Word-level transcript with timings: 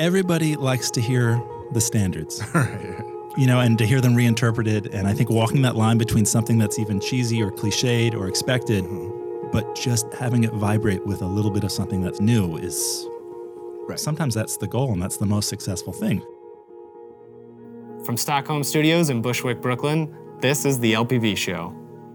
everybody 0.00 0.56
likes 0.56 0.90
to 0.92 1.00
hear 1.00 1.40
the 1.72 1.80
standards. 1.80 2.42
You 3.36 3.46
know, 3.46 3.60
and 3.60 3.78
to 3.78 3.86
hear 3.86 4.00
them 4.00 4.16
reinterpreted. 4.16 4.88
And 4.88 5.06
I 5.06 5.12
think 5.12 5.30
walking 5.30 5.62
that 5.62 5.76
line 5.76 5.98
between 5.98 6.26
something 6.26 6.58
that's 6.58 6.80
even 6.80 6.98
cheesy 6.98 7.40
or 7.40 7.52
cliched 7.52 8.12
or 8.12 8.26
expected, 8.26 8.82
mm-hmm. 8.82 9.50
but 9.52 9.76
just 9.76 10.12
having 10.14 10.42
it 10.42 10.52
vibrate 10.52 11.06
with 11.06 11.22
a 11.22 11.26
little 11.26 11.52
bit 11.52 11.62
of 11.62 11.70
something 11.70 12.02
that's 12.02 12.20
new 12.20 12.56
is 12.56 13.06
Right. 13.88 14.00
sometimes 14.00 14.34
that's 14.34 14.56
the 14.56 14.66
goal 14.66 14.92
and 14.92 15.00
that's 15.00 15.16
the 15.16 15.26
most 15.26 15.48
successful 15.48 15.92
thing. 15.92 16.22
From 18.04 18.16
Stockholm 18.16 18.64
Studios 18.64 19.10
in 19.10 19.22
Bushwick, 19.22 19.60
Brooklyn, 19.60 20.12
this 20.40 20.64
is 20.64 20.80
The 20.80 20.94
LPV 20.94 21.36
Show, 21.36 21.72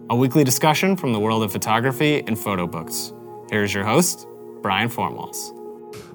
a 0.10 0.16
weekly 0.18 0.44
discussion 0.44 0.98
from 0.98 1.14
the 1.14 1.20
world 1.20 1.44
of 1.44 1.52
photography 1.54 2.24
and 2.28 2.38
photo 2.38 2.68
books. 2.68 3.14
Here's 3.50 3.74
your 3.74 3.86
host, 3.86 4.28
Brian 4.62 4.90
Formhals. 4.90 5.65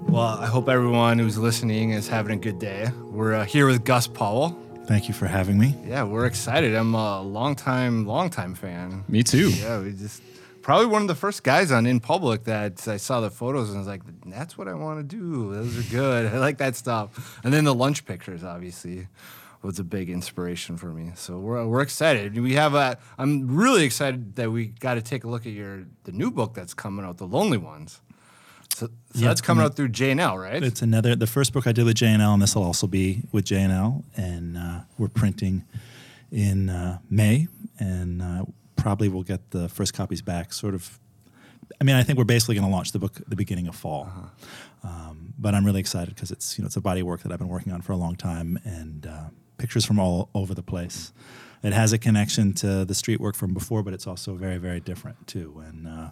Well, 0.09 0.39
I 0.39 0.47
hope 0.47 0.69
everyone 0.69 1.19
who's 1.19 1.39
listening 1.39 1.91
is 1.91 2.09
having 2.09 2.37
a 2.37 2.41
good 2.41 2.59
day. 2.59 2.91
We're 3.05 3.34
uh, 3.34 3.45
here 3.45 3.66
with 3.66 3.84
Gus 3.84 4.07
Powell. 4.07 4.59
Thank 4.87 5.09
you 5.09 5.15
for 5.15 5.27
having 5.27 5.59
me. 5.59 5.77
Yeah, 5.87 6.02
we're 6.02 6.27
excited. 6.27 6.75
I'm 6.75 6.95
a 6.95 7.23
long 7.23 7.55
time, 7.55 8.07
long 8.07 8.30
time 8.30 8.55
fan. 8.55 9.05
Me 9.09 9.23
too. 9.23 9.51
Yeah, 9.51 9.80
we 9.80 9.93
just 9.93 10.23
probably 10.62 10.87
one 10.87 11.02
of 11.02 11.09
the 11.09 11.15
first 11.15 11.43
guys 11.43 11.71
on 11.71 11.87
In 11.87 12.01
Public 12.01 12.45
that 12.45 12.88
I 12.88 12.97
saw 12.97 13.21
the 13.21 13.30
photos 13.30 13.71
and 13.71 13.79
was 13.79 13.87
like, 13.87 14.02
that's 14.27 14.59
what 14.59 14.69
I 14.69 14.74
want 14.74 14.98
to 14.98 15.16
do. 15.16 15.55
Those 15.55 15.79
are 15.79 15.91
good. 15.91 16.27
I 16.35 16.38
like 16.38 16.59
that 16.59 16.77
stuff. 16.77 17.38
And 17.45 17.52
then 17.52 17.65
the 17.65 17.74
lunch 17.74 18.05
pictures, 18.05 18.43
obviously, 18.43 19.07
was 19.62 19.79
a 19.79 19.85
big 19.85 20.10
inspiration 20.10 20.77
for 20.77 20.87
me. 20.88 21.12
So 21.15 21.38
we're, 21.38 21.66
we're 21.66 21.83
excited. 21.83 22.38
We 22.38 22.55
have 22.55 22.74
a. 22.74 22.99
I'm 23.19 23.55
really 23.55 23.85
excited 23.85 24.37
that 24.37 24.51
we 24.51 24.66
got 24.66 24.95
to 24.95 25.02
take 25.02 25.24
a 25.24 25.29
look 25.29 25.47
at 25.47 25.52
your 25.52 25.85
the 26.05 26.12
new 26.12 26.30
book 26.30 26.55
that's 26.55 26.74
coming 26.74 27.05
out, 27.05 27.19
The 27.19 27.27
Lonely 27.27 27.59
Ones. 27.59 28.01
So, 28.80 28.87
so 28.87 29.20
Yeah, 29.20 29.29
that's 29.29 29.43
coming 29.43 29.62
out 29.62 29.77
through 29.77 29.89
J&L, 29.89 30.39
right? 30.39 30.62
It's 30.62 30.80
another, 30.80 31.15
the 31.15 31.27
first 31.27 31.52
book 31.52 31.66
I 31.66 31.73
did 31.73 31.84
with 31.84 31.96
J&L, 31.96 32.38
this 32.38 32.55
will 32.55 32.63
also 32.63 32.87
be 32.87 33.23
with 33.30 33.45
J&L. 33.45 34.05
Uh, 34.16 34.80
we're 34.96 35.09
printing 35.09 35.65
in 36.32 36.71
uh, 36.71 36.99
May, 37.10 37.49
and 37.79 38.23
uh, 38.23 38.45
probably 38.77 39.09
we'll 39.09 39.23
get 39.23 39.51
the 39.51 39.68
first 39.68 39.93
copies 39.93 40.23
back 40.23 40.52
sort 40.52 40.74
of. 40.74 40.99
I 41.80 41.85
mean, 41.85 41.95
I 41.95 42.02
think 42.02 42.18
we're 42.18 42.24
basically 42.24 42.55
going 42.55 42.66
to 42.66 42.73
launch 42.73 42.93
the 42.93 42.99
book 42.99 43.21
at 43.21 43.29
the 43.29 43.37
beginning 43.37 43.68
of 43.68 43.74
fall. 43.77 44.09
Um, 44.83 45.35
but 45.38 45.55
I'm 45.55 45.65
really 45.65 45.80
excited 45.80 46.15
because 46.15 46.30
it's 46.30 46.59
you 46.59 46.62
know 46.62 46.66
it's 46.66 46.77
a 46.77 46.80
body 46.80 47.01
of 47.01 47.07
work 47.07 47.23
that 47.23 47.33
I've 47.33 47.38
been 47.38 47.49
working 47.49 47.73
on 47.73 47.83
for 47.83 47.93
a 47.93 47.96
long 47.96 48.16
time, 48.16 48.59
and 48.65 49.07
uh, 49.07 49.24
pictures 49.59 49.85
from 49.85 49.99
all 49.99 50.30
over 50.35 50.55
the 50.55 50.62
place. 50.62 51.12
It 51.62 51.74
has 51.74 51.93
a 51.93 51.99
connection 51.99 52.55
to 52.55 52.85
the 52.87 52.95
street 52.95 53.21
work 53.21 53.37
from 53.37 53.52
before, 53.52 53.83
but 53.83 53.93
it's 53.93 54.07
also 54.07 54.35
very 54.35 54.57
very 54.57 54.80
different 54.80 55.27
too. 55.27 55.62
And 55.66 55.87
uh, 55.87 56.10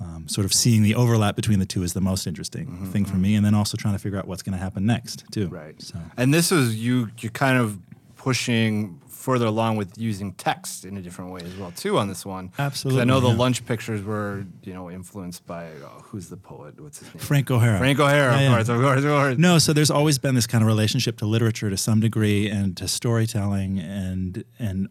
um, 0.00 0.28
sort 0.28 0.44
of 0.44 0.54
seeing 0.54 0.82
the 0.82 0.94
overlap 0.94 1.34
between 1.36 1.58
the 1.58 1.66
two 1.66 1.82
is 1.82 1.92
the 1.92 2.00
most 2.00 2.26
interesting 2.26 2.86
thing 2.86 3.04
for 3.04 3.16
me, 3.16 3.34
and 3.34 3.44
then 3.44 3.54
also 3.54 3.76
trying 3.76 3.94
to 3.94 3.98
figure 3.98 4.18
out 4.18 4.26
what's 4.26 4.42
going 4.42 4.56
to 4.56 4.62
happen 4.62 4.86
next 4.86 5.24
too. 5.32 5.48
Right. 5.48 5.80
So 5.82 5.98
And 6.16 6.32
this 6.32 6.52
is 6.52 6.76
you 6.76 7.10
you 7.18 7.30
kind 7.30 7.58
of 7.58 7.78
pushing 8.16 9.00
further 9.08 9.46
along 9.46 9.76
with 9.76 9.98
using 9.98 10.32
text 10.34 10.84
in 10.84 10.96
a 10.96 11.02
different 11.02 11.32
way 11.32 11.40
as 11.44 11.54
well 11.56 11.72
too 11.72 11.98
on 11.98 12.08
this 12.08 12.24
one. 12.24 12.52
Absolutely, 12.58 13.02
I 13.02 13.04
know 13.04 13.20
the 13.20 13.28
yeah. 13.28 13.34
lunch 13.34 13.66
pictures 13.66 14.02
were 14.02 14.44
you 14.62 14.72
know 14.72 14.90
influenced 14.90 15.44
by 15.46 15.66
uh, 15.66 16.00
who's 16.02 16.28
the 16.28 16.36
poet? 16.36 16.80
What's 16.80 17.00
his 17.00 17.08
name? 17.08 17.18
Frank 17.18 17.50
O'Hara. 17.50 17.78
Frank 17.78 17.98
O'Hara, 17.98 18.40
Yeah, 18.40 18.46
of 18.46 18.52
course, 18.52 18.68
of 18.68 18.80
course, 18.80 19.04
of 19.04 19.10
course. 19.10 19.38
No, 19.38 19.58
so 19.58 19.72
there's 19.72 19.90
always 19.90 20.18
been 20.18 20.34
this 20.34 20.46
kind 20.46 20.62
of 20.62 20.68
relationship 20.68 21.18
to 21.18 21.26
literature 21.26 21.68
to 21.70 21.76
some 21.76 22.00
degree 22.00 22.48
and 22.48 22.76
to 22.76 22.86
storytelling 22.86 23.78
and 23.80 24.44
and 24.58 24.88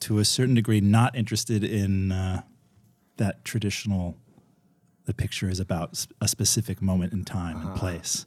to 0.00 0.18
a 0.18 0.24
certain 0.24 0.54
degree 0.54 0.80
not 0.80 1.16
interested 1.16 1.64
in 1.64 2.12
uh, 2.12 2.42
that 3.16 3.44
traditional 3.44 4.16
the 5.10 5.14
picture 5.14 5.48
is 5.48 5.60
about 5.60 6.06
a 6.20 6.28
specific 6.28 6.80
moment 6.80 7.12
in 7.12 7.24
time 7.24 7.56
and 7.66 7.76
place 7.76 8.26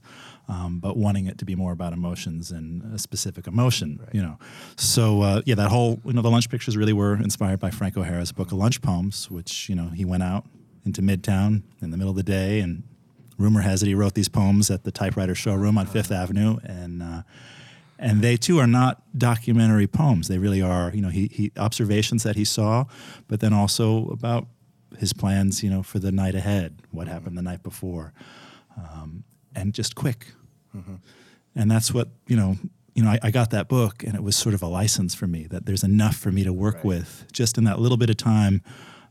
um, 0.49 0.79
but 0.79 0.97
wanting 0.97 1.25
it 1.25 1.37
to 1.37 1.45
be 1.45 1.55
more 1.55 1.71
about 1.71 1.93
emotions 1.93 2.51
and 2.51 2.93
a 2.93 2.99
specific 2.99 3.47
emotion 3.47 4.05
you 4.11 4.21
know. 4.21 4.37
So 4.75 5.21
uh, 5.21 5.41
yeah 5.45 5.55
that 5.55 5.69
whole 5.69 6.01
you 6.05 6.13
know 6.13 6.21
the 6.21 6.31
lunch 6.31 6.49
pictures 6.49 6.75
really 6.75 6.93
were 6.93 7.15
inspired 7.15 7.59
by 7.59 7.71
frank 7.71 7.97
o'hara's 7.97 8.31
book 8.31 8.51
of 8.51 8.57
lunch 8.57 8.81
poems 8.81 9.31
which 9.31 9.69
you 9.69 9.75
know 9.75 9.87
he 9.89 10.05
went 10.05 10.23
out 10.23 10.45
into 10.85 11.01
midtown 11.01 11.63
in 11.81 11.91
the 11.91 11.97
middle 11.97 12.11
of 12.11 12.17
the 12.17 12.29
day 12.39 12.59
and 12.59 12.83
rumor 13.37 13.61
has 13.61 13.83
it 13.83 13.87
he 13.87 13.95
wrote 13.95 14.13
these 14.13 14.29
poems 14.29 14.69
at 14.69 14.83
the 14.83 14.91
typewriter 14.91 15.35
showroom 15.35 15.77
on 15.77 15.85
fifth 15.85 16.11
avenue. 16.11 16.57
And 16.63 17.03
uh, 17.03 17.23
and 17.99 18.21
they 18.21 18.35
too 18.37 18.59
are 18.59 18.67
not 18.67 19.01
documentary 19.17 19.87
poems. 19.87 20.27
They 20.27 20.37
really 20.37 20.61
are, 20.61 20.91
you 20.93 21.01
know, 21.01 21.09
he, 21.09 21.29
he 21.31 21.51
observations 21.57 22.23
that 22.23 22.35
he 22.35 22.43
saw, 22.43 22.85
but 23.27 23.39
then 23.39 23.53
also 23.53 24.09
about 24.09 24.47
his 24.99 25.13
plans, 25.13 25.63
you 25.63 25.69
know, 25.69 25.83
for 25.83 25.99
the 25.99 26.11
night 26.11 26.35
ahead, 26.35 26.81
what 26.91 27.07
happened 27.07 27.37
the 27.37 27.41
night 27.41 27.63
before, 27.63 28.13
um, 28.77 29.23
and 29.55 29.73
just 29.73 29.95
quick. 29.95 30.27
And 31.55 31.69
that's 31.69 31.93
what 31.93 32.09
you 32.27 32.35
know. 32.35 32.57
You 32.95 33.01
know, 33.03 33.09
I, 33.09 33.19
I 33.23 33.31
got 33.31 33.49
that 33.49 33.67
book, 33.67 34.03
and 34.03 34.13
it 34.13 34.21
was 34.21 34.35
sort 34.35 34.53
of 34.53 34.61
a 34.61 34.67
license 34.67 35.15
for 35.15 35.25
me 35.25 35.47
that 35.47 35.65
there's 35.65 35.83
enough 35.83 36.15
for 36.15 36.31
me 36.31 36.43
to 36.43 36.53
work 36.53 36.75
Right. 36.75 36.85
with 36.85 37.25
just 37.31 37.57
in 37.57 37.63
that 37.63 37.79
little 37.79 37.97
bit 37.97 38.11
of 38.11 38.17
time. 38.17 38.61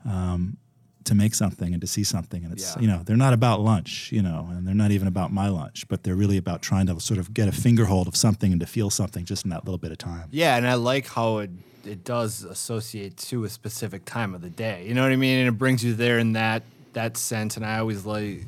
Um, 0.04 0.56
to 1.04 1.14
make 1.14 1.34
something 1.34 1.72
and 1.72 1.80
to 1.80 1.86
see 1.86 2.04
something 2.04 2.44
and 2.44 2.52
it's 2.52 2.74
Yeah. 2.76 2.82
you 2.82 2.88
know 2.88 3.02
they're 3.04 3.16
not 3.16 3.32
about 3.32 3.60
lunch 3.60 4.10
you 4.12 4.22
know 4.22 4.48
and 4.50 4.66
they're 4.66 4.74
not 4.74 4.90
even 4.90 5.08
about 5.08 5.32
my 5.32 5.48
lunch 5.48 5.86
but 5.88 6.02
they're 6.02 6.14
really 6.14 6.36
about 6.36 6.62
trying 6.62 6.86
to 6.86 7.00
sort 7.00 7.18
of 7.18 7.34
get 7.34 7.48
a 7.48 7.52
finger 7.52 7.86
hold 7.86 8.08
of 8.08 8.16
something 8.16 8.52
and 8.52 8.60
to 8.60 8.66
feel 8.66 8.90
something 8.90 9.24
just 9.24 9.44
in 9.44 9.50
that 9.50 9.64
little 9.64 9.78
bit 9.78 9.92
of 9.92 9.98
time 9.98 10.28
Yeah, 10.30 10.56
and 10.56 10.66
I 10.66 10.74
like 10.74 11.06
how 11.06 11.38
it 11.38 11.50
it 11.84 12.04
does 12.04 12.44
associate 12.44 13.16
to 13.16 13.44
a 13.44 13.48
specific 13.48 14.04
time 14.04 14.34
of 14.34 14.40
the 14.40 14.50
day. 14.50 14.84
You 14.86 14.94
know 14.94 15.02
what 15.02 15.12
I 15.12 15.16
mean? 15.16 15.38
And 15.40 15.48
it 15.48 15.58
brings 15.58 15.84
you 15.84 15.94
there 15.94 16.18
in 16.18 16.32
that 16.34 16.62
that 16.92 17.16
sense. 17.16 17.56
And 17.56 17.64
I 17.64 17.78
always 17.78 18.04
like 18.04 18.44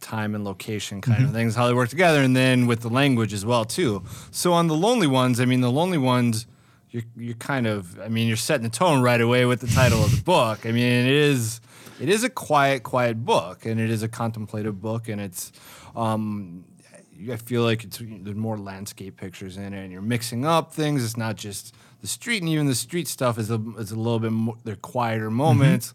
time 0.00 0.34
and 0.34 0.44
location 0.44 1.00
kind 1.00 1.18
of 1.18 1.26
mm-hmm. 1.26 1.34
things, 1.34 1.54
how 1.54 1.66
they 1.66 1.74
work 1.74 1.88
together, 1.88 2.22
and 2.22 2.36
then 2.36 2.66
with 2.66 2.80
the 2.80 2.88
language 2.88 3.32
as 3.32 3.44
well 3.44 3.64
too. 3.64 4.02
So 4.30 4.52
on 4.52 4.66
the 4.68 4.74
lonely 4.74 5.06
ones, 5.06 5.40
I 5.40 5.44
mean, 5.44 5.60
the 5.60 5.70
lonely 5.70 5.98
ones, 5.98 6.46
you're 6.90 7.04
you're 7.16 7.34
kind 7.34 7.66
of, 7.66 7.98
I 8.00 8.08
mean, 8.08 8.28
you're 8.28 8.36
setting 8.36 8.64
the 8.64 8.70
tone 8.70 9.02
right 9.02 9.20
away 9.20 9.44
with 9.44 9.60
the 9.60 9.66
title 9.68 10.04
of 10.04 10.14
the 10.14 10.22
book. 10.22 10.64
I 10.64 10.72
mean, 10.72 11.06
it 11.06 11.12
is 11.12 11.60
it 12.00 12.08
is 12.08 12.24
a 12.24 12.30
quiet, 12.30 12.82
quiet 12.82 13.24
book, 13.24 13.66
and 13.66 13.80
it 13.80 13.90
is 13.90 14.02
a 14.02 14.08
contemplative 14.08 14.80
book, 14.80 15.08
and 15.08 15.20
it's. 15.20 15.52
Um, 15.96 16.64
I 17.32 17.36
feel 17.36 17.62
like 17.62 17.82
it's 17.82 17.98
there's 17.98 18.36
more 18.36 18.56
landscape 18.56 19.16
pictures 19.16 19.56
in 19.56 19.74
it, 19.74 19.82
and 19.82 19.90
you're 19.90 20.02
mixing 20.02 20.46
up 20.46 20.72
things. 20.72 21.04
It's 21.04 21.16
not 21.16 21.34
just 21.36 21.74
the 22.00 22.06
street, 22.06 22.42
and 22.42 22.48
even 22.48 22.66
the 22.66 22.74
street 22.74 23.08
stuff 23.08 23.38
is 23.38 23.50
a 23.50 23.60
is 23.78 23.90
a 23.90 23.96
little 23.96 24.20
bit 24.20 24.32
more. 24.32 24.56
They're 24.64 24.76
quieter 24.76 25.30
moments. 25.30 25.94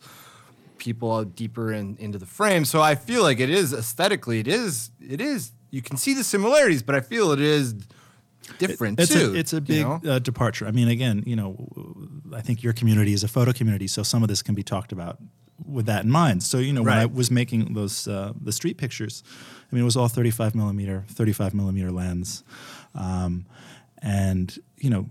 People 0.78 1.12
are 1.12 1.24
deeper 1.24 1.72
in, 1.72 1.96
into 1.98 2.18
the 2.18 2.26
frame, 2.26 2.66
so 2.66 2.82
I 2.82 2.96
feel 2.96 3.24
like 3.24 3.40
it 3.40 3.50
is 3.50 3.72
aesthetically, 3.72 4.40
it 4.40 4.50
is 4.50 4.92
it 5.00 5.22
is. 5.22 5.52
You 5.72 5.82
can 5.82 5.96
see 5.96 6.14
the 6.14 6.26
similarities, 6.26 6.84
but 6.84 6.94
I 6.94 7.00
feel 7.00 7.32
it 7.32 7.40
is 7.40 7.74
different 8.58 9.00
it's 9.00 9.14
too. 9.14 9.32
a, 9.34 9.36
it's 9.36 9.54
a 9.54 9.58
you 9.58 9.62
big 9.62 9.82
know? 9.86 10.02
uh, 10.06 10.20
departure 10.20 10.68
i 10.68 10.72
mean 10.72 10.90
again 10.90 11.24
you 11.26 11.36
know 11.36 11.56
i 12.36 12.42
think 12.42 12.62
your 12.62 12.74
community 12.74 13.14
is 13.14 13.24
a 13.24 13.28
photo 13.28 13.54
community 13.54 13.88
so 13.88 14.04
some 14.04 14.22
of 14.22 14.30
this 14.30 14.42
can 14.42 14.54
be 14.54 14.62
talked 14.64 14.92
about 14.92 15.18
with 15.66 15.86
that 15.86 16.04
in 16.04 16.12
mind. 16.12 16.44
So 16.44 16.58
you 16.58 16.74
know 16.74 16.84
when 16.84 16.98
i 16.98 17.06
was 17.06 17.32
making 17.32 17.74
those 17.74 18.08
uh, 18.08 18.34
the 18.40 18.52
street 18.52 18.78
pictures 18.78 19.24
i 19.72 19.76
mean 19.76 19.82
it 19.82 19.86
was 19.86 19.98
all 19.98 20.08
35 20.08 20.56
millimeter 20.56 21.06
35 21.10 21.54
millimeter 21.54 21.92
lens. 21.92 22.44
Um, 22.96 23.46
and 24.02 24.58
you 24.78 24.90
know 24.90 25.08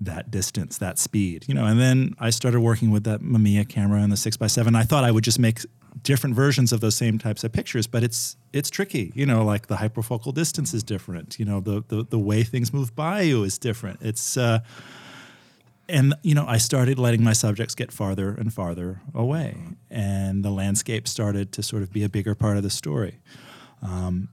that 0.00 0.30
distance 0.30 0.78
that 0.78 0.98
speed 0.98 1.46
you 1.48 1.54
know 1.54 1.64
and 1.64 1.80
then 1.80 2.14
i 2.20 2.28
started 2.28 2.60
working 2.60 2.90
with 2.90 3.04
that 3.04 3.20
mamiya 3.20 3.66
camera 3.66 4.00
and 4.00 4.12
the 4.12 4.16
6x7 4.16 4.76
i 4.76 4.82
thought 4.82 5.04
i 5.04 5.10
would 5.10 5.24
just 5.24 5.38
make 5.38 5.60
different 6.02 6.36
versions 6.36 6.70
of 6.70 6.80
those 6.80 6.94
same 6.94 7.18
types 7.18 7.42
of 7.44 7.50
pictures 7.50 7.86
but 7.86 8.02
it's 8.04 8.36
it's 8.52 8.68
tricky 8.68 9.10
you 9.14 9.24
know 9.24 9.42
like 9.42 9.68
the 9.68 9.76
hyperfocal 9.76 10.34
distance 10.34 10.74
is 10.74 10.82
different 10.82 11.38
you 11.38 11.46
know 11.46 11.60
the 11.60 11.82
the, 11.88 12.04
the 12.10 12.18
way 12.18 12.42
things 12.42 12.74
move 12.74 12.94
by 12.94 13.22
you 13.22 13.42
is 13.42 13.58
different. 13.58 13.98
It's 14.02 14.36
uh 14.36 14.60
and 15.88 16.14
you 16.22 16.34
know 16.34 16.44
i 16.46 16.56
started 16.56 16.98
letting 16.98 17.22
my 17.22 17.32
subjects 17.32 17.74
get 17.74 17.92
farther 17.92 18.30
and 18.30 18.52
farther 18.52 19.00
away. 19.14 19.56
And 19.90 20.44
the 20.44 20.50
landscape 20.50 21.08
started 21.08 21.52
to 21.52 21.62
sort 21.62 21.82
of 21.82 21.92
be 21.92 22.02
a 22.02 22.08
bigger 22.08 22.34
part 22.34 22.56
of 22.56 22.62
the 22.62 22.70
story. 22.70 23.18
Um, 23.82 24.28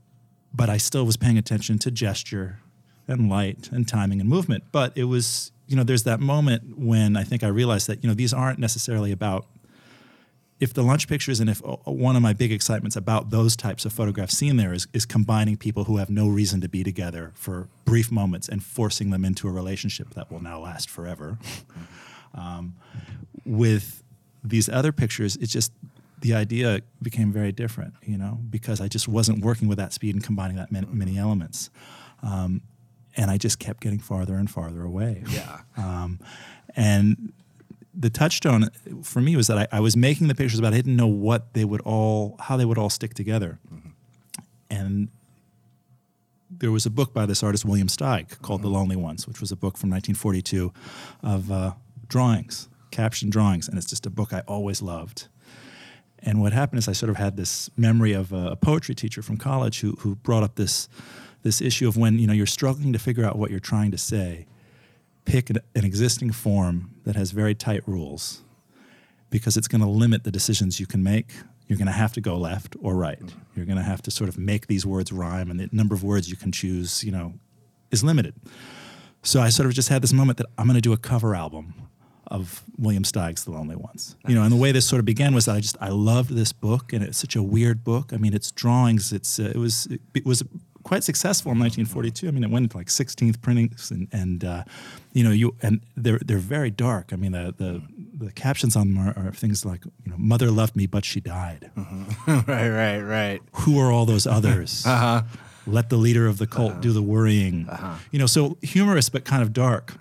but 0.54 0.70
i 0.70 0.78
still 0.78 1.06
was 1.06 1.18
paying 1.18 1.38
attention 1.38 1.80
to 1.80 1.92
gesture 1.92 2.60
and 3.08 3.30
light 3.30 3.70
and 3.72 3.88
timing 3.88 4.22
and 4.22 4.30
movement. 4.30 4.66
But 4.72 4.98
it 4.98 5.06
was 5.06 5.52
you 5.68 5.76
know 5.76 5.84
there's 5.84 6.04
that 6.04 6.20
moment 6.20 6.78
when 6.78 7.16
i 7.16 7.24
think 7.24 7.44
i 7.44 7.48
realized 7.48 7.88
that 7.88 8.04
you 8.04 8.08
know 8.10 8.14
these 8.14 8.34
aren't 8.34 8.60
necessarily 8.60 9.12
about 9.12 9.48
if 10.64 10.74
the 10.74 10.82
lunch 10.82 11.10
pictures 11.10 11.42
and 11.42 11.50
if 11.50 11.62
uh, 11.66 11.76
one 11.84 12.16
of 12.16 12.22
my 12.22 12.32
big 12.32 12.50
excitements 12.50 12.96
about 12.96 13.32
those 13.32 13.58
types 13.58 13.84
of 13.84 13.92
photographs 13.92 14.38
seen 14.38 14.56
there 14.56 14.74
is, 14.74 14.88
is 14.94 15.06
combining 15.06 15.58
people 15.58 15.84
who 15.84 15.98
have 15.98 16.10
no 16.10 16.30
reason 16.30 16.62
to 16.62 16.70
be 16.70 16.86
together 16.86 17.34
for 17.36 17.68
brief 17.84 18.10
moments 18.10 18.48
and 18.48 18.64
forcing 18.64 19.10
them 19.10 19.26
into 19.26 19.46
a 19.46 19.52
relationship 19.52 20.12
that 20.12 20.32
will 20.32 20.42
now 20.42 20.62
last 20.62 20.90
forever. 20.90 21.38
Um, 22.34 22.76
with 23.46 24.04
these 24.44 24.68
other 24.68 24.92
pictures 24.92 25.36
it's 25.36 25.52
just 25.54 25.72
the 26.22 26.34
idea 26.34 26.82
became 27.02 27.32
very 27.32 27.52
different 27.52 27.94
you 28.02 28.18
know 28.18 28.40
because 28.50 28.82
i 28.82 28.88
just 28.88 29.08
wasn't 29.08 29.44
working 29.46 29.68
with 29.68 29.78
that 29.78 29.94
speed 29.94 30.16
and 30.16 30.24
combining 30.24 30.58
that 30.58 30.72
many, 30.72 30.88
many 30.90 31.18
elements. 31.18 31.70
Um, 32.24 32.62
and 33.16 33.30
i 33.30 33.38
just 33.38 33.60
kept 33.60 33.82
getting 33.82 34.00
farther 34.00 34.36
and 34.36 34.50
farther 34.50 34.82
away. 34.84 35.24
Yeah. 35.30 35.60
um, 35.78 36.20
and 36.76 37.34
the 37.94 38.10
touchstone 38.10 38.70
for 39.04 39.22
me 39.22 39.36
was 39.36 39.48
that 39.48 39.58
I, 39.58 39.78
I 39.78 39.80
was 39.80 39.96
making 39.96 40.28
the 40.28 40.36
pictures, 40.36 40.60
but 40.62 40.74
I 40.74 40.76
didn't 40.76 40.96
know 40.96 41.08
what 41.08 41.54
they 41.54 41.66
would 41.66 41.82
all, 41.82 42.36
how 42.40 42.58
they 42.58 42.66
would 42.66 42.78
all 42.78 42.90
stick 42.90 43.14
together. 43.14 43.60
And 44.70 45.10
there 46.50 46.72
was 46.72 46.86
a 46.86 46.90
book 46.90 47.14
by 47.14 47.26
this 47.26 47.44
artist 47.44 47.66
William 47.66 47.88
Steig 47.88 48.42
called 48.42 48.62
The 48.62 48.70
Lonely 48.70 48.96
Ones, 48.96 49.28
which 49.28 49.40
was 49.40 49.52
a 49.52 49.56
book 49.56 49.78
from 49.78 49.90
1942 49.90 50.74
of 51.22 51.52
uh, 51.52 51.74
drawings, 52.08 52.68
captioned 52.92 53.32
drawings, 53.32 53.68
and 53.68 53.78
it's 53.78 53.88
just 53.90 54.06
a 54.06 54.10
book 54.10 54.34
I 54.34 54.42
always 54.48 54.82
loved. 54.82 55.28
And 56.20 56.42
what 56.42 56.54
happened 56.54 56.80
is 56.80 56.88
I 56.88 56.94
sort 56.94 57.10
of 57.10 57.18
had 57.18 57.36
this 57.36 57.70
memory 57.76 58.14
of 58.14 58.32
a, 58.32 58.52
a 58.52 58.56
poetry 58.56 58.96
teacher 58.96 59.22
from 59.22 59.38
college 59.38 59.82
who 59.82 59.92
who 60.00 60.16
brought 60.16 60.44
up 60.44 60.56
this 60.56 60.88
this 61.42 61.62
issue 61.62 61.88
of 61.88 61.98
when 61.98 62.18
you 62.18 62.28
know 62.28 62.34
you're 62.34 62.46
struggling 62.46 62.94
to 62.94 63.00
figure 63.00 63.26
out 63.26 63.38
what 63.38 63.52
you're 63.52 63.60
trying 63.60 63.92
to 63.92 63.98
say, 63.98 64.48
pick 65.26 65.50
an, 65.50 65.58
an 65.76 65.86
existing 65.86 66.32
form 66.32 66.92
that 67.06 67.16
has 67.16 67.32
very 67.32 67.56
tight 67.56 67.82
rules, 67.88 68.44
because 69.30 69.58
it's 69.58 69.68
going 69.68 69.82
to 69.82 69.88
limit 69.88 70.24
the 70.24 70.32
decisions 70.32 70.80
you 70.80 70.86
can 70.86 71.04
make. 71.04 71.32
You're 71.68 71.78
going 71.78 71.88
to 71.88 71.94
have 71.94 72.14
to 72.14 72.22
go 72.22 72.38
left 72.38 72.76
or 72.82 72.96
right. 72.96 73.22
You're 73.56 73.66
going 73.66 73.78
to 73.78 73.84
have 73.84 74.02
to 74.04 74.12
sort 74.12 74.30
of 74.30 74.38
make 74.38 74.68
these 74.68 74.86
words 74.86 75.12
rhyme, 75.12 75.50
and 75.50 75.60
the 75.60 75.70
number 75.72 75.96
of 75.96 76.04
words 76.04 76.30
you 76.30 76.36
can 76.36 76.52
choose, 76.52 77.04
you 77.04 77.12
know, 77.12 77.34
is 77.90 78.04
limited. 78.04 78.36
So 79.22 79.42
I 79.42 79.50
sort 79.50 79.68
of 79.68 79.74
just 79.74 79.90
had 79.90 80.02
this 80.02 80.14
moment 80.14 80.38
that 80.40 80.48
I'm 80.58 80.68
going 80.68 80.76
to 80.76 80.82
do 80.82 80.94
a 80.94 80.98
cover 80.98 81.34
album 81.34 81.74
of 82.28 82.64
William 82.78 83.04
Steig's 83.04 83.46
The 83.46 83.52
Lonely 83.52 83.76
Ones. 83.76 84.16
You 84.28 84.36
know, 84.36 84.44
and 84.44 84.52
the 84.52 84.58
way 84.58 84.72
this 84.72 84.86
sort 84.86 85.00
of 85.00 85.06
began 85.06 85.34
was 85.34 85.48
I 85.48 85.62
just 85.62 85.78
I 85.80 85.90
loved 85.90 86.32
this 86.32 86.52
book, 86.52 86.92
and 86.92 87.04
it's 87.04 87.18
such 87.18 87.36
a 87.36 87.44
weird 87.44 87.84
book. 87.84 88.12
I 88.12 88.18
mean, 88.18 88.34
it's 88.34 88.52
drawings. 88.52 89.14
It's 89.14 89.40
uh, 89.40 89.52
it 89.56 89.58
was 89.58 89.88
it 90.14 90.26
was 90.26 90.44
quite 90.84 91.04
successful 91.04 91.52
in 91.52 91.60
1942. 91.60 92.28
I 92.28 92.32
mean, 92.32 92.44
it 92.44 92.50
went 92.50 92.72
to 92.72 92.78
like 92.78 92.88
16th 92.88 93.42
printings, 93.42 93.92
and 93.92 94.08
and 94.12 94.44
uh, 94.44 94.64
you 95.14 95.24
know 95.24 95.32
you 95.32 95.56
and 95.62 95.82
they're 95.98 96.20
they're 96.26 96.38
very 96.38 96.70
dark. 96.72 97.12
I 97.14 97.16
mean, 97.16 97.32
the 97.32 97.54
the, 97.58 97.82
the 98.26 98.32
captions 98.32 98.76
on 98.76 98.94
them 98.94 98.98
are, 99.08 99.14
are 99.28 99.32
things 99.32 99.66
like 99.66 99.86
you 99.86 100.12
know, 100.12 100.18
"Mother 100.18 100.52
loved 100.52 100.76
me, 100.76 100.86
but 100.88 101.06
she 101.06 101.20
died." 101.20 101.72
right, 102.28 102.70
right, 102.70 103.00
right. 103.02 103.42
Who 103.54 103.80
are 103.80 103.92
all 103.92 104.06
those 104.06 104.28
others? 104.28 104.86
Uh-huh. 104.94 105.24
Let 105.66 105.90
the 105.90 105.96
leader 105.96 106.28
of 106.28 106.40
the 106.40 106.46
cult 106.48 106.82
do 106.82 106.92
the 106.92 107.02
worrying. 107.02 107.70
You 108.12 108.20
know, 108.20 108.26
so 108.26 108.58
humorous 108.62 109.08
but 109.08 109.24
kind 109.24 109.42
of 109.42 109.54
dark. 109.54 109.94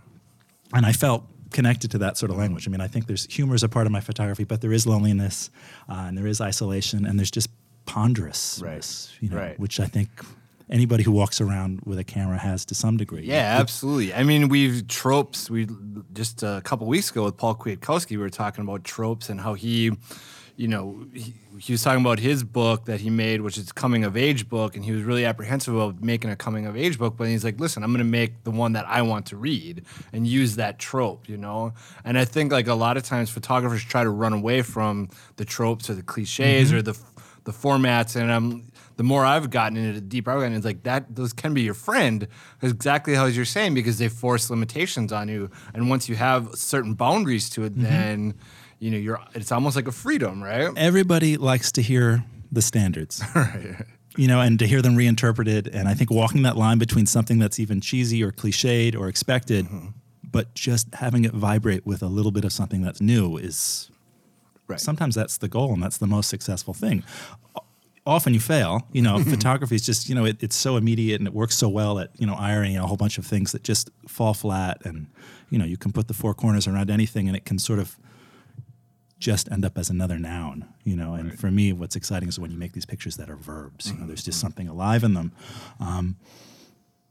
And 0.74 0.84
I 0.84 0.92
felt 0.92 1.24
connected 1.52 1.90
to 1.92 1.98
that 1.98 2.16
sort 2.18 2.32
of 2.32 2.36
language. 2.36 2.66
I 2.66 2.70
mean, 2.72 2.80
I 2.80 2.88
think 2.88 3.06
there's 3.06 3.26
humor 3.32 3.54
is 3.54 3.62
a 3.62 3.68
part 3.68 3.86
of 3.86 3.92
my 3.92 4.00
photography, 4.00 4.42
but 4.42 4.60
there 4.60 4.72
is 4.72 4.86
loneliness, 4.88 5.50
uh, 5.88 6.06
and 6.08 6.18
there 6.18 6.26
is 6.26 6.40
isolation, 6.40 7.06
and 7.06 7.16
there's 7.16 7.30
just 7.30 7.48
ponderousness, 7.86 8.60
Right. 8.62 9.22
you 9.22 9.28
know, 9.28 9.36
Right. 9.36 9.58
which 9.60 9.78
I 9.78 9.86
think 9.86 10.08
anybody 10.70 11.02
who 11.02 11.12
walks 11.12 11.40
around 11.40 11.80
with 11.84 11.98
a 11.98 12.04
camera 12.04 12.38
has 12.38 12.64
to 12.66 12.74
some 12.74 12.96
degree. 12.96 13.24
Yeah, 13.24 13.58
absolutely. 13.60 14.14
I 14.14 14.22
mean, 14.22 14.48
we've 14.48 14.86
tropes. 14.88 15.50
We 15.50 15.68
just 16.12 16.42
a 16.42 16.60
couple 16.64 16.86
weeks 16.86 17.10
ago 17.10 17.24
with 17.24 17.36
Paul 17.36 17.54
Kwiatkowski, 17.54 18.10
we 18.10 18.16
were 18.18 18.30
talking 18.30 18.62
about 18.62 18.84
tropes 18.84 19.28
and 19.28 19.40
how 19.40 19.54
he, 19.54 19.92
you 20.56 20.68
know, 20.68 21.04
he, 21.12 21.34
he 21.58 21.72
was 21.72 21.82
talking 21.82 22.00
about 22.00 22.18
his 22.18 22.42
book 22.42 22.86
that 22.86 23.00
he 23.00 23.10
made, 23.10 23.40
which 23.40 23.56
is 23.56 23.70
coming 23.72 24.04
of 24.04 24.16
age 24.16 24.48
book, 24.48 24.74
and 24.74 24.84
he 24.84 24.92
was 24.92 25.02
really 25.02 25.24
apprehensive 25.24 25.74
about 25.74 26.02
making 26.02 26.30
a 26.30 26.36
coming 26.36 26.66
of 26.66 26.76
age 26.76 26.98
book. 26.98 27.16
But 27.16 27.28
he's 27.28 27.44
like, 27.44 27.60
listen, 27.60 27.84
I'm 27.84 27.90
going 27.90 27.98
to 27.98 28.04
make 28.04 28.44
the 28.44 28.50
one 28.50 28.72
that 28.72 28.86
I 28.86 29.02
want 29.02 29.26
to 29.26 29.36
read 29.36 29.84
and 30.12 30.26
use 30.26 30.56
that 30.56 30.78
trope, 30.78 31.28
you 31.28 31.36
know. 31.36 31.72
And 32.04 32.18
I 32.18 32.24
think 32.24 32.52
like 32.52 32.66
a 32.66 32.74
lot 32.74 32.96
of 32.96 33.04
times 33.04 33.30
photographers 33.30 33.84
try 33.84 34.02
to 34.02 34.10
run 34.10 34.32
away 34.32 34.62
from 34.62 35.10
the 35.36 35.44
tropes 35.44 35.88
or 35.88 35.94
the 35.94 36.02
cliches 36.02 36.68
mm-hmm. 36.68 36.78
or 36.78 36.82
the 36.82 36.98
the 37.44 37.52
formats, 37.52 38.14
and 38.14 38.30
I'm 38.30 38.71
the 38.96 39.02
more 39.02 39.24
I've 39.24 39.50
gotten 39.50 39.76
into 39.76 39.90
it, 39.90 39.94
the 39.94 40.00
deeper 40.00 40.30
I've 40.30 40.38
gotten, 40.40 40.54
it's 40.54 40.64
like 40.64 40.82
that. 40.84 41.14
Those 41.14 41.32
can 41.32 41.54
be 41.54 41.62
your 41.62 41.74
friend, 41.74 42.26
exactly 42.60 43.14
how 43.14 43.26
you're 43.26 43.44
saying, 43.44 43.74
because 43.74 43.98
they 43.98 44.08
force 44.08 44.50
limitations 44.50 45.12
on 45.12 45.28
you. 45.28 45.50
And 45.74 45.88
once 45.88 46.08
you 46.08 46.16
have 46.16 46.50
certain 46.54 46.94
boundaries 46.94 47.50
to 47.50 47.64
it, 47.64 47.72
mm-hmm. 47.72 47.82
then 47.82 48.34
you 48.78 48.90
know 48.90 48.98
you're. 48.98 49.20
It's 49.34 49.52
almost 49.52 49.76
like 49.76 49.88
a 49.88 49.92
freedom, 49.92 50.42
right? 50.42 50.70
Everybody 50.76 51.36
likes 51.36 51.72
to 51.72 51.82
hear 51.82 52.24
the 52.50 52.62
standards. 52.62 53.22
You 54.14 54.28
know, 54.28 54.42
and 54.42 54.58
to 54.58 54.66
hear 54.66 54.82
them 54.82 54.94
reinterpreted. 54.94 55.68
And 55.68 55.88
I 55.88 55.94
think 55.94 56.10
walking 56.10 56.42
that 56.42 56.54
line 56.54 56.76
between 56.76 57.06
something 57.06 57.38
that's 57.38 57.58
even 57.58 57.80
cheesy 57.80 58.22
or 58.22 58.30
cliched 58.30 58.94
or 58.94 59.08
expected, 59.08 59.64
mm-hmm. 59.64 59.88
but 60.30 60.54
just 60.54 60.94
having 60.96 61.24
it 61.24 61.32
vibrate 61.32 61.86
with 61.86 62.02
a 62.02 62.08
little 62.08 62.30
bit 62.30 62.44
of 62.44 62.52
something 62.52 62.82
that's 62.82 63.00
new 63.00 63.38
is 63.38 63.90
Right. 64.68 64.80
sometimes 64.80 65.14
that's 65.14 65.38
the 65.38 65.48
goal 65.48 65.72
and 65.72 65.82
that's 65.82 65.98
the 65.98 66.06
most 66.06 66.28
successful 66.28 66.74
thing. 66.74 67.04
Often 68.04 68.34
you 68.34 68.40
fail. 68.40 68.86
You 68.92 69.02
know, 69.02 69.22
photography 69.22 69.76
is 69.76 69.86
just, 69.86 70.08
you 70.08 70.14
know, 70.14 70.24
it, 70.24 70.42
it's 70.42 70.56
so 70.56 70.76
immediate 70.76 71.20
and 71.20 71.28
it 71.28 71.34
works 71.34 71.56
so 71.56 71.68
well 71.68 71.98
at, 71.98 72.10
you 72.18 72.26
know, 72.26 72.34
ironing 72.34 72.76
a 72.76 72.86
whole 72.86 72.96
bunch 72.96 73.18
of 73.18 73.26
things 73.26 73.52
that 73.52 73.62
just 73.62 73.90
fall 74.08 74.34
flat. 74.34 74.78
And, 74.84 75.06
you 75.50 75.58
know, 75.58 75.64
you 75.64 75.76
can 75.76 75.92
put 75.92 76.08
the 76.08 76.14
four 76.14 76.34
corners 76.34 76.66
around 76.66 76.90
anything 76.90 77.28
and 77.28 77.36
it 77.36 77.44
can 77.44 77.58
sort 77.58 77.78
of 77.78 77.96
just 79.18 79.50
end 79.52 79.64
up 79.64 79.78
as 79.78 79.88
another 79.88 80.18
noun, 80.18 80.68
you 80.82 80.96
know. 80.96 81.14
And 81.14 81.38
for 81.38 81.50
me, 81.50 81.72
what's 81.72 81.94
exciting 81.94 82.28
is 82.28 82.40
when 82.40 82.50
you 82.50 82.58
make 82.58 82.72
these 82.72 82.84
pictures 82.84 83.16
that 83.18 83.30
are 83.30 83.36
verbs. 83.36 83.92
You 83.92 83.98
know, 83.98 84.06
there's 84.06 84.24
just 84.24 84.40
something 84.40 84.66
alive 84.66 85.04
in 85.04 85.14
them. 85.14 85.32
Um, 85.78 86.16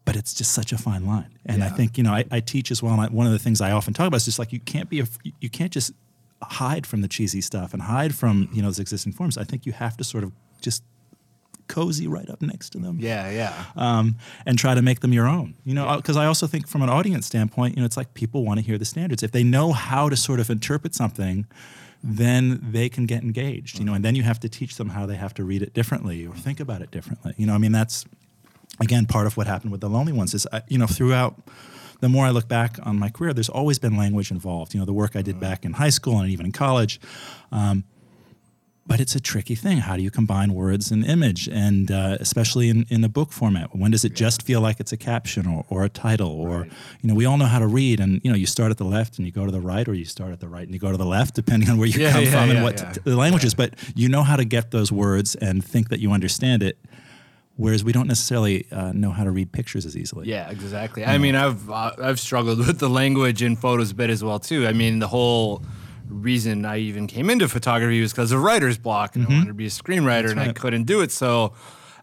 but 0.04 0.16
it's 0.16 0.34
just 0.34 0.52
such 0.52 0.72
a 0.72 0.78
fine 0.78 1.06
line. 1.06 1.38
And 1.46 1.64
I 1.64 1.70
think 1.70 1.98
you 1.98 2.04
know 2.04 2.12
I, 2.12 2.26
I 2.32 2.40
teach 2.40 2.72
as 2.72 2.82
well. 2.82 2.94
And 2.94 3.02
I, 3.02 3.08
one 3.08 3.28
of 3.28 3.32
the 3.32 3.40
things 3.40 3.62
I 3.62 3.72
often 3.72 3.94
talk 3.94 4.08
about 4.08 4.18
is 4.18 4.26
just 4.26 4.40
like 4.40 4.52
you 4.52 4.60
can't 4.60 4.90
be 4.90 5.00
a, 5.00 5.06
you 5.40 5.50
can't 5.50 5.72
just 5.72 5.94
hide 6.42 6.88
from 6.88 7.02
the 7.02 7.08
cheesy 7.08 7.40
stuff 7.40 7.74
and 7.74 7.84
hide 7.84 8.16
from 8.16 8.50
you 8.52 8.62
know 8.62 8.68
those 8.68 8.80
existing 8.80 9.14
forms. 9.14 9.38
I 9.38 9.44
think 9.44 9.66
you 9.66 9.72
have 9.74 9.96
to 9.98 10.04
sort 10.04 10.24
of 10.24 10.32
just 10.62 10.84
cozy 11.68 12.06
right 12.08 12.30
up 12.30 12.42
next 12.42 12.72
to 12.72 12.80
them 12.80 12.98
Yeah, 13.00 13.30
yeah. 13.32 13.64
um, 13.78 14.16
and 14.46 14.60
try 14.60 14.76
to 14.76 14.82
make 14.82 15.00
them 15.00 15.14
your 15.14 15.28
own. 15.28 15.56
You 15.64 15.74
know, 15.74 15.96
because 15.96 16.18
I 16.18 16.26
also 16.26 16.46
think 16.48 16.68
from 16.68 16.82
an 16.82 16.90
audience 16.90 17.26
standpoint, 17.28 17.76
you 17.76 17.82
know, 17.82 17.86
it's 17.86 17.96
like 17.98 18.14
people 18.14 18.44
want 18.44 18.60
to 18.60 18.66
hear 18.66 18.78
the 18.78 18.86
standards. 18.86 19.24
If 19.24 19.32
they 19.32 19.44
know 19.44 19.72
how 19.72 20.10
to 20.10 20.18
sort 20.18 20.40
of 20.42 20.50
interpret 20.50 20.94
something, 20.94 21.46
then 22.04 22.60
they 22.72 22.90
can 22.90 23.06
get 23.06 23.24
engaged. 23.24 23.80
You 23.80 23.86
know, 23.86 23.94
and 23.94 24.04
then 24.04 24.16
you 24.16 24.24
have 24.24 24.40
to 24.42 24.50
teach 24.50 24.76
them 24.76 24.90
how 24.90 25.06
they 25.06 25.16
have 25.16 25.34
to 25.36 25.44
read 25.44 25.62
it 25.62 25.74
differently 25.74 26.26
or 26.28 26.34
think 26.36 26.60
about 26.60 26.82
it 26.82 26.92
differently. 26.92 27.34
You 27.38 27.46
know, 27.46 27.54
I 27.54 27.58
mean, 27.58 27.72
that's 27.72 28.06
again 28.80 29.06
part 29.06 29.28
of 29.28 29.38
what 29.38 29.48
happened 29.48 29.72
with 29.72 29.82
the 29.82 29.90
lonely 29.90 30.12
ones. 30.14 30.34
Is 30.34 30.48
I, 30.52 30.62
you 30.68 30.78
know 30.78 30.88
throughout. 30.88 31.36
The 32.02 32.10
more 32.10 32.26
I 32.26 32.32
look 32.32 32.48
back 32.48 32.80
on 32.82 32.98
my 32.98 33.10
career, 33.10 33.32
there's 33.32 33.48
always 33.48 33.78
been 33.78 33.96
language 33.96 34.32
involved. 34.32 34.74
You 34.74 34.80
know, 34.80 34.88
the 34.88 34.92
work 34.94 35.16
I 35.16 35.22
did 35.22 35.40
back 35.40 35.64
in 35.64 35.74
high 35.74 35.92
school 35.92 36.20
and 36.20 36.32
even 36.32 36.48
in 36.48 36.52
college. 36.52 37.00
Um, 37.52 37.84
but 38.88 39.00
it's 39.00 39.16
a 39.16 39.20
tricky 39.20 39.56
thing. 39.56 39.78
How 39.78 39.96
do 39.96 40.02
you 40.02 40.10
combine 40.12 40.54
words 40.54 40.92
and 40.92 41.06
image, 41.06 41.48
and 41.48 41.92
uh, 41.92 42.18
especially 42.20 42.68
in, 42.70 42.86
in 42.90 43.04
a 43.04 43.10
book 43.10 43.32
format? 43.32 43.76
When 43.76 43.92
does 43.92 44.04
it 44.04 44.14
just 44.14 44.42
feel 44.42 44.60
like 44.60 44.80
it's 44.80 44.92
a 44.92 44.98
caption 44.98 45.46
or, 45.48 45.66
or 45.70 45.84
a 45.84 45.90
title? 45.90 46.30
Or 46.32 46.66
you 47.02 47.08
know, 47.08 47.14
we 47.14 47.26
all 47.26 47.38
know 47.38 47.46
how 47.46 47.60
to 47.60 47.68
read, 47.68 48.00
and 48.00 48.20
you 48.24 48.32
know, 48.32 48.36
you 48.38 48.48
start 48.48 48.72
at 48.72 48.78
the 48.78 48.84
left 48.84 49.18
and 49.18 49.26
you 49.26 49.32
go 49.32 49.46
to 49.46 49.52
the 49.52 49.62
right, 49.62 49.88
or 49.88 49.94
you 49.94 50.06
start 50.06 50.32
at 50.32 50.40
the 50.40 50.48
right 50.48 50.64
and 50.64 50.74
you 50.74 50.80
go 50.80 50.92
to 50.92 50.98
the 50.98 51.06
left, 51.06 51.36
depending 51.36 51.70
on 51.70 51.78
where 51.78 51.88
you 51.88 52.00
Yeah, 52.00 52.12
come 52.12 52.24
yeah, 52.24 52.32
from 52.32 52.50
and 52.50 52.64
what 52.64 52.80
yeah. 52.82 52.92
t- 52.92 53.02
the 53.04 53.16
language 53.16 53.46
is. 53.46 53.54
But 53.54 53.76
you 53.96 54.10
know 54.10 54.24
how 54.24 54.36
to 54.36 54.46
get 54.46 54.72
those 54.72 54.92
words 54.92 55.36
and 55.36 55.64
think 55.64 55.90
that 55.90 56.00
you 56.00 56.12
understand 56.12 56.64
it, 56.64 56.78
whereas 57.58 57.84
we 57.84 57.92
don't 57.92 58.08
necessarily 58.08 58.66
uh, 58.72 58.92
know 58.94 59.12
how 59.12 59.24
to 59.24 59.32
read 59.32 59.52
pictures 59.52 59.86
as 59.86 59.96
easily. 59.96 60.28
Yeah, 60.28 60.50
exactly. 60.50 61.06
I 61.06 61.20
mean, 61.20 61.36
I've 61.36 61.70
uh, 61.70 61.92
I've 62.02 62.20
struggled 62.20 62.58
with 62.66 62.80
the 62.80 62.90
language 62.90 63.44
in 63.44 63.56
photos 63.56 63.92
a 63.92 63.96
bit 63.96 64.10
as 64.10 64.24
well 64.24 64.40
too. 64.40 64.66
I 64.66 64.74
mean, 64.74 64.98
the 65.00 65.08
whole 65.08 65.64
reason 66.12 66.66
I 66.66 66.78
even 66.78 67.08
came 67.08 67.30
into 67.30 67.48
photography 67.48 68.02
was 68.02 68.12
because 68.12 68.32
of 68.32 68.42
writer's 68.42 68.78
block, 68.78 69.16
and 69.16 69.24
I 69.24 69.28
mm-hmm. 69.28 69.36
wanted 69.36 69.48
to 69.48 69.54
be 69.54 69.66
a 69.66 69.70
screenwriter, 69.70 70.32
and 70.32 70.40
I 70.40 70.54
couldn't 70.54 70.84
do 70.84 71.02
it. 71.02 71.12
So, 71.12 71.54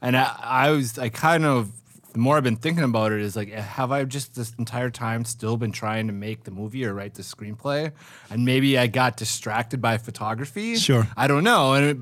and 0.00 0.16
I, 0.16 0.34
I 0.40 0.70
was 0.70 0.98
I 0.98 1.08
kind 1.08 1.44
of 1.44 1.70
the 2.12 2.18
more 2.18 2.36
I've 2.36 2.44
been 2.44 2.56
thinking 2.56 2.84
about 2.84 3.12
it 3.12 3.20
is 3.20 3.36
like, 3.36 3.50
eh, 3.50 3.60
have 3.60 3.92
I 3.92 4.04
just 4.04 4.34
this 4.34 4.52
entire 4.58 4.90
time 4.90 5.24
still 5.24 5.56
been 5.56 5.72
trying 5.72 6.06
to 6.06 6.12
make 6.12 6.44
the 6.44 6.50
movie 6.50 6.84
or 6.84 6.94
write 6.94 7.14
the 7.14 7.22
screenplay, 7.22 7.92
and 8.30 8.44
maybe 8.44 8.78
I 8.78 8.86
got 8.86 9.16
distracted 9.16 9.80
by 9.80 9.98
photography. 9.98 10.76
Sure. 10.76 11.06
I 11.16 11.26
don't 11.26 11.44
know, 11.44 11.74
and 11.74 11.84
it, 11.84 11.96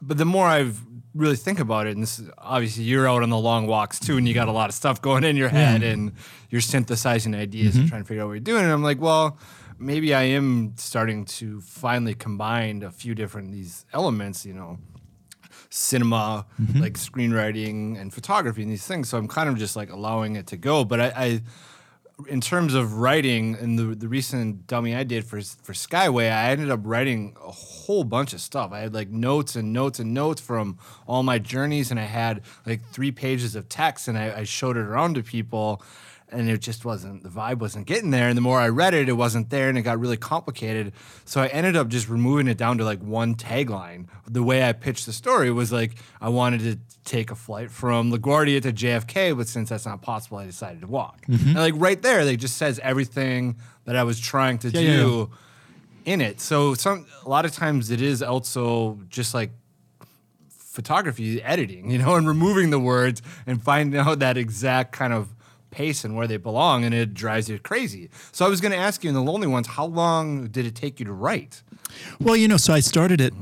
but 0.00 0.18
the 0.18 0.24
more 0.24 0.46
I've 0.46 0.80
really 1.14 1.36
think 1.36 1.58
about 1.58 1.86
it, 1.86 1.90
and 1.90 2.02
this 2.02 2.18
is 2.18 2.30
obviously 2.38 2.84
you're 2.84 3.08
out 3.08 3.22
on 3.22 3.30
the 3.30 3.38
long 3.38 3.66
walks 3.66 3.98
too, 3.98 4.16
and 4.16 4.28
you 4.28 4.34
got 4.34 4.48
a 4.48 4.52
lot 4.52 4.68
of 4.68 4.74
stuff 4.74 5.02
going 5.02 5.24
in 5.24 5.36
your 5.36 5.48
head, 5.48 5.82
and 5.82 6.12
you're 6.50 6.60
synthesizing 6.60 7.34
ideas 7.34 7.74
and 7.74 7.84
mm-hmm. 7.84 7.90
trying 7.90 8.02
to 8.02 8.08
figure 8.08 8.22
out 8.22 8.26
what 8.26 8.34
you're 8.34 8.40
doing. 8.40 8.64
And 8.64 8.72
I'm 8.72 8.82
like, 8.82 9.00
well, 9.00 9.36
maybe 9.80 10.14
I 10.14 10.22
am 10.22 10.74
starting 10.76 11.24
to 11.24 11.60
finally 11.60 12.14
combine 12.14 12.82
a 12.82 12.90
few 12.90 13.14
different 13.14 13.50
these 13.50 13.86
elements, 13.92 14.44
you 14.44 14.54
know, 14.54 14.78
cinema, 15.70 16.46
mm-hmm. 16.60 16.80
like 16.80 16.94
screenwriting 16.94 18.00
and 18.00 18.12
photography 18.12 18.62
and 18.62 18.70
these 18.70 18.86
things. 18.86 19.08
So 19.08 19.18
I'm 19.18 19.28
kind 19.28 19.48
of 19.48 19.56
just 19.56 19.76
like 19.76 19.90
allowing 19.90 20.36
it 20.36 20.46
to 20.48 20.56
go. 20.56 20.84
But 20.84 21.00
I, 21.00 21.12
I 21.16 21.42
in 22.28 22.40
terms 22.40 22.74
of 22.74 22.98
writing 22.98 23.54
and 23.54 23.78
the 23.78 23.94
the 23.94 24.08
recent 24.08 24.66
dummy 24.66 24.94
I 24.94 25.04
did 25.04 25.24
for 25.24 25.40
for 25.40 25.72
Skyway, 25.72 26.30
I 26.30 26.50
ended 26.50 26.70
up 26.70 26.80
writing 26.82 27.36
a 27.42 27.50
whole 27.50 28.04
bunch 28.04 28.32
of 28.32 28.40
stuff. 28.40 28.72
I 28.72 28.80
had 28.80 28.94
like 28.94 29.08
notes 29.08 29.56
and 29.56 29.72
notes 29.72 29.98
and 29.98 30.12
notes 30.12 30.40
from 30.40 30.78
all 31.06 31.22
my 31.22 31.38
journeys, 31.38 31.90
and 31.90 31.98
I 31.98 32.04
had 32.04 32.42
like 32.66 32.84
three 32.90 33.10
pages 33.10 33.56
of 33.56 33.68
text, 33.68 34.08
and 34.08 34.18
I, 34.18 34.40
I 34.40 34.44
showed 34.44 34.76
it 34.76 34.82
around 34.82 35.14
to 35.14 35.22
people. 35.22 35.82
And 36.32 36.48
it 36.48 36.60
just 36.60 36.84
wasn't 36.84 37.22
the 37.22 37.28
vibe 37.28 37.58
wasn't 37.58 37.86
getting 37.86 38.10
there. 38.10 38.28
And 38.28 38.36
the 38.36 38.42
more 38.42 38.60
I 38.60 38.68
read 38.68 38.94
it, 38.94 39.08
it 39.08 39.14
wasn't 39.14 39.50
there, 39.50 39.68
and 39.68 39.76
it 39.76 39.82
got 39.82 39.98
really 39.98 40.16
complicated. 40.16 40.92
So 41.24 41.40
I 41.40 41.48
ended 41.48 41.76
up 41.76 41.88
just 41.88 42.08
removing 42.08 42.48
it 42.48 42.56
down 42.56 42.78
to 42.78 42.84
like 42.84 43.00
one 43.00 43.34
tagline. 43.34 44.06
The 44.28 44.42
way 44.42 44.62
I 44.62 44.72
pitched 44.72 45.06
the 45.06 45.12
story 45.12 45.50
was 45.50 45.72
like 45.72 45.96
I 46.20 46.28
wanted 46.28 46.60
to 46.60 46.78
take 47.04 47.30
a 47.30 47.34
flight 47.34 47.70
from 47.70 48.12
LaGuardia 48.12 48.62
to 48.62 48.72
JFK, 48.72 49.36
but 49.36 49.48
since 49.48 49.70
that's 49.70 49.86
not 49.86 50.02
possible, 50.02 50.38
I 50.38 50.46
decided 50.46 50.82
to 50.82 50.86
walk. 50.86 51.26
Mm-hmm. 51.26 51.48
And 51.48 51.58
like 51.58 51.74
right 51.76 52.00
there, 52.00 52.24
they 52.24 52.36
just 52.36 52.56
says 52.56 52.78
everything 52.82 53.56
that 53.84 53.96
I 53.96 54.04
was 54.04 54.20
trying 54.20 54.58
to 54.58 54.70
yeah, 54.70 54.80
do 54.80 55.30
in 56.04 56.20
it. 56.20 56.40
So 56.40 56.74
some 56.74 57.06
a 57.24 57.28
lot 57.28 57.44
of 57.44 57.52
times 57.52 57.90
it 57.90 58.00
is 58.00 58.22
also 58.22 58.98
just 59.08 59.34
like 59.34 59.50
photography 60.48 61.42
editing, 61.42 61.90
you 61.90 61.98
know, 61.98 62.14
and 62.14 62.26
removing 62.26 62.70
the 62.70 62.78
words 62.78 63.22
and 63.46 63.62
finding 63.62 63.98
out 63.98 64.20
that 64.20 64.36
exact 64.36 64.92
kind 64.92 65.12
of 65.12 65.34
pace 65.70 66.04
and 66.04 66.16
where 66.16 66.26
they 66.26 66.36
belong, 66.36 66.84
and 66.84 66.94
it 66.94 67.14
drives 67.14 67.48
you 67.48 67.58
crazy. 67.58 68.10
So 68.32 68.46
I 68.46 68.48
was 68.48 68.60
going 68.60 68.72
to 68.72 68.78
ask 68.78 69.02
you 69.04 69.08
in 69.08 69.14
the 69.14 69.22
Lonely 69.22 69.46
Ones, 69.46 69.66
how 69.66 69.86
long 69.86 70.48
did 70.48 70.66
it 70.66 70.74
take 70.74 70.98
you 70.98 71.06
to 71.06 71.12
write? 71.12 71.62
Well, 72.20 72.36
you 72.36 72.48
know, 72.48 72.56
so 72.56 72.72
I 72.72 72.80
started 72.80 73.20
it 73.20 73.32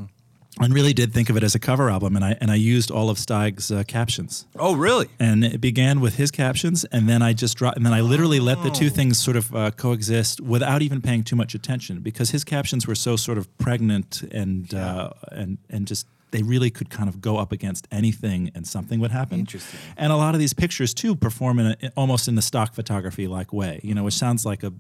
and 0.61 0.75
really 0.75 0.92
did 0.92 1.12
think 1.12 1.30
of 1.30 1.37
it 1.37 1.44
as 1.44 1.54
a 1.54 1.58
cover 1.58 1.88
album, 1.88 2.16
and 2.16 2.25
I 2.25 2.37
and 2.40 2.50
I 2.50 2.56
used 2.56 2.90
all 2.90 3.11
of 3.11 3.18
Steig's 3.18 3.70
uh, 3.70 3.85
captions. 3.85 4.47
Oh, 4.58 4.75
really? 4.75 5.08
and 5.20 5.44
it 5.44 5.61
began 5.61 6.00
with 6.00 6.16
his 6.16 6.30
captions 6.30 6.85
and 6.87 7.08
then 7.08 7.23
i 7.23 7.32
just 7.32 7.56
dropped 7.56 7.76
and 7.76 7.87
then 7.87 7.92
i 7.92 8.00
literally 8.00 8.40
let 8.40 8.62
the 8.62 8.70
two 8.70 8.90
things 8.90 9.18
sort 9.18 9.37
of 9.37 9.54
uh, 9.54 9.70
coexist 9.73 10.40
without 10.40 10.82
even 10.82 11.00
paying 11.00 11.23
too 11.23 11.37
much 11.37 11.54
attention 11.54 12.00
because 12.00 12.30
his 12.30 12.44
captions 12.44 12.87
were 12.87 12.94
so 12.94 13.16
sort 13.16 13.38
of 13.38 13.47
pregnant 13.58 14.23
and 14.32 14.75
uh, 14.75 15.11
and 15.32 15.58
and 15.70 15.87
just 15.87 16.06
they 16.30 16.42
really 16.42 16.70
could 16.70 16.90
kind 16.90 17.08
of 17.08 17.20
go 17.20 17.37
up 17.37 17.52
against 17.52 17.88
anything 17.90 18.50
and 18.54 18.66
something 18.66 19.00
would 19.00 19.11
happen 19.11 19.40
Interesting. 19.40 19.78
and 19.97 20.12
a 20.12 20.16
lot 20.16 20.35
of 20.35 20.40
these 20.40 20.52
pictures 20.52 20.94
too 20.94 21.14
perform 21.14 21.58
in 21.58 21.76
a, 21.82 21.92
almost 21.97 22.28
in 22.28 22.35
the 22.35 22.42
stock 22.42 22.75
photography 22.75 23.26
like 23.26 23.52
way 23.52 23.80
you 23.82 23.94
know 23.94 24.04
which 24.04 24.14
mm-hmm. 24.14 24.26
sounds 24.26 24.47
like 24.47 24.62
a 24.62 24.73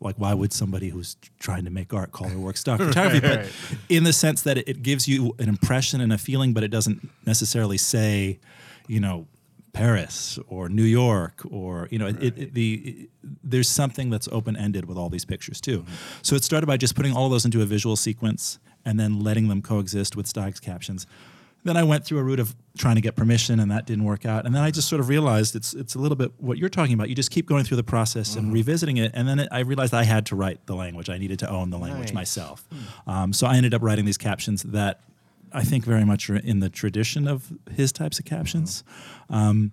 like 0.00 0.16
why 0.16 0.34
would 0.34 0.52
somebody 0.52 0.90
who's 0.90 1.16
trying 1.38 1.64
to 1.64 1.70
make 1.70 1.92
art 1.94 2.12
call 2.12 2.28
their 2.28 2.38
work 2.38 2.56
stock 2.56 2.78
photography 2.80 3.20
but 3.20 3.38
right. 3.38 3.52
in 3.88 4.04
the 4.04 4.12
sense 4.12 4.42
that 4.42 4.58
it, 4.58 4.68
it 4.68 4.82
gives 4.82 5.08
you 5.08 5.34
an 5.38 5.48
impression 5.48 6.00
and 6.00 6.12
a 6.12 6.18
feeling 6.18 6.52
but 6.52 6.62
it 6.62 6.68
doesn't 6.68 7.08
necessarily 7.24 7.78
say 7.78 8.38
you 8.88 9.00
know 9.00 9.26
Paris 9.72 10.38
or 10.48 10.70
New 10.70 10.84
York 10.84 11.42
or 11.50 11.86
you 11.90 11.98
know 11.98 12.06
it, 12.06 12.22
it, 12.22 12.54
the 12.54 12.74
it- 12.74 13.10
there's 13.44 13.68
something 13.68 14.08
that's 14.08 14.28
open 14.32 14.56
ended 14.56 14.86
with 14.86 14.96
all 14.96 15.10
these 15.10 15.24
pictures 15.24 15.60
too. 15.60 15.80
Mm-hmm. 15.80 15.94
So 16.22 16.34
it 16.34 16.44
started 16.44 16.66
by 16.66 16.78
just 16.78 16.94
putting 16.94 17.14
all 17.14 17.26
of 17.26 17.30
those 17.30 17.44
into 17.44 17.60
a 17.60 17.66
visual 17.66 17.96
sequence 17.96 18.58
and 18.86 18.98
then 18.98 19.20
letting 19.20 19.48
them 19.48 19.60
coexist 19.60 20.16
with 20.16 20.26
Steig's 20.26 20.60
captions. 20.60 21.06
Then 21.64 21.76
I 21.76 21.82
went 21.82 22.04
through 22.04 22.18
a 22.18 22.22
route 22.22 22.38
of 22.38 22.54
trying 22.78 22.94
to 22.94 23.00
get 23.00 23.16
permission 23.16 23.58
and 23.58 23.68
that 23.72 23.86
didn't 23.86 24.04
work 24.04 24.24
out. 24.24 24.46
And 24.46 24.54
then 24.54 24.62
I 24.62 24.70
just 24.70 24.88
sort 24.88 25.00
of 25.00 25.08
realized 25.08 25.56
it's 25.56 25.74
it's 25.74 25.96
a 25.96 25.98
little 25.98 26.14
bit 26.14 26.30
what 26.38 26.58
you're 26.58 26.68
talking 26.68 26.94
about. 26.94 27.08
You 27.08 27.16
just 27.16 27.32
keep 27.32 27.46
going 27.46 27.64
through 27.64 27.78
the 27.78 27.82
process 27.82 28.36
and 28.36 28.52
revisiting 28.52 28.98
it. 28.98 29.10
And 29.14 29.26
then 29.28 29.40
it, 29.40 29.48
I 29.50 29.60
realized 29.60 29.92
I 29.92 30.04
had 30.04 30.26
to 30.26 30.36
write 30.36 30.64
the 30.66 30.76
language. 30.76 31.10
I 31.10 31.18
needed 31.18 31.40
to 31.40 31.50
own 31.50 31.70
the 31.70 31.78
language 31.78 32.10
Nice. 32.10 32.14
myself. 32.14 32.68
Um, 33.08 33.32
so 33.32 33.48
I 33.48 33.56
ended 33.56 33.74
up 33.74 33.82
writing 33.82 34.04
these 34.04 34.16
captions 34.16 34.62
that 34.62 35.00
I 35.52 35.64
think 35.64 35.84
very 35.84 36.04
much 36.04 36.30
are 36.30 36.36
in 36.36 36.60
the 36.60 36.68
tradition 36.68 37.26
of 37.26 37.52
his 37.72 37.90
types 37.90 38.20
of 38.20 38.24
captions. 38.24 38.84
Um, 39.28 39.72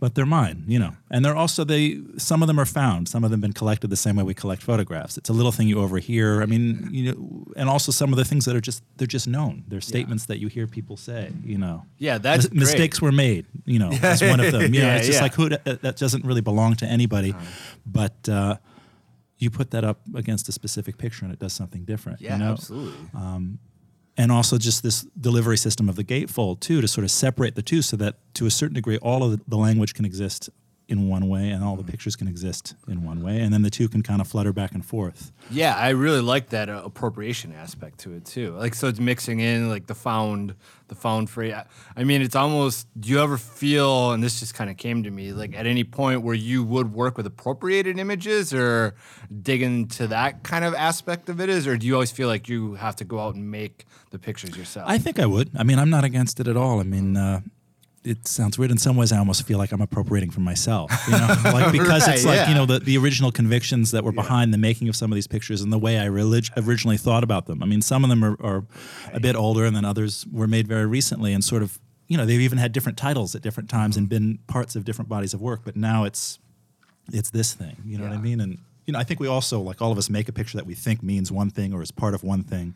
but 0.00 0.14
they're 0.14 0.26
mine, 0.26 0.64
you 0.66 0.78
know. 0.78 0.94
And 1.10 1.24
they're 1.24 1.36
also 1.36 1.64
they 1.64 2.00
some 2.16 2.42
of 2.42 2.48
them 2.48 2.58
are 2.58 2.64
found, 2.66 3.08
some 3.08 3.24
of 3.24 3.30
them 3.30 3.40
have 3.40 3.42
been 3.42 3.52
collected 3.52 3.88
the 3.88 3.96
same 3.96 4.16
way 4.16 4.22
we 4.22 4.34
collect 4.34 4.62
photographs. 4.62 5.18
It's 5.18 5.28
a 5.28 5.32
little 5.32 5.52
thing 5.52 5.68
you 5.68 5.80
overhear. 5.80 6.42
I 6.42 6.46
mean, 6.46 6.88
you 6.90 7.12
know, 7.12 7.44
and 7.56 7.68
also 7.68 7.90
some 7.92 8.12
of 8.12 8.16
the 8.16 8.24
things 8.24 8.44
that 8.44 8.54
are 8.54 8.60
just 8.60 8.82
they're 8.96 9.06
just 9.06 9.26
known. 9.26 9.64
They're 9.68 9.80
statements 9.80 10.26
that 10.26 10.38
you 10.38 10.48
hear 10.48 10.66
people 10.66 10.96
say, 10.96 11.32
you 11.44 11.58
know. 11.58 11.84
Yeah, 11.98 12.18
that's 12.18 12.50
Mis- 12.50 12.60
mistakes 12.60 13.02
were 13.02 13.12
made, 13.12 13.46
you 13.64 13.78
know, 13.78 13.90
as 14.02 14.22
one 14.22 14.40
of 14.40 14.52
them. 14.52 14.72
Yeah, 14.72 14.82
know, 14.82 14.94
it's 14.96 15.06
just 15.06 15.18
yeah. 15.18 15.22
like 15.22 15.34
who 15.34 15.48
that 15.48 15.82
that 15.82 15.96
doesn't 15.96 16.24
really 16.24 16.42
belong 16.42 16.76
to 16.76 16.86
anybody, 16.86 17.32
uh-huh. 17.32 17.44
but 17.86 18.28
uh, 18.28 18.56
you 19.38 19.50
put 19.50 19.70
that 19.70 19.84
up 19.84 20.00
against 20.14 20.48
a 20.48 20.52
specific 20.52 20.98
picture 20.98 21.24
and 21.24 21.32
it 21.32 21.38
does 21.38 21.52
something 21.52 21.84
different. 21.84 22.20
Yeah, 22.20 22.34
you 22.34 22.44
know? 22.44 22.52
absolutely. 22.52 23.08
Um, 23.14 23.58
and 24.18 24.32
also 24.32 24.58
just 24.58 24.82
this 24.82 25.06
delivery 25.18 25.56
system 25.56 25.88
of 25.88 25.96
the 25.96 26.04
gatefold 26.04 26.60
too 26.60 26.82
to 26.82 26.88
sort 26.88 27.04
of 27.04 27.10
separate 27.10 27.54
the 27.54 27.62
two 27.62 27.80
so 27.80 27.96
that 27.96 28.16
to 28.34 28.44
a 28.44 28.50
certain 28.50 28.74
degree 28.74 28.98
all 28.98 29.22
of 29.22 29.40
the 29.48 29.56
language 29.56 29.94
can 29.94 30.04
exist 30.04 30.50
in 30.88 31.06
one 31.08 31.28
way 31.28 31.50
and 31.50 31.62
all 31.62 31.76
the 31.76 31.84
pictures 31.84 32.16
can 32.16 32.26
exist 32.26 32.74
in 32.88 33.04
one 33.04 33.22
way 33.22 33.40
and 33.40 33.52
then 33.52 33.60
the 33.62 33.68
two 33.70 33.88
can 33.88 34.02
kind 34.02 34.20
of 34.22 34.26
flutter 34.26 34.52
back 34.54 34.72
and 34.72 34.84
forth 34.86 35.32
Yeah, 35.50 35.74
I 35.76 35.90
really 35.90 36.20
like 36.22 36.48
that 36.50 36.68
uh, 36.68 36.82
appropriation 36.84 37.52
aspect 37.52 37.98
to 38.00 38.12
it 38.14 38.24
too. 38.24 38.52
Like, 38.52 38.74
so 38.74 38.88
it's 38.88 39.00
mixing 39.00 39.40
in 39.40 39.68
like 39.68 39.86
the 39.86 39.94
found, 39.94 40.54
the 40.88 40.94
found 40.94 41.28
free 41.30 41.52
I- 41.52 41.64
I 41.96 42.04
mean, 42.04 42.20
it's 42.22 42.36
almost. 42.36 42.86
Do 43.00 43.08
you 43.08 43.20
ever 43.20 43.38
feel, 43.38 44.12
and 44.12 44.22
this 44.22 44.40
just 44.40 44.54
kind 44.54 44.68
of 44.70 44.76
came 44.76 45.02
to 45.04 45.10
me, 45.10 45.32
like 45.32 45.54
at 45.56 45.66
any 45.66 45.84
point 45.84 46.22
where 46.22 46.34
you 46.34 46.62
would 46.64 46.92
work 46.92 47.16
with 47.16 47.26
appropriated 47.26 47.98
images 47.98 48.52
or 48.54 48.94
dig 49.42 49.62
into 49.62 50.06
that 50.08 50.42
kind 50.42 50.64
of 50.64 50.74
aspect 50.74 51.28
of 51.28 51.40
it 51.40 51.48
is, 51.48 51.66
or 51.66 51.76
do 51.78 51.86
you 51.86 51.94
always 51.94 52.10
feel 52.12 52.28
like 52.28 52.48
you 52.48 52.74
have 52.74 52.96
to 52.96 53.04
go 53.04 53.18
out 53.20 53.34
and 53.34 53.50
make 53.50 53.86
the 54.10 54.18
pictures 54.18 54.56
yourself? 54.56 54.86
i 54.88 54.96
think 54.98 55.18
i 55.18 55.26
would 55.26 55.50
i 55.58 55.62
mean 55.62 55.78
i'm 55.78 55.90
not 55.90 56.02
against 56.04 56.40
it 56.40 56.48
at 56.48 56.56
all 56.56 56.80
i 56.80 56.82
mean 56.82 57.14
uh, 57.16 57.40
it 58.04 58.26
sounds 58.26 58.58
weird. 58.58 58.70
In 58.70 58.78
some 58.78 58.96
ways 58.96 59.12
i 59.12 59.18
almost 59.18 59.46
feel 59.46 59.58
like 59.58 59.72
i'm 59.72 59.80
appropriating 59.80 60.30
from 60.30 60.44
myself 60.44 60.90
you 61.06 61.12
know? 61.12 61.34
Like 61.44 61.72
because 61.72 62.06
it's 62.08 62.24
Right, 62.24 62.38
like 62.38 62.48
you 62.48 62.54
know 62.54 62.66
the, 62.66 62.78
the 62.78 62.96
original 62.98 63.32
convictions 63.32 63.90
that 63.90 64.04
were 64.04 64.12
behind 64.12 64.52
the 64.52 64.58
making 64.58 64.88
of 64.88 64.96
some 64.96 65.10
of 65.10 65.14
these 65.14 65.26
pictures 65.26 65.60
and 65.60 65.72
the 65.72 65.78
way 65.78 65.98
i 65.98 66.04
relig- 66.04 66.50
originally 66.56 66.96
thought 66.96 67.24
about 67.24 67.46
them. 67.46 67.62
I 67.62 67.66
mean 67.66 67.82
some 67.82 68.04
of 68.04 68.10
them 68.10 68.24
are, 68.24 68.36
are 68.40 68.64
a 69.12 69.20
bit 69.20 69.36
older 69.36 69.64
and 69.64 69.74
then 69.74 69.84
others 69.84 70.26
were 70.30 70.46
made 70.46 70.66
very 70.68 70.86
recently 70.86 71.32
and 71.32 71.44
sort 71.44 71.62
of 71.62 71.78
you 72.06 72.16
know 72.16 72.26
they've 72.26 72.40
even 72.40 72.58
had 72.58 72.72
different 72.72 72.98
titles 72.98 73.34
at 73.34 73.42
different 73.42 73.68
times 73.68 73.96
and 73.96 74.06
mm-hmm. 74.06 74.26
been 74.26 74.38
parts 74.46 74.76
of 74.76 74.84
different 74.84 75.08
bodies 75.08 75.34
of 75.34 75.40
work 75.40 75.60
but 75.64 75.76
now 75.76 76.04
it's 76.04 76.38
it's 77.12 77.30
this 77.30 77.54
thing 77.54 77.76
you 77.84 77.98
know 77.98 78.04
what 78.04 78.12
i 78.12 78.18
mean? 78.18 78.40
And 78.40 78.58
you 78.86 78.92
know 78.92 78.98
i 78.98 79.04
think 79.04 79.20
we 79.20 79.28
also 79.28 79.60
like 79.60 79.80
all 79.82 79.92
of 79.92 79.98
us 79.98 80.08
make 80.08 80.28
a 80.28 80.32
picture 80.32 80.56
that 80.58 80.66
we 80.66 80.74
think 80.74 81.02
means 81.02 81.30
one 81.30 81.50
thing 81.50 81.72
or 81.72 81.82
is 81.82 81.90
part 81.90 82.14
of 82.14 82.22
one 82.22 82.42
thing 82.42 82.74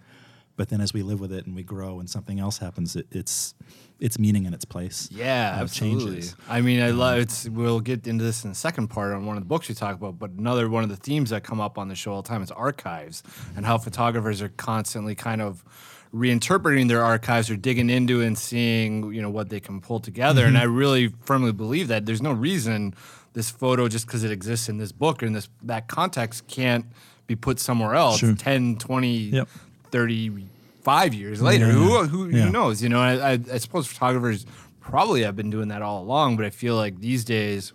but 0.56 0.68
then 0.68 0.80
as 0.80 0.92
we 0.92 1.02
live 1.02 1.18
with 1.21 1.32
it 1.32 1.47
and 1.47 1.54
we 1.54 1.62
grow 1.62 1.99
and 2.00 2.09
something 2.11 2.38
else 2.38 2.59
happens 2.59 2.94
it, 2.97 3.06
it's 3.11 3.54
its 4.00 4.18
meaning 4.18 4.44
in 4.47 4.52
its 4.54 4.64
place 4.64 5.09
Yeah, 5.12 5.54
uh, 5.56 5.62
absolutely. 5.62 6.11
changes. 6.16 6.37
I 6.49 6.61
mean, 6.61 6.80
I 6.82 6.90
love 6.90 7.18
it's. 7.18 7.49
We'll 7.49 7.80
get 7.80 8.06
into 8.06 8.25
this 8.25 8.42
in 8.44 8.50
the 8.50 8.56
second 8.56 8.88
part 8.88 9.12
on 9.14 9.25
one 9.26 9.37
of 9.37 9.42
the 9.42 9.49
books 9.49 9.68
we 9.68 9.75
talk 9.76 9.94
about, 9.94 10.18
but 10.18 10.30
another 10.30 10.68
one 10.68 10.82
of 10.82 10.90
the 10.90 10.97
themes 10.97 11.30
that 11.30 11.44
come 11.44 11.61
up 11.61 11.78
on 11.78 11.88
the 11.88 11.94
show 11.94 12.12
all 12.12 12.23
the 12.23 12.28
time 12.28 12.42
is 12.42 12.50
archives 12.50 13.23
and 13.56 13.64
how 13.64 13.78
photographers 13.78 14.42
are 14.42 14.49
constantly 14.50 15.14
kind 15.14 15.40
of 15.40 15.64
reinterpreting 16.12 16.88
their 16.88 17.02
archives 17.02 17.49
or 17.50 17.56
digging 17.56 17.88
into 17.88 18.21
and 18.21 18.37
seeing 18.37 19.12
you 19.14 19.23
know 19.23 19.30
what 19.30 19.49
they 19.49 19.61
can 19.61 19.80
pull 19.80 20.00
together. 20.00 20.44
And 20.47 20.59
I 20.59 20.64
Mm-hmm. 20.64 20.75
really 20.76 21.09
firmly 21.25 21.52
believe 21.52 21.88
that 21.88 22.04
there's 22.06 22.21
no 22.23 22.32
reason 22.32 22.94
this 23.32 23.50
photo 23.50 23.88
just 23.88 24.06
because 24.06 24.23
it 24.25 24.30
exists 24.30 24.68
in 24.68 24.76
this 24.78 24.92
book 24.92 25.23
or 25.23 25.26
in 25.26 25.32
this 25.32 25.49
that 25.62 25.88
context 25.88 26.47
can't 26.49 26.85
be 27.26 27.35
put 27.37 27.59
somewhere 27.59 27.94
else 27.94 28.18
Sure. 28.18 28.35
10 28.35 28.76
20 28.76 29.16
Yep. 29.16 29.49
35 29.92 31.14
years 31.14 31.40
later 31.40 31.66
Yeah. 31.66 31.72
who, 31.72 32.02
who, 32.04 32.28
Yeah. 32.28 32.44
who 32.46 32.50
knows 32.50 32.82
you 32.82 32.88
know 32.88 33.00
I, 33.00 33.32
I, 33.34 33.38
I 33.52 33.58
suppose 33.58 33.87
photographers 33.87 34.44
probably 34.80 35.22
have 35.22 35.37
been 35.37 35.50
doing 35.50 35.68
that 35.68 35.82
all 35.82 36.02
along 36.02 36.37
but 36.37 36.44
i 36.44 36.50
feel 36.50 36.75
like 36.76 36.99
these 36.99 37.25
days 37.25 37.72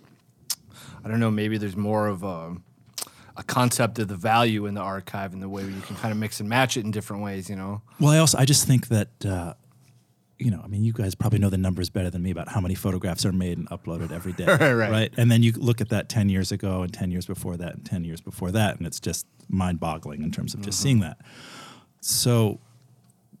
i 1.04 1.08
don't 1.08 1.20
know 1.20 1.30
maybe 1.30 1.56
there's 1.58 1.76
more 1.76 2.06
of 2.08 2.22
a, 2.22 2.56
a 3.36 3.42
concept 3.44 3.98
of 3.98 4.08
the 4.08 4.16
value 4.16 4.66
in 4.66 4.74
the 4.74 4.80
archive 4.82 5.32
and 5.32 5.42
the 5.42 5.48
way 5.48 5.62
you 5.64 5.80
can 5.82 5.96
kind 5.96 6.12
of 6.12 6.18
mix 6.18 6.40
and 6.40 6.48
match 6.48 6.76
it 6.76 6.84
in 6.84 6.90
different 6.90 7.22
ways 7.22 7.48
you 7.48 7.56
know 7.56 7.80
well 8.00 8.12
i 8.12 8.18
also 8.18 8.36
i 8.36 8.44
just 8.44 8.66
think 8.66 8.88
that 8.88 9.08
uh, 9.24 9.54
you 10.38 10.50
know 10.50 10.60
i 10.62 10.66
mean 10.66 10.84
you 10.84 10.92
guys 10.92 11.14
probably 11.14 11.38
know 11.38 11.48
the 11.50 11.56
numbers 11.56 11.88
better 11.88 12.10
than 12.10 12.22
me 12.22 12.30
about 12.30 12.48
how 12.48 12.60
many 12.60 12.74
photographs 12.74 13.24
are 13.24 13.32
made 13.32 13.56
and 13.56 13.68
uploaded 13.70 14.10
every 14.12 14.32
day 14.34 14.44
Right, 14.60 14.72
right. 14.90 15.12
and 15.16 15.30
then 15.30 15.42
you 15.42 15.52
look 15.52 15.80
at 15.80 15.88
that 15.90 16.08
10 16.10 16.28
years 16.28 16.52
ago 16.52 16.82
and 16.82 16.92
10 16.92 17.10
years 17.10 17.26
before 17.26 17.56
that 17.56 17.74
and 17.74 17.84
10 17.86 18.04
years 18.04 18.20
before 18.20 18.50
that 18.52 18.76
and 18.76 18.86
it's 18.86 19.00
just 19.00 19.26
mind-boggling 19.48 20.22
in 20.22 20.30
terms 20.30 20.52
of 20.52 20.60
just 20.60 20.78
seeing 20.80 21.00
that 21.00 21.16
so 22.00 22.60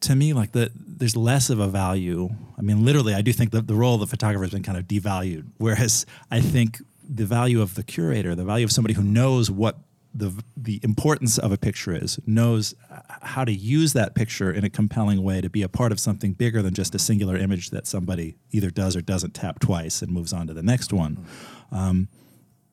to 0.00 0.14
me 0.14 0.32
like 0.32 0.52
the 0.52 0.70
there's 0.74 1.16
less 1.16 1.50
of 1.50 1.60
a 1.60 1.68
value. 1.68 2.28
I 2.56 2.62
mean 2.62 2.84
literally 2.84 3.14
i 3.14 3.22
do 3.22 3.32
think 3.32 3.52
that 3.52 3.66
the 3.66 3.74
role 3.74 3.94
of 3.94 4.00
the 4.00 4.06
photographer 4.06 4.44
has 4.44 4.52
been 4.52 4.62
kind 4.62 4.78
of 4.78 4.84
devalued 4.84 5.46
whereas 5.58 6.06
i 6.30 6.40
think 6.40 6.78
the 7.08 7.24
value 7.24 7.62
of 7.62 7.74
the 7.74 7.82
curator 7.82 8.34
the 8.34 8.44
value 8.44 8.64
of 8.64 8.72
somebody 8.72 8.94
who 8.94 9.02
knows 9.02 9.50
what 9.50 9.78
the 10.14 10.32
the 10.56 10.80
importance 10.82 11.38
of 11.38 11.52
a 11.52 11.56
picture 11.56 11.94
is 11.94 12.18
knows 12.26 12.74
how 13.22 13.44
to 13.44 13.52
use 13.52 13.92
that 13.92 14.14
picture 14.14 14.50
in 14.50 14.64
a 14.64 14.70
compelling 14.70 15.22
way 15.22 15.40
to 15.40 15.50
be 15.50 15.62
a 15.62 15.68
part 15.68 15.92
of 15.92 16.00
something 16.00 16.32
bigger 16.32 16.62
than 16.62 16.74
just 16.74 16.94
a 16.94 16.98
singular 16.98 17.36
image 17.36 17.70
that 17.70 17.86
somebody 17.86 18.36
either 18.50 18.70
does 18.70 18.96
or 18.96 19.00
doesn't 19.00 19.34
tap 19.34 19.60
twice 19.60 20.02
and 20.02 20.10
moves 20.10 20.32
on 20.32 20.46
to 20.46 20.54
the 20.54 20.62
next 20.62 20.92
one. 20.92 21.24
Um, 21.70 22.08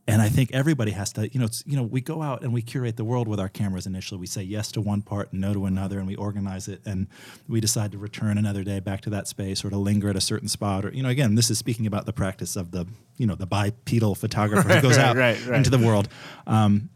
and 0.08 0.22
I 0.22 0.30
think 0.30 0.54
everybody 0.54 0.92
has 0.92 1.12
to, 1.14 1.28
you 1.34 1.40
know, 1.40 1.48
it's, 1.48 1.64
you 1.66 1.76
know, 1.76 1.82
we 1.82 2.00
go 2.00 2.22
out 2.22 2.44
and 2.44 2.54
we 2.54 2.62
curate 2.62 2.96
the 2.96 3.04
world 3.04 3.28
with 3.28 3.40
our 3.40 3.50
cameras 3.50 3.88
initially. 3.88 4.20
We 4.20 4.28
say 4.28 4.44
yes 4.44 4.72
to 4.74 4.82
one 4.82 5.02
part 5.02 5.32
and 5.32 5.42
no 5.42 5.54
to 5.54 5.66
another, 5.66 5.98
and 5.98 6.08
we 6.08 6.16
organize 6.16 6.68
it, 6.68 6.82
and 6.86 7.08
we 7.48 7.60
decide 7.60 7.92
to 7.94 7.98
return 7.98 8.38
another 8.38 8.64
day 8.64 8.80
back 8.80 9.02
to 9.02 9.10
that 9.10 9.28
space 9.28 9.66
or 9.66 9.72
to 9.72 9.78
linger 9.78 10.10
at 10.10 10.16
a 10.16 10.22
certain 10.22 10.48
spot. 10.48 10.86
Or, 10.86 10.92
you 10.92 11.02
know, 11.02 11.10
again, 11.10 11.34
this 11.34 11.50
is 11.50 11.58
speaking 11.58 11.88
about 11.88 12.06
the 12.06 12.14
practice 12.14 12.56
of 12.56 12.70
the, 12.70 12.86
you 13.18 13.26
know, 13.26 13.34
the 13.34 13.48
bipedal 13.48 14.14
photographer 14.14 14.70
who 14.70 14.82
goes 14.90 14.98
Right, 14.98 15.08
out 15.08 15.18
right, 15.18 15.38
into 15.58 15.72
the 15.72 15.80
world. 15.80 16.08
Um, 16.46 16.90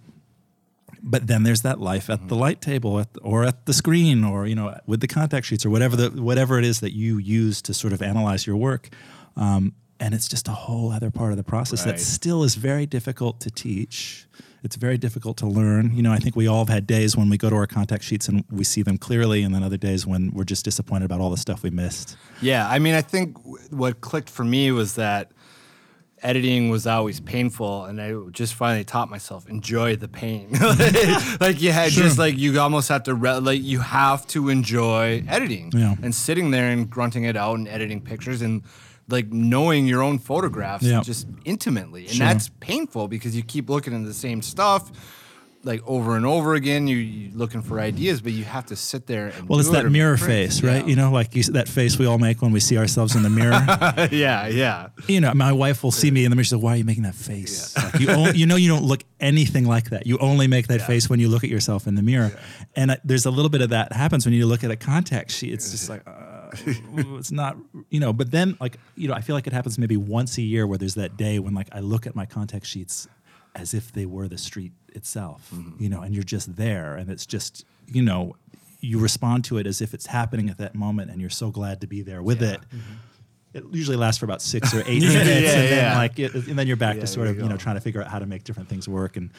but 1.02 1.26
then 1.26 1.44
there's 1.44 1.62
that 1.62 1.80
life 1.80 2.10
at 2.10 2.28
the 2.28 2.36
light 2.36 2.62
table 2.62 3.00
at, 3.00 3.08
or 3.24 3.44
at 3.44 3.66
the 3.66 3.74
screen 3.74 4.24
or 4.24 4.46
you 4.46 4.54
know 4.56 4.78
with 4.86 5.00
the 5.00 5.08
contact 5.08 5.46
sheets 5.46 5.66
or 5.66 5.70
whatever 5.70 5.96
the 5.96 6.22
whatever 6.22 6.60
it 6.60 6.66
is 6.66 6.82
that 6.82 6.94
you 6.94 7.18
use 7.18 7.62
to 7.62 7.74
sort 7.74 7.94
of 7.94 8.02
analyze 8.02 8.46
your 8.46 8.58
work 8.58 8.90
um, 9.38 9.74
and 10.00 10.14
it's 10.14 10.28
just 10.28 10.48
a 10.48 10.52
whole 10.52 10.92
other 10.92 11.12
part 11.12 11.32
of 11.32 11.38
the 11.38 11.44
process 11.44 11.86
Right. 11.86 11.94
that 11.98 12.00
still 12.02 12.44
is 12.44 12.56
very 12.56 12.86
difficult 12.86 13.40
to 13.42 13.50
teach 13.52 14.26
it's 14.62 14.76
very 14.76 14.98
difficult 14.98 15.38
to 15.38 15.46
learn 15.48 15.96
you 15.96 16.02
know 16.02 16.12
i 16.12 16.18
think 16.18 16.36
we 16.36 16.48
all 16.48 16.60
have 16.66 16.70
had 16.70 16.86
days 16.88 17.16
when 17.16 17.30
we 17.30 17.38
go 17.38 17.50
to 17.50 17.56
our 17.56 17.68
contact 17.68 18.04
sheets 18.04 18.28
and 18.28 18.44
we 18.52 18.64
see 18.64 18.82
them 18.82 18.98
clearly 18.98 19.42
and 19.44 19.54
then 19.56 19.64
other 19.64 19.78
days 19.78 20.06
when 20.06 20.32
we're 20.34 20.44
just 20.44 20.66
disappointed 20.66 21.06
about 21.06 21.20
all 21.22 21.30
the 21.30 21.38
stuff 21.38 21.64
we 21.64 21.70
missed 21.70 22.18
Yeah, 22.42 22.68
I 22.70 22.80
mean, 22.80 22.94
I 22.96 23.02
think 23.02 23.38
what 23.72 24.02
clicked 24.02 24.30
for 24.30 24.44
me 24.44 24.72
was 24.72 24.96
that 24.96 25.32
editing 26.22 26.70
was 26.70 26.86
always 26.86 27.20
painful, 27.22 27.86
and 27.86 28.02
I 28.02 28.14
just 28.32 28.54
finally 28.54 28.84
taught 28.84 29.10
myself 29.10 29.48
enjoy 29.48 29.96
the 29.96 30.10
pain. 30.10 30.50
like 31.40 31.62
you 31.62 31.72
had 31.72 31.92
just 31.92 32.18
like 32.20 32.38
you 32.38 32.60
almost 32.60 32.90
have 32.90 33.04
to 33.04 33.14
re- 33.14 33.38
like 33.40 33.62
you 33.64 33.80
have 33.80 34.28
to 34.28 34.50
enjoy 34.50 35.24
editing 35.30 35.72
Yeah. 35.74 35.96
and 36.04 36.14
sitting 36.14 36.52
there 36.52 36.70
and 36.70 36.90
grunting 36.90 37.24
it 37.24 37.38
out 37.38 37.58
and 37.58 37.68
editing 37.70 38.02
pictures 38.02 38.42
and 38.42 38.64
like 39.10 39.32
knowing 39.32 39.88
your 39.88 40.02
own 40.04 40.20
photographs 40.20 40.84
Yeah. 40.86 41.02
just 41.02 41.28
intimately, 41.46 42.06
and 42.08 42.16
Sure. 42.16 42.28
that's 42.28 42.50
painful 42.60 43.08
because 43.08 43.36
you 43.36 43.44
keep 43.44 43.70
looking 43.70 43.94
at 43.94 44.06
the 44.06 44.14
same 44.14 44.42
stuff. 44.42 44.92
Like 45.62 45.86
over 45.86 46.16
and 46.16 46.26
over 46.26 46.54
again, 46.56 46.88
you, 46.88 46.96
you're 46.96 47.38
looking 47.38 47.62
for 47.62 47.82
ideas, 47.82 48.22
but 48.22 48.32
you 48.32 48.46
have 48.46 48.68
to 48.68 48.78
sit 48.78 49.08
there 49.08 49.28
and. 49.36 49.50
Well, 49.50 49.60
it's 49.60 49.68
do 49.68 49.74
it 49.74 49.78
that 49.80 49.86
or 49.88 49.90
mirror 49.90 50.16
face, 50.16 50.64
right? 50.64 50.84
Yeah. 50.84 50.88
You 50.90 50.96
know, 50.96 51.12
like 51.12 51.36
you, 51.36 51.44
that 51.44 51.68
face 51.68 52.00
we 52.00 52.06
all 52.06 52.18
make 52.18 52.42
when 52.42 52.54
we 52.54 52.62
see 52.62 52.78
ourselves 52.78 53.14
in 53.14 53.24
the 53.24 53.30
mirror. 53.30 53.60
yeah, 54.10 54.48
yeah. 54.48 54.88
you 55.10 55.20
know, 55.20 55.34
my 55.34 55.52
wife 55.52 55.84
will 55.84 55.92
see 55.92 56.12
me 56.12 56.24
in 56.24 56.30
the 56.30 56.38
mirror. 56.38 56.46
She's 56.46 56.54
like, 56.54 56.64
"Why 56.64 56.74
are 56.76 56.78
you 56.78 56.86
making 56.86 57.04
that 57.04 57.14
face? 57.16 57.76
Like, 57.76 58.00
you, 58.00 58.08
on- 58.10 58.36
you 58.36 58.46
know, 58.46 58.56
you 58.56 58.70
don't 58.70 58.86
look 58.86 59.04
anything 59.20 59.66
like 59.66 59.90
that. 59.90 60.08
You 60.08 60.18
only 60.20 60.48
make 60.48 60.68
that 60.68 60.82
face 60.88 61.10
when 61.10 61.20
you 61.20 61.28
look 61.28 61.44
at 61.44 61.50
yourself 61.50 61.88
in 61.88 61.96
the 61.96 62.04
mirror." 62.04 62.32
And 62.78 62.92
uh, 62.92 62.96
there's 63.04 63.26
a 63.26 63.32
little 63.32 63.50
bit 63.50 63.60
of 63.60 63.72
that 63.72 63.92
happens 63.92 64.26
when 64.26 64.34
you 64.34 64.46
look 64.46 64.64
at 64.64 64.72
a 64.72 64.78
contact 64.78 65.30
sheet. 65.30 65.52
It's 65.52 65.72
just 65.72 65.90
like, 65.90 66.04
uh, 66.08 66.12
it's 66.64 67.32
not, 67.32 67.58
you 67.90 68.00
know. 68.00 68.14
But 68.14 68.32
then, 68.32 68.58
like, 68.60 68.78
you 68.96 69.08
know, 69.08 69.14
I 69.14 69.22
feel 69.22 69.36
like 69.36 69.48
it 69.48 69.54
happens 69.54 69.78
maybe 69.78 69.98
once 69.98 70.38
a 70.38 70.42
year 70.42 70.66
where 70.68 70.78
there's 70.78 70.96
that 70.96 71.18
day 71.18 71.40
when, 71.40 71.54
like, 71.54 71.68
I 71.72 71.80
look 71.80 72.08
at 72.08 72.16
my 72.16 72.26
contact 72.26 72.66
sheets 72.66 73.08
as 73.56 73.74
if 73.74 73.92
they 73.92 74.06
were 74.06 74.28
the 74.28 74.38
street 74.38 74.72
itself, 74.90 75.52
Mm-hmm. 75.54 75.84
you 75.84 75.90
know, 75.90 76.02
and 76.02 76.14
you're 76.14 76.24
just 76.24 76.56
there, 76.56 76.96
and 76.96 77.10
it's 77.10 77.26
just, 77.26 77.66
you 77.88 78.02
know. 78.02 78.36
You 78.82 78.98
respond 78.98 79.44
to 79.46 79.58
it 79.58 79.68
as 79.68 79.82
if 79.82 79.94
it's 79.94 80.06
happening 80.06 80.50
at 80.50 80.58
that 80.60 80.74
moment, 80.74 81.12
and 81.12 81.20
you're 81.20 81.30
so 81.30 81.52
glad 81.52 81.82
to 81.82 81.88
be 81.88 82.02
there 82.02 82.24
with 82.24 82.42
it 82.42 82.62
it 83.52 83.64
usually 83.72 83.98
lasts 83.98 84.20
for 84.20 84.26
about 84.26 84.42
six 84.44 84.74
or 84.76 84.82
eight 84.86 85.02
minutes, 85.02 85.28
Yeah, 85.28 85.60
and 85.60 85.68
then 85.72 85.96
like, 85.98 86.20
it, 86.20 86.34
and 86.36 86.58
then 86.58 86.68
you're 86.68 86.78
back 86.78 86.96
Yeah, 86.96 87.02
to 87.02 87.08
sort 87.08 87.28
of 87.28 87.36
you 87.38 87.44
you 87.44 87.50
know 87.50 87.58
trying 87.58 87.76
to 87.76 87.82
figure 87.82 88.02
out 88.02 88.08
how 88.08 88.20
to 88.20 88.26
make 88.28 88.44
different 88.44 88.70
things 88.70 88.88
work 88.88 89.18
and 89.18 89.32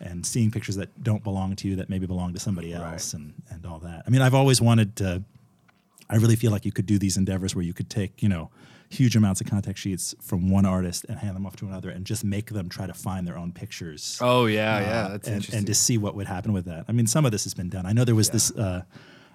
and 0.00 0.26
seeing 0.26 0.50
pictures 0.50 0.74
that 0.76 0.88
don't 1.02 1.22
belong 1.22 1.54
to 1.56 1.68
you 1.68 1.76
that 1.76 1.88
maybe 1.88 2.06
belong 2.06 2.34
to 2.34 2.40
somebody 2.40 2.74
else 2.74 3.14
and 3.14 3.32
and 3.50 3.64
all 3.64 3.78
that. 3.78 4.02
I 4.06 4.10
mean, 4.10 4.20
I've 4.20 4.34
always 4.34 4.60
wanted 4.60 4.96
to. 4.96 5.22
I 6.12 6.16
really 6.16 6.36
feel 6.36 6.50
like 6.52 6.64
you 6.64 6.72
could 6.72 6.86
do 6.86 6.98
these 6.98 7.16
endeavors 7.16 7.54
where 7.56 7.64
you 7.64 7.72
could 7.74 7.90
take 7.90 8.22
you 8.22 8.28
know 8.28 8.50
huge 8.90 9.16
amounts 9.16 9.40
of 9.40 9.46
contact 9.46 9.78
sheets 9.78 10.14
from 10.20 10.50
one 10.50 10.66
artist 10.66 11.06
and 11.08 11.18
hand 11.18 11.34
them 11.34 11.46
off 11.46 11.56
to 11.56 11.66
another 11.66 11.88
and 11.88 12.04
just 12.04 12.22
make 12.24 12.50
them 12.50 12.68
try 12.68 12.86
to 12.86 12.92
find 12.92 13.26
their 13.26 13.38
own 13.38 13.50
pictures 13.50 14.18
Oh 14.20 14.44
yeah, 14.46 14.80
yeah. 14.80 14.86
uh, 15.04 15.08
That's 15.08 15.28
and, 15.28 15.36
interesting. 15.36 15.58
and 15.58 15.66
to 15.66 15.74
see 15.74 15.96
what 15.98 16.14
would 16.14 16.26
happen 16.26 16.52
with 16.52 16.66
that. 16.66 16.84
I 16.88 16.92
mean, 16.92 17.06
some 17.06 17.24
of 17.24 17.32
this 17.32 17.44
has 17.44 17.54
been 17.54 17.70
done. 17.70 17.86
I 17.86 17.92
know 17.94 18.04
there 18.04 18.14
was 18.14 18.30
this. 18.30 18.50
Uh, 18.50 18.82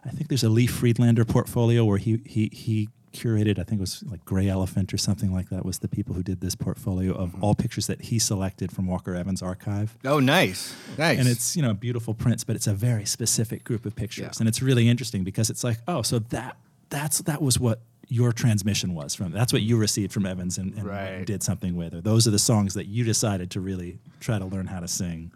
I 0.05 0.09
think 0.11 0.29
there's 0.29 0.43
a 0.43 0.49
Lee 0.49 0.67
Friedlander 0.67 1.25
portfolio 1.25 1.83
where 1.83 1.97
he 1.97 2.21
he 2.25 2.49
he 2.53 2.89
curated. 3.13 3.57
I 3.57 3.63
think 3.63 3.79
it 3.79 3.85
was 3.89 4.03
like 4.11 4.23
Gray 4.25 4.47
Elephant 4.47 4.93
or 4.93 4.97
something 4.97 5.33
like 5.33 5.49
that. 5.49 5.65
Was 5.65 5.79
the 5.79 5.87
people 5.87 6.13
who 6.13 6.21
did 6.21 6.39
this 6.39 6.53
portfolio 6.55 7.13
of 7.13 7.29
Mm-hmm. 7.31 7.43
all 7.43 7.55
pictures 7.55 7.87
that 7.87 7.99
he 8.09 8.19
selected 8.19 8.71
from 8.71 8.85
Walker 8.85 9.15
Evans' 9.15 9.41
archive. 9.41 9.97
oh, 10.05 10.19
nice, 10.19 10.75
nice. 10.99 11.17
And 11.19 11.27
it's 11.27 11.55
you 11.57 11.63
know 11.63 11.73
beautiful 11.73 12.13
prints, 12.13 12.43
but 12.43 12.55
it's 12.55 12.67
a 12.67 12.73
very 12.75 13.05
specific 13.05 13.63
group 13.63 13.85
of 13.87 13.95
pictures, 13.95 14.23
Yeah. 14.35 14.39
and 14.39 14.47
it's 14.47 14.61
really 14.61 14.87
interesting 14.87 15.23
because 15.23 15.49
it's 15.49 15.63
like, 15.63 15.79
oh, 15.87 16.03
so 16.03 16.19
that 16.19 16.57
that's 16.89 17.19
that 17.23 17.41
was 17.41 17.59
what 17.59 17.81
your 18.09 18.31
transmission 18.31 18.93
was 18.93 19.13
from. 19.15 19.31
That's 19.31 19.51
what 19.51 19.61
you 19.61 19.75
received 19.77 20.13
from 20.13 20.25
Evans 20.25 20.57
and, 20.57 20.73
and 20.75 20.85
Right. 20.85 21.25
did 21.25 21.43
something 21.43 21.75
with, 21.75 21.93
or 21.93 21.99
those 22.01 22.25
are 22.25 22.31
the 22.31 22.39
songs 22.39 22.73
that 22.75 22.85
you 22.87 23.03
decided 23.03 23.51
to 23.51 23.59
really 23.59 23.99
try 24.21 24.39
to 24.39 24.45
learn 24.45 24.67
how 24.67 24.79
to 24.79 24.87
sing. 24.87 25.31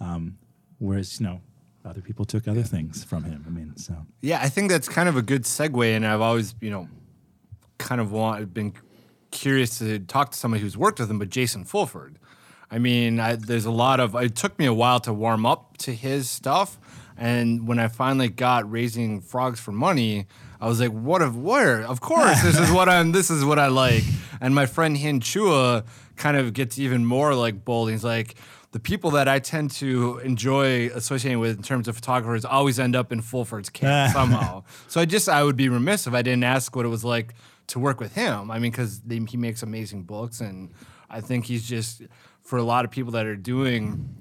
Um, 0.00 0.36
whereas 0.78 1.20
you 1.20 1.26
know 1.26 1.40
other 1.84 2.00
people 2.00 2.24
took 2.24 2.48
other 2.48 2.64
things 2.64 3.04
from 3.04 3.22
him. 3.24 3.44
I 3.46 3.50
mean, 3.50 3.76
so 3.76 3.94
yeah, 4.20 4.40
I 4.42 4.48
think 4.48 4.70
that's 4.70 4.88
kind 4.88 5.08
of 5.08 5.16
a 5.16 5.22
good 5.22 5.42
segue, 5.44 5.94
and 5.96 6.04
I've 6.06 6.20
always, 6.20 6.54
you 6.60 6.70
know, 6.70 6.88
kind 7.78 8.00
of 8.00 8.10
want 8.10 8.52
been 8.52 8.72
curious 9.30 9.78
to 9.78 9.98
talk 10.00 10.32
to 10.32 10.38
somebody 10.38 10.62
who's 10.62 10.76
worked 10.76 10.98
with 10.98 11.10
him, 11.10 11.18
but 11.18 11.30
Jason 11.30 11.64
Fulford. 11.64 12.18
I 12.70 12.78
mean, 12.78 13.20
I, 13.20 13.36
there's 13.36 13.64
a 13.66 13.70
lot 13.70 14.00
of. 14.00 14.16
It 14.16 14.34
took 14.34 14.58
me 14.58 14.66
a 14.66 14.74
while 14.74 14.98
to 15.00 15.12
warm 15.12 15.46
up 15.46 15.76
to 15.78 15.92
his 15.94 16.28
stuff, 16.28 16.78
and 17.16 17.68
when 17.68 17.78
I 17.78 17.86
finally 17.86 18.28
got 18.28 18.68
raising 18.68 19.20
frogs 19.20 19.60
for 19.60 19.70
money, 19.70 20.26
I 20.60 20.68
was 20.68 20.80
like, 20.80 20.90
"What 20.90 21.22
of 21.22 21.36
where? 21.36 21.82
Of 21.82 22.00
course, 22.00 22.42
this 22.42 22.58
is 22.58 22.70
what 22.70 22.88
I'm. 22.88 23.12
This 23.12 23.30
is 23.30 23.44
what 23.44 23.58
I 23.58 23.68
like." 23.68 24.04
And 24.40 24.54
my 24.54 24.66
friend 24.66 24.96
Hin 24.96 25.20
Chua 25.20 25.84
kind 26.16 26.36
of 26.36 26.52
gets 26.52 26.78
even 26.78 27.04
more 27.04 27.34
like 27.34 27.64
bold. 27.64 27.90
He's 27.90 28.04
like, 28.04 28.34
"The 28.72 28.80
people 28.80 29.10
that 29.12 29.28
I 29.28 29.38
tend 29.38 29.70
to 29.72 30.18
enjoy 30.18 30.88
associating 30.88 31.40
with 31.40 31.56
in 31.56 31.62
terms 31.62 31.88
of 31.88 31.96
photographers 31.96 32.44
always 32.44 32.78
end 32.78 32.96
up 32.96 33.12
in 33.12 33.20
Fulford's 33.20 33.68
camp 33.70 34.12
somehow." 34.14 34.64
So 34.88 35.00
I 35.00 35.04
just 35.04 35.28
I 35.28 35.42
would 35.42 35.56
be 35.56 35.68
remiss 35.68 36.06
if 36.06 36.14
I 36.14 36.22
didn't 36.22 36.44
ask 36.44 36.74
what 36.74 36.84
it 36.84 36.90
was 36.90 37.04
like 37.04 37.34
to 37.68 37.78
work 37.78 38.00
with 38.00 38.14
him. 38.14 38.50
I 38.50 38.58
mean, 38.58 38.70
because 38.70 39.00
he 39.08 39.36
makes 39.36 39.62
amazing 39.62 40.04
books, 40.04 40.40
and 40.40 40.70
I 41.10 41.20
think 41.20 41.44
he's 41.46 41.68
just 41.68 42.02
for 42.42 42.58
a 42.58 42.62
lot 42.62 42.84
of 42.84 42.90
people 42.90 43.12
that 43.12 43.26
are 43.26 43.36
doing 43.36 44.14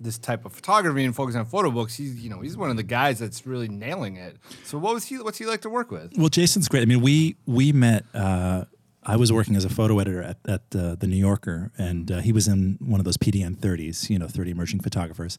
this 0.00 0.18
type 0.18 0.44
of 0.44 0.52
photography 0.52 1.04
and 1.04 1.14
focusing 1.14 1.40
on 1.40 1.46
photo 1.46 1.70
books, 1.70 1.94
he's 1.94 2.22
you 2.22 2.30
know 2.30 2.40
he's 2.40 2.56
one 2.56 2.70
of 2.70 2.76
the 2.76 2.82
guys 2.82 3.18
that's 3.18 3.46
really 3.46 3.68
nailing 3.68 4.16
it. 4.16 4.36
So 4.64 4.78
what 4.78 4.94
was 4.94 5.04
he? 5.04 5.18
What's 5.18 5.38
he 5.38 5.46
like 5.46 5.60
to 5.62 5.70
work 5.70 5.90
with? 5.90 6.12
Well, 6.16 6.28
Jason's 6.28 6.68
great. 6.68 6.82
I 6.82 6.86
mean, 6.86 7.00
we 7.00 7.36
we 7.46 7.72
met. 7.72 8.04
Uh, 8.14 8.64
I 9.02 9.16
was 9.16 9.32
working 9.32 9.56
as 9.56 9.64
a 9.64 9.70
photo 9.70 9.98
editor 9.98 10.22
at, 10.22 10.36
at 10.46 10.62
uh, 10.76 10.94
the 10.94 11.06
New 11.06 11.16
Yorker, 11.16 11.72
and 11.78 12.12
uh, 12.12 12.18
he 12.20 12.32
was 12.32 12.46
in 12.46 12.76
one 12.80 13.00
of 13.00 13.04
those 13.04 13.16
PDN 13.16 13.56
30s, 13.56 14.10
you 14.10 14.18
know, 14.18 14.28
30 14.28 14.50
emerging 14.50 14.80
photographers. 14.80 15.38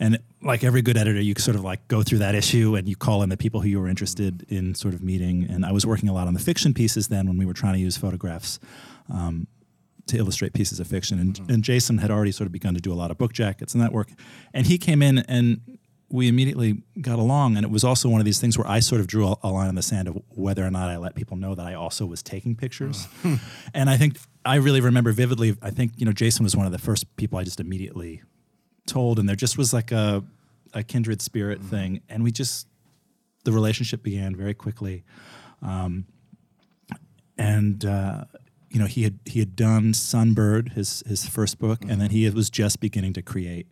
And 0.00 0.18
like 0.42 0.64
every 0.64 0.82
good 0.82 0.96
editor, 0.96 1.20
you 1.20 1.32
sort 1.38 1.54
of 1.54 1.62
like 1.62 1.86
go 1.86 2.02
through 2.02 2.18
that 2.18 2.34
issue 2.34 2.74
and 2.74 2.88
you 2.88 2.96
call 2.96 3.22
in 3.22 3.28
the 3.28 3.36
people 3.36 3.60
who 3.60 3.68
you 3.68 3.78
were 3.80 3.86
interested 3.86 4.44
in 4.48 4.74
sort 4.74 4.92
of 4.92 5.04
meeting. 5.04 5.46
And 5.48 5.64
I 5.64 5.70
was 5.70 5.86
working 5.86 6.08
a 6.08 6.12
lot 6.12 6.26
on 6.26 6.34
the 6.34 6.40
fiction 6.40 6.74
pieces 6.74 7.06
then 7.06 7.28
when 7.28 7.38
we 7.38 7.46
were 7.46 7.54
trying 7.54 7.74
to 7.74 7.78
use 7.78 7.96
photographs 7.96 8.58
um, 9.08 9.46
to 10.06 10.16
illustrate 10.16 10.52
pieces 10.52 10.80
of 10.80 10.86
fiction. 10.86 11.18
And, 11.18 11.40
and 11.48 11.64
Jason 11.64 11.98
had 11.98 12.10
already 12.10 12.32
sort 12.32 12.46
of 12.46 12.52
begun 12.52 12.74
to 12.74 12.80
do 12.80 12.92
a 12.92 12.94
lot 12.94 13.10
of 13.10 13.18
book 13.18 13.32
jackets 13.32 13.74
and 13.74 13.82
that 13.82 13.92
work. 13.92 14.08
And 14.54 14.66
he 14.66 14.78
came 14.78 15.02
in 15.02 15.18
and 15.18 15.60
we 16.08 16.28
immediately 16.28 16.82
got 17.00 17.18
along. 17.18 17.56
And 17.56 17.64
it 17.64 17.70
was 17.70 17.82
also 17.82 18.08
one 18.08 18.20
of 18.20 18.24
these 18.24 18.40
things 18.40 18.56
where 18.56 18.66
I 18.66 18.80
sort 18.80 19.00
of 19.00 19.08
drew 19.08 19.26
a, 19.26 19.36
a 19.42 19.50
line 19.50 19.68
in 19.68 19.74
the 19.74 19.82
sand 19.82 20.08
of 20.08 20.22
whether 20.28 20.64
or 20.64 20.70
not 20.70 20.88
I 20.88 20.96
let 20.96 21.14
people 21.14 21.36
know 21.36 21.54
that 21.54 21.66
I 21.66 21.74
also 21.74 22.06
was 22.06 22.22
taking 22.22 22.54
pictures. 22.54 23.08
and 23.74 23.90
I 23.90 23.96
think 23.96 24.18
I 24.44 24.56
really 24.56 24.80
remember 24.80 25.10
vividly, 25.12 25.56
I 25.60 25.70
think, 25.70 25.92
you 25.96 26.06
know, 26.06 26.12
Jason 26.12 26.44
was 26.44 26.56
one 26.56 26.66
of 26.66 26.72
the 26.72 26.78
first 26.78 27.16
people 27.16 27.38
I 27.38 27.44
just 27.44 27.58
immediately 27.58 28.22
told. 28.86 29.18
And 29.18 29.28
there 29.28 29.36
just 29.36 29.58
was 29.58 29.72
like 29.72 29.90
a, 29.90 30.22
a 30.72 30.84
kindred 30.84 31.20
spirit 31.20 31.60
thing. 31.60 32.02
And 32.08 32.22
we 32.22 32.30
just, 32.30 32.68
the 33.44 33.50
relationship 33.50 34.04
began 34.04 34.36
very 34.36 34.54
quickly. 34.54 35.02
Um, 35.62 36.06
and 37.36 37.84
uh, 37.84 38.24
you 38.76 38.82
know 38.82 38.86
he 38.86 39.04
had 39.04 39.18
he 39.24 39.38
had 39.38 39.56
done 39.56 39.94
Sunbird, 39.94 40.74
his 40.74 41.02
his 41.06 41.26
first 41.26 41.58
book, 41.58 41.82
and 41.88 41.98
then 41.98 42.10
he 42.10 42.28
was 42.28 42.50
just 42.50 42.78
beginning 42.78 43.14
to 43.14 43.22
create 43.22 43.66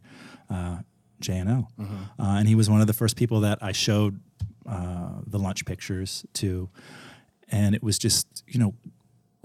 uh, 0.48 0.78
J&L, 1.20 1.70
uh, 1.78 2.38
and 2.38 2.48
he 2.48 2.54
was 2.54 2.70
one 2.70 2.80
of 2.80 2.86
the 2.86 2.94
first 2.94 3.14
people 3.14 3.40
that 3.40 3.58
I 3.60 3.72
showed 3.72 4.18
uh, 4.66 5.20
the 5.26 5.38
lunch 5.38 5.66
pictures 5.66 6.24
to, 6.40 6.70
and 7.50 7.74
it 7.74 7.82
was 7.82 7.98
just 7.98 8.44
you 8.46 8.58
know 8.58 8.72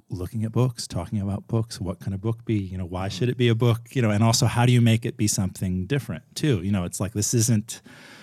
looking 0.09 0.45
at 0.45 0.53
books, 0.53 0.87
talking 0.87 1.19
about 1.19 1.45
books. 1.49 1.81
What 1.81 1.99
can 1.99 2.13
a 2.13 2.17
book 2.17 2.45
be? 2.45 2.55
You 2.55 2.77
know, 2.77 2.85
why 2.85 3.09
should 3.09 3.27
it 3.27 3.35
be 3.35 3.49
a 3.49 3.55
book? 3.55 3.81
You 3.91 4.01
know, 4.01 4.11
and 4.11 4.23
also 4.23 4.45
how 4.45 4.65
do 4.65 4.71
you 4.71 4.79
make 4.79 5.05
it 5.05 5.17
be 5.17 5.27
something 5.27 5.87
different 5.87 6.23
too? 6.35 6.63
You 6.63 6.71
know, 6.71 6.85
it's 6.85 7.01
like 7.01 7.11
this 7.11 7.33
isn't, 7.33 7.81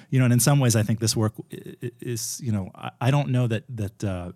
you 0.09 0.19
know, 0.19 0.25
and 0.25 0.33
in 0.33 0.41
some 0.41 0.59
ways, 0.59 0.75
I 0.75 0.83
think 0.83 1.01
this 1.01 1.15
work 1.15 1.35
is, 2.01 2.41
you 2.43 2.51
know, 2.51 2.71
I, 2.75 2.93
I 3.03 3.11
don't 3.11 3.29
know 3.29 3.47
that 3.47 3.65
that 3.69 4.03
uh, 4.03 4.33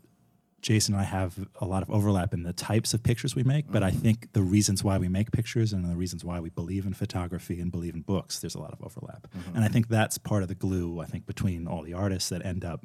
Jason 0.63 0.95
and 0.95 1.01
I 1.01 1.05
have 1.05 1.49
a 1.61 1.65
lot 1.65 1.83
of 1.83 1.91
overlap 1.91 2.35
in 2.35 2.43
the 2.43 2.53
types 2.53 2.93
of 2.93 3.03
pictures 3.03 3.35
we 3.35 3.43
make, 3.43 3.71
but 3.71 3.83
I 3.83 3.91
think 3.91 4.33
the 4.33 4.43
reasons 4.43 4.85
why 4.85 4.99
we 4.99 5.09
make 5.09 5.33
pictures 5.33 5.73
and 5.73 5.85
the 5.85 5.97
reasons 5.97 6.25
why 6.25 6.39
we 6.41 6.51
believe 6.51 6.85
in 6.87 6.93
photography 6.93 7.61
and 7.61 7.73
believe 7.73 7.95
in 7.95 8.03
books, 8.03 8.39
there's 8.41 8.55
a 8.55 8.61
lot 8.61 8.73
of 8.73 8.83
overlap. 8.83 9.27
And 9.55 9.65
I 9.65 9.69
think 9.69 9.89
that's 9.89 10.19
part 10.19 10.43
of 10.43 10.49
the 10.49 10.55
glue, 10.55 11.01
I 11.01 11.07
think, 11.07 11.27
between 11.27 11.67
all 11.67 11.83
the 11.83 11.95
artists 11.95 12.29
that 12.29 12.45
end 12.45 12.65
up 12.65 12.85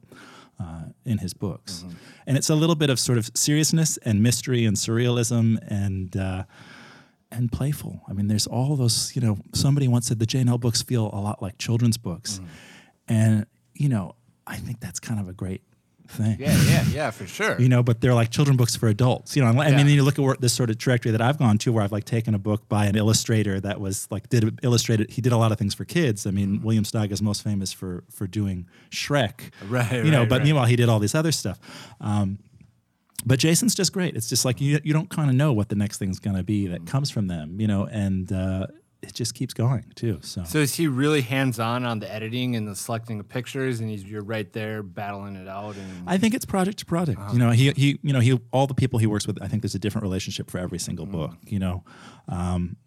uh, 0.60 0.84
in 1.06 1.18
his 1.18 1.34
books. 1.34 1.84
And 2.26 2.38
it's 2.38 2.50
a 2.50 2.56
little 2.56 2.76
bit 2.76 2.90
of 2.90 3.00
sort 3.00 3.18
of 3.18 3.30
seriousness 3.36 3.98
and 3.98 4.24
mystery 4.24 4.66
and 4.66 4.78
surrealism 4.78 5.58
and. 5.68 6.16
Uh, 6.16 6.44
and 7.32 7.52
playful. 7.52 8.02
I 8.08 8.14
mean, 8.14 8.28
there's 8.28 8.48
all 8.48 8.78
those, 8.78 9.14
you 9.14 9.22
know, 9.22 9.38
somebody 9.54 9.90
once 9.90 10.08
said 10.08 10.20
the 10.20 10.26
J&L 10.26 10.58
books 10.58 10.82
feel 10.82 11.10
a 11.12 11.20
lot 11.20 11.42
like 11.42 11.58
children's 11.58 11.98
books. 11.98 12.40
And, 13.10 13.46
you 13.74 13.90
know, 13.90 14.16
I 14.48 14.56
think 14.56 14.80
that's 14.80 15.02
kind 15.02 15.20
of 15.20 15.28
a 15.28 15.34
great 15.34 15.62
thing. 16.08 16.38
Yeah, 16.40 16.56
yeah, 16.64 16.84
yeah, 16.92 17.12
for 17.12 17.26
sure. 17.38 17.60
You 17.60 17.70
know, 17.70 17.84
but 17.84 18.02
they're 18.02 18.14
like 18.14 18.30
children 18.30 18.58
books 18.58 18.76
for 18.76 18.88
adults. 18.88 19.36
You 19.36 19.44
know, 19.44 19.60
I 19.62 19.70
Yeah. 19.70 19.78
mean, 19.78 19.88
you 19.88 20.04
look 20.04 20.18
at 20.20 20.24
where, 20.26 20.36
this 20.40 20.54
sort 20.54 20.70
of 20.70 20.78
trajectory 20.78 21.12
that 21.12 21.22
I've 21.22 21.38
gone 21.38 21.58
to, 21.60 21.72
where 21.72 21.84
I've 21.84 21.92
like 21.92 22.06
taken 22.06 22.34
a 22.34 22.40
book 22.40 22.68
by 22.70 22.86
an 22.86 22.96
illustrator 22.96 23.60
that 23.62 23.80
was 23.80 24.08
like 24.12 24.30
did 24.30 24.60
illustrated. 24.64 25.12
He 25.12 25.22
did 25.22 25.34
a 25.34 25.38
lot 25.38 25.52
of 25.52 25.58
things 25.58 25.74
for 25.74 25.86
kids. 25.86 26.26
I 26.26 26.32
mean, 26.32 26.62
William 26.62 26.84
Steig 26.84 27.12
is 27.12 27.22
most 27.22 27.44
famous 27.44 27.72
for 27.74 28.04
for 28.10 28.28
doing 28.28 28.68
Shrek, 28.92 29.52
Right, 29.70 29.92
You 30.06 30.12
know, 30.12 30.20
right, 30.22 30.30
but 30.30 30.36
right. 30.40 30.44
meanwhile, 30.46 30.66
he 30.66 30.76
did 30.76 30.90
all 30.90 31.00
this 31.00 31.16
other 31.16 31.32
stuff. 31.32 31.60
Um, 32.02 32.40
but 33.26 33.40
Jason's 33.40 33.74
just 33.74 33.92
great. 33.92 34.16
It's 34.16 34.30
just 34.30 34.46
like 34.46 34.62
you 34.62 34.80
you 34.84 34.94
don't 34.94 35.10
kind 35.10 35.30
of 35.30 35.36
know 35.36 35.52
what 35.54 35.70
the 35.70 35.76
next 35.76 35.98
thing's 35.98 36.20
going 36.20 36.36
to 36.38 36.44
be 36.44 36.68
that 36.68 36.86
comes 36.86 37.10
from 37.10 37.28
them, 37.28 37.60
you 37.60 37.68
know, 37.68 37.86
and 37.88 38.32
uh, 38.32 38.68
it 39.08 39.14
just 39.14 39.34
keeps 39.34 39.54
going 39.54 39.86
too. 39.96 40.20
So, 40.22 40.44
So 40.44 40.58
is 40.60 40.76
he 40.76 40.88
really 40.88 41.22
hands 41.22 41.60
on 41.60 41.86
on 41.86 42.00
the 42.00 42.12
editing 42.14 42.56
and 42.56 42.68
the 42.68 42.76
selecting 42.76 43.20
of 43.20 43.30
pictures, 43.30 43.80
and 43.80 43.90
he's 43.90 44.04
you're 44.04 44.24
right 44.24 44.52
there 44.54 44.84
battling 44.84 45.36
it 45.36 45.48
out? 45.48 45.76
And 45.76 46.08
I 46.08 46.18
think 46.18 46.34
it's 46.34 46.46
project 46.46 46.80
to 46.80 46.86
project. 46.86 47.20
You 47.34 47.40
know, 47.40 47.52
he 47.52 47.72
he 47.72 48.00
you 48.02 48.14
know 48.14 48.20
he 48.20 48.40
all 48.52 48.68
the 48.68 48.74
people 48.74 49.00
he 49.00 49.08
works 49.08 49.28
with. 49.28 49.42
I 49.42 49.48
think 49.48 49.62
there's 49.62 49.76
a 49.76 49.80
different 49.80 50.04
relationship 50.04 50.50
for 50.50 50.58
every 50.58 50.80
single 50.80 51.06
book. 51.06 51.36
You 51.46 51.60
know, 51.60 51.84
um, 52.28 52.78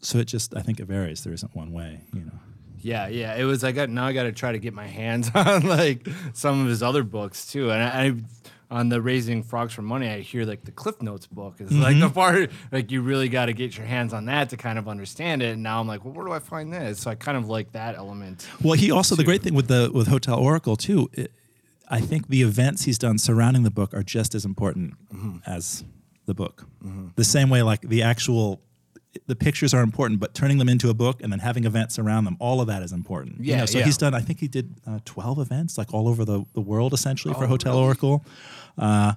so 0.00 0.18
it 0.18 0.26
just 0.26 0.56
I 0.56 0.62
think 0.62 0.80
it 0.80 0.86
varies. 0.86 1.24
There 1.24 1.32
isn't 1.32 1.54
one 1.54 1.72
way. 1.72 2.00
You 2.12 2.24
know. 2.24 2.38
yeah, 2.80 3.08
yeah, 3.08 3.34
it 3.34 3.44
was. 3.44 3.64
I 3.64 3.72
got 3.72 3.88
now. 3.88 4.06
I 4.06 4.12
got 4.12 4.24
to 4.24 4.32
try 4.32 4.52
to 4.52 4.58
get 4.58 4.74
my 4.74 4.86
hands 4.86 5.30
on 5.34 5.62
like 5.66 6.06
some 6.34 6.60
of 6.60 6.68
his 6.68 6.82
other 6.82 7.02
books 7.02 7.46
too. 7.50 7.70
And 7.70 7.82
I, 7.82 8.04
I 8.06 8.14
on 8.70 8.88
the 8.88 9.00
Raising 9.00 9.42
Frogs 9.42 9.72
for 9.72 9.82
Money, 9.82 10.08
I 10.08 10.20
hear 10.20 10.44
like 10.44 10.64
the 10.64 10.72
Cliff 10.72 11.00
Notes 11.02 11.26
book 11.26 11.60
is 11.60 11.72
like 11.72 11.98
the 11.98 12.06
mm-hmm. 12.06 12.14
part 12.14 12.50
like 12.72 12.90
you 12.90 13.02
really 13.02 13.28
got 13.28 13.46
to 13.46 13.52
get 13.52 13.76
your 13.76 13.86
hands 13.86 14.12
on 14.12 14.26
that 14.26 14.50
to 14.50 14.56
kind 14.56 14.78
of 14.78 14.88
understand 14.88 15.42
it. 15.42 15.54
And 15.54 15.62
now 15.62 15.80
I'm 15.80 15.86
like, 15.86 16.04
well, 16.04 16.14
where 16.14 16.26
do 16.26 16.32
I 16.32 16.38
find 16.38 16.72
this? 16.72 17.00
So 17.00 17.10
I 17.10 17.14
kind 17.14 17.36
of 17.36 17.48
like 17.48 17.72
that 17.72 17.96
element. 17.96 18.48
Well, 18.62 18.74
he 18.74 18.90
also 18.90 19.14
the 19.14 19.24
great 19.24 19.42
thing 19.42 19.54
with 19.54 19.68
the 19.68 19.90
with 19.92 20.08
Hotel 20.08 20.38
Oracle 20.38 20.76
too. 20.76 21.10
It, 21.12 21.32
I 21.88 22.00
think 22.00 22.28
the 22.28 22.42
events 22.42 22.84
he's 22.84 22.98
done 22.98 23.18
surrounding 23.18 23.62
the 23.62 23.70
book 23.70 23.92
are 23.92 24.02
just 24.02 24.34
as 24.34 24.44
important 24.44 24.94
mm-hmm. 25.12 25.38
as 25.46 25.84
the 26.26 26.34
book. 26.34 26.66
Mm-hmm. 26.82 27.08
The 27.16 27.24
same 27.24 27.50
way, 27.50 27.62
like 27.62 27.82
the 27.82 28.02
actual. 28.02 28.60
The 29.26 29.36
pictures 29.36 29.72
are 29.74 29.82
important, 29.82 30.20
but 30.20 30.34
turning 30.34 30.58
them 30.58 30.68
into 30.68 30.90
a 30.90 30.94
book 30.94 31.22
and 31.22 31.32
then 31.32 31.38
having 31.40 31.64
events 31.64 31.98
around 31.98 32.24
them, 32.24 32.36
all 32.40 32.60
of 32.60 32.66
that 32.66 32.82
is 32.82 32.92
important. 32.92 33.38
You 33.40 33.52
Yeah, 33.52 33.60
know, 33.60 33.66
so 33.66 33.78
yeah. 33.78 33.84
he's 33.84 33.96
done. 33.96 34.14
I 34.14 34.20
think 34.20 34.40
he 34.40 34.48
did 34.48 34.74
uh, 34.86 34.98
twelve 35.04 35.38
events, 35.38 35.78
like 35.78 35.92
all 35.94 36.08
over 36.08 36.24
the, 36.24 36.44
the 36.54 36.60
world, 36.60 36.92
essentially 36.92 37.32
for 37.34 37.44
Oh, 37.44 37.48
Hotel 37.48 37.72
really? 37.74 37.84
Oracle, 37.84 38.24
uh, 38.78 39.14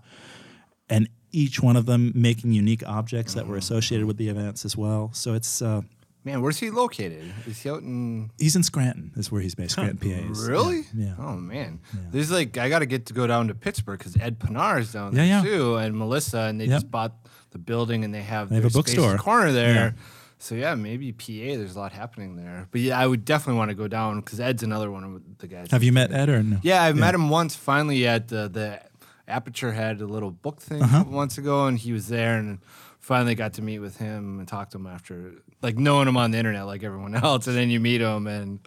and 0.90 1.10
each 1.32 1.62
one 1.62 1.76
of 1.76 1.86
them 1.86 2.12
making 2.16 2.54
unique 2.54 2.88
objects 2.88 3.34
that 3.34 3.48
were 3.48 3.58
associated 3.58 4.06
with 4.08 4.18
the 4.18 4.30
events 4.30 4.66
as 4.66 4.78
well. 4.78 5.10
So 5.14 5.34
it's 5.34 5.62
uh, 5.62 5.82
Man, 6.24 6.42
where's 6.42 6.60
he 6.60 6.70
located? 6.72 7.32
Is 7.46 7.62
he 7.62 7.70
out 7.70 7.82
in? 7.84 8.32
he's 8.38 8.56
in 8.58 8.64
Scranton, 8.64 9.12
is 9.16 9.32
where 9.32 9.42
he's 9.42 9.56
based. 9.56 9.72
Scranton, 9.74 9.98
PA. 9.98 10.30
is- 10.32 10.48
Really? 10.48 10.84
Yeah. 10.94 11.16
Oh 11.18 11.36
man, 11.38 11.80
there's 12.12 12.32
like 12.32 12.58
I 12.58 12.68
got 12.70 12.80
to 12.80 12.86
get 12.86 13.06
to 13.08 13.14
go 13.14 13.28
down 13.28 13.48
to 13.48 13.56
Pittsburgh 13.56 13.98
because 13.98 14.18
Ed 14.18 14.38
Panar 14.40 14.80
is 14.80 14.92
down 14.92 15.14
there 15.14 15.26
Yeah, 15.26 15.42
yeah. 15.42 15.50
too, 15.58 15.76
and 15.78 15.98
Melissa, 15.98 16.40
and 16.42 16.60
they 16.60 16.66
Yep. 16.66 16.74
just 16.76 16.92
bought 16.92 17.14
the 17.52 17.58
building 17.58 18.04
and 18.04 18.14
they 18.14 18.22
have 18.24 18.50
They 18.50 18.56
have 18.56 18.66
a 18.66 18.70
bookstore. 18.70 19.10
Spaces 19.12 19.22
Corners 19.22 19.54
there. 19.54 19.74
Yeah. 19.74 19.92
So 20.40 20.54
yeah, 20.56 20.76
maybe 20.76 21.12
PA. 21.12 21.26
There's 21.28 21.76
a 21.76 21.80
lot 21.80 21.92
happening 21.94 22.36
there, 22.36 22.68
but 22.72 22.82
yeah, 22.82 23.00
I 23.00 23.08
would 23.08 23.26
definitely 23.26 23.58
want 23.58 23.70
to 23.70 23.76
go 23.76 23.88
down 23.88 24.20
because 24.20 24.40
Ed's 24.40 24.62
another 24.62 24.92
one 24.92 25.04
of 25.04 25.22
the 25.40 25.48
guys. 25.48 25.72
Have 25.72 25.82
you 25.84 25.92
met 25.92 26.12
Ed 26.12 26.30
or 26.30 26.44
no? 26.44 26.60
Yeah, 26.62 26.84
i've 26.84 26.96
met 26.96 27.16
him 27.16 27.30
once 27.30 27.56
finally 27.56 28.06
at 28.06 28.28
the, 28.28 28.48
the 28.48 28.80
Aperture 29.28 29.72
had 29.74 30.00
a 30.00 30.06
little 30.06 30.30
book 30.32 30.62
thing 30.62 30.80
couple 30.82 31.12
months 31.14 31.38
ago, 31.40 31.66
and 31.66 31.78
he 31.80 31.92
was 31.92 32.08
there, 32.08 32.38
and 32.38 32.60
finally 33.00 33.34
got 33.36 33.54
to 33.54 33.62
meet 33.64 33.80
with 33.80 33.98
him 33.98 34.38
and 34.38 34.48
talk 34.48 34.70
to 34.70 34.78
him 34.78 34.86
after, 34.86 35.34
like 35.64 35.76
knowing 35.78 36.08
him 36.08 36.16
on 36.18 36.30
the 36.32 36.38
internet 36.38 36.66
like 36.68 36.84
everyone 36.84 37.16
else, 37.24 37.48
and 37.48 37.58
then 37.58 37.70
you 37.72 37.80
meet 37.80 38.00
him 38.00 38.28
and 38.28 38.60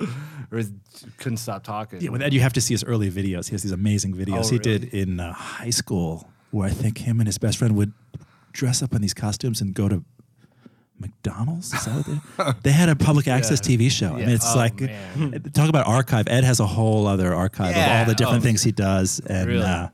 was, 0.50 0.72
couldn't 1.18 1.36
stop 1.38 1.62
talking. 1.62 2.00
Yeah, 2.00 2.10
with 2.10 2.20
Ed, 2.20 2.34
you 2.34 2.40
have 2.40 2.52
to 2.54 2.60
see 2.60 2.74
his 2.74 2.82
early 2.82 3.10
videos. 3.12 3.46
He 3.48 3.52
has 3.54 3.62
these 3.62 3.70
amazing 3.72 4.14
videos 4.14 4.46
Oh, 4.46 4.48
he 4.48 4.58
really? 4.58 4.78
did 4.80 4.84
in 4.92 5.20
uh, 5.20 5.32
high 5.34 5.70
school, 5.70 6.28
where 6.50 6.66
I 6.66 6.72
think 6.72 6.98
him 6.98 7.20
and 7.20 7.28
his 7.28 7.38
best 7.38 7.58
friend 7.58 7.76
would 7.76 7.92
dress 8.52 8.82
up 8.82 8.94
in 8.94 9.02
these 9.02 9.14
costumes 9.14 9.60
and 9.60 9.74
go 9.74 9.88
to 9.88 10.04
McDonald's. 10.98 11.72
Is 11.72 11.84
that 11.86 11.94
what 12.36 12.54
they? 12.62 12.62
they 12.70 12.72
had 12.72 12.88
a 12.88 12.96
public 12.96 13.26
access 13.26 13.60
TV 13.60 13.90
show. 13.90 14.14
I 14.14 14.18
mean, 14.20 14.28
it's 14.28 14.54
Oh, 14.54 14.56
like 14.58 14.80
man. 14.80 15.42
talk 15.54 15.68
about 15.68 15.86
archive. 15.86 16.28
Ed 16.28 16.44
has 16.44 16.60
a 16.60 16.66
whole 16.66 17.06
other 17.06 17.34
archive 17.34 17.74
of 17.76 17.82
all 17.98 18.04
the 18.04 18.14
different 18.14 18.40
Oh. 18.40 18.42
things 18.44 18.62
he 18.62 18.72
does, 18.72 19.20
and 19.20 19.46
Really? 19.48 19.62
uh, 19.64 19.88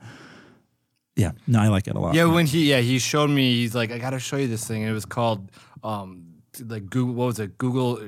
yeah, 1.15 1.31
no, 1.47 1.61
I 1.61 1.69
like 1.69 1.87
it 1.87 1.95
a 1.95 1.99
lot. 2.01 2.15
Yeah, 2.15 2.25
when 2.25 2.47
he 2.47 2.69
yeah 2.71 2.81
he 2.81 2.99
showed 2.99 3.31
me 3.31 3.55
he's 3.55 3.75
like 3.75 3.91
I 3.93 3.99
gotta 3.99 4.19
show 4.19 4.37
you 4.37 4.49
this 4.49 4.67
thing. 4.67 4.83
And 4.83 4.91
it 4.91 4.95
was 4.95 5.07
called 5.07 5.51
um 5.85 6.25
like 6.61 6.91
Google 6.91 7.15
what 7.15 7.27
was 7.27 7.39
it 7.39 7.57
Google 7.59 8.01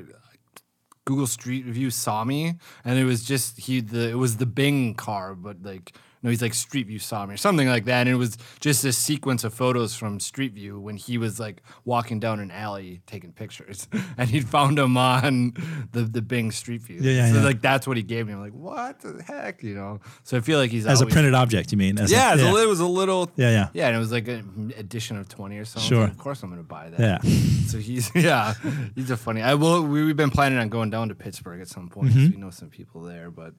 Google 1.05 1.27
Street 1.27 1.65
View 1.67 1.91
saw 1.91 2.25
me 2.25 2.57
and 2.85 2.99
it 2.99 3.05
was 3.05 3.25
just 3.25 3.59
he 3.61 3.81
the 3.81 4.11
it 4.11 4.19
was 4.19 4.37
the 4.39 4.45
Bing 4.47 4.95
car 4.95 5.35
but 5.35 5.63
like 5.63 5.93
no 6.23 6.31
he's 6.31 6.43
like 6.43 6.55
Street 6.55 6.87
View 6.87 6.99
saw 6.99 7.27
me 7.27 7.35
or 7.35 7.37
something 7.37 7.69
like 7.69 7.85
that 7.85 8.01
and 8.01 8.09
it 8.09 8.15
was 8.17 8.37
just 8.61 8.85
a 8.85 8.93
sequence 8.93 9.45
of 9.45 9.55
photos 9.55 9.95
from 9.95 10.21
Street 10.21 10.53
View 10.53 10.79
when 10.79 10.97
he 10.97 11.19
was 11.19 11.39
like 11.39 11.63
walking 11.85 12.21
down 12.21 12.41
an 12.41 12.51
alley 12.51 13.01
taking 13.07 13.33
pictures 13.33 13.89
and 14.19 14.31
he'd 14.31 14.49
found 14.49 14.79
him 14.79 14.97
on 14.97 15.55
the 15.93 16.03
the 16.03 16.23
Bing 16.23 16.51
Street 16.51 16.83
View. 16.83 16.99
Yeah, 17.01 17.13
yeah, 17.13 17.33
so 17.33 17.39
yeah. 17.39 17.45
like 17.45 17.61
that's 17.61 17.87
what 17.87 17.97
he 17.97 18.03
gave 18.03 18.27
me. 18.27 18.33
I'm 18.33 18.41
like 18.41 18.53
what 18.53 19.01
the 19.01 19.23
heck 19.23 19.63
you 19.63 19.75
know. 19.75 20.01
So 20.25 20.37
I 20.37 20.41
feel 20.41 20.59
like 20.59 20.71
he's 20.71 20.87
as 20.87 21.01
a 21.01 21.07
printed 21.07 21.35
object, 21.35 21.73
you 21.73 21.79
mean? 21.79 21.99
As 21.99 22.11
a- 22.11 22.15
yeah, 22.15 22.35
yeah. 22.35 22.51
so 22.51 22.57
it 22.57 22.69
was 22.69 22.81
a 22.81 22.87
little. 22.87 23.31
Yeah, 23.37 23.51
yeah. 23.51 23.69
Yeah, 23.73 23.87
and 23.89 23.97
it 23.97 23.99
was 23.99 24.13
like 24.13 24.29
an 24.29 24.73
edition 24.77 25.17
of 25.17 25.29
twenty 25.29 25.59
or 25.59 25.65
something. 25.65 25.89
Sure. 25.89 26.05
Of 26.05 26.19
course, 26.19 26.43
I'm 26.43 26.51
gonna 26.51 26.63
buy 26.63 26.91
that. 26.91 27.01
Yeah. 27.01 27.31
So 27.67 27.79
he's 27.79 28.11
yeah, 28.15 28.55
he's 28.95 29.11
a 29.11 29.17
funny. 29.17 29.43
I 29.43 29.55
will. 29.55 29.83
We, 29.83 30.05
we've 30.05 30.17
been 30.17 30.31
planning 30.31 30.59
on 30.59 30.69
going 30.69 30.91
down 30.91 31.09
to 31.09 31.15
Pittsburgh 31.15 31.61
at 31.61 31.69
some 31.69 31.89
point. 31.89 32.11
Mm-hmm. 32.11 32.27
So 32.27 32.31
we 32.31 32.37
know 32.37 32.51
some 32.51 32.71
people 32.71 33.03
there, 33.03 33.31
but 33.31 33.55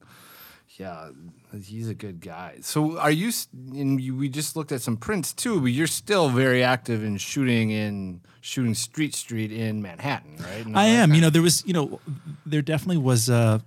yeah, 0.80 1.10
he's 1.62 1.90
a 1.90 1.94
good 1.94 2.22
guy. 2.22 2.56
So 2.62 2.98
are 2.98 3.10
you? 3.10 3.30
And 3.52 4.00
you, 4.00 4.16
we 4.16 4.30
just 4.30 4.56
looked 4.56 4.72
at 4.72 4.80
some 4.80 4.96
prints 4.96 5.34
too, 5.34 5.60
but 5.60 5.66
you're 5.66 5.86
still 5.86 6.30
very 6.30 6.64
active 6.64 7.04
in 7.04 7.18
shooting 7.18 7.70
in 7.70 8.22
shooting 8.40 8.74
Street 8.74 9.14
Street 9.14 9.52
in 9.52 9.82
Manhattan, 9.82 10.38
right? 10.38 10.66
All 10.66 10.76
I 10.76 10.86
am. 10.86 11.12
You 11.12 11.20
know, 11.20 11.28
there 11.28 11.42
was, 11.42 11.62
you 11.66 11.74
know, 11.74 12.00
there 12.46 12.62
definitely 12.62 12.96
was, 12.96 13.28
uh, 13.28 13.58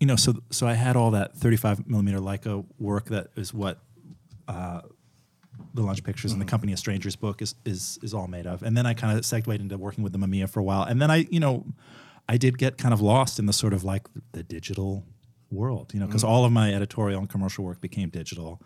you 0.00 0.06
know, 0.06 0.16
so 0.16 0.36
so 0.50 0.66
I 0.66 0.72
had 0.72 0.96
all 0.96 1.10
that 1.10 1.36
35 1.36 1.86
millimeter 1.86 2.20
Leica 2.20 2.64
work 2.78 3.10
that 3.10 3.28
is 3.36 3.52
what 3.52 3.78
uh, 4.48 4.80
the 5.74 5.82
Lunch 5.82 6.02
Pictures 6.02 6.32
and 6.32 6.40
the 6.40 6.46
Company 6.46 6.72
of 6.72 6.78
Strangers 6.78 7.16
book 7.16 7.42
is 7.42 7.54
is 7.66 7.98
is 8.02 8.14
all 8.14 8.28
made 8.28 8.46
of. 8.46 8.62
And 8.62 8.74
then 8.74 8.86
I 8.86 8.94
kind 8.94 9.18
of 9.18 9.26
segued 9.26 9.60
into 9.60 9.76
working 9.76 10.02
with 10.02 10.14
the 10.14 10.18
Mamiya 10.18 10.48
for 10.48 10.60
a 10.60 10.64
while. 10.64 10.84
And 10.84 11.02
then 11.02 11.10
I, 11.10 11.26
you 11.30 11.38
know, 11.38 11.66
I 12.26 12.38
did 12.38 12.56
get 12.56 12.78
kind 12.78 12.94
of 12.94 13.02
lost 13.02 13.38
in 13.38 13.44
the 13.44 13.52
sort 13.52 13.74
of 13.74 13.84
like 13.84 14.06
the 14.32 14.42
digital 14.42 15.04
world, 15.50 15.92
you 15.94 16.00
know, 16.00 16.06
because 16.06 16.24
all 16.24 16.44
of 16.44 16.52
my 16.52 16.72
editorial 16.72 17.20
and 17.20 17.28
commercial 17.28 17.64
work 17.64 17.80
became 17.80 18.10
digital. 18.10 18.62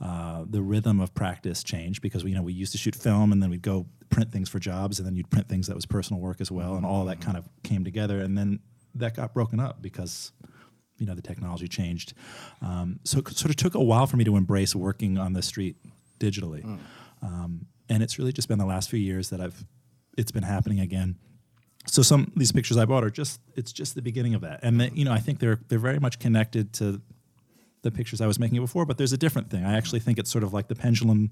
Uh, 0.00 0.44
the 0.48 0.62
rhythm 0.62 1.00
of 1.00 1.12
practice 1.14 1.64
changed 1.64 2.00
because 2.02 2.22
we, 2.22 2.30
you 2.30 2.36
know 2.36 2.42
we 2.42 2.52
used 2.52 2.70
to 2.70 2.78
shoot 2.78 2.94
film 2.94 3.32
and 3.32 3.42
then 3.42 3.50
we'd 3.50 3.62
go 3.62 3.84
print 4.10 4.30
things 4.30 4.48
for 4.48 4.60
jobs 4.60 5.00
and 5.00 5.06
then 5.06 5.16
you'd 5.16 5.28
print 5.28 5.48
things 5.48 5.66
that 5.66 5.74
was 5.74 5.86
personal 5.86 6.22
work 6.22 6.40
as 6.40 6.52
well 6.52 6.76
and 6.76 6.86
all 6.86 7.04
that 7.04 7.20
kind 7.20 7.36
of 7.36 7.48
came 7.64 7.82
together 7.82 8.20
and 8.20 8.38
then 8.38 8.60
that 8.94 9.16
got 9.16 9.34
broken 9.34 9.58
up 9.58 9.82
because 9.82 10.30
you 10.98 11.06
know 11.06 11.14
the 11.14 11.22
technology 11.22 11.68
changed. 11.68 12.12
Um, 12.60 13.00
so 13.04 13.18
it 13.18 13.28
sort 13.36 13.50
of 13.50 13.56
took 13.56 13.74
a 13.74 13.82
while 13.82 14.06
for 14.06 14.16
me 14.16 14.24
to 14.24 14.36
embrace 14.36 14.74
working 14.74 15.16
on 15.16 15.32
the 15.32 15.42
street 15.42 15.76
digitally, 16.18 16.64
um, 17.22 17.66
and 17.88 18.02
it's 18.02 18.18
really 18.18 18.32
just 18.32 18.48
been 18.48 18.58
the 18.58 18.66
last 18.66 18.90
few 18.90 18.98
years 18.98 19.30
that 19.30 19.40
I've 19.40 19.64
it's 20.16 20.32
been 20.32 20.42
happening 20.42 20.80
again. 20.80 21.16
So 21.90 22.02
some 22.02 22.22
of 22.22 22.32
these 22.36 22.52
pictures 22.52 22.76
I 22.76 22.84
bought 22.84 23.02
are 23.02 23.10
just 23.10 23.40
it's 23.56 23.72
just 23.72 23.94
the 23.94 24.02
beginning 24.02 24.34
of 24.34 24.42
that, 24.42 24.60
and 24.62 24.80
they, 24.80 24.90
you 24.94 25.04
know 25.04 25.12
I 25.12 25.18
think 25.18 25.38
they're 25.38 25.60
they're 25.68 25.78
very 25.78 25.98
much 25.98 26.18
connected 26.18 26.72
to 26.74 27.00
the 27.82 27.90
pictures 27.90 28.20
I 28.20 28.26
was 28.26 28.38
making 28.38 28.60
before, 28.60 28.84
but 28.84 28.98
there's 28.98 29.12
a 29.12 29.16
different 29.16 29.50
thing. 29.50 29.64
I 29.64 29.76
actually 29.76 30.00
think 30.00 30.18
it's 30.18 30.30
sort 30.30 30.44
of 30.44 30.52
like 30.52 30.68
the 30.68 30.74
pendulum, 30.74 31.30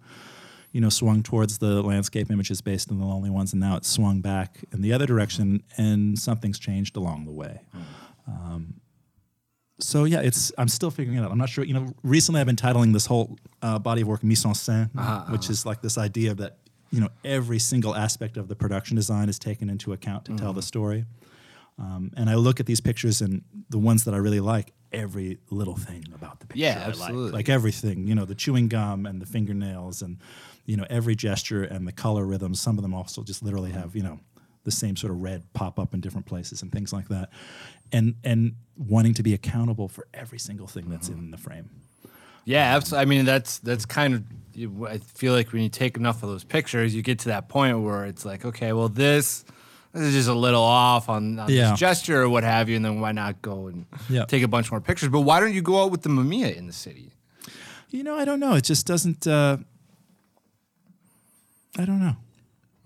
you 0.73 0.81
know, 0.81 0.89
swung 0.89 1.23
towards 1.23 1.59
the 1.59 1.83
landscape 1.83 2.31
images 2.31 2.61
based 2.61 2.91
on 2.91 2.99
the 2.99 3.05
lonely 3.05 3.31
ones, 3.31 3.53
and 3.53 3.61
now 3.61 3.77
it's 3.77 3.89
swung 3.89 4.21
back 4.21 4.65
in 4.73 4.81
the 4.81 4.93
other 4.93 5.07
direction, 5.07 5.63
and 5.77 6.19
something's 6.19 6.59
changed 6.59 6.97
along 6.97 7.25
the 7.27 7.33
way. 7.33 7.61
Um, 8.29 8.81
so 9.79 10.05
yeah, 10.05 10.21
it's 10.21 10.53
I'm 10.57 10.69
still 10.69 10.91
figuring 10.91 11.19
it 11.19 11.23
out. 11.23 11.31
I'm 11.31 11.39
not 11.39 11.49
sure. 11.51 11.65
You 11.65 11.75
know, 11.75 11.95
recently 12.03 12.41
I've 12.41 12.47
been 12.47 12.57
titling 12.57 12.93
this 12.93 13.07
whole 13.07 13.37
uh, 13.61 13.79
body 13.79 14.03
of 14.03 14.09
work 14.09 14.23
mise 14.23 14.45
en 14.47 14.53
scène, 14.53 14.89
which 15.31 15.51
is 15.51 15.67
like 15.67 15.83
this 15.83 15.99
idea 15.99 16.35
that 16.35 16.59
you 16.91 17.01
know 17.01 17.09
every 17.25 17.59
single 17.59 17.95
aspect 17.95 18.37
of 18.37 18.49
the 18.49 18.57
production 18.57 18.97
design 18.97 19.29
is 19.29 19.39
taken 19.39 19.69
into 19.71 19.93
account 19.93 20.25
to 20.27 20.37
tell 20.37 20.53
the 20.53 20.61
mm-hmm. 20.61 20.67
story. 20.67 21.05
Um, 21.79 22.11
and 22.17 22.31
I 22.31 22.37
look 22.37 22.59
at 22.59 22.67
these 22.67 22.81
pictures 22.81 23.21
and 23.21 23.43
the 23.69 23.79
ones 23.79 24.05
that 24.05 24.15
I 24.15 24.17
really 24.17 24.41
like, 24.41 24.73
every 24.93 25.39
little 25.51 25.77
thing 25.77 26.05
about 26.15 26.41
the 26.41 26.47
picture 26.47 26.63
Yeah, 26.63 26.77
I 26.77 26.79
like. 26.79 26.89
absolutely. 26.89 27.33
Like 27.33 27.49
everything, 27.49 28.07
you 28.07 28.15
know, 28.15 28.25
the 28.25 28.35
chewing 28.35 28.69
gum 28.69 29.05
and 29.05 29.21
the 29.21 29.27
fingernails 29.27 30.01
and, 30.03 30.19
you 30.65 30.77
know, 30.77 30.87
every 30.89 31.15
gesture 31.15 31.63
and 31.63 31.87
the 31.87 31.93
color 31.93 32.25
rhythms. 32.25 32.61
Some 32.61 32.79
of 32.79 32.83
them 32.83 32.95
also 32.95 33.23
just 33.23 33.43
literally 33.43 33.71
mm-hmm. 33.71 33.81
have, 33.81 33.97
you 33.97 34.03
know, 34.03 34.21
the 34.65 34.71
same 34.71 34.97
sort 34.97 35.13
of 35.13 35.21
red 35.21 35.43
pop 35.53 35.79
up 35.79 35.95
in 35.95 36.01
different 36.01 36.27
places 36.27 36.63
and 36.63 36.73
things 36.73 36.93
like 36.93 37.09
that. 37.09 37.31
And 37.93 38.17
and 38.25 38.57
wanting 38.77 39.15
to 39.15 39.23
be 39.23 39.33
accountable 39.33 39.89
for 39.89 40.09
every 40.13 40.39
single 40.39 40.67
thing 40.67 40.89
that's 40.89 41.09
mm-hmm. 41.09 41.19
in 41.19 41.31
the 41.31 41.39
frame. 41.39 41.71
Yeah, 42.47 42.75
absolutely. 42.77 43.03
I 43.03 43.05
mean, 43.07 43.25
that's 43.27 43.59
that's 43.59 43.85
kind 43.85 44.15
of. 44.15 44.23
I 44.89 44.97
feel 44.99 45.35
like 45.35 45.53
when 45.53 45.61
you 45.63 45.69
take 45.69 45.99
enough 45.99 46.23
of 46.23 46.31
those 46.31 46.43
pictures, 46.45 46.95
you 46.95 47.03
get 47.03 47.19
to 47.21 47.29
that 47.29 47.47
point 47.51 47.79
where 47.81 48.07
it's 48.07 48.25
like, 48.25 48.47
okay, 48.47 48.73
well, 48.73 48.89
this, 48.89 49.45
this 49.93 50.03
is 50.05 50.15
just 50.15 50.29
a 50.31 50.33
little 50.35 50.63
off 50.63 51.11
on, 51.11 51.39
on 51.39 51.51
Yeah. 51.51 51.73
this 51.73 51.79
gesture 51.79 52.23
or 52.23 52.29
what 52.31 52.43
have 52.43 52.71
you, 52.71 52.77
and 52.77 52.83
then 52.83 52.99
why 52.99 53.13
not 53.13 53.43
go 53.43 53.67
and 53.67 53.85
Yeah. 54.09 54.25
take 54.25 54.43
a 54.43 54.49
bunch 54.49 54.71
more 54.71 54.81
pictures? 54.81 55.11
But 55.11 55.21
why 55.21 55.41
don't 55.41 55.53
you 55.53 55.61
go 55.61 55.83
out 55.85 55.91
with 55.91 56.01
the 56.03 56.09
Mamiya 56.09 56.57
in 56.57 56.67
the 56.67 56.73
city? 56.73 57.13
You 57.91 58.03
know, 58.03 58.17
I 58.17 58.25
don't 58.25 58.41
know. 58.41 58.55
It 58.55 58.65
just 58.65 58.87
doesn't 58.87 59.27
uh 59.27 59.59
I 61.79 61.85
don't 61.85 62.01
know. 62.01 62.17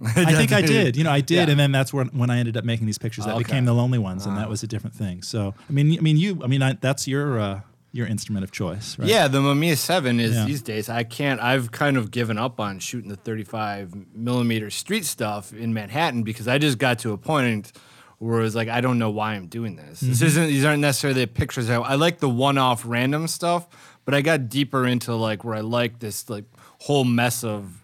I 0.16 0.32
think 0.34 0.52
I 0.52 0.62
did. 0.62 0.96
You 0.96 1.04
know, 1.04 1.12
I 1.12 1.20
did, 1.20 1.46
Yeah. 1.46 1.50
and 1.52 1.60
then 1.60 1.70
that's 1.72 1.92
when 1.92 2.08
when 2.08 2.30
I 2.30 2.38
ended 2.38 2.56
up 2.56 2.64
making 2.64 2.86
these 2.86 2.98
pictures 2.98 3.26
that 3.26 3.34
Okay. 3.34 3.44
became 3.44 3.64
the 3.64 3.74
lonely 3.74 3.98
ones, 3.98 4.26
and 4.26 4.36
that 4.36 4.48
was 4.48 4.62
a 4.62 4.66
different 4.66 4.96
thing. 4.96 5.22
So, 5.22 5.54
I 5.68 5.72
mean, 5.72 5.96
I 5.96 6.00
mean, 6.00 6.16
you, 6.16 6.40
I 6.42 6.46
mean, 6.48 6.62
I, 6.62 6.72
that's 6.72 7.06
your 7.06 7.38
uh, 7.38 7.60
your 7.92 8.06
instrument 8.06 8.44
of 8.44 8.52
choice, 8.52 8.98
right? 8.98 9.08
Yeah, 9.08 9.28
the 9.28 9.40
Mamiya 9.40 9.76
Seven 9.76 10.20
is 10.20 10.34
Yeah. 10.34 10.44
these 10.44 10.62
days. 10.62 10.88
I 10.88 11.02
can't. 11.02 11.40
I've 11.40 11.72
kind 11.72 11.96
of 11.96 12.10
given 12.10 12.38
up 12.38 12.60
on 12.60 12.78
shooting 12.78 13.10
the 13.10 13.16
35 13.16 13.94
millimeter 14.14 14.70
street 14.70 15.04
stuff 15.04 15.52
in 15.52 15.74
Manhattan 15.74 16.22
because 16.22 16.46
I 16.46 16.58
just 16.58 16.78
got 16.78 17.00
to 17.00 17.12
a 17.12 17.18
point 17.18 17.72
where 18.18 18.38
it 18.38 18.42
was 18.42 18.54
like 18.54 18.68
I 18.68 18.80
don't 18.80 18.98
know 18.98 19.10
why 19.10 19.34
I'm 19.34 19.46
doing 19.46 19.76
this. 19.76 20.00
This 20.00 20.18
mm-hmm. 20.18 20.26
isn't 20.26 20.46
these 20.48 20.64
aren't 20.64 20.80
necessarily 20.82 21.22
the 21.22 21.26
pictures. 21.26 21.68
I, 21.70 21.76
I 21.76 21.94
like 21.94 22.18
the 22.18 22.28
one-off 22.28 22.84
random 22.86 23.26
stuff, 23.26 23.66
but 24.04 24.14
I 24.14 24.20
got 24.20 24.48
deeper 24.48 24.86
into 24.86 25.14
like 25.14 25.42
where 25.42 25.54
I 25.54 25.60
like 25.60 25.98
this 25.98 26.28
like 26.30 26.44
whole 26.80 27.04
mess 27.04 27.42
of 27.42 27.82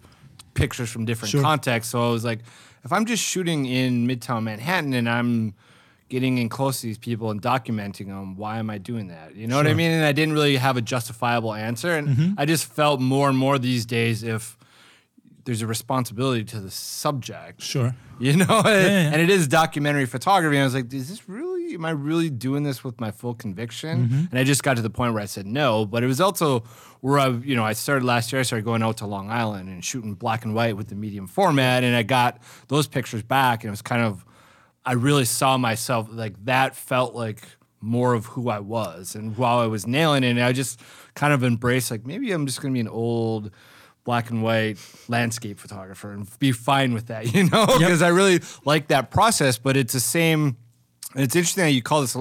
pictures 0.55 0.91
from 0.91 1.05
different 1.05 1.33
Sure. 1.33 1.43
contexts. 1.43 1.91
So 1.91 2.07
I 2.07 2.11
was 2.13 2.25
like, 2.25 2.41
if 2.85 2.93
I'm 2.93 3.07
just 3.07 3.23
shooting 3.25 3.67
in 3.67 4.07
Midtown 4.07 4.45
Manhattan 4.45 4.93
and 4.93 5.09
I'm 5.09 5.55
getting 6.09 6.39
in 6.39 6.49
close 6.49 6.81
to 6.81 6.87
these 6.87 6.99
people 6.99 7.31
and 7.31 7.43
documenting 7.43 8.07
them, 8.07 8.37
why 8.37 8.59
am 8.59 8.71
I 8.71 8.79
doing 8.79 9.09
that? 9.09 9.35
You 9.35 9.47
know 9.49 9.57
what 9.57 9.67
I 9.67 9.75
mean? 9.75 9.91
And 9.91 10.05
I 10.05 10.13
didn't 10.13 10.35
really 10.35 10.57
have 10.57 10.77
a 10.77 10.83
justifiable 10.83 11.53
answer, 11.55 11.93
and 11.97 12.09
Mm-hmm. 12.09 12.33
I 12.39 12.45
just 12.47 12.65
felt 12.67 13.01
more 13.01 13.29
and 13.29 13.37
more 13.37 13.59
these 13.59 13.85
days 13.87 14.23
if 14.23 14.57
there's 15.45 15.63
a 15.63 15.67
responsibility 15.67 16.43
to 16.45 16.59
the 16.61 16.71
subject 16.73 17.63
Sure. 17.63 17.95
you 18.19 18.37
know 18.37 18.63
yeah. 18.65 19.13
and 19.13 19.21
it 19.23 19.31
is 19.31 19.47
documentary 19.47 20.05
photography 20.05 20.57
and 20.57 20.63
i 20.63 20.67
was 20.67 20.75
like 20.75 20.93
is 20.93 21.09
this 21.09 21.29
really 21.29 21.73
am 21.75 21.85
i 21.85 21.91
really 21.91 22.31
doing 22.31 22.65
this 22.65 22.83
with 22.83 23.01
my 23.01 23.13
full 23.13 23.33
conviction 23.33 24.09
Mm-hmm. 24.09 24.25
and 24.31 24.39
i 24.41 24.43
just 24.43 24.65
got 24.65 24.75
to 24.75 24.83
the 24.83 24.91
point 24.91 25.15
where 25.15 25.23
i 25.23 25.27
said 25.27 25.47
no 25.47 25.87
but 25.87 26.03
it 26.03 26.09
was 26.09 26.21
also 26.21 26.65
where 27.01 27.21
i 27.21 27.29
you 27.29 27.55
know 27.55 27.65
i 27.65 27.75
started 27.75 28.05
last 28.05 28.33
year 28.33 28.41
i 28.41 28.43
started 28.43 28.65
going 28.65 28.83
out 28.83 28.97
to 28.97 29.07
long 29.07 29.31
island 29.31 29.69
and 29.69 29.85
shooting 29.85 30.15
black 30.15 30.45
and 30.45 30.53
white 30.53 30.77
with 30.77 30.89
the 30.89 30.97
medium 30.97 31.29
format 31.29 31.85
and 31.85 31.95
i 31.95 32.03
got 32.03 32.41
those 32.67 32.89
pictures 32.89 33.23
back 33.23 33.63
and 33.63 33.69
it 33.69 33.71
was 33.71 33.83
kind 33.83 34.03
of 34.03 34.25
i 34.87 34.93
really 34.93 35.25
saw 35.27 35.59
myself 35.59 36.09
like 36.11 36.35
that 36.45 36.75
felt 36.75 37.15
like 37.15 37.43
more 37.81 38.15
of 38.15 38.27
who 38.27 38.49
i 38.49 38.59
was 38.59 39.15
and 39.15 39.37
while 39.37 39.59
i 39.59 39.67
was 39.67 39.87
nailing 39.87 40.25
it 40.25 40.39
i 40.39 40.53
just 40.53 40.81
kind 41.15 41.33
of 41.33 41.45
embraced 41.45 41.91
like 41.91 42.07
maybe 42.07 42.33
i'm 42.33 42.47
just 42.47 42.63
going 42.63 42.73
to 42.73 42.77
be 42.77 42.81
an 42.81 42.89
old 42.89 43.51
black 44.07 44.31
and 44.31 44.43
white 44.43 44.79
landscape 45.09 45.59
photographer 45.59 46.13
and 46.13 46.27
be 46.39 46.53
fine 46.53 46.95
with 46.95 47.09
that, 47.09 47.27
you 47.35 47.45
know, 47.51 47.67
because 47.67 48.01
I 48.01 48.09
really 48.09 48.41
like 48.65 48.89
that 48.89 49.11
process. 49.11 49.59
But 49.59 49.77
it's 49.77 49.93
the 49.93 50.01
same. 50.01 50.57
and 51.15 51.25
It's 51.25 51.37
interesting 51.37 51.65
that 51.65 51.73
you 51.73 51.83
call 51.83 52.01
this 52.01 52.17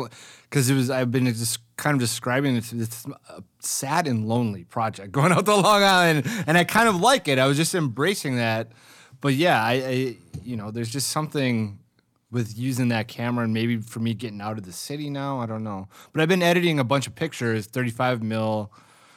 because 0.49 0.69
it 0.69 0.73
was 0.73 0.89
I've 0.89 1.12
been 1.12 1.25
just 1.28 1.60
kind 1.78 1.93
of 1.93 2.01
describing 2.01 2.58
it. 2.58 2.73
It's 2.73 3.06
a 3.30 3.43
sad 3.60 4.08
and 4.08 4.28
lonely 4.28 4.65
project 4.65 5.12
going 5.13 5.32
out 5.32 5.45
to 5.45 5.56
Long 5.56 5.84
Island, 5.84 6.28
and 6.45 6.58
I 6.58 6.65
kind 6.65 6.89
of 6.89 6.99
like 6.99 7.30
it. 7.30 7.39
I 7.39 7.45
was 7.45 7.56
just 7.56 7.73
embracing 7.73 8.36
that. 8.36 8.71
But 9.21 9.36
yeah, 9.36 9.63
I, 9.63 9.71
I 9.73 10.17
you 10.43 10.58
know, 10.58 10.71
there's 10.71 10.89
just 10.89 11.10
something 11.10 11.80
with 12.32 12.58
using 12.58 12.90
that 12.90 13.08
camera 13.08 13.44
and 13.44 13.54
maybe 13.54 13.78
for 13.78 14.00
me 14.00 14.14
getting 14.14 14.42
out 14.42 14.58
of 14.58 14.66
the 14.66 14.72
city 14.72 15.10
now. 15.10 15.40
I 15.40 15.46
don't 15.46 15.64
know. 15.64 15.88
But 16.12 16.22
I've 16.22 16.30
been 16.30 16.42
editing 16.42 16.80
a 16.80 16.84
bunch 16.84 17.08
of 17.08 17.16
pictures, 17.16 17.68
35 17.68 18.24
mil 18.24 18.72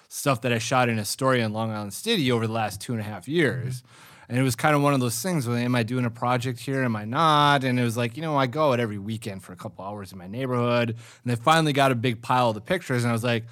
stuff 0.09 0.41
that 0.43 0.53
I 0.53 0.59
shot 0.59 0.89
in 0.89 0.99
Astoria 0.99 1.45
and 1.45 1.55
Long 1.55 1.71
Island 1.71 1.93
City 1.93 2.31
over 2.33 2.47
the 2.47 2.53
last 2.53 2.81
two 2.81 2.93
and 2.93 3.01
a 3.01 3.05
half 3.05 3.29
years. 3.29 3.83
Mm-hmm. 3.83 4.05
And 4.31 4.39
it 4.39 4.43
was 4.43 4.55
kind 4.55 4.77
of 4.77 4.83
one 4.83 4.93
of 4.93 5.01
those 5.01 5.23
things 5.23 5.49
where, 5.49 5.57
am 5.57 5.75
I 5.75 5.83
doing 5.83 6.05
a 6.05 6.11
project 6.11 6.61
here? 6.61 6.83
Am 6.83 6.95
I 6.95 7.07
not? 7.07 7.65
And 7.65 7.81
it 7.81 7.83
was 7.83 7.97
like, 7.97 8.15
you 8.15 8.23
know, 8.23 8.37
I 8.37 8.47
go 8.47 8.73
out 8.73 8.81
every 8.81 8.99
weekend 8.99 9.43
for 9.43 9.55
a 9.55 9.57
couple 9.57 9.85
hours 9.85 10.13
in 10.13 10.19
my 10.19 10.27
neighborhood. 10.27 10.91
And 10.91 10.99
they 11.25 11.35
finally 11.35 11.73
got 11.73 11.93
a 11.93 11.95
big 11.95 12.21
pile 12.21 12.51
of 12.51 12.55
the 12.55 12.61
pictures. 12.61 13.05
And 13.05 13.11
I 13.11 13.15
was 13.15 13.25
like, 13.25 13.47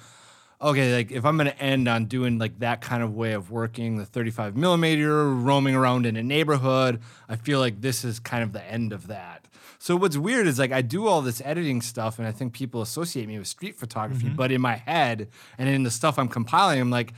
okay, 0.61 0.93
like 0.93 1.11
if 1.11 1.25
I'm 1.25 1.35
going 1.35 1.49
to 1.49 1.59
end 1.59 1.87
on 1.87 2.05
doing 2.05 2.37
like 2.37 2.59
that 2.59 2.81
kind 2.81 3.01
of 3.01 3.15
way 3.15 3.33
of 3.33 3.49
working, 3.49 3.97
the 3.97 4.05
35 4.05 4.55
millimeter, 4.55 5.29
roaming 5.31 5.73
around 5.73 6.05
in 6.05 6.15
a 6.15 6.23
neighborhood, 6.23 7.01
I 7.27 7.37
feel 7.37 7.59
like 7.59 7.81
this 7.81 8.03
is 8.03 8.19
kind 8.19 8.43
of 8.43 8.53
the 8.53 8.63
end 8.63 8.93
of 8.93 9.07
that. 9.07 9.46
So 9.79 9.95
what's 9.95 10.17
weird 10.17 10.47
is 10.47 10.57
like 10.59 10.71
I 10.71 10.81
do 10.81 11.07
all 11.07 11.21
this 11.21 11.41
editing 11.45 11.81
stuff, 11.81 12.17
and 12.19 12.27
I 12.27 12.31
think 12.31 12.53
people 12.53 12.81
associate 12.81 13.27
me 13.27 13.37
with 13.37 13.47
street 13.47 13.75
photography. 13.75 14.29
But 14.29 14.51
in 14.51 14.59
my 14.61 14.75
head 14.75 15.27
and 15.57 15.69
in 15.69 15.83
the 15.83 15.91
stuff 15.91 16.17
I'm 16.17 16.27
compiling, 16.27 16.79
I'm 16.81 16.89
like, 16.89 17.13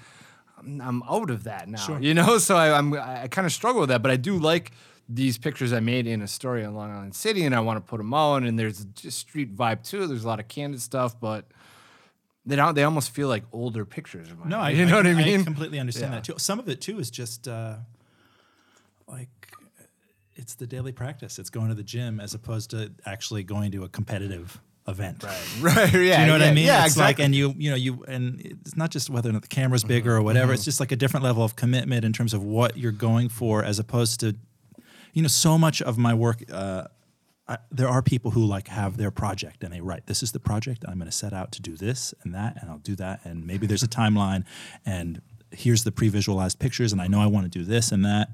I'm, 0.58 0.82
I'm 0.82 1.04
out 1.04 1.30
of 1.30 1.46
that 1.46 1.70
now. 1.70 1.98
You 2.00 2.14
know, 2.14 2.38
so 2.48 2.58
I, 2.58 2.78
I'm 2.78 2.94
I 2.94 3.28
kind 3.30 3.46
of 3.46 3.54
struggle 3.54 3.80
with 3.82 3.90
that. 3.90 4.02
But 4.02 4.12
I 4.12 4.18
do 4.18 4.38
like 4.38 4.72
these 5.08 5.38
pictures 5.38 5.72
I 5.74 5.80
made 5.80 6.06
in 6.06 6.22
Astoria 6.22 6.66
and 6.68 6.76
Long 6.76 6.92
Island 6.92 7.16
City, 7.16 7.44
and 7.46 7.56
I 7.56 7.62
want 7.62 7.78
to 7.78 7.90
put 7.90 7.98
them 7.98 8.14
out. 8.14 8.44
And 8.44 8.60
there's 8.60 8.84
just 8.86 9.18
street 9.20 9.56
vibe 9.56 9.84
too. 9.84 10.06
There's 10.06 10.26
a 10.26 10.28
lot 10.28 10.40
of 10.42 10.48
candid 10.50 10.82
stuff, 10.82 11.18
but 11.20 11.46
they 12.46 12.58
don't. 12.58 12.76
They 12.76 12.84
almost 12.84 13.12
feel 13.12 13.30
like 13.30 13.44
older 13.54 13.86
pictures. 13.86 14.28
No, 14.46 14.60
I, 14.60 14.72
you 14.72 14.86
know 14.86 14.98
what 14.98 15.08
I 15.08 15.14
mean. 15.14 15.42
I 15.42 15.44
completely 15.46 15.80
understand 15.80 16.12
Yeah. 16.12 16.18
that 16.20 16.24
too. 16.26 16.34
Some 16.38 16.60
of 16.60 16.68
it 16.68 16.82
too 16.82 17.00
is 17.00 17.10
just 17.10 17.48
uh, 17.48 17.78
like 19.08 19.39
it's 20.40 20.56
the 20.56 20.66
daily 20.66 20.92
practice. 20.92 21.38
It's 21.38 21.50
going 21.50 21.68
to 21.68 21.76
the 21.76 21.84
gym 21.84 22.20
as 22.20 22.34
opposed 22.34 22.72
to 22.72 22.92
actually 23.06 23.44
going 23.44 23.72
to 23.74 23.84
a 23.84 23.90
competitive 23.90 24.60
event. 24.88 25.24
Right. 25.24 25.36
Right. 25.62 25.76
Yeah. 25.76 25.90
Do 25.92 26.00
you 26.00 26.28
know 26.28 26.34
what 26.34 26.42
yeah, 26.42 26.48
I 26.48 26.54
mean? 26.54 26.66
Yeah. 26.66 26.86
it's 26.86 26.94
exactly. 26.94 27.04
like, 27.04 27.20
and 27.20 27.36
you, 27.36 27.54
you 27.58 27.70
know, 27.70 27.76
you, 27.76 28.04
and 28.08 28.42
it's 28.42 28.78
not 28.78 28.90
just 28.90 29.10
whether 29.10 29.30
or 29.30 29.34
not 29.34 29.42
the 29.42 29.50
camera's 29.50 29.84
bigger 29.84 30.16
or 30.16 30.22
whatever. 30.22 30.54
It's 30.54 30.64
just 30.64 30.80
like 30.80 30.92
a 30.92 30.96
different 30.96 31.26
level 31.26 31.44
of 31.44 31.56
commitment 31.56 32.06
in 32.06 32.14
terms 32.14 32.34
of 32.34 32.44
what 32.44 32.78
you're 32.78 32.94
going 32.94 33.28
for, 33.30 33.64
as 33.64 33.78
opposed 33.78 34.22
to, 34.22 34.36
you 35.14 35.22
know, 35.22 35.28
so 35.28 35.58
much 35.58 35.82
of 35.82 35.98
my 35.98 36.14
work. 36.14 36.44
Uh, 36.52 36.86
I, 37.48 37.58
there 37.72 37.90
are 37.90 38.02
people 38.02 38.32
who 38.32 38.46
like 38.46 38.70
have 38.70 38.98
their 38.98 39.12
project 39.12 39.64
and 39.64 39.74
they 39.74 39.82
write, 39.82 40.06
this 40.06 40.24
is 40.24 40.32
the 40.32 40.40
project. 40.40 40.86
I'm 40.88 40.98
going 40.98 41.10
to 41.10 41.16
set 41.16 41.34
out 41.34 41.52
to 41.54 41.62
do 41.62 41.76
this 41.76 42.14
and 42.24 42.34
that, 42.34 42.58
and 42.62 42.70
I'll 42.70 42.78
do 42.78 42.96
that. 42.96 43.20
And 43.26 43.46
maybe 43.46 43.68
there's 43.68 43.84
a 43.84 43.88
timeline, 44.02 44.46
and 44.86 45.22
here's 45.52 45.84
the 45.84 45.92
pre-visualized 45.92 46.60
pictures, 46.60 46.94
and 46.94 47.02
I 47.02 47.08
know 47.08 47.20
I 47.20 47.26
want 47.26 47.52
to 47.52 47.60
do 47.60 47.66
this 47.66 47.92
and 47.92 48.06
that. 48.06 48.30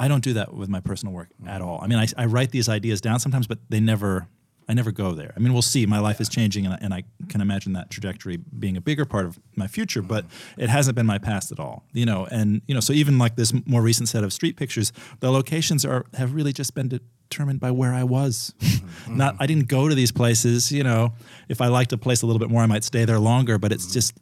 I 0.00 0.08
don't 0.08 0.24
do 0.24 0.32
that 0.32 0.54
with 0.54 0.70
my 0.70 0.80
personal 0.80 1.14
work 1.14 1.28
at 1.46 1.60
mm. 1.60 1.66
all. 1.66 1.78
I 1.82 1.86
mean, 1.86 1.98
I, 1.98 2.06
I 2.16 2.24
write 2.24 2.52
these 2.52 2.70
ideas 2.70 3.02
down 3.02 3.20
sometimes, 3.20 3.46
but 3.46 3.58
they 3.68 3.80
never, 3.80 4.26
I 4.66 4.72
never 4.72 4.92
go 4.92 5.12
there. 5.12 5.34
I 5.36 5.40
mean, 5.40 5.52
we'll 5.52 5.60
see. 5.60 5.84
My 5.84 5.98
life 5.98 6.22
is 6.22 6.28
changing, 6.30 6.64
and 6.64 6.72
I, 6.72 6.78
and 6.80 6.94
I 6.94 7.04
can 7.28 7.42
imagine 7.42 7.74
that 7.74 7.90
trajectory 7.90 8.38
being 8.38 8.78
a 8.78 8.80
bigger 8.80 9.04
part 9.04 9.26
of 9.26 9.38
my 9.56 9.66
future. 9.66 10.00
But 10.00 10.24
mm. 10.24 10.30
it 10.56 10.70
hasn't 10.70 10.96
been 10.96 11.04
my 11.04 11.18
past 11.18 11.52
at 11.52 11.60
all, 11.60 11.84
you 11.92 12.06
know. 12.06 12.26
And 12.30 12.62
you 12.66 12.72
know, 12.72 12.80
so 12.80 12.94
even 12.94 13.18
like 13.18 13.36
this 13.36 13.52
more 13.66 13.82
recent 13.82 14.08
set 14.08 14.24
of 14.24 14.32
street 14.32 14.56
pictures, 14.56 14.90
the 15.20 15.30
locations 15.30 15.84
are 15.84 16.06
have 16.14 16.34
really 16.34 16.54
just 16.54 16.74
been 16.74 16.88
determined 16.88 17.60
by 17.60 17.70
where 17.70 17.92
I 17.92 18.04
was. 18.04 18.54
Mm-hmm. 18.60 19.18
Not, 19.18 19.36
I 19.38 19.46
didn't 19.46 19.68
go 19.68 19.86
to 19.86 19.94
these 19.94 20.12
places. 20.12 20.72
You 20.72 20.82
know, 20.82 21.12
if 21.50 21.60
I 21.60 21.66
liked 21.66 21.92
a 21.92 21.98
place 21.98 22.22
a 22.22 22.26
little 22.26 22.40
bit 22.40 22.48
more, 22.48 22.62
I 22.62 22.66
might 22.66 22.84
stay 22.84 23.04
there 23.04 23.18
longer. 23.18 23.58
But 23.58 23.70
it's 23.70 23.86
mm. 23.88 23.92
just, 23.92 24.18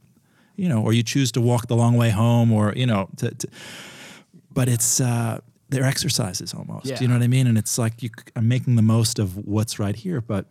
you 0.56 0.68
know, 0.68 0.82
or 0.82 0.92
you 0.92 1.04
choose 1.04 1.30
to 1.32 1.40
walk 1.40 1.68
the 1.68 1.76
long 1.76 1.96
way 1.96 2.10
home, 2.10 2.52
or 2.52 2.72
you 2.74 2.86
know, 2.86 3.08
to, 3.18 3.30
to 3.30 3.48
but 4.50 4.68
it's 4.68 5.00
uh, 5.00 5.38
they're 5.68 5.84
exercises 5.84 6.54
almost. 6.54 6.86
Yeah. 6.86 7.00
You 7.00 7.08
know 7.08 7.14
what 7.14 7.22
I 7.22 7.28
mean? 7.28 7.46
And 7.46 7.58
it's 7.58 7.78
like 7.78 8.02
you, 8.02 8.10
I'm 8.36 8.48
making 8.48 8.76
the 8.76 8.82
most 8.82 9.18
of 9.18 9.36
what's 9.36 9.78
right 9.78 9.94
here, 9.96 10.20
but 10.20 10.46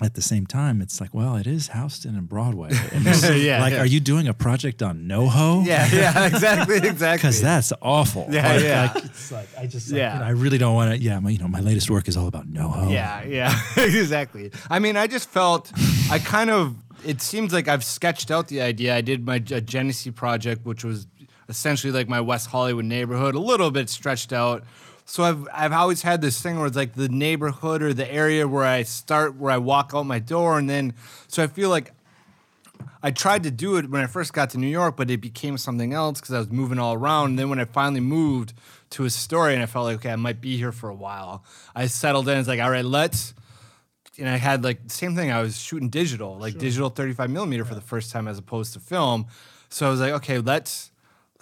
at 0.00 0.14
the 0.14 0.22
same 0.22 0.46
time, 0.46 0.80
it's 0.82 1.00
like, 1.00 1.14
well, 1.14 1.36
it 1.36 1.46
is 1.46 1.68
Houston 1.68 2.16
and 2.16 2.28
Broadway. 2.28 2.70
And 2.92 3.04
Yeah, 3.04 3.60
like, 3.60 3.72
yeah. 3.74 3.80
are 3.82 3.86
you 3.86 4.00
doing 4.00 4.26
a 4.26 4.34
project 4.34 4.82
on 4.82 5.04
NoHo? 5.04 5.64
yeah. 5.64 5.86
Yeah. 5.92 6.26
Exactly. 6.32 6.76
Exactly. 6.78 7.18
Because 7.18 7.40
that's 7.40 7.72
awful. 7.80 8.26
Yeah, 8.30 8.52
Like- 8.54 8.64
yeah. 8.64 8.92
like, 8.94 9.04
it's 9.04 9.30
like 9.30 9.48
I 9.58 9.66
just, 9.66 9.90
like, 9.92 9.98
Yeah. 9.98 10.14
you 10.14 10.20
know, 10.20 10.26
I 10.26 10.30
really 10.30 10.58
don't 10.58 10.74
want 10.74 10.92
to. 10.92 10.98
Yeah, 10.98 11.20
my, 11.20 11.30
you 11.30 11.38
know, 11.38 11.46
my 11.46 11.60
latest 11.60 11.88
work 11.90 12.08
is 12.08 12.16
all 12.16 12.26
about 12.26 12.50
NoHo. 12.50 12.90
Yeah, 12.90 13.22
yeah, 13.24 13.60
exactly. 13.76 14.50
I 14.68 14.78
mean, 14.80 14.96
I 14.96 15.06
just 15.06 15.28
felt 15.28 15.70
I 16.10 16.18
kind 16.18 16.50
of. 16.50 16.74
It 17.04 17.20
seems 17.20 17.52
like 17.52 17.66
I've 17.68 17.82
sketched 17.84 18.30
out 18.30 18.46
the 18.48 18.60
idea. 18.60 18.96
I 18.96 19.00
did 19.00 19.26
my 19.26 19.40
Genesee 19.40 20.12
project, 20.12 20.64
which 20.64 20.84
was 20.84 21.06
essentially 21.48 21.92
like 21.92 22.08
my 22.08 22.20
West 22.20 22.48
Hollywood 22.48 22.84
neighborhood, 22.84 23.34
a 23.34 23.40
little 23.40 23.70
bit 23.70 23.88
stretched 23.88 24.32
out. 24.32 24.64
So 25.04 25.24
I've 25.24 25.48
I've 25.52 25.72
always 25.72 26.02
had 26.02 26.20
this 26.20 26.40
thing 26.40 26.58
where 26.58 26.66
it's 26.66 26.76
like 26.76 26.94
the 26.94 27.08
neighborhood 27.08 27.82
or 27.82 27.92
the 27.92 28.10
area 28.10 28.46
where 28.46 28.64
I 28.64 28.82
start, 28.82 29.36
where 29.36 29.52
I 29.52 29.58
walk 29.58 29.92
out 29.94 30.04
my 30.04 30.18
door, 30.18 30.58
and 30.58 30.70
then 30.70 30.94
so 31.28 31.42
I 31.42 31.48
feel 31.48 31.70
like 31.70 31.92
I 33.02 33.10
tried 33.10 33.42
to 33.42 33.50
do 33.50 33.76
it 33.76 33.90
when 33.90 34.02
I 34.02 34.06
first 34.06 34.32
got 34.32 34.50
to 34.50 34.58
New 34.58 34.68
York, 34.68 34.96
but 34.96 35.10
it 35.10 35.20
became 35.20 35.58
something 35.58 35.92
else 35.92 36.20
because 36.20 36.34
I 36.34 36.38
was 36.38 36.50
moving 36.50 36.78
all 36.78 36.94
around. 36.94 37.30
And 37.30 37.38
then 37.38 37.50
when 37.50 37.58
I 37.58 37.64
finally 37.64 38.00
moved 38.00 38.54
to 38.90 39.04
Astoria 39.04 39.54
and 39.54 39.62
I 39.62 39.66
felt 39.66 39.86
like, 39.86 39.96
okay, 39.96 40.10
I 40.10 40.16
might 40.16 40.40
be 40.40 40.56
here 40.56 40.72
for 40.72 40.88
a 40.88 40.94
while, 40.94 41.44
I 41.74 41.86
settled 41.86 42.28
in. 42.28 42.38
It's 42.38 42.48
like, 42.48 42.60
all 42.60 42.70
right, 42.70 42.84
let's. 42.84 43.34
And 44.18 44.28
I 44.28 44.36
had 44.36 44.62
like 44.62 44.78
same 44.86 45.16
thing. 45.16 45.32
I 45.32 45.42
was 45.42 45.58
shooting 45.58 45.88
digital, 45.88 46.38
like 46.38 46.58
digital 46.58 46.90
35 46.90 47.30
millimeter 47.30 47.64
for 47.64 47.74
the 47.74 47.80
first 47.80 48.12
time 48.12 48.28
as 48.28 48.38
opposed 48.38 48.74
to 48.74 48.80
film. 48.80 49.26
So 49.68 49.86
I 49.86 49.90
was 49.90 50.00
like, 50.00 50.12
okay, 50.12 50.38
let's 50.38 50.91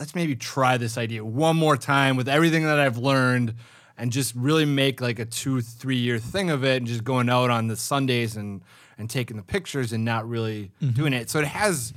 let's 0.01 0.15
maybe 0.15 0.35
try 0.35 0.79
this 0.79 0.97
idea 0.97 1.23
one 1.23 1.57
more 1.57 1.77
time 1.77 2.17
with 2.17 2.27
everything 2.27 2.65
that 2.65 2.81
I've 2.81 2.97
learned 2.97 3.55
and 3.99 4.11
just 4.11 4.35
really 4.35 4.65
make 4.65 5.03
like 5.03 5.19
a 5.19 5.27
two, 5.27 5.61
three 5.61 5.99
year 5.99 6.19
thing 6.19 6.49
of 6.49 6.65
it 6.65 6.79
and 6.79 6.87
just 6.87 7.05
going 7.05 7.29
out 7.29 7.51
on 7.51 7.69
the 7.69 7.77
Sundays 7.77 8.35
and 8.35 8.63
and 8.97 9.09
taking 9.09 9.37
the 9.37 9.43
pictures 9.43 9.93
and 9.93 10.05
not 10.05 10.29
really 10.29 10.73
mm-hmm. 10.83 10.95
doing 10.95 11.13
it. 11.13 11.31
So 11.31 11.39
it 11.39 11.47
has, 11.47 11.93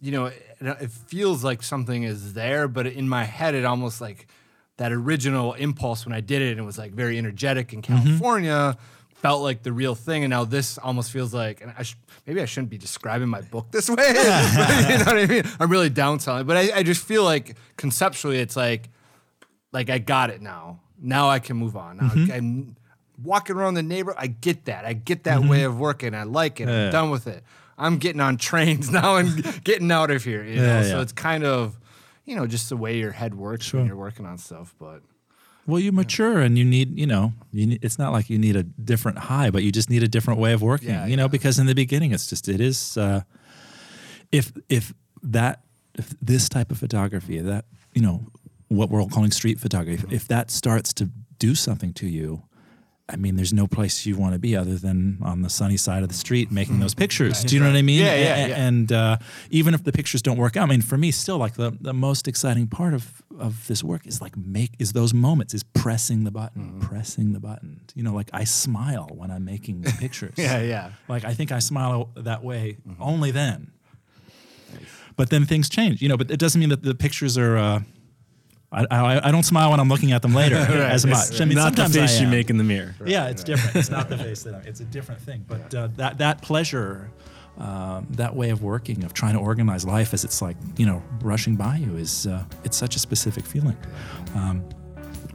you 0.00 0.12
know, 0.12 0.26
it, 0.26 0.56
it 0.60 0.90
feels 0.90 1.44
like 1.44 1.62
something 1.62 2.04
is 2.04 2.34
there, 2.34 2.68
but 2.68 2.86
in 2.86 3.08
my 3.08 3.24
head, 3.24 3.54
it 3.54 3.64
almost 3.64 4.00
like 4.00 4.28
that 4.76 4.92
original 4.92 5.54
impulse 5.54 6.04
when 6.06 6.12
I 6.12 6.20
did 6.20 6.42
it 6.42 6.52
and 6.52 6.60
it 6.60 6.64
was 6.64 6.78
like 6.78 6.92
very 6.92 7.18
energetic 7.18 7.72
in 7.72 7.82
mm-hmm. 7.82 8.04
California. 8.04 8.76
Felt 9.26 9.42
like 9.42 9.62
the 9.62 9.72
real 9.72 9.94
thing, 9.94 10.22
and 10.24 10.30
now 10.30 10.44
this 10.44 10.78
almost 10.78 11.10
feels 11.10 11.34
like, 11.34 11.60
and 11.60 11.72
I 11.76 11.82
sh- 11.82 11.96
maybe 12.26 12.40
I 12.40 12.44
shouldn't 12.44 12.70
be 12.70 12.78
describing 12.78 13.28
my 13.28 13.40
book 13.40 13.70
this 13.72 13.88
way. 13.90 14.06
you 14.08 14.14
know 14.14 15.04
what 15.04 15.18
I 15.18 15.26
mean? 15.28 15.42
I'm 15.58 15.70
really 15.70 15.90
downselling, 15.90 16.46
but 16.46 16.56
I, 16.56 16.70
I 16.78 16.82
just 16.84 17.04
feel 17.04 17.24
like 17.24 17.56
conceptually, 17.76 18.38
it's 18.38 18.56
like, 18.56 18.88
like 19.72 19.90
I 19.90 19.98
got 19.98 20.30
it 20.30 20.40
now. 20.40 20.80
Now 21.00 21.28
I 21.28 21.40
can 21.40 21.56
move 21.56 21.76
on. 21.76 21.96
Now 21.96 22.08
Mm-hmm. 22.10 22.32
I'm 22.32 22.76
walking 23.22 23.56
around 23.56 23.74
the 23.74 23.82
neighborhood. 23.82 24.20
I 24.22 24.28
get 24.28 24.66
that. 24.66 24.84
I 24.84 24.92
get 24.92 25.24
that 25.24 25.40
way 25.40 25.62
of 25.64 25.78
working. 25.78 26.14
I 26.14 26.22
like 26.22 26.60
it. 26.60 26.68
Mm-hmm. 26.68 26.70
Yeah. 26.72 26.84
I'm 26.86 26.92
done 26.92 27.10
with 27.10 27.26
it. 27.26 27.42
I'm 27.78 27.98
getting 27.98 28.20
on 28.20 28.36
trains 28.36 28.90
now 29.00 29.16
and 29.16 29.60
getting 29.64 29.90
out 29.90 30.10
of 30.10 30.22
here. 30.22 30.44
You 30.44 30.56
know? 30.56 30.62
Yeah, 30.62 30.82
So 30.84 31.00
it's 31.00 31.12
kind 31.12 31.42
of, 31.44 31.78
you 32.24 32.36
know, 32.36 32.46
just 32.46 32.68
the 32.68 32.76
way 32.76 32.96
your 32.98 33.12
head 33.12 33.34
works 33.34 33.66
Sure. 33.66 33.80
when 33.80 33.86
you're 33.88 33.96
working 33.96 34.24
on 34.24 34.38
stuff. 34.38 34.74
But 34.78 35.02
Well, 35.66 35.80
you 35.80 35.90
mature 35.92 36.40
and 36.40 36.56
you 36.56 36.64
need, 36.64 36.98
you 36.98 37.06
know, 37.06 37.32
you 37.52 37.66
need, 37.66 37.84
it's 37.84 37.98
not 37.98 38.12
like 38.12 38.30
you 38.30 38.38
need 38.38 38.54
a 38.56 38.62
different 38.62 39.18
high, 39.18 39.50
but 39.50 39.62
you 39.62 39.72
just 39.72 39.90
need 39.90 40.02
a 40.02 40.08
different 40.08 40.38
way 40.38 40.52
of 40.52 40.62
working, 40.62 40.90
Yeah, 40.90 41.06
you 41.06 41.16
know, 41.16 41.24
yeah. 41.24 41.28
because 41.28 41.58
in 41.58 41.66
the 41.66 41.74
beginning, 41.74 42.12
it's 42.12 42.28
just, 42.28 42.48
it 42.48 42.60
is, 42.60 42.96
uh, 42.96 43.22
if, 44.30 44.52
if 44.68 44.94
that, 45.22 45.62
if 45.94 46.14
this 46.22 46.48
type 46.48 46.70
of 46.70 46.78
photography, 46.78 47.40
that, 47.40 47.64
you 47.94 48.02
know, 48.02 48.26
what 48.68 48.90
we're 48.90 49.00
all 49.00 49.08
calling 49.08 49.30
street 49.30 49.58
photography, 49.58 50.04
if, 50.06 50.12
if 50.12 50.28
that 50.28 50.50
starts 50.50 50.92
to 50.94 51.10
do 51.38 51.54
something 51.54 51.92
to 51.94 52.06
you, 52.06 52.42
I 53.08 53.14
mean, 53.14 53.36
there's 53.36 53.52
no 53.52 53.68
place 53.68 54.04
you 54.04 54.16
want 54.16 54.32
to 54.32 54.38
be 54.40 54.56
other 54.56 54.74
than 54.74 55.18
on 55.22 55.42
the 55.42 55.48
sunny 55.48 55.76
side 55.76 56.02
of 56.02 56.08
the 56.08 56.14
street 56.16 56.50
making 56.50 56.80
those 56.80 56.92
pictures. 56.92 57.44
Do 57.44 57.54
you 57.54 57.60
know 57.62 57.68
what 57.70 57.76
I 57.76 57.82
mean? 57.82 58.00
Yeah, 58.00 58.16
yeah, 58.16 58.46
yeah. 58.48 58.66
And 58.66 58.90
uh, 58.90 59.18
even 59.48 59.74
if 59.74 59.84
the 59.84 59.92
pictures 59.92 60.22
don't 60.22 60.36
work 60.38 60.56
out, 60.56 60.64
I 60.64 60.66
mean, 60.66 60.82
for 60.82 60.98
me, 60.98 61.12
still 61.12 61.38
like 61.38 61.54
the, 61.54 61.70
the 61.80 61.92
most 61.94 62.26
exciting 62.26 62.66
part 62.66 62.94
of, 62.94 63.22
of 63.38 63.64
this 63.68 63.84
work 63.84 64.08
is 64.08 64.20
like 64.20 64.36
make 64.36 64.72
is 64.80 64.92
those 64.92 65.14
moments 65.14 65.54
is 65.54 65.62
pressing 65.62 66.24
the 66.24 66.32
button, 66.32 66.62
Mm-hmm. 66.64 66.80
pressing 66.80 67.32
the 67.32 67.38
button. 67.38 67.80
You 67.94 68.02
know, 68.02 68.12
like 68.12 68.28
I 68.32 68.42
smile 68.42 69.08
when 69.14 69.30
I'm 69.30 69.44
making 69.44 69.84
pictures. 69.84 70.34
Yeah, 70.36 70.60
yeah. 70.62 70.90
Like 71.08 71.24
I 71.24 71.32
think 71.32 71.52
I 71.52 71.60
smile 71.60 72.10
that 72.16 72.42
way 72.42 72.78
only 72.98 73.30
then. 73.30 73.70
But 75.14 75.30
then 75.30 75.46
things 75.46 75.68
change, 75.68 76.02
you 76.02 76.08
know. 76.08 76.16
But 76.16 76.30
it 76.30 76.38
doesn't 76.38 76.58
mean 76.58 76.70
that 76.70 76.82
the 76.82 76.94
pictures 76.94 77.38
are. 77.38 77.56
Uh, 77.56 77.80
I, 78.76 78.86
I, 78.90 79.28
I 79.28 79.30
don't 79.30 79.42
smile 79.42 79.70
when 79.70 79.80
I'm 79.80 79.88
looking 79.88 80.12
at 80.12 80.20
them 80.20 80.34
later 80.34 80.56
as 80.56 81.06
much. 81.06 81.40
I 81.40 81.46
mean, 81.46 81.56
Not 81.56 81.74
the 81.74 81.86
sometimes 81.86 81.96
I 81.96 82.00
face 82.00 82.20
you 82.20 82.28
make 82.28 82.50
in 82.50 82.58
the 82.58 82.64
mirror. 82.64 82.94
Yeah, 83.04 83.28
it's 83.28 83.42
different. 83.42 83.74
It's 83.74 83.90
not 83.90 84.08
the 84.10 84.18
face 84.26 84.42
that 84.42 84.54
I'm, 84.54 84.66
it's 84.66 84.80
a 84.80 84.84
different 84.84 85.20
thing. 85.22 85.44
But 85.48 85.74
uh, 85.74 85.88
that 85.96 86.18
that 86.18 86.42
pleasure, 86.42 87.10
um, 87.58 88.06
that 88.10 88.36
way 88.36 88.50
of 88.50 88.62
working, 88.62 89.02
of 89.04 89.14
trying 89.14 89.32
to 89.32 89.40
organize 89.40 89.86
life 89.86 90.12
as 90.12 90.24
it's 90.24 90.42
like 90.42 90.56
you 90.76 90.84
know 90.84 91.02
rushing 91.22 91.56
by 91.56 91.76
you 91.76 91.96
is 91.96 92.26
uh, 92.26 92.44
it's 92.64 92.76
such 92.76 92.96
a 92.96 92.98
specific 92.98 93.46
feeling. 93.46 93.76
Um, 94.34 94.62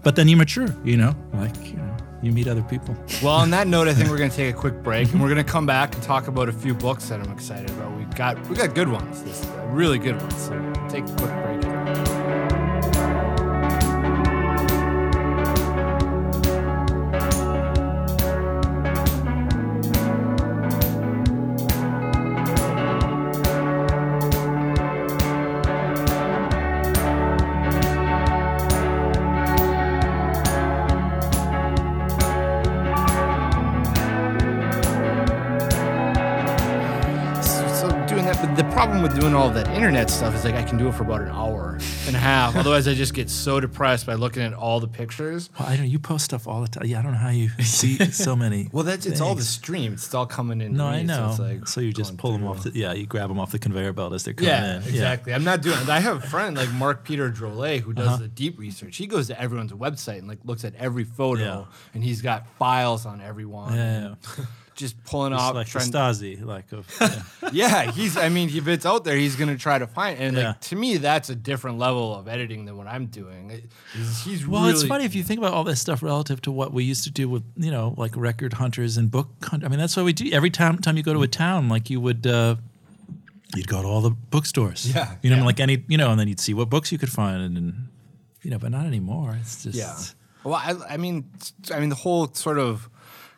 but 0.03 0.15
then 0.15 0.27
you 0.27 0.37
mature, 0.37 0.75
you 0.83 0.97
know, 0.97 1.15
like 1.33 1.55
you 1.65 1.77
know, 1.77 1.97
you 2.21 2.31
meet 2.31 2.47
other 2.47 2.63
people. 2.63 2.95
Well, 3.23 3.33
on 3.33 3.49
that 3.51 3.67
note, 3.67 3.87
I 3.87 3.93
think 3.95 4.09
we're 4.09 4.17
going 4.17 4.29
to 4.35 4.35
take 4.35 4.53
a 4.53 4.57
quick 4.57 4.83
break, 4.83 5.11
and 5.11 5.21
we're 5.21 5.29
going 5.29 5.43
to 5.43 5.51
come 5.51 5.65
back 5.65 5.95
and 5.95 6.03
talk 6.03 6.27
about 6.27 6.47
a 6.47 6.53
few 6.53 6.75
books 6.75 7.09
that 7.09 7.19
I'm 7.19 7.31
excited 7.31 7.71
about. 7.71 7.97
We 7.97 8.03
got 8.15 8.47
we 8.47 8.55
got 8.55 8.75
good 8.75 8.89
ones, 8.89 9.23
this, 9.23 9.43
uh, 9.45 9.67
really 9.71 9.97
good 9.97 10.21
ones. 10.21 10.37
So 10.37 10.73
take 10.89 11.05
a 11.05 11.15
quick 11.15 11.61
break. 11.61 11.70
Problem 39.01 39.13
with 39.15 39.21
doing 39.21 39.33
all 39.35 39.49
that 39.49 39.67
internet 39.69 40.09
stuff 40.09 40.35
is 40.35 40.43
like 40.45 40.53
I 40.55 40.63
can 40.63 40.77
do 40.77 40.87
it 40.87 40.93
for 40.93 41.03
about 41.03 41.21
an 41.21 41.29
hour 41.29 41.79
and 42.07 42.15
a 42.15 42.19
half. 42.19 42.55
Otherwise, 42.55 42.87
I 42.87 42.93
just 42.93 43.13
get 43.13 43.29
so 43.31 43.59
depressed 43.59 44.05
by 44.05 44.13
looking 44.13 44.43
at 44.43 44.53
all 44.53 44.79
the 44.79 44.87
pictures. 44.87 45.49
Well, 45.59 45.67
I 45.67 45.75
know 45.77 45.83
you 45.83 45.97
post 45.99 46.25
stuff 46.25 46.47
all 46.47 46.61
the 46.61 46.67
time. 46.67 46.85
Yeah, 46.85 46.99
I 46.99 47.01
don't 47.01 47.13
know 47.13 47.17
how 47.17 47.29
you 47.29 47.49
see 47.61 47.97
so 48.11 48.35
many. 48.35 48.69
Well, 48.71 48.83
that's 48.83 49.05
it's 49.05 49.19
all 49.21 49.33
the 49.35 49.43
stream. 49.43 49.93
It's 49.93 50.13
all 50.13 50.25
coming 50.27 50.61
in. 50.61 50.75
No, 50.75 50.89
me, 50.91 50.97
I 50.97 51.01
know. 51.03 51.33
So, 51.35 51.45
it's 51.45 51.73
So, 51.73 51.81
you 51.81 51.93
just 51.93 52.17
pull 52.17 52.31
them 52.33 52.45
off. 52.45 52.63
The, 52.63 52.71
yeah, 52.73 52.93
you 52.93 53.05
grab 53.07 53.29
them 53.29 53.39
off 53.39 53.51
the 53.51 53.59
conveyor 53.59 53.93
belt 53.93 54.13
as 54.13 54.23
they're 54.23 54.33
coming 54.35 54.49
Yeah, 54.53 54.77
in. 54.77 54.83
exactly. 54.83 55.33
I'm 55.33 55.43
not 55.43 55.61
doing. 55.61 55.77
I 55.89 55.99
have 55.99 56.23
a 56.23 56.27
friend 56.27 56.55
like 56.55 56.71
Mark 56.73 57.03
Peter 57.03 57.31
Drolet 57.31 57.79
who 57.79 57.91
Uh-huh. 57.91 58.03
does 58.03 58.19
the 58.19 58.27
deep 58.27 58.59
research. 58.59 58.97
He 58.97 59.07
goes 59.07 59.27
to 59.27 59.39
everyone's 59.41 59.71
website 59.73 60.19
and 60.19 60.27
like 60.27 60.39
looks 60.43 60.63
at 60.63 60.75
every 60.75 61.03
photo, 61.05 61.41
Yeah. 61.43 61.63
and 61.93 62.03
he's 62.03 62.21
got 62.21 62.45
files 62.59 63.05
on 63.05 63.21
everyone. 63.21 63.73
Yeah, 63.75 64.15
Just 64.81 65.01
pulling 65.05 65.31
It's 65.33 65.41
off. 65.41 65.53
like 65.55 65.67
trying- 65.67 65.91
Stasi, 65.91 66.43
like 66.43 66.71
of. 66.71 66.85
Yeah. 67.53 67.85
yeah, 67.85 67.91
he's. 67.91 68.17
I 68.17 68.29
mean, 68.29 68.49
if 68.49 68.67
it's 68.67 68.85
out 68.85 69.03
there, 69.03 69.15
he's 69.15 69.35
gonna 69.35 69.57
try 69.57 69.77
to 69.77 69.85
find. 69.87 70.17
And 70.19 70.35
Yeah. 70.35 70.47
like 70.49 70.61
to 70.61 70.75
me, 70.75 70.97
that's 70.97 71.29
a 71.29 71.35
different 71.35 71.77
level 71.77 72.15
of 72.15 72.27
editing 72.27 72.65
than 72.65 72.75
what 72.77 72.87
I'm 72.87 73.05
doing. 73.07 73.61
He's, 73.93 74.23
he's 74.23 74.47
Well, 74.47 74.61
really. 74.63 74.73
it's 74.73 74.83
funny 74.83 75.05
if 75.05 75.13
you 75.15 75.23
think 75.23 75.37
about 75.39 75.53
all 75.53 75.63
this 75.63 75.79
stuff 75.79 76.01
relative 76.01 76.41
to 76.41 76.51
what 76.51 76.73
we 76.73 76.83
used 76.83 77.03
to 77.03 77.11
do 77.11 77.29
with, 77.29 77.43
you 77.55 77.69
know, 77.71 77.93
like 77.97 78.15
record 78.17 78.53
hunters 78.53 78.97
and 78.97 79.11
book 79.11 79.29
hunt. 79.43 79.63
I 79.63 79.67
mean, 79.67 79.79
that's 79.79 79.95
what 79.95 80.03
we 80.05 80.13
do. 80.13 80.29
Every 80.31 80.49
time 80.49 80.79
time 80.79 80.97
you 80.97 81.03
go 81.03 81.13
to 81.13 81.21
a 81.21 81.27
town, 81.27 81.69
like 81.69 81.89
you 81.89 82.01
would, 82.01 82.25
uh, 82.25 82.55
you'd 83.55 83.67
go 83.67 83.81
to 83.81 83.87
all 83.87 84.01
the 84.01 84.11
bookstores. 84.11 84.89
Yeah, 84.95 85.15
You 85.21 85.29
know, 85.29 85.37
yeah. 85.37 85.45
like 85.45 85.59
any, 85.59 85.83
you 85.87 85.97
know, 85.97 86.09
and 86.11 86.19
then 86.19 86.27
you'd 86.27 86.39
see 86.39 86.53
what 86.53 86.69
books 86.69 86.91
you 86.91 86.97
could 86.97 87.11
find, 87.11 87.41
and, 87.41 87.57
and 87.57 87.87
you 88.41 88.49
know, 88.49 88.57
but 88.57 88.71
not 88.71 88.85
anymore. 88.85 89.37
It's 89.39 89.61
just. 89.63 89.77
Yeah. 89.77 89.95
Well, 90.43 90.55
I, 90.55 90.73
I 90.93 90.97
mean, 90.97 91.29
I 91.71 91.79
mean, 91.81 91.89
the 91.89 91.95
whole 91.95 92.33
sort 92.33 92.57
of 92.57 92.89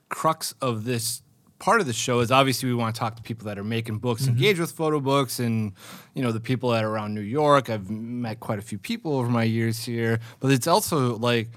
crux 0.10 0.54
of 0.62 0.84
this 0.86 1.23
part 1.64 1.80
of 1.82 1.88
the 1.88 1.94
show 1.94 2.20
is 2.20 2.30
obviously 2.32 2.68
we 2.70 2.76
want 2.76 2.94
to 2.96 3.00
talk 3.00 3.16
to 3.16 3.24
people 3.24 3.46
that 3.48 3.58
are 3.58 3.64
making 3.64 3.98
books, 4.00 4.28
engage 4.28 4.60
with 4.60 4.72
photo 4.72 5.00
books, 5.00 5.40
and 5.40 5.72
you 6.16 6.22
know 6.24 6.32
the 6.34 6.40
people 6.50 6.68
that 6.72 6.84
are 6.84 6.90
around 6.90 7.14
New 7.16 7.22
York. 7.42 7.70
I've 7.70 7.90
met 7.90 8.40
quite 8.40 8.60
a 8.60 8.62
few 8.62 8.78
people 8.78 9.10
over 9.18 9.30
my 9.30 9.44
years 9.44 9.86
here, 9.86 10.20
but 10.40 10.52
it's 10.52 10.68
also 10.68 11.16
like. 11.18 11.48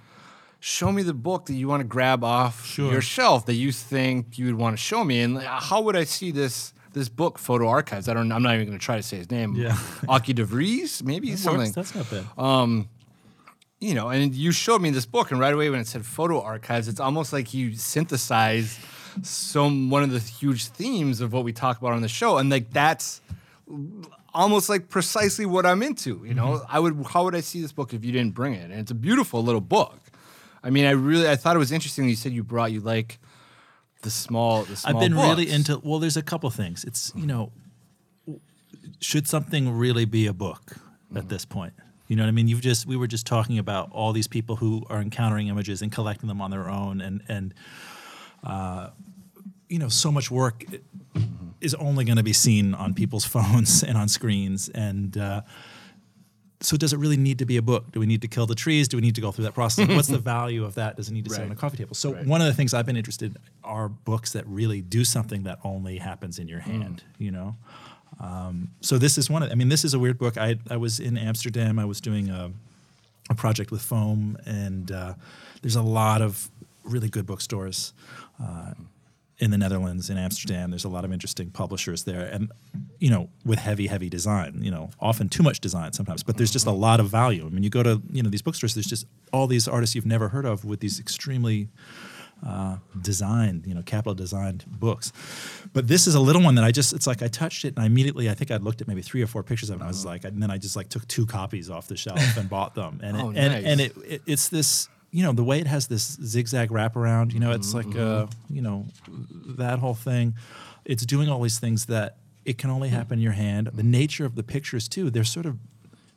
Show 0.58 0.90
me 0.90 1.02
the 1.02 1.14
book 1.14 1.46
that 1.46 1.54
you 1.54 1.68
want 1.68 1.80
to 1.82 1.86
grab 1.86 2.24
off 2.24 2.64
Sure. 2.66 2.90
your 2.90 3.02
shelf 3.02 3.44
that 3.46 3.54
you 3.54 3.70
think 3.70 4.36
you 4.38 4.46
would 4.46 4.54
want 4.64 4.72
to 4.76 4.82
show 4.82 5.04
me, 5.04 5.20
and 5.20 5.34
like, 5.36 5.46
how 5.46 5.80
would 5.82 5.94
I 5.94 6.04
see 6.04 6.30
this 6.32 6.72
this 6.92 7.08
book, 7.10 7.38
Photo 7.38 7.68
Archives? 7.68 8.08
I 8.08 8.14
don't. 8.14 8.32
I'm 8.32 8.42
not 8.42 8.54
even 8.54 8.66
going 8.66 8.78
to 8.78 8.84
try 8.84 8.96
to 8.96 9.02
say 9.02 9.18
his 9.18 9.30
name. 9.30 9.54
Yeah. 9.54 9.76
Aki 10.08 10.32
DeVries, 10.34 11.02
maybe 11.04 11.30
That 11.32 11.38
something 11.38 11.70
works. 11.72 11.74
That's 11.92 11.94
not 11.94 12.10
bad. 12.10 12.24
um, 12.42 12.88
you 13.80 13.94
know, 13.94 14.08
and 14.08 14.34
you 14.34 14.50
showed 14.50 14.80
me 14.80 14.90
this 14.90 15.06
book, 15.06 15.30
and 15.30 15.38
right 15.38 15.52
away 15.54 15.68
when 15.70 15.78
it 15.80 15.86
said 15.86 16.04
photo 16.04 16.40
archives, 16.40 16.88
it's 16.88 17.00
almost 17.00 17.32
like 17.34 17.52
you 17.54 17.74
synthesized 17.74 18.78
some 19.22 19.90
one 19.90 20.02
of 20.02 20.10
the 20.10 20.18
huge 20.18 20.66
themes 20.68 21.20
of 21.20 21.32
what 21.32 21.44
we 21.44 21.52
talk 21.52 21.78
about 21.78 21.92
on 21.92 22.02
the 22.02 22.08
show, 22.08 22.38
and 22.38 22.50
like 22.50 22.70
that's 22.70 23.20
almost 24.34 24.68
like 24.68 24.88
precisely 24.88 25.46
what 25.46 25.64
I'm 25.66 25.82
into. 25.82 26.22
You 26.24 26.34
know, 26.34 26.46
Mm-hmm. 26.46 26.76
I 26.76 26.78
would 26.78 27.06
how 27.06 27.24
would 27.24 27.34
I 27.34 27.40
see 27.40 27.60
this 27.60 27.72
book 27.72 27.92
if 27.94 28.04
you 28.04 28.12
didn't 28.12 28.34
bring 28.34 28.54
it? 28.54 28.70
And 28.70 28.80
it's 28.80 28.90
a 28.90 28.94
beautiful 28.94 29.42
little 29.42 29.60
book. 29.60 29.98
I 30.62 30.70
mean, 30.70 30.84
I 30.84 30.90
really 30.90 31.28
I 31.28 31.36
thought 31.36 31.56
it 31.56 31.58
was 31.58 31.72
interesting. 31.72 32.08
You 32.08 32.16
said 32.16 32.32
you 32.32 32.42
brought 32.44 32.72
you 32.72 32.80
like 32.80 33.18
the 34.02 34.10
small 34.10 34.64
the 34.64 34.76
small. 34.76 34.94
I've 34.94 35.00
been 35.00 35.14
really 35.16 35.50
into. 35.50 35.80
Well, 35.82 35.98
there's 35.98 36.16
a 36.16 36.22
couple 36.22 36.50
things. 36.50 36.84
It's 36.84 37.12
you 37.14 37.26
know, 37.26 37.52
should 39.00 39.26
something 39.28 39.70
really 39.70 40.04
be 40.04 40.26
a 40.26 40.32
book 40.32 40.76
at 41.14 41.28
this 41.28 41.44
point? 41.44 41.72
You 42.08 42.14
know 42.16 42.22
what 42.22 42.28
I 42.28 42.32
mean? 42.32 42.46
You've 42.46 42.60
just 42.60 42.86
we 42.86 42.96
were 42.96 43.08
just 43.08 43.26
talking 43.26 43.58
about 43.58 43.90
all 43.90 44.12
these 44.12 44.28
people 44.28 44.56
who 44.56 44.84
are 44.88 45.00
encountering 45.00 45.48
images 45.48 45.82
and 45.82 45.90
collecting 45.90 46.28
them 46.28 46.40
on 46.40 46.50
their 46.50 46.68
own, 46.68 47.00
and 47.00 47.22
and 47.28 47.54
uh, 48.44 48.90
you 49.68 49.78
know, 49.78 49.88
so 49.88 50.10
much 50.12 50.30
work 50.30 50.64
is 51.60 51.74
only 51.74 52.04
going 52.04 52.16
to 52.18 52.22
be 52.22 52.32
seen 52.32 52.74
on 52.74 52.94
people's 52.94 53.24
phones 53.34 53.82
and 53.82 53.96
on 53.96 54.08
screens, 54.08 54.68
and. 54.70 55.16
Uh, 55.16 55.40
so 56.62 56.76
does 56.78 56.94
it 56.94 56.98
really 56.98 57.18
need 57.18 57.38
to 57.40 57.44
be 57.44 57.58
a 57.58 57.62
book? 57.62 57.92
Do 57.92 58.00
we 58.00 58.06
need 58.06 58.22
to 58.22 58.28
kill 58.28 58.46
the 58.46 58.54
trees? 58.54 58.88
Do 58.88 58.96
we 58.96 59.02
need 59.02 59.14
to 59.16 59.20
go 59.20 59.30
through 59.30 59.44
that 59.44 59.52
process? 59.52 59.88
What's 59.88 60.08
the 60.08 60.18
value 60.36 60.64
of 60.64 60.76
that? 60.76 60.96
Does 60.96 61.10
it 61.10 61.12
need 61.12 61.24
to 61.26 61.30
sit 61.30 61.42
on 61.44 61.52
a 61.52 61.54
coffee 61.54 61.76
table? 61.76 61.94
So 61.94 62.14
Right. 62.14 62.26
one 62.26 62.40
of 62.40 62.46
the 62.46 62.54
things 62.54 62.72
I've 62.72 62.86
been 62.86 62.96
interested 62.96 63.32
in 63.36 63.42
are 63.62 63.90
books 63.90 64.32
that 64.32 64.46
really 64.46 64.80
do 64.80 65.04
something 65.04 65.42
that 65.42 65.58
only 65.64 65.98
happens 65.98 66.38
in 66.38 66.48
your 66.48 66.60
hand. 66.60 67.04
You 67.18 67.30
know, 67.30 67.56
um, 68.20 68.70
so 68.80 68.96
this 68.96 69.18
is 69.18 69.28
one 69.28 69.42
of. 69.42 69.50
I 69.52 69.54
mean, 69.54 69.68
this 69.68 69.84
is 69.84 69.92
a 69.92 69.98
weird 69.98 70.18
book. 70.18 70.38
I 70.38 70.58
I 70.70 70.78
was 70.78 70.98
in 70.98 71.18
Amsterdam. 71.18 71.78
I 71.78 71.84
was 71.84 72.00
doing 72.00 72.30
a, 72.30 72.50
a 73.28 73.34
project 73.34 73.70
with 73.70 73.82
Foam, 73.82 74.38
and 74.46 74.90
uh, 74.90 75.12
there's 75.60 75.76
a 75.76 75.82
lot 75.82 76.22
of 76.22 76.50
really 76.84 77.10
good 77.10 77.26
bookstores. 77.26 77.92
Uh, 78.42 78.72
in 79.38 79.50
the 79.50 79.58
Netherlands, 79.58 80.08
in 80.08 80.16
Amsterdam, 80.16 80.70
there's 80.70 80.84
a 80.84 80.88
lot 80.88 81.04
of 81.04 81.12
interesting 81.12 81.50
publishers 81.50 82.04
there, 82.04 82.24
and 82.26 82.50
you 82.98 83.10
know, 83.10 83.28
with 83.44 83.58
heavy, 83.58 83.86
heavy 83.86 84.08
design. 84.08 84.60
You 84.62 84.70
know, 84.70 84.90
often 84.98 85.28
too 85.28 85.42
much 85.42 85.60
design 85.60 85.92
sometimes, 85.92 86.22
but 86.22 86.36
there's 86.38 86.50
just 86.50 86.66
a 86.66 86.70
lot 86.72 87.00
of 87.00 87.08
value. 87.08 87.44
I 87.46 87.50
mean, 87.50 87.62
you 87.62 87.70
go 87.70 87.82
to 87.82 88.00
you 88.10 88.22
know 88.22 88.30
these 88.30 88.42
bookstores, 88.42 88.74
there's 88.74 88.86
just 88.86 89.06
all 89.32 89.46
these 89.46 89.68
artists 89.68 89.94
you've 89.94 90.06
never 90.06 90.28
heard 90.28 90.46
of 90.46 90.64
with 90.64 90.80
these 90.80 90.98
extremely 90.98 91.68
uh, 92.46 92.76
designed, 93.00 93.66
you 93.66 93.74
know, 93.74 93.82
capital 93.82 94.14
designed 94.14 94.64
books. 94.68 95.12
But 95.72 95.88
this 95.88 96.06
is 96.06 96.14
a 96.14 96.20
little 96.20 96.42
one 96.42 96.54
that 96.56 96.64
I 96.64 96.70
just, 96.70 96.92
it's 96.92 97.06
like 97.06 97.22
I 97.22 97.28
touched 97.28 97.64
it 97.64 97.68
and 97.74 97.78
I 97.82 97.86
immediately, 97.86 98.28
I 98.28 98.34
think 98.34 98.50
I'd 98.50 98.62
looked 98.62 98.82
at 98.82 98.88
maybe 98.88 99.00
three 99.00 99.22
or 99.22 99.26
four 99.26 99.42
pictures 99.42 99.70
of 99.70 99.74
it 99.76 99.78
and 99.80 99.84
I 99.84 99.88
was 99.88 100.04
like, 100.04 100.24
and 100.24 100.42
then 100.42 100.50
I 100.50 100.58
just 100.58 100.76
like 100.76 100.90
took 100.90 101.08
two 101.08 101.24
copies 101.24 101.70
off 101.70 101.88
the 101.88 101.96
shelf 101.96 102.20
and 102.36 102.48
bought 102.48 102.74
them. 102.74 103.00
And, 103.02 103.16
Oh, 103.16 103.30
it, 103.30 103.36
and, 103.38 103.52
nice. 103.54 103.64
and 103.64 103.80
it, 103.80 103.96
it, 104.06 104.22
it's 104.26 104.48
this, 104.50 104.88
you 105.10 105.22
know, 105.22 105.32
the 105.32 105.44
way 105.44 105.60
it 105.60 105.66
has 105.66 105.86
this 105.86 106.18
zigzag 106.22 106.70
wraparound, 106.70 107.32
you 107.32 107.40
know, 107.40 107.52
it's 107.52 107.68
mm-hmm, 107.72 107.76
like, 107.76 107.96
mm-hmm. 107.96 108.24
uh, 108.24 108.26
you 108.50 108.62
know, 108.62 108.86
that 109.08 109.78
whole 109.78 109.94
thing. 109.94 110.34
It's 110.84 111.04
doing 111.04 111.28
all 111.28 111.40
these 111.42 111.58
things 111.58 111.86
that 111.86 112.16
it 112.44 112.58
can 112.58 112.70
only 112.70 112.88
mm. 112.88 112.92
happen 112.92 113.18
in 113.18 113.22
your 113.22 113.32
hand. 113.32 113.66
The 113.66 113.82
mm-hmm. 113.82 113.90
nature 113.90 114.24
of 114.24 114.36
the 114.36 114.42
pictures 114.42 114.88
too, 114.88 115.10
they're 115.10 115.24
sort 115.24 115.46
of 115.46 115.58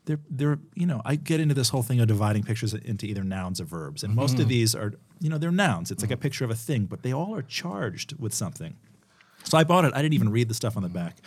they're 0.05 0.19
they're 0.29 0.59
you 0.73 0.85
know 0.85 1.01
I 1.05 1.15
get 1.15 1.39
into 1.39 1.53
this 1.53 1.69
whole 1.69 1.83
thing 1.83 1.99
of 1.99 2.07
dividing 2.07 2.43
pictures 2.43 2.73
into 2.73 3.05
either 3.05 3.23
nouns 3.23 3.59
or 3.61 3.65
verbs, 3.65 4.03
and 4.03 4.15
most 4.15 4.39
of 4.39 4.47
these 4.47 4.73
are 4.75 4.93
you 5.19 5.29
know 5.29 5.37
they're 5.37 5.51
nouns. 5.51 5.91
It's 5.91 6.03
like 6.03 6.11
a 6.11 6.17
mm. 6.17 6.21
picture 6.21 6.45
of 6.45 6.51
a 6.51 6.55
thing, 6.55 6.85
but 6.85 7.03
they 7.03 7.13
all 7.13 7.35
are 7.35 7.41
charged 7.41 8.19
with 8.19 8.33
something. 8.33 8.75
So 9.43 9.57
I 9.57 9.63
bought 9.63 9.85
it. 9.85 9.93
I 9.93 10.01
didn't 10.01 10.13
even 10.13 10.29
read 10.29 10.47
the 10.47 10.53
stuff 10.53 10.77
on 10.77 10.83
the 10.83 10.89
back. 10.89 11.17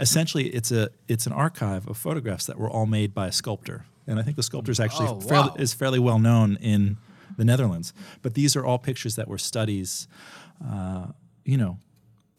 Essentially, 0.00 0.48
it's 0.48 0.70
a 0.70 0.90
it's 1.08 1.26
an 1.26 1.32
archive 1.32 1.86
of 1.88 1.96
photographs 1.96 2.46
that 2.46 2.58
were 2.58 2.70
all 2.70 2.86
made 2.86 3.14
by 3.14 3.28
a 3.28 3.32
sculptor, 3.32 3.84
and 4.06 4.18
I 4.18 4.22
think 4.22 4.36
the 4.36 4.42
sculptor 4.42 4.70
is 4.72 4.80
actually 4.80 5.08
Oh, 5.08 5.20
fairly, 5.20 5.48
wow. 5.50 5.56
is 5.58 5.74
fairly 5.74 5.98
well 5.98 6.18
known 6.18 6.56
in 6.60 6.96
the 7.36 7.44
Netherlands. 7.44 7.92
But 8.22 8.34
these 8.34 8.56
are 8.56 8.64
all 8.64 8.78
pictures 8.78 9.16
that 9.16 9.28
were 9.28 9.38
studies, 9.38 10.06
uh, 10.66 11.06
you 11.44 11.56
know, 11.56 11.78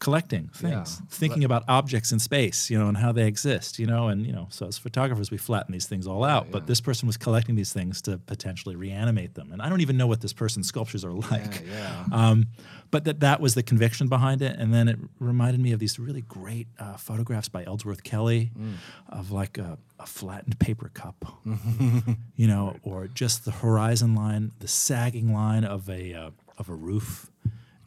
collecting 0.00 0.48
things, 0.52 0.98
Yeah. 1.00 1.06
thinking 1.08 1.44
about 1.44 1.64
objects 1.66 2.12
in 2.12 2.18
space, 2.18 2.68
you 2.68 2.78
know, 2.78 2.88
and 2.88 2.96
how 2.98 3.10
they 3.10 3.26
exist, 3.26 3.78
you 3.78 3.86
know, 3.86 4.08
and 4.08 4.26
you 4.26 4.32
know, 4.32 4.48
so 4.50 4.66
as 4.66 4.76
photographers 4.76 5.30
we 5.30 5.38
flatten 5.38 5.72
these 5.72 5.86
things 5.86 6.06
all 6.06 6.24
out. 6.24 6.50
But 6.50 6.66
this 6.66 6.80
person 6.80 7.06
was 7.06 7.16
collecting 7.16 7.54
these 7.54 7.72
things 7.72 8.02
to 8.02 8.18
potentially 8.18 8.76
reanimate 8.76 9.34
them, 9.34 9.50
and 9.50 9.62
I 9.62 9.68
don't 9.70 9.80
even 9.80 9.96
know 9.96 10.06
what 10.06 10.20
this 10.20 10.32
person's 10.34 10.66
sculptures 10.68 11.04
are 11.04 11.12
like. 11.30 11.64
yeah. 11.66 12.04
Um, 12.12 12.48
but 12.94 13.02
that 13.04 13.18
that 13.20 13.40
was 13.40 13.54
the 13.54 13.62
conviction 13.62 14.06
behind 14.08 14.40
it, 14.40 14.54
and 14.60 14.72
then 14.72 14.86
it 14.88 14.98
reminded 15.18 15.60
me 15.60 15.72
of 15.72 15.80
these 15.80 15.98
really 15.98 16.20
great 16.22 16.68
uh, 16.78 16.96
photographs 16.96 17.48
by 17.48 17.64
Ellsworth 17.64 18.02
Kelly 18.04 18.52
Mm. 18.56 18.76
of 19.08 19.30
like 19.32 19.58
a, 19.58 19.78
a 19.98 20.06
flattened 20.06 20.56
paper 20.60 20.88
cup, 21.02 21.18
you 22.36 22.46
know, 22.46 22.76
or 22.82 23.08
just 23.08 23.44
the 23.44 23.50
horizon 23.50 24.14
line, 24.14 24.52
the 24.60 24.68
sagging 24.68 25.32
line 25.32 25.64
of 25.64 25.88
a 25.90 26.14
uh, 26.14 26.30
of 26.56 26.68
a 26.68 26.74
roof, 26.74 27.30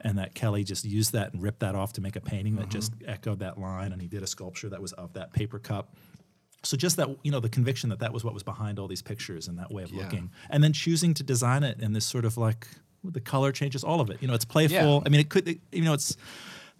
and 0.01 0.17
that 0.17 0.35
Kelly 0.35 0.63
just 0.65 0.83
used 0.85 1.13
that 1.13 1.33
and 1.33 1.41
ripped 1.41 1.61
that 1.61 1.75
off 1.75 1.93
to 1.93 2.01
make 2.01 2.15
a 2.17 2.21
painting 2.21 2.55
that 2.57 2.69
just 2.69 2.91
Mm-hmm. 2.99 3.09
echoed 3.09 3.39
that 3.39 3.57
line, 3.57 3.91
and 3.93 4.01
he 4.01 4.07
did 4.09 4.23
a 4.23 4.27
sculpture 4.27 4.69
that 4.69 4.81
was 4.81 4.91
of 4.93 5.13
that 5.13 5.31
paper 5.31 5.59
cup. 5.59 5.95
So 6.63 6.75
just 6.75 6.97
that 6.97 7.07
you 7.23 7.31
know 7.31 7.39
the 7.39 7.49
conviction 7.57 7.89
that 7.91 7.99
that 7.99 8.11
was 8.11 8.23
what 8.25 8.33
was 8.33 8.43
behind 8.43 8.77
all 8.79 8.87
these 8.89 9.01
pictures 9.11 9.47
and 9.47 9.57
that 9.59 9.71
way 9.71 9.83
of 9.83 9.91
Yeah. 9.91 10.01
looking, 10.03 10.31
and 10.49 10.61
then 10.63 10.73
choosing 10.73 11.13
to 11.13 11.23
design 11.23 11.63
it 11.63 11.81
in 11.81 11.93
this 11.93 12.05
sort 12.05 12.25
of 12.25 12.35
like 12.35 12.67
the 13.03 13.21
color 13.21 13.51
changes, 13.51 13.83
all 13.83 14.01
of 14.01 14.09
it. 14.09 14.17
You 14.21 14.27
know, 14.27 14.33
it's 14.33 14.45
playful. 14.45 14.77
Yeah. 14.77 14.99
I 15.05 15.09
mean, 15.09 15.19
it 15.21 15.29
could 15.29 15.47
it, 15.47 15.59
you 15.71 15.83
know 15.83 15.93
it's. 15.93 16.17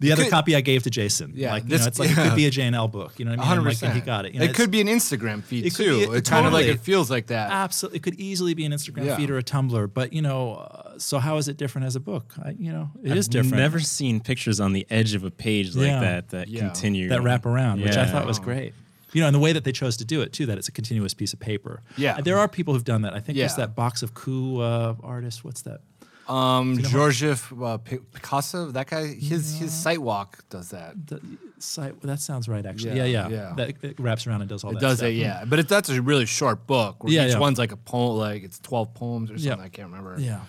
The 0.00 0.12
other 0.12 0.22
could- 0.22 0.30
copy 0.30 0.54
I 0.54 0.60
gave 0.60 0.84
to 0.84 0.90
Jason, 0.90 1.32
Yeah, 1.34 1.52
like 1.54 1.64
you 1.64 1.70
this- 1.70 1.80
know, 1.80 1.88
it's 1.88 1.98
like 1.98 2.10
it 2.10 2.14
could 2.22 2.36
be 2.36 2.46
a 2.46 2.50
J&L 2.50 2.86
book, 2.86 3.18
you 3.18 3.24
know 3.24 3.32
what 3.32 3.40
I 3.40 3.48
mean? 3.48 3.58
And, 3.58 3.66
like, 3.66 3.82
and 3.82 3.92
he 3.94 4.00
got 4.00 4.26
it. 4.26 4.32
You 4.32 4.38
know, 4.38 4.44
it 4.46 4.54
could 4.54 4.70
be 4.70 4.80
an 4.80 4.86
Instagram 4.86 5.42
feed 5.42 5.66
it 5.66 5.74
could 5.74 5.84
too. 5.86 6.08
be- 6.12 6.16
it 6.18 6.24
kind 6.24 6.46
of 6.46 6.52
like 6.52 6.66
it 6.66 6.78
feels 6.78 7.10
like 7.10 7.26
that. 7.26 7.50
absolutely. 7.50 7.96
It 7.96 8.02
could 8.04 8.14
easily 8.14 8.54
be 8.54 8.64
an 8.64 8.70
Instagram 8.70 9.06
Yeah. 9.06 9.16
feed 9.16 9.28
or 9.28 9.38
a 9.38 9.42
Tumblr, 9.42 9.92
but 9.92 10.12
you 10.12 10.22
know, 10.22 10.52
uh, 10.54 10.98
so 11.00 11.18
how 11.18 11.36
is 11.38 11.48
it 11.48 11.56
different 11.56 11.84
as 11.88 11.96
a 11.96 12.00
book? 12.00 12.32
I, 12.40 12.50
you 12.50 12.70
know, 12.70 12.90
it 13.02 13.16
is 13.16 13.26
different. 13.26 13.46
I've 13.46 13.50
different. 13.50 13.56
Never 13.56 13.80
seen 13.80 14.20
pictures 14.20 14.60
on 14.60 14.72
the 14.72 14.86
edge 14.88 15.14
of 15.14 15.24
a 15.24 15.32
page 15.32 15.74
like 15.74 15.88
Yeah. 15.88 15.98
that 16.00 16.28
that 16.28 16.46
Yeah. 16.48 16.60
continue 16.60 17.08
that 17.08 17.24
wrap 17.24 17.44
around, 17.44 17.80
which 17.80 17.96
I 17.96 18.02
Yeah. 18.04 18.12
thought 18.12 18.24
was 18.28 18.38
great. 18.38 18.74
You 19.14 19.22
know, 19.22 19.26
and 19.26 19.34
the 19.34 19.40
way 19.40 19.52
that 19.52 19.64
they 19.64 19.72
chose 19.72 19.96
to 19.96 20.04
do 20.04 20.20
it 20.22 20.32
too, 20.32 20.46
that 20.46 20.58
it's 20.58 20.68
a 20.68 20.72
continuous 20.72 21.12
piece 21.12 21.32
of 21.32 21.40
paper. 21.40 21.82
Yeah. 21.96 22.20
There 22.20 22.38
are 22.38 22.46
people 22.46 22.72
who've 22.72 22.84
done 22.84 23.02
that. 23.02 23.14
I 23.14 23.18
think 23.18 23.36
there's 23.36 23.56
that 23.56 23.74
box 23.74 24.04
of 24.04 24.14
coup 24.14 24.60
uh, 24.60 24.94
artist. 25.02 25.44
What's 25.44 25.62
that? 25.62 25.80
Um, 26.28 26.78
Georgiev 26.82 27.52
uh, 27.62 27.78
Picasso, 27.78 28.70
that 28.72 28.88
guy, 28.88 29.06
his 29.14 29.58
his 29.58 29.72
site 29.72 30.00
walk 30.02 30.44
does 30.50 30.70
that. 30.70 31.06
The 31.06 31.20
site. 31.58 32.00
That 32.02 32.20
sounds 32.20 32.48
right, 32.48 32.64
actually. 32.66 32.96
Yeah, 32.96 33.04
Yeah, 33.04 33.28
yeah. 33.28 33.36
yeah. 33.36 33.54
That 33.56 33.68
it 33.82 33.98
wraps 34.00 34.26
around 34.26 34.42
and 34.42 34.48
does 34.50 34.62
all 34.64 34.70
It 34.70 34.74
that. 34.74 34.80
does 34.80 34.98
stuff. 34.98 35.08
it, 35.10 35.14
yeah. 35.14 35.44
But 35.46 35.58
it, 35.60 35.68
that's 35.68 35.88
a 35.88 36.02
really 36.02 36.26
short 36.26 36.66
book. 36.66 37.02
Where 37.02 37.12
Yeah, 37.12 37.26
each 37.26 37.32
yeah. 37.32 37.38
one's 37.38 37.58
like 37.58 37.72
a 37.72 37.76
poem, 37.78 38.18
like 38.18 38.42
it's 38.42 38.58
twelve 38.58 38.92
poems 38.94 39.30
or 39.30 39.38
something. 39.38 39.58
Yeah. 39.58 39.64
I 39.64 39.68
can't 39.70 39.88
remember. 39.90 40.16
Yeah. 40.20 40.40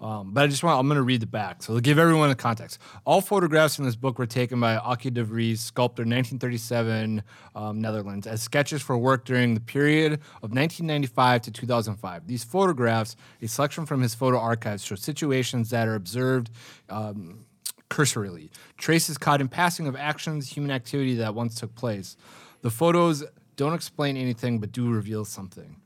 Um, 0.00 0.32
but 0.32 0.44
I 0.44 0.46
just 0.46 0.62
want, 0.62 0.78
I'm 0.78 0.86
going 0.86 0.96
to 0.96 1.02
read 1.02 1.20
the 1.20 1.26
back. 1.26 1.62
So 1.62 1.74
to 1.74 1.80
give 1.80 1.98
everyone 1.98 2.30
a 2.30 2.34
context. 2.34 2.78
All 3.04 3.20
photographs 3.20 3.78
in 3.78 3.84
this 3.84 3.96
book 3.96 4.18
were 4.18 4.26
taken 4.26 4.60
by 4.60 4.76
Aki 4.76 5.10
de 5.10 5.24
Vries, 5.24 5.60
sculptor, 5.60 6.02
1937, 6.02 7.22
um, 7.54 7.80
Netherlands, 7.80 8.26
as 8.26 8.42
sketches 8.42 8.82
for 8.82 8.98
work 8.98 9.24
during 9.24 9.54
the 9.54 9.60
period 9.60 10.14
of 10.42 10.52
1995 10.52 11.42
to 11.42 11.50
2005. 11.50 12.26
These 12.26 12.44
photographs, 12.44 13.16
a 13.40 13.48
selection 13.48 13.86
from 13.86 14.02
his 14.02 14.14
photo 14.14 14.38
archives, 14.38 14.84
show 14.84 14.94
situations 14.94 15.70
that 15.70 15.88
are 15.88 15.94
observed 15.94 16.50
um, 16.88 17.46
cursorily, 17.88 18.50
traces 18.76 19.16
caught 19.16 19.40
in 19.40 19.48
passing 19.48 19.86
of 19.86 19.96
actions, 19.96 20.48
human 20.48 20.70
activity 20.70 21.14
that 21.16 21.34
once 21.34 21.58
took 21.58 21.74
place. 21.74 22.16
The 22.62 22.70
photos 22.70 23.24
don't 23.56 23.74
explain 23.74 24.16
anything 24.16 24.58
but 24.58 24.72
do 24.72 24.90
reveal 24.90 25.24
something. 25.24 25.76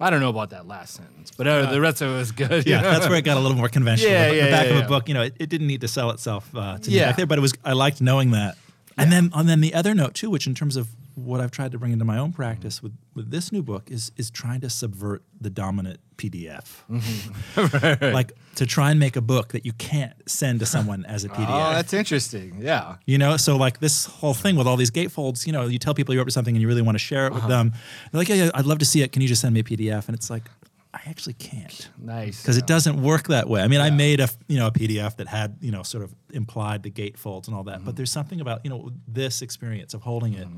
I 0.00 0.08
don't 0.10 0.20
know 0.20 0.30
about 0.30 0.50
that 0.50 0.66
last 0.66 0.94
sentence, 0.94 1.30
but 1.36 1.46
uh, 1.46 1.70
the 1.70 1.80
rest 1.80 2.00
of 2.00 2.10
it 2.10 2.14
was 2.14 2.32
good. 2.32 2.66
Yeah, 2.66 2.80
that's 2.80 3.06
where 3.08 3.18
it 3.18 3.22
got 3.22 3.36
a 3.36 3.40
little 3.40 3.56
more 3.56 3.68
conventional. 3.68 4.10
Yeah, 4.10 4.28
the, 4.30 4.36
yeah, 4.36 4.44
the 4.46 4.50
back 4.50 4.66
yeah, 4.66 4.78
of 4.78 4.84
a 4.86 4.88
book, 4.88 5.08
you 5.08 5.14
know, 5.14 5.22
it, 5.22 5.34
it 5.38 5.48
didn't 5.50 5.66
need 5.66 5.82
to 5.82 5.88
sell 5.88 6.10
itself 6.10 6.48
uh, 6.56 6.78
to 6.78 6.90
me 6.90 6.96
Yeah. 6.96 7.08
back 7.08 7.16
there, 7.16 7.26
but 7.26 7.36
it 7.38 7.42
was. 7.42 7.52
I 7.64 7.74
liked 7.74 8.00
knowing 8.00 8.30
that. 8.30 8.56
And 8.96 9.10
then, 9.12 9.30
and 9.34 9.48
then 9.48 9.60
the 9.60 9.72
other 9.74 9.94
note 9.94 10.14
too, 10.14 10.28
which 10.30 10.46
in 10.46 10.54
terms 10.54 10.76
of 10.76 10.88
what 11.14 11.40
I've 11.40 11.50
tried 11.50 11.72
to 11.72 11.78
bring 11.78 11.92
into 11.92 12.04
my 12.04 12.18
own 12.18 12.32
practice 12.32 12.82
with, 12.82 12.92
with 13.14 13.30
this 13.30 13.50
new 13.52 13.62
book 13.62 13.90
is 13.90 14.12
is 14.16 14.30
trying 14.30 14.60
to 14.62 14.70
subvert 14.70 15.22
the 15.40 15.50
dominant 15.50 16.00
PDF, 16.16 16.82
Mm-hmm. 16.90 18.12
like 18.14 18.32
to 18.56 18.66
try 18.66 18.90
and 18.90 19.00
make 19.00 19.16
a 19.16 19.20
book 19.20 19.52
that 19.52 19.64
you 19.64 19.72
can't 19.74 20.12
send 20.28 20.60
to 20.60 20.66
someone 20.66 21.04
as 21.06 21.24
a 21.24 21.28
PDF. 21.28 21.46
Oh, 21.48 21.72
that's 21.72 21.92
interesting. 21.92 22.58
Yeah. 22.60 22.96
You 23.06 23.18
know, 23.18 23.36
so 23.36 23.56
like 23.56 23.80
this 23.80 24.06
whole 24.06 24.34
thing 24.34 24.56
with 24.56 24.66
all 24.66 24.76
these 24.76 24.90
gatefolds, 24.90 25.46
you 25.46 25.52
know, 25.52 25.66
you 25.66 25.78
tell 25.78 25.94
people 25.94 26.14
you're 26.14 26.20
up 26.22 26.26
to 26.28 26.32
something 26.32 26.54
and 26.54 26.60
you 26.60 26.68
really 26.68 26.82
want 26.82 26.94
to 26.96 26.98
share 27.00 27.26
it 27.26 27.32
with 27.32 27.44
Uh-huh. 27.44 27.48
them. 27.48 27.72
They're 28.12 28.20
like, 28.20 28.28
yeah, 28.28 28.36
yeah, 28.44 28.50
I'd 28.54 28.66
love 28.66 28.78
to 28.78 28.84
see 28.84 29.02
it. 29.02 29.12
Can 29.12 29.22
you 29.22 29.28
just 29.28 29.40
send 29.40 29.54
me 29.54 29.60
a 29.60 29.64
PDF? 29.64 30.06
And 30.08 30.14
it's 30.16 30.28
like, 30.30 30.44
I 30.92 31.00
actually 31.06 31.34
can't 31.34 31.88
Nice. 31.98 32.42
because 32.42 32.56
it 32.58 32.66
doesn't 32.66 33.00
work 33.00 33.28
that 33.28 33.48
way. 33.48 33.62
I 33.62 33.68
mean, 33.68 33.80
I 33.80 33.90
made 33.90 34.18
a 34.20 34.28
you 34.48 34.58
know 34.58 34.66
a 34.66 34.72
PDF 34.72 35.16
that 35.18 35.28
had 35.28 35.56
you 35.60 35.70
know 35.70 35.84
sort 35.84 36.02
of 36.02 36.12
implied 36.32 36.82
the 36.82 36.90
gatefolds 36.90 37.46
and 37.46 37.54
all 37.56 37.62
that, 37.64 37.76
Mm-hmm. 37.76 37.84
but 37.84 37.94
there's 37.96 38.10
something 38.10 38.40
about 38.40 38.60
you 38.64 38.70
know 38.70 38.90
this 39.06 39.40
experience 39.40 39.94
of 39.94 40.02
holding 40.02 40.34
it. 40.34 40.48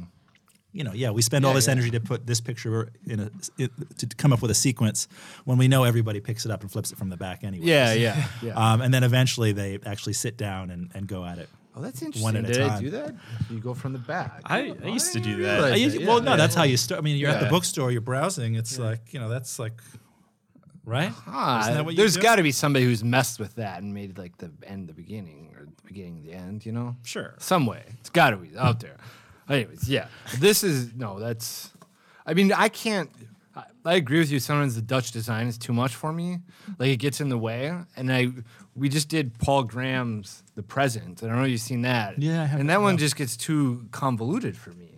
You 0.74 0.84
know, 0.84 0.92
yeah, 0.94 1.10
we 1.10 1.20
spend 1.20 1.44
all 1.44 1.52
this 1.52 1.66
yeah. 1.66 1.72
energy 1.72 1.90
to 1.90 2.00
put 2.00 2.26
this 2.26 2.40
picture 2.40 2.90
in 3.06 3.20
a 3.20 3.30
it, 3.58 3.70
to 3.98 4.06
come 4.16 4.32
up 4.32 4.40
with 4.40 4.50
a 4.50 4.54
sequence 4.54 5.06
when 5.44 5.58
we 5.58 5.68
know 5.68 5.84
everybody 5.84 6.18
picks 6.20 6.46
it 6.46 6.50
up 6.50 6.62
and 6.62 6.72
flips 6.72 6.90
it 6.92 6.96
from 6.98 7.10
the 7.10 7.16
back 7.18 7.44
anyway. 7.44 7.66
Yeah, 7.66 7.92
yeah, 7.92 8.24
yeah. 8.42 8.52
Um, 8.56 8.80
and 8.80 8.92
then 8.94 9.04
eventually 9.04 9.52
they 9.52 9.78
actually 9.84 10.14
sit 10.14 10.38
down 10.38 10.70
and, 10.70 10.90
and 10.94 11.06
go 11.06 11.24
at 11.26 11.36
it. 11.38 11.50
oh, 11.76 11.82
that's 11.82 12.00
interesting. 12.00 12.22
one 12.22 12.36
at 12.36 12.44
a 12.44 12.52
Did 12.52 12.62
I 12.62 12.68
time. 12.68 12.82
do 12.82 12.90
that? 12.90 13.14
You 13.50 13.58
go 13.60 13.74
from 13.74 13.92
the 13.92 13.98
back. 13.98 14.40
I- 14.46 14.74
I 14.82 14.86
used 14.88 15.12
to 15.12 15.20
do 15.20 15.42
that. 15.42 15.60
realize 15.62 15.72
Uh, 15.96 16.00
you- 16.00 16.06
well, 16.06 16.22
no, 16.22 16.30
yeah. 16.30 16.36
that's 16.38 16.54
how 16.54 16.62
you 16.64 16.78
start. 16.78 16.98
I 16.98 17.02
mean, 17.02 17.18
you're 17.18 17.30
at 17.30 17.40
the 17.42 17.50
bookstore, 17.50 17.92
you're 17.92 18.00
browsing. 18.00 18.54
It's 18.54 18.78
like 18.78 19.12
you 19.12 19.20
know, 19.20 19.28
that's 19.28 19.58
like, 19.58 19.78
right? 20.86 21.10
Isn't 21.10 21.74
that 21.74 21.84
what 21.84 21.92
you 21.92 21.96
there's 21.98 22.16
do? 22.16 22.22
got 22.22 22.36
to 22.36 22.42
be 22.42 22.52
somebody 22.52 22.84
who's 22.86 23.04
messed 23.04 23.38
with 23.38 23.54
that 23.56 23.82
and 23.82 23.92
made 23.92 24.16
like 24.18 24.38
the 24.38 24.50
end 24.66 24.88
the 24.88 24.94
beginning 24.94 25.54
or 25.58 25.66
the 25.66 25.82
beginning 25.86 26.22
the 26.24 26.32
end. 26.32 26.64
You 26.66 26.72
know, 26.72 26.96
Sure. 27.04 27.34
some 27.38 27.66
way. 27.66 27.82
It's 28.00 28.10
got 28.10 28.30
to 28.30 28.36
be 28.38 28.56
out 28.56 28.80
there. 28.80 28.96
Anyways, 29.52 29.88
yeah, 29.88 30.06
this 30.38 30.62
is 30.64 30.94
no. 30.94 31.18
That's. 31.18 31.70
I 32.26 32.34
mean, 32.34 32.52
I 32.52 32.68
can't. 32.68 33.10
I, 33.54 33.64
I 33.84 33.94
agree 33.94 34.18
with 34.18 34.30
you. 34.30 34.38
Sometimes 34.38 34.74
the 34.74 34.82
Dutch 34.82 35.12
design 35.12 35.46
is 35.46 35.58
too 35.58 35.72
much 35.72 35.94
for 35.94 36.12
me. 36.12 36.38
Like 36.78 36.90
it 36.90 36.96
gets 36.96 37.20
in 37.20 37.28
the 37.28 37.38
way. 37.38 37.76
And 37.96 38.12
I, 38.12 38.28
we 38.74 38.88
just 38.88 39.08
did 39.08 39.38
Paul 39.38 39.64
Graham's 39.64 40.42
The 40.54 40.62
Present. 40.62 41.22
I 41.22 41.26
don't 41.26 41.36
know 41.36 41.44
if 41.44 41.50
you've 41.50 41.60
seen 41.60 41.82
that. 41.82 42.18
Yeah, 42.18 42.42
I 42.42 42.44
haven't, 42.46 42.60
And 42.60 42.70
that 42.70 42.80
one 42.80 42.96
just 42.96 43.16
gets 43.16 43.36
too 43.36 43.86
convoluted 43.90 44.56
for 44.56 44.70
me. 44.70 44.88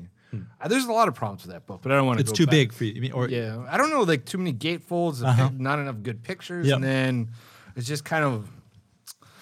Uh, 0.60 0.66
there's 0.66 0.84
a 0.86 0.92
lot 0.92 1.06
of 1.06 1.14
problems 1.14 1.44
with 1.44 1.52
that 1.52 1.64
book, 1.64 1.80
but 1.82 1.92
I 1.92 1.94
don't 1.96 2.06
want 2.08 2.18
to. 2.18 2.22
It's 2.24 2.32
too 2.32 2.46
big 2.48 2.72
for 2.72 2.84
you. 2.84 2.94
I 2.96 2.98
mean, 3.00 3.12
or 3.12 3.28
Yeah, 3.28 3.64
I 3.68 3.76
don't 3.76 3.90
know, 3.90 4.02
like 4.02 4.24
too 4.24 4.36
many 4.38 4.52
gatefolds, 4.52 5.22
Uh-huh. 5.22 5.50
not 5.56 5.78
enough 5.78 6.02
good 6.02 6.24
pictures, 6.24 6.66
Yep. 6.66 6.74
and 6.76 6.84
then 6.84 7.30
it's 7.76 7.86
just 7.86 8.04
kind 8.04 8.24
of. 8.24 8.50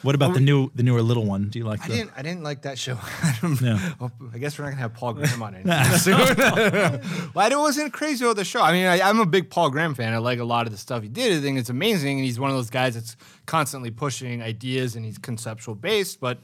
What 0.03 0.15
about 0.15 0.33
the 0.33 0.39
um, 0.39 0.45
new 0.45 0.71
the 0.75 0.83
newer 0.83 1.03
little 1.03 1.25
one? 1.25 1.49
Do 1.49 1.59
you 1.59 1.65
like 1.65 1.83
I 1.85 1.89
the? 1.89 1.95
didn't. 1.95 2.11
I 2.17 2.23
didn't 2.23 2.43
like 2.43 2.63
that 2.63 2.79
show. 2.79 2.99
I, 3.23 3.39
don't, 3.41 3.61
Yeah. 3.61 3.93
I 4.35 4.39
guess 4.39 4.59
we're 4.59 4.65
not 4.65 4.71
gonna 4.71 4.83
have 4.83 4.95
Paul 4.95 5.15
Graham 5.15 5.43
on 5.43 5.55
anytime 5.55 5.99
soon. 5.99 6.19
well, 7.35 7.53
I 7.53 7.57
wasn't 7.57 7.93
crazy 7.93 8.25
about 8.25 8.37
the 8.37 8.45
show. 8.45 8.63
I 8.63 8.73
mean, 8.73 8.87
I, 8.87 9.01
I'm 9.01 9.21
a 9.21 9.27
big 9.27 9.51
Paul 9.51 9.71
Graham 9.71 9.95
fan. 9.95 10.13
I 10.13 10.19
like 10.19 10.39
a 10.39 10.45
lot 10.45 10.67
of 10.67 10.73
the 10.73 10.79
stuff 10.79 11.03
he 11.03 11.09
did. 11.09 11.39
I 11.39 11.41
think 11.41 11.59
it's 11.59 11.71
amazing, 11.71 12.19
and 12.19 12.25
he's 12.25 12.39
one 12.41 12.51
of 12.51 12.57
those 12.57 12.71
guys 12.71 12.95
that's 12.95 13.17
constantly 13.47 13.91
pushing 13.91 14.43
ideas, 14.43 14.97
and 14.97 15.05
he's 15.05 15.19
conceptual 15.19 15.75
based. 15.75 16.21
But 16.21 16.39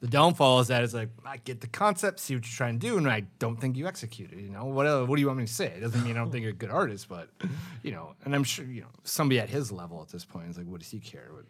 the 0.00 0.06
downfall 0.06 0.60
is 0.60 0.68
that 0.68 0.84
it's 0.84 0.94
like 0.94 1.08
I 1.24 1.38
get 1.38 1.60
the 1.60 1.66
concept, 1.66 2.20
see 2.20 2.34
what 2.34 2.44
you're 2.44 2.56
trying 2.56 2.78
to 2.78 2.86
do, 2.86 2.98
and 2.98 3.08
I 3.08 3.24
don't 3.38 3.60
think 3.60 3.76
you 3.76 3.86
execute 3.88 4.32
it. 4.32 4.38
You 4.38 4.50
know, 4.50 4.66
what 4.66 4.86
else, 4.86 5.08
what 5.08 5.16
do 5.16 5.20
you 5.22 5.26
want 5.26 5.38
me 5.38 5.46
to 5.46 5.52
say? 5.52 5.72
It 5.76 5.80
doesn't 5.80 6.04
mean 6.04 6.16
I 6.16 6.20
don't 6.20 6.30
think 6.30 6.42
you're 6.42 6.52
a 6.52 6.56
good 6.56 6.70
artist, 6.70 7.08
but 7.08 7.28
you 7.82 7.90
know, 7.90 8.14
and 8.24 8.34
I'm 8.34 8.44
sure 8.44 8.64
you 8.64 8.82
know 8.82 8.88
somebody 9.04 9.40
at 9.40 9.48
his 9.48 9.72
level 9.72 10.00
at 10.02 10.08
this 10.08 10.24
point 10.24 10.50
is 10.50 10.58
like, 10.58 10.66
what 10.66 10.80
does 10.80 10.90
he 10.90 11.00
care 11.00 11.28
what 11.32 11.46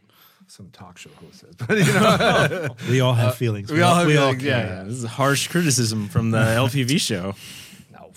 some 0.51 0.71
talk 0.71 0.99
show 0.99 1.11
host 1.21 1.41
says? 1.41 1.55
But 1.67 1.79
you 1.79 1.85
know, 1.85 2.69
We 2.91 3.01
all 3.01 3.15
have 3.15 3.35
feelings. 3.37 3.71
Uh, 3.71 3.75
we 3.75 3.83
all 3.83 3.95
have 3.95 4.07
we 4.07 4.15
feelings, 4.15 4.43
care. 4.43 4.51
yeah, 4.67 4.77
yeah. 4.79 4.83
This 4.85 4.97
is 4.99 5.05
harsh 5.05 5.49
criticism 5.49 6.09
from 6.09 6.31
the 6.31 6.39
LPV 6.67 7.01
show. 7.01 7.35
no, 7.93 8.13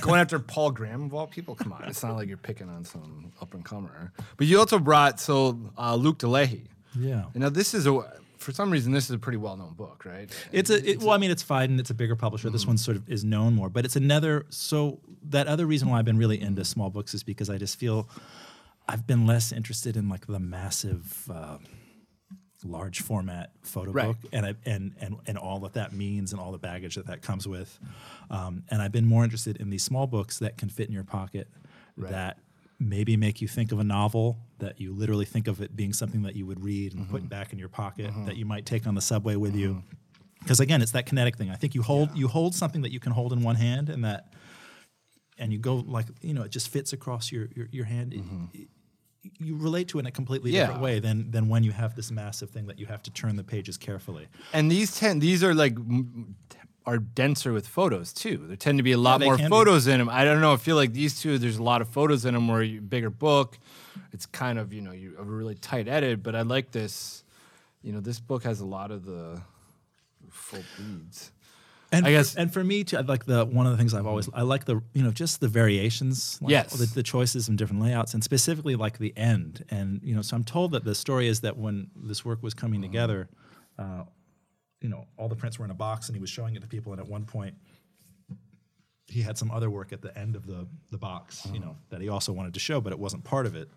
going 0.00 0.20
after 0.20 0.38
Paul 0.38 0.70
Graham 0.70 1.04
of 1.04 1.14
all 1.14 1.26
people. 1.26 1.54
Come 1.54 1.72
on, 1.72 1.84
it's 1.84 2.02
not 2.02 2.14
like 2.16 2.28
you're 2.28 2.36
picking 2.36 2.68
on 2.68 2.84
some 2.84 3.32
up 3.40 3.54
and 3.54 3.64
comer. 3.64 4.12
But 4.36 4.46
you 4.46 4.58
also 4.58 4.78
brought 4.78 5.20
so 5.20 5.58
uh, 5.78 5.94
Luc 5.94 6.18
Delahaye. 6.18 6.62
Yeah. 6.98 7.24
And 7.34 7.42
now 7.42 7.48
this 7.50 7.74
is 7.74 7.86
a 7.86 8.02
for 8.38 8.52
some 8.52 8.70
reason 8.70 8.92
this 8.92 9.04
is 9.04 9.10
a 9.10 9.18
pretty 9.18 9.38
well 9.38 9.56
known 9.56 9.74
book, 9.74 10.04
right? 10.04 10.30
It's 10.50 10.70
a 10.70 10.90
it, 10.90 10.98
well, 11.00 11.10
I 11.10 11.18
mean, 11.18 11.30
it's 11.30 11.44
Phaidon. 11.44 11.78
It's 11.78 11.90
a 11.90 11.94
bigger 11.94 12.16
publisher. 12.16 12.48
Mm-hmm. 12.48 12.54
This 12.54 12.66
one 12.66 12.78
sort 12.78 12.96
of 12.96 13.08
is 13.08 13.22
known 13.24 13.54
more, 13.54 13.68
but 13.68 13.84
it's 13.84 13.96
another. 13.96 14.46
So 14.50 14.98
that 15.28 15.46
other 15.46 15.66
reason 15.66 15.88
why 15.88 15.98
I've 15.98 16.04
been 16.04 16.18
really 16.18 16.40
into 16.40 16.64
small 16.64 16.90
books 16.90 17.14
is 17.14 17.22
because 17.22 17.50
I 17.50 17.58
just 17.58 17.78
feel 17.78 18.08
I've 18.92 19.06
been 19.06 19.26
less 19.26 19.52
interested 19.52 19.96
in 19.96 20.08
like 20.08 20.26
the 20.26 20.40
massive, 20.40 21.30
uh, 21.30 21.58
large 22.64 23.00
format 23.00 23.52
photo 23.62 23.90
Right. 23.92 24.06
book, 24.08 24.16
and 24.32 24.44
I, 24.46 24.54
and 24.66 24.94
and 25.00 25.16
and 25.26 25.38
all 25.38 25.60
that 25.60 25.74
that 25.74 25.92
means, 25.92 26.32
and 26.32 26.40
all 26.40 26.52
the 26.52 26.58
baggage 26.58 26.96
that 26.96 27.06
that 27.06 27.22
comes 27.22 27.46
with. 27.48 27.78
Um, 28.30 28.64
and 28.70 28.82
I've 28.82 28.92
been 28.92 29.06
more 29.06 29.24
interested 29.24 29.56
in 29.58 29.70
these 29.70 29.82
small 29.84 30.06
books 30.06 30.38
that 30.40 30.58
can 30.58 30.68
fit 30.68 30.88
in 30.88 30.92
your 30.92 31.04
pocket, 31.04 31.48
that 31.96 32.38
maybe 32.78 33.16
make 33.16 33.40
you 33.40 33.48
think 33.48 33.72
of 33.72 33.78
a 33.78 33.84
novel 33.84 34.38
that 34.58 34.80
you 34.80 34.92
literally 34.92 35.24
think 35.26 35.46
of 35.48 35.60
it 35.62 35.74
being 35.76 35.92
something 35.92 36.22
that 36.22 36.34
you 36.36 36.46
would 36.46 36.62
read 36.62 36.92
and 36.94 37.02
Mm-hmm. 37.02 37.12
put 37.12 37.28
back 37.28 37.52
in 37.52 37.58
your 37.58 37.68
pocket 37.68 38.10
that 38.26 38.36
you 38.36 38.44
might 38.46 38.64
take 38.66 38.86
on 38.86 38.94
the 38.94 39.00
subway 39.02 39.36
with 39.36 39.54
you 39.54 39.82
because 40.42 40.60
again 40.60 40.80
it's 40.80 40.92
that 40.92 41.04
kinetic 41.04 41.36
thing 41.36 41.50
i 41.50 41.54
think 41.56 41.74
you 41.74 41.82
hold 41.82 42.08
you 42.16 42.26
hold 42.26 42.54
something 42.54 42.80
that 42.80 42.90
you 42.90 42.98
can 42.98 43.12
hold 43.12 43.34
in 43.34 43.42
one 43.42 43.56
hand 43.56 43.90
and 43.90 44.02
that 44.06 44.32
and 45.38 45.52
you 45.52 45.58
go 45.58 45.76
like 45.76 46.06
you 46.22 46.32
know 46.32 46.40
it 46.42 46.50
just 46.50 46.68
fits 46.70 46.94
across 46.94 47.30
your 47.30 47.48
your, 47.54 47.68
your 47.70 47.84
hand 47.84 48.12
Mm-hmm. 48.12 48.44
it- 48.54 48.68
you 49.38 49.56
relate 49.56 49.88
to 49.88 49.98
it 49.98 50.02
in 50.02 50.06
a 50.06 50.10
completely 50.10 50.50
Yeah. 50.50 50.60
different 50.62 50.82
way 50.82 50.98
than 51.00 51.30
than 51.30 51.48
when 51.48 51.62
you 51.62 51.72
have 51.72 51.94
this 51.94 52.10
massive 52.10 52.50
thing 52.50 52.66
that 52.66 52.78
you 52.78 52.86
have 52.86 53.02
to 53.02 53.10
turn 53.10 53.36
the 53.36 53.44
pages 53.44 53.76
carefully. 53.76 54.28
And 54.52 54.70
these 54.70 54.96
ten, 54.96 55.18
these 55.18 55.44
are 55.44 55.54
like 55.54 55.76
are 56.86 56.98
denser 56.98 57.52
with 57.52 57.66
photos 57.66 58.12
too. 58.12 58.38
There 58.46 58.56
tend 58.56 58.78
to 58.78 58.82
be 58.82 58.92
a 58.92 58.98
lot 58.98 59.18
they 59.18 59.26
more 59.26 59.36
can 59.36 59.46
be. 59.46 59.50
photos 59.50 59.86
in 59.86 59.98
them. 59.98 60.08
I 60.08 60.24
don't 60.24 60.40
know. 60.40 60.54
I 60.54 60.56
feel 60.56 60.76
like 60.76 60.92
these 60.94 61.20
two, 61.20 61.36
there's 61.38 61.58
a 61.58 61.62
lot 61.62 61.82
of 61.82 61.88
photos 61.88 62.24
in 62.24 62.32
them. 62.34 62.48
Where 62.48 62.62
you 62.62 62.80
bigger 62.80 63.10
book, 63.10 63.58
it's 64.12 64.24
kind 64.26 64.58
of 64.58 64.72
you 64.72 64.80
know 64.80 64.92
you 64.92 65.14
a 65.18 65.22
really 65.22 65.54
tight 65.54 65.88
edit. 65.88 66.22
But 66.22 66.34
I 66.34 66.42
like 66.42 66.70
this. 66.72 67.22
You 67.82 67.92
know, 67.92 68.00
this 68.00 68.20
book 68.20 68.44
has 68.44 68.60
a 68.60 68.66
lot 68.66 68.90
of 68.90 69.04
the 69.04 69.42
full 70.30 70.64
bleeds. 70.78 71.30
And 71.92 72.06
I 72.06 72.10
for- 72.10 72.12
guess- 72.18 72.34
and 72.36 72.52
for 72.52 72.62
me 72.62 72.84
too, 72.84 72.98
I 72.98 73.00
like 73.00 73.24
the 73.24 73.44
one 73.44 73.66
of 73.66 73.72
the 73.72 73.78
things 73.78 73.94
I've 73.94 74.06
always 74.06 74.28
I 74.32 74.42
like 74.42 74.64
the 74.64 74.80
you 74.94 75.02
know 75.02 75.10
just 75.10 75.40
the 75.40 75.48
variations, 75.48 76.38
like 76.40 76.50
Yes. 76.52 76.72
the, 76.78 76.86
the 76.86 77.02
choices 77.02 77.48
and 77.48 77.58
different 77.58 77.82
layouts, 77.82 78.14
and 78.14 78.22
specifically 78.22 78.76
like 78.76 78.98
the 78.98 79.12
end. 79.16 79.64
And 79.70 80.00
you 80.04 80.14
know, 80.14 80.22
so 80.22 80.36
I'm 80.36 80.44
told 80.44 80.72
that 80.72 80.84
the 80.84 80.94
story 80.94 81.26
is 81.28 81.40
that 81.40 81.56
when 81.56 81.90
this 81.96 82.24
work 82.24 82.42
was 82.42 82.54
coming 82.54 82.80
together, 82.80 83.28
uh, 83.78 84.04
you 84.80 84.88
know, 84.88 85.06
all 85.16 85.28
the 85.28 85.36
prints 85.36 85.58
were 85.58 85.64
in 85.64 85.70
a 85.70 85.74
box, 85.74 86.08
and 86.08 86.14
he 86.16 86.20
was 86.20 86.30
showing 86.30 86.54
it 86.54 86.60
to 86.62 86.68
people. 86.68 86.92
And 86.92 87.00
at 87.00 87.08
one 87.08 87.24
point, 87.24 87.54
he 89.08 89.22
had 89.22 89.36
some 89.36 89.50
other 89.50 89.68
work 89.68 89.92
at 89.92 90.00
the 90.02 90.16
end 90.16 90.36
of 90.36 90.46
the 90.46 90.66
the 90.90 90.98
box, 90.98 91.46
you 91.52 91.58
know, 91.58 91.76
that 91.90 92.00
he 92.00 92.08
also 92.08 92.32
wanted 92.32 92.54
to 92.54 92.60
show, 92.60 92.80
but 92.80 92.92
it 92.92 92.98
wasn't 92.98 93.24
part 93.24 93.46
of 93.46 93.56
it. 93.56 93.68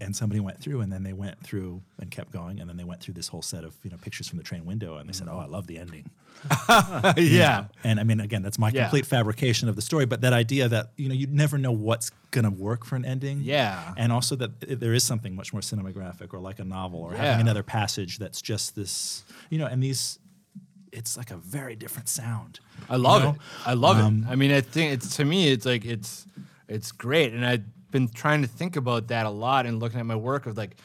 And 0.00 0.14
somebody 0.14 0.40
went 0.40 0.60
through, 0.60 0.80
and 0.82 0.92
then 0.92 1.02
they 1.02 1.12
went 1.12 1.40
through 1.42 1.82
and 2.00 2.10
kept 2.10 2.30
going, 2.32 2.60
and 2.60 2.68
then 2.68 2.76
they 2.76 2.84
went 2.84 3.00
through 3.00 3.14
this 3.14 3.28
whole 3.28 3.42
set 3.42 3.64
of 3.64 3.74
you 3.82 3.90
know 3.90 3.96
pictures 3.96 4.28
from 4.28 4.38
the 4.38 4.44
train 4.44 4.64
window, 4.66 4.96
and 4.98 5.08
they 5.08 5.12
said, 5.12 5.28
"Oh, 5.30 5.38
I 5.38 5.46
love 5.46 5.66
the 5.66 5.78
ending." 5.78 6.10
yeah. 7.16 7.64
And 7.84 7.98
I 7.98 8.04
mean, 8.04 8.20
again, 8.20 8.42
that's 8.42 8.58
my 8.58 8.70
Yeah. 8.70 8.82
complete 8.84 9.06
fabrication 9.06 9.68
of 9.68 9.76
the 9.76 9.82
story. 9.82 10.06
But 10.06 10.20
that 10.20 10.32
idea 10.32 10.68
that 10.68 10.92
you 10.96 11.08
know 11.08 11.14
you 11.14 11.26
never 11.26 11.58
know 11.58 11.72
what's 11.72 12.10
gonna 12.30 12.50
work 12.50 12.84
for 12.84 12.96
an 12.96 13.04
ending. 13.04 13.40
Yeah. 13.42 13.94
And 13.96 14.12
also 14.12 14.36
that 14.36 14.50
i- 14.70 14.74
there 14.74 14.92
is 14.94 15.04
something 15.04 15.34
much 15.34 15.52
more 15.52 15.62
cinematographic 15.62 16.32
or 16.34 16.38
like 16.40 16.58
a 16.58 16.64
novel 16.64 17.00
or 17.00 17.12
Yeah. 17.12 17.24
having 17.24 17.40
another 17.40 17.62
passage 17.62 18.18
that's 18.18 18.42
just 18.42 18.76
this, 18.76 19.24
you 19.50 19.58
know, 19.58 19.66
and 19.66 19.82
these, 19.82 20.18
it's 20.92 21.16
like 21.16 21.30
a 21.30 21.36
very 21.38 21.74
different 21.74 22.08
sound. 22.08 22.60
I 22.88 22.96
love 22.96 23.22
you 23.22 23.28
it. 23.30 23.36
I 23.66 23.74
love 23.74 23.98
Um, 23.98 24.24
it. 24.28 24.30
I 24.32 24.36
mean, 24.36 24.52
I 24.52 24.60
think 24.60 24.92
it's 24.92 25.16
to 25.16 25.24
me, 25.24 25.48
it's 25.50 25.66
like 25.66 25.84
it's 25.84 26.26
it's 26.68 26.92
great, 26.92 27.32
and 27.32 27.44
I've 27.46 27.64
been 27.90 28.08
trying 28.08 28.42
to 28.42 28.48
think 28.48 28.76
about 28.76 29.08
that 29.08 29.26
a 29.26 29.30
lot 29.30 29.66
and 29.66 29.80
looking 29.80 30.00
at 30.00 30.06
my 30.06 30.16
work 30.16 30.46
of 30.46 30.56
like 30.56 30.76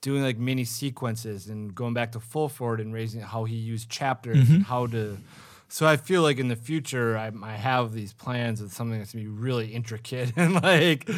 doing 0.00 0.22
like 0.22 0.38
mini 0.38 0.64
sequences 0.64 1.48
and 1.48 1.74
going 1.74 1.94
back 1.94 2.12
to 2.12 2.20
Fulford 2.20 2.80
and 2.80 2.92
raising 2.92 3.20
how 3.20 3.44
he 3.44 3.56
used 3.56 3.88
chapters 3.88 4.36
Mm-hmm. 4.36 4.54
and 4.56 4.64
how 4.64 4.86
to. 4.88 5.18
So 5.68 5.86
I 5.86 5.96
feel 5.96 6.22
like 6.22 6.38
in 6.38 6.48
the 6.48 6.56
future 6.56 7.16
I, 7.16 7.32
I 7.42 7.52
have 7.52 7.92
these 7.92 8.12
plans 8.12 8.60
of 8.60 8.70
something 8.72 8.98
that's 8.98 9.12
gonna 9.12 9.24
be 9.24 9.30
really 9.30 9.68
intricate 9.72 10.32
and 10.36 10.54
like 10.62 11.08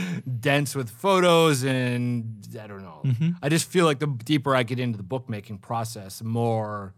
dense 0.40 0.74
with 0.74 0.88
photos 0.88 1.64
and 1.64 2.46
I 2.58 2.66
don't 2.66 2.82
know. 2.82 3.00
Mm-hmm. 3.04 3.30
I 3.42 3.48
just 3.48 3.68
feel 3.68 3.84
like 3.84 3.98
the 3.98 4.06
deeper 4.06 4.54
I 4.56 4.62
get 4.62 4.78
into 4.78 4.96
the 4.96 5.02
bookmaking 5.02 5.58
process, 5.58 6.18
the 6.20 6.24
more 6.24 6.94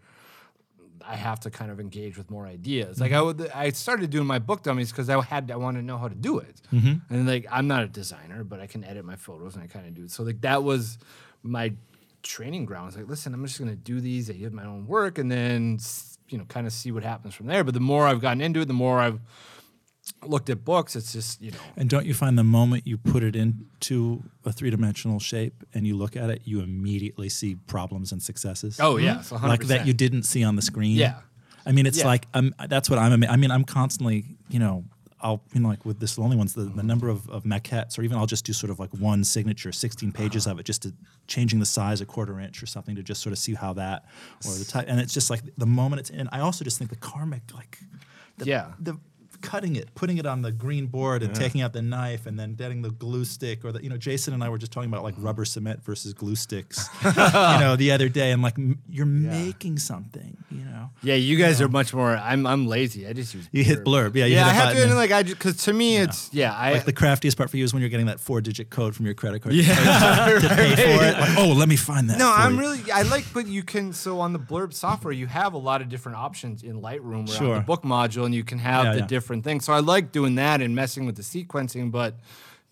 I 1.08 1.16
have 1.16 1.40
to 1.40 1.50
kind 1.50 1.70
of 1.70 1.80
engage 1.80 2.18
with 2.18 2.30
more 2.30 2.46
ideas. 2.46 3.00
Like 3.00 3.12
I 3.12 3.16
Mm-hmm. 3.16 3.26
would, 3.42 3.50
I 3.52 3.70
started 3.70 4.10
doing 4.10 4.26
my 4.26 4.38
book 4.38 4.62
dummies 4.62 4.90
because 4.92 5.08
I 5.08 5.20
had 5.22 5.50
I 5.50 5.56
wanted 5.56 5.80
to 5.80 5.86
know 5.86 5.98
how 5.98 6.08
to 6.08 6.14
do 6.14 6.38
it. 6.38 6.60
Mm-hmm. 6.72 7.12
And 7.14 7.26
like 7.26 7.46
I'm 7.50 7.66
not 7.66 7.82
a 7.84 7.88
designer, 7.88 8.44
but 8.44 8.60
I 8.60 8.66
can 8.66 8.84
edit 8.84 9.04
my 9.04 9.16
photos 9.16 9.54
and 9.54 9.64
I 9.64 9.66
kind 9.66 9.86
of 9.86 9.94
do 9.94 10.04
it. 10.04 10.10
So 10.10 10.22
like 10.22 10.40
that 10.42 10.62
was 10.62 10.98
my 11.42 11.72
training 12.22 12.64
ground. 12.66 12.88
It's 12.88 12.96
like, 12.96 13.08
listen, 13.08 13.32
I'm 13.34 13.44
just 13.46 13.58
gonna 13.58 13.74
do 13.76 14.00
these. 14.00 14.28
I 14.30 14.34
have 14.34 14.52
my 14.52 14.64
own 14.66 14.86
work, 14.86 15.18
and 15.18 15.30
then 15.30 15.78
you 16.28 16.36
know 16.38 16.44
kind 16.44 16.66
of 16.66 16.72
see 16.72 16.90
what 16.92 17.02
happens 17.04 17.34
from 17.34 17.46
there. 17.46 17.64
But 17.64 17.74
the 17.74 17.80
more 17.80 18.06
I've 18.06 18.20
gotten 18.20 18.40
into 18.40 18.60
it, 18.60 18.66
the 18.66 18.74
more 18.74 19.00
I've 19.00 19.20
looked 20.26 20.50
at 20.50 20.64
books. 20.64 20.96
It's 20.96 21.12
just 21.12 21.40
you 21.42 21.50
know 21.52 21.58
And 21.76 21.88
don't 21.88 22.06
you 22.06 22.14
find 22.14 22.38
the 22.38 22.44
moment 22.44 22.86
you 22.86 22.96
put 22.98 23.22
it 23.22 23.36
into 23.36 24.22
a 24.44 24.52
three 24.52 24.70
dimensional 24.70 25.18
shape 25.20 25.64
and 25.74 25.86
you 25.86 25.96
look 25.96 26.16
at 26.16 26.30
it, 26.30 26.42
you 26.44 26.60
immediately 26.60 27.28
see 27.28 27.54
problems 27.66 28.12
and 28.12 28.22
successes? 28.22 28.78
oh 28.80 28.96
yes, 28.96 29.30
100%. 29.30 29.42
like 29.48 29.64
that 29.66 29.86
you 29.86 29.92
didn't 29.92 30.24
see 30.24 30.44
on 30.44 30.56
the 30.56 30.62
screen. 30.62 30.96
Yeah. 30.96 31.20
I 31.66 31.72
mean, 31.72 31.86
it's 31.86 31.98
Yeah. 31.98 32.06
like 32.06 32.26
um, 32.34 32.54
that's 32.68 32.88
what 32.88 32.98
I'm. 32.98 33.12
ama- 33.12 33.26
I 33.26 33.36
mean, 33.36 33.50
I'm 33.50 33.64
constantly, 33.64 34.24
you 34.48 34.58
know, 34.58 34.84
I'll 35.20 35.42
you 35.52 35.60
know 35.60 35.68
like 35.68 35.84
with 35.84 35.98
this 36.00 36.16
lonely 36.16 36.36
ones, 36.36 36.54
the, 36.54 36.62
the 36.62 36.82
number 36.82 37.08
of, 37.08 37.28
of 37.28 37.42
maquettes, 37.42 37.98
or 37.98 38.02
even 38.02 38.16
I'll 38.16 38.26
just 38.26 38.44
do 38.46 38.52
sort 38.52 38.70
of 38.70 38.78
like 38.78 38.90
one 38.94 39.24
signature, 39.24 39.72
16 39.72 40.12
pages 40.12 40.46
Uh-huh. 40.46 40.54
of 40.54 40.60
it, 40.60 40.62
just 40.66 40.82
to 40.82 40.94
changing 41.26 41.58
the 41.58 41.66
size 41.66 42.00
a 42.00 42.06
quarter 42.06 42.38
inch 42.40 42.62
or 42.62 42.66
something 42.66 42.94
to 42.96 43.02
just 43.02 43.20
sort 43.22 43.32
of 43.32 43.38
see 43.38 43.54
how 43.54 43.72
that 43.74 44.04
or 44.46 44.54
the 44.54 44.64
type. 44.64 44.86
And 44.88 44.98
it's 45.00 45.12
just 45.12 45.28
like 45.28 45.42
the 45.58 45.66
moment 45.66 46.00
it's 46.00 46.10
in. 46.10 46.28
I 46.32 46.40
also 46.40 46.64
just 46.64 46.78
think 46.78 46.88
the 46.90 46.96
karmic 46.96 47.42
like, 47.52 47.80
the, 48.38 48.46
Yeah. 48.46 48.72
the 48.80 48.96
cutting 49.40 49.76
it, 49.76 49.94
putting 49.94 50.18
it 50.18 50.26
on 50.26 50.42
the 50.42 50.52
green 50.52 50.86
board, 50.86 51.22
and 51.22 51.34
taking 51.34 51.60
out 51.60 51.72
the 51.72 51.82
knife, 51.82 52.26
and 52.26 52.38
then 52.38 52.54
getting 52.54 52.82
the 52.82 52.90
glue 52.90 53.24
stick, 53.24 53.64
or 53.64 53.72
the 53.72 53.82
you 53.82 53.88
know, 53.88 53.96
Jason 53.96 54.34
and 54.34 54.42
I 54.42 54.48
were 54.48 54.58
just 54.58 54.72
talking 54.72 54.90
about 54.90 55.02
like 55.02 55.14
mm-hmm. 55.14 55.26
rubber 55.26 55.44
cement 55.44 55.82
versus 55.84 56.12
glue 56.14 56.36
sticks, 56.36 56.88
you 57.04 57.12
know, 57.12 57.76
the 57.76 57.90
other 57.92 58.08
day, 58.08 58.32
and 58.32 58.42
like 58.42 58.58
m- 58.58 58.80
you're 58.88 59.06
making 59.06 59.78
something, 59.78 60.36
you 60.50 60.64
know. 60.64 60.90
Yeah, 61.02 61.14
you 61.14 61.36
guys 61.36 61.60
are 61.60 61.68
much 61.68 61.94
more. 61.94 62.16
I'm 62.16 62.46
I'm 62.46 62.66
lazy. 62.66 63.06
I 63.06 63.12
just 63.12 63.34
use. 63.34 63.48
You 63.52 63.64
hit 63.64 63.84
blurb, 63.84 64.14
yeah, 64.14 64.26
you 64.26 64.36
yeah, 64.36 64.46
I 64.46 64.50
have 64.50 64.76
to. 64.76 64.94
like 64.94 65.12
I 65.12 65.22
just 65.22 65.38
because 65.38 65.56
to 65.64 65.72
me 65.72 65.96
it's 65.96 66.32
yeah. 66.32 66.54
I 66.54 66.72
Like 66.72 66.84
the 66.84 66.92
craftiest 66.92 67.36
part 67.36 67.50
for 67.50 67.56
you 67.56 67.64
is 67.64 67.72
when 67.72 67.80
you're 67.80 67.90
getting 67.90 68.06
that 68.06 68.20
four-digit 68.20 68.70
code 68.70 68.94
from 68.94 69.06
your 69.06 69.14
credit 69.14 69.42
card 69.42 69.54
to, 69.54 69.62
to 69.62 69.64
pay 70.54 70.74
for 70.76 71.04
it. 71.04 71.18
Like, 71.18 71.38
oh, 71.38 71.54
let 71.56 71.68
me 71.68 71.76
find 71.76 72.10
that. 72.10 72.18
No, 72.18 72.32
I'm 72.32 72.58
really 72.58 72.80
I 72.92 73.02
like, 73.02 73.24
but 73.32 73.46
you 73.46 73.62
can 73.62 73.92
so 73.92 74.20
on 74.20 74.32
the 74.32 74.38
Blurb 74.38 74.72
software 74.72 75.12
you 75.12 75.26
have 75.26 75.54
a 75.54 75.58
lot 75.58 75.80
of 75.80 75.88
different 75.88 76.18
options 76.18 76.62
in 76.62 76.80
Lightroom 76.80 77.28
or 77.28 77.32
Sure. 77.32 77.54
the 77.56 77.60
book 77.60 77.82
module, 77.82 78.24
and 78.24 78.34
you 78.34 78.44
can 78.44 78.58
have 78.58 78.86
Yeah, 78.86 78.92
the 78.92 78.98
yeah. 79.00 79.06
Different 79.28 79.44
things. 79.44 79.64
So 79.66 79.72
I 79.74 79.80
like 79.80 80.10
doing 80.10 80.36
that 80.36 80.62
and 80.62 80.74
messing 80.74 81.04
with 81.04 81.16
the 81.16 81.22
sequencing, 81.22 81.90
but 81.90 82.14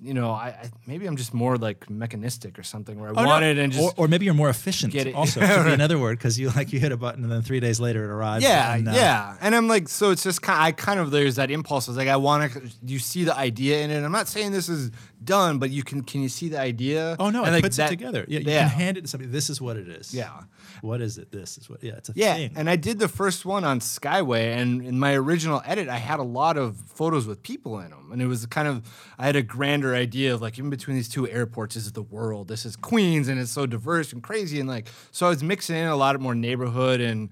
you 0.01 0.13
know, 0.13 0.31
I, 0.31 0.49
I 0.49 0.71
maybe 0.87 1.07
I'm 1.07 1.17
just 1.17 1.33
more 1.33 1.57
like 1.57 1.89
mechanistic 1.89 2.59
or 2.59 2.63
something 2.63 2.99
where 3.01 3.09
I 3.09 3.13
Oh, 3.13 3.23
no. 3.23 3.29
want 3.29 3.45
it 3.45 3.57
and 3.59 3.73
just 3.73 3.83
or, 3.99 4.05
or 4.05 4.09
maybe 4.09 4.25
you're 4.27 4.35
more 4.35 4.51
efficient. 4.51 4.93
Get 4.93 5.07
it. 5.07 5.15
Also, 5.21 5.41
could 5.41 5.65
be 5.65 5.73
another 5.73 5.99
word 5.99 6.19
because 6.19 6.39
you 6.39 6.51
like 6.51 6.71
you 6.73 6.79
hit 6.81 6.93
a 6.93 6.97
button 6.99 7.23
and 7.25 7.33
then 7.33 7.41
three 7.43 7.61
days 7.61 7.79
later 7.81 8.05
it 8.05 8.11
arrives. 8.11 8.43
yeah, 8.45 8.75
and, 8.75 8.89
uh, 8.89 8.93
yeah. 8.93 9.37
And 9.41 9.55
I'm 9.55 9.69
like, 9.69 9.89
so 9.89 10.11
it's 10.11 10.23
just 10.23 10.41
kind. 10.43 10.61
I 10.63 10.73
kind 10.73 11.01
of 11.01 11.11
there's 11.11 11.37
that 11.37 11.51
impulse. 11.51 11.89
It's 11.89 11.97
like 11.97 12.09
I 12.09 12.17
want 12.17 12.53
to. 12.53 12.61
You 12.87 12.99
see 12.99 13.25
the 13.25 13.35
idea 13.37 13.81
in 13.83 13.91
it. 13.91 14.03
I'm 14.05 14.13
not 14.13 14.29
saying 14.29 14.53
this 14.53 14.69
is 14.69 14.91
done, 15.25 15.59
but 15.59 15.71
you 15.71 15.83
can. 15.83 16.03
Can 16.03 16.21
you 16.23 16.29
see 16.29 16.49
the 16.51 16.61
idea? 16.61 17.17
Oh 17.19 17.31
no, 17.31 17.41
And 17.45 17.49
it 17.49 17.53
like 17.59 17.63
puts 17.65 17.77
that- 17.79 17.87
it 17.87 17.97
together. 17.97 18.25
Yeah, 18.29 18.41
you 18.41 18.51
yeah. 18.51 18.69
can 18.69 18.79
hand 18.79 18.97
it 18.99 19.03
to 19.03 19.09
somebody. 19.09 19.31
This 19.31 19.49
is 19.49 19.61
what 19.63 19.77
it 19.79 19.89
is. 19.89 20.13
Yeah. 20.13 20.43
What 20.81 21.01
is 21.01 21.19
it? 21.19 21.31
This 21.33 21.59
is 21.59 21.69
what. 21.69 21.83
Yeah, 21.83 21.95
it's 21.95 22.09
a 22.09 22.13
Yeah, 22.15 22.35
thing. 22.35 22.53
and 22.57 22.69
I 22.71 22.77
did 22.77 22.99
the 22.99 23.09
first 23.09 23.45
one 23.45 23.65
on 23.65 23.81
Skyway, 23.81 24.57
and 24.57 24.85
in 24.85 24.99
my 24.99 25.15
original 25.15 25.63
edit, 25.65 25.89
I 25.89 25.99
had 25.99 26.21
a 26.21 26.25
lot 26.25 26.57
of 26.57 26.77
photos 26.77 27.27
with 27.27 27.43
people 27.43 27.79
in 27.81 27.91
them, 27.91 28.11
and 28.13 28.21
it 28.23 28.27
was 28.27 28.47
kind 28.47 28.69
of 28.69 28.83
I 29.19 29.27
had 29.27 29.37
a 29.37 29.43
grander 29.43 29.95
idea 29.95 30.35
of 30.35 30.43
like 30.43 30.59
in 30.59 30.71
between 30.71 30.97
these 30.97 31.09
two 31.09 31.29
airports, 31.29 31.77
is 31.77 31.93
the 31.93 32.03
world, 32.03 32.49
this 32.49 32.65
is 32.67 32.77
Queens, 32.77 33.29
and 33.29 33.41
it's 33.41 33.51
so 33.51 33.67
diverse 33.67 34.13
and 34.13 34.23
crazy, 34.23 34.61
and 34.61 34.69
like 34.69 34.89
so 35.11 35.27
I 35.27 35.31
was 35.31 35.43
mixing 35.43 35.77
in 35.77 35.89
a 35.89 35.97
lot 35.97 36.15
of 36.15 36.21
more 36.21 36.35
neighborhood 36.35 37.01
and 37.01 37.31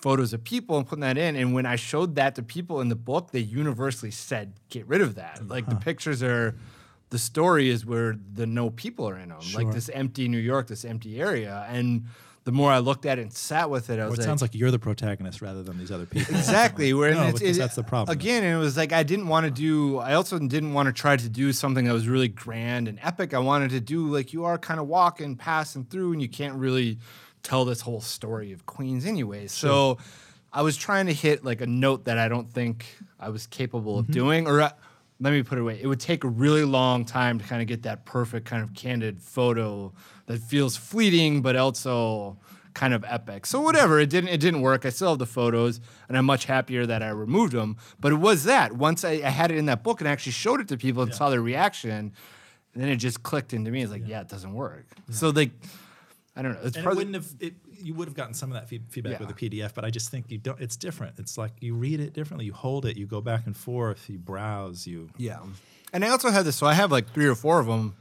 photos 0.00 0.32
of 0.32 0.42
people 0.42 0.76
and 0.78 0.86
putting 0.86 1.02
that 1.02 1.16
in, 1.16 1.36
and 1.36 1.54
when 1.54 1.64
I 1.64 1.76
showed 1.76 2.16
that 2.16 2.34
to 2.34 2.42
people 2.42 2.80
in 2.80 2.88
the 2.88 2.96
book, 2.96 3.30
they 3.30 3.38
universally 3.38 4.10
said, 4.10 4.54
"Get 4.68 4.86
rid 4.88 5.00
of 5.00 5.14
that." 5.14 5.46
Like 5.46 5.66
the 5.66 5.72
uh-huh. 5.72 5.80
pictures 5.80 6.22
are. 6.22 6.56
The 7.10 7.18
story 7.18 7.68
is 7.68 7.84
where 7.84 8.18
the 8.32 8.46
no 8.46 8.70
people 8.70 9.06
are 9.06 9.18
in 9.18 9.28
them, 9.28 9.40
like 9.54 9.70
this 9.70 9.90
empty 9.90 10.28
New 10.28 10.38
York, 10.38 10.68
this 10.68 10.82
empty 10.82 11.20
area, 11.20 11.66
and 11.68 12.06
the 12.44 12.52
more 12.52 12.72
I 12.72 12.78
looked 12.78 13.06
at 13.06 13.18
it 13.18 13.22
and 13.22 13.32
sat 13.32 13.70
with 13.70 13.88
it, 13.90 14.00
I 14.00 14.04
was 14.06 14.14
it 14.14 14.22
like, 14.22 14.26
sounds 14.26 14.42
like 14.42 14.54
you're 14.54 14.72
the 14.72 14.78
protagonist 14.78 15.40
rather 15.42 15.62
than 15.62 15.78
these 15.78 15.92
other 15.92 16.06
people. 16.06 16.34
Exactly. 16.34 16.92
Where 16.98 17.14
No, 17.14 17.28
it- 17.28 17.56
that's 17.56 17.76
the 17.76 17.84
problem. 17.84 18.16
Again, 18.16 18.42
it 18.42 18.56
was 18.58 18.76
like 18.76 18.92
I 18.92 19.02
didn't 19.04 19.28
want 19.28 19.44
to 19.44 19.50
do. 19.50 19.98
I 19.98 20.14
also 20.14 20.38
didn't 20.38 20.72
want 20.74 20.86
to 20.88 20.92
try 20.92 21.16
to 21.16 21.28
do 21.28 21.52
something 21.52 21.84
that 21.84 21.92
was 21.92 22.08
really 22.08 22.28
grand 22.28 22.88
and 22.88 22.98
epic. 23.02 23.32
I 23.32 23.38
wanted 23.38 23.70
to 23.70 23.80
do 23.80 24.08
like 24.08 24.32
you 24.32 24.44
are 24.44 24.58
kind 24.58 24.80
of 24.80 24.88
walking, 24.88 25.36
passing 25.36 25.84
through, 25.84 26.12
and 26.12 26.20
you 26.22 26.28
can't 26.28 26.56
really 26.56 26.98
tell 27.44 27.64
this 27.64 27.80
whole 27.82 28.00
story 28.00 28.52
of 28.52 28.66
Queens 28.66 29.06
anyway. 29.06 29.46
So 29.46 29.98
I 30.52 30.62
was 30.62 30.76
trying 30.76 31.06
to 31.06 31.12
hit 31.12 31.44
like 31.44 31.60
a 31.60 31.66
note 31.66 32.06
that 32.06 32.18
I 32.18 32.28
don't 32.28 32.52
think 32.52 32.86
I 33.20 33.28
was 33.28 33.46
capable 33.46 33.94
Mm-hmm. 34.02 34.10
of 34.10 34.14
doing, 34.14 34.46
or. 34.48 34.60
Uh, 34.62 34.70
let 35.22 35.32
me 35.32 35.42
put 35.44 35.56
it 35.56 35.60
away. 35.60 35.78
It 35.80 35.86
would 35.86 36.00
take 36.00 36.24
a 36.24 36.28
really 36.28 36.64
long 36.64 37.04
time 37.04 37.38
to 37.38 37.44
kind 37.44 37.62
of 37.62 37.68
get 37.68 37.84
that 37.84 38.04
perfect 38.04 38.44
kind 38.44 38.62
of 38.62 38.74
candid 38.74 39.22
photo 39.22 39.92
that 40.26 40.40
feels 40.40 40.76
fleeting, 40.76 41.42
but 41.42 41.54
also 41.54 42.38
kind 42.74 42.92
of 42.92 43.04
epic. 43.06 43.46
So 43.46 43.60
whatever, 43.60 44.00
it 44.00 44.10
didn't 44.10 44.30
it 44.30 44.40
didn't 44.40 44.62
work. 44.62 44.84
I 44.84 44.88
still 44.90 45.10
have 45.10 45.20
the 45.20 45.26
photos, 45.26 45.80
and 46.08 46.18
I'm 46.18 46.24
much 46.24 46.46
happier 46.46 46.86
that 46.86 47.04
I 47.04 47.10
removed 47.10 47.52
them. 47.52 47.76
But 48.00 48.12
it 48.12 48.16
was 48.16 48.44
that 48.44 48.72
once 48.72 49.04
I, 49.04 49.12
I 49.12 49.30
had 49.30 49.52
it 49.52 49.58
in 49.58 49.66
that 49.66 49.84
book 49.84 50.00
and 50.00 50.08
I 50.08 50.12
actually 50.12 50.32
showed 50.32 50.60
it 50.60 50.66
to 50.68 50.76
people 50.76 51.04
and 51.04 51.14
saw 51.14 51.30
their 51.30 51.42
reaction, 51.42 52.12
then 52.74 52.88
it 52.88 52.96
just 52.96 53.22
clicked 53.22 53.52
into 53.52 53.70
me. 53.70 53.82
It's 53.82 53.92
like, 53.92 54.06
yeah, 54.06 54.22
it 54.22 54.28
doesn't 54.28 54.52
work. 54.52 54.86
So 55.10 55.30
like, 55.30 55.52
I 56.34 56.42
don't 56.42 56.54
know. 56.54 56.60
It's 56.64 56.76
and 56.76 56.82
it 56.82 56.82
probably 56.82 57.04
wouldn't 57.04 57.24
have. 57.24 57.34
It, 57.38 57.54
you 57.82 57.94
would 57.94 58.08
have 58.08 58.14
gotten 58.16 58.34
some 58.34 58.50
of 58.50 58.54
that 58.54 58.68
feed, 58.68 58.82
feedback 58.88 59.20
Yeah. 59.20 59.26
with 59.26 59.30
a 59.30 59.34
PDF, 59.34 59.74
but 59.74 59.84
I 59.84 59.90
just 59.90 60.10
think 60.10 60.30
you 60.30 60.38
don't. 60.38 60.60
It's 60.60 60.76
different. 60.76 61.18
It's 61.18 61.36
like 61.36 61.52
you 61.60 61.74
read 61.74 62.00
it 62.00 62.12
differently. 62.14 62.46
You 62.46 62.52
hold 62.52 62.86
it. 62.86 62.96
You 62.96 63.06
go 63.06 63.20
back 63.20 63.46
and 63.46 63.56
forth. 63.56 64.08
You 64.08 64.18
browse. 64.18 64.86
You. 64.86 65.10
Yeah. 65.18 65.40
And 65.92 66.04
I 66.04 66.08
also 66.08 66.30
have 66.30 66.44
this, 66.44 66.56
so 66.56 66.66
I 66.66 66.74
have 66.74 66.90
like 66.90 67.12
three 67.12 67.26
or 67.26 67.34
four 67.34 67.60
of 67.60 67.66
them. 67.66 67.94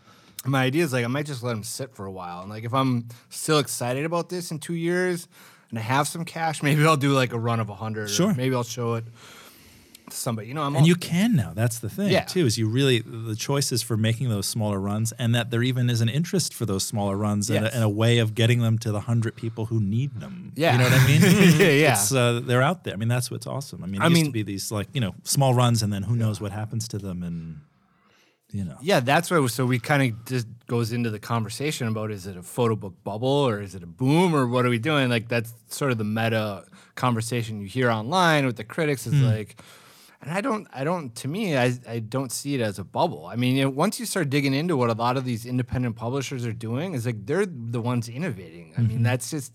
My 0.46 0.64
idea 0.64 0.84
is 0.84 0.94
like 0.94 1.04
I 1.06 1.08
might 1.08 1.26
just 1.26 1.44
let 1.44 1.52
them 1.52 1.64
sit 1.64 1.94
for 1.96 2.06
a 2.06 2.12
while. 2.12 2.42
And 2.42 2.50
like 2.50 2.64
if 2.64 2.74
I'm 2.74 3.08
still 3.30 3.60
excited 3.60 4.06
about 4.06 4.30
this 4.30 4.50
in 4.52 4.60
two 4.60 4.74
years 4.76 5.28
and 5.70 5.78
I 5.78 5.82
have 5.82 6.08
some 6.08 6.26
cash, 6.26 6.64
maybe 6.68 6.86
I'll 6.86 6.98
do 6.98 7.12
like 7.14 7.34
a 7.34 7.40
run 7.40 7.60
of 7.60 7.70
a 7.70 7.76
hundred. 7.76 8.06
or 8.06 8.08
Sure. 8.08 8.34
Maybe 8.34 8.56
I'll 8.56 8.64
show 8.64 8.96
it 8.96 9.06
to 10.12 10.18
somebody. 10.18 10.48
You 10.48 10.54
know, 10.54 10.62
I'm 10.62 10.76
and 10.76 10.84
all- 10.84 10.88
you 10.88 10.96
can 10.96 11.36
now. 11.36 11.52
That's 11.56 11.80
the 11.80 11.90
thing 11.90 12.12
Yeah. 12.12 12.22
too. 12.26 12.46
Is 12.46 12.58
you 12.58 12.68
really 12.70 13.00
the 13.00 13.36
choices 13.36 13.82
for 13.82 13.98
making 13.98 14.30
those 14.30 14.48
smaller 14.48 14.80
runs, 14.80 15.12
and 15.14 15.34
that 15.36 15.50
there 15.52 15.64
even 15.64 15.90
is 15.90 16.02
an 16.02 16.10
interest 16.10 16.54
for 16.54 16.66
those 16.66 16.84
smaller 16.84 17.18
runs, 17.18 17.50
and, 17.50 17.66
a, 17.66 17.74
and 17.74 17.84
a 17.84 17.90
way 17.90 18.20
of 18.20 18.36
getting 18.36 18.60
them 18.62 18.78
to 18.80 18.92
the 18.92 19.02
hundred 19.02 19.36
people 19.36 19.66
who 19.68 19.82
need 19.82 20.20
them. 20.20 20.54
Yeah. 20.56 20.74
you 20.74 20.78
know 20.78 20.84
what 20.86 20.94
I 20.94 21.08
mean. 21.08 21.22
Yeah, 21.82 21.98
uh, 22.12 22.40
they're 22.40 22.62
out 22.62 22.84
there. 22.84 22.94
I 22.94 22.98
mean, 22.98 23.10
that's 23.10 23.32
what's 23.32 23.48
awesome. 23.48 23.84
I 23.84 23.88
mean, 23.88 24.02
it 24.02 24.06
I 24.06 24.08
used 24.10 24.20
to 24.20 24.24
mean- 24.26 24.32
be 24.32 24.44
these 24.44 24.72
like 24.72 24.88
you 24.94 25.02
know 25.02 25.16
small 25.24 25.54
runs, 25.54 25.82
and 25.84 25.92
then 25.92 26.04
who 26.04 26.16
knows 26.16 26.40
what 26.40 26.52
happens 26.52 26.88
to 26.90 26.98
them, 26.98 27.24
and 27.24 27.62
you 28.52 28.66
know. 28.66 28.78
Yeah, 28.82 29.00
that's 29.00 29.32
why. 29.32 29.46
So 29.48 29.66
we 29.66 29.80
kind 29.80 30.04
of 30.12 30.26
just 30.26 30.46
goes 30.68 30.92
into 30.92 31.10
the 31.10 31.20
conversation 31.20 31.88
about 31.88 32.12
is 32.12 32.28
it 32.28 32.36
a 32.36 32.44
photo 32.44 32.76
book 32.76 32.96
bubble 33.04 33.28
or 33.48 33.62
is 33.62 33.76
it 33.76 33.84
a 33.84 33.88
boom 33.88 34.36
or 34.36 34.46
what 34.48 34.66
are 34.66 34.70
we 34.70 34.78
doing? 34.80 35.10
Like 35.10 35.30
that's 35.30 35.54
sort 35.70 35.92
of 35.94 35.98
the 35.98 36.04
meta 36.04 36.66
conversation 36.96 37.62
you 37.62 37.68
hear 37.68 37.90
online 37.90 38.46
with 38.46 38.58
the 38.58 38.66
critics. 38.66 39.08
Is 39.08 39.14
like, 39.22 39.62
and 40.22 40.32
I 40.32 40.42
don't, 40.42 40.68
I 40.72 40.84
don't. 40.84 41.16
To 41.16 41.28
me, 41.28 41.58
I, 41.58 41.74
I 41.88 42.00
don't 42.00 42.32
see 42.32 42.54
it 42.54 42.62
as 42.62 42.78
a 42.78 42.84
bubble. 42.84 43.26
I 43.26 43.36
mean, 43.36 43.56
you 43.56 43.64
know, 43.64 43.70
once 43.70 44.00
you 44.00 44.06
start 44.06 44.30
digging 44.30 44.54
into 44.54 44.78
what 44.78 44.90
a 44.90 44.94
lot 44.94 45.18
of 45.18 45.26
these 45.26 45.46
independent 45.46 45.96
publishers 45.96 46.46
are 46.46 46.54
doing, 46.54 46.94
is 46.94 47.06
like 47.06 47.26
they're 47.26 47.46
the 47.48 47.82
ones 47.82 48.08
innovating. 48.08 48.74
I 48.78 48.82
mean, 48.82 48.90
mm-hmm. 48.90 49.04
that's 49.04 49.32
just 49.32 49.52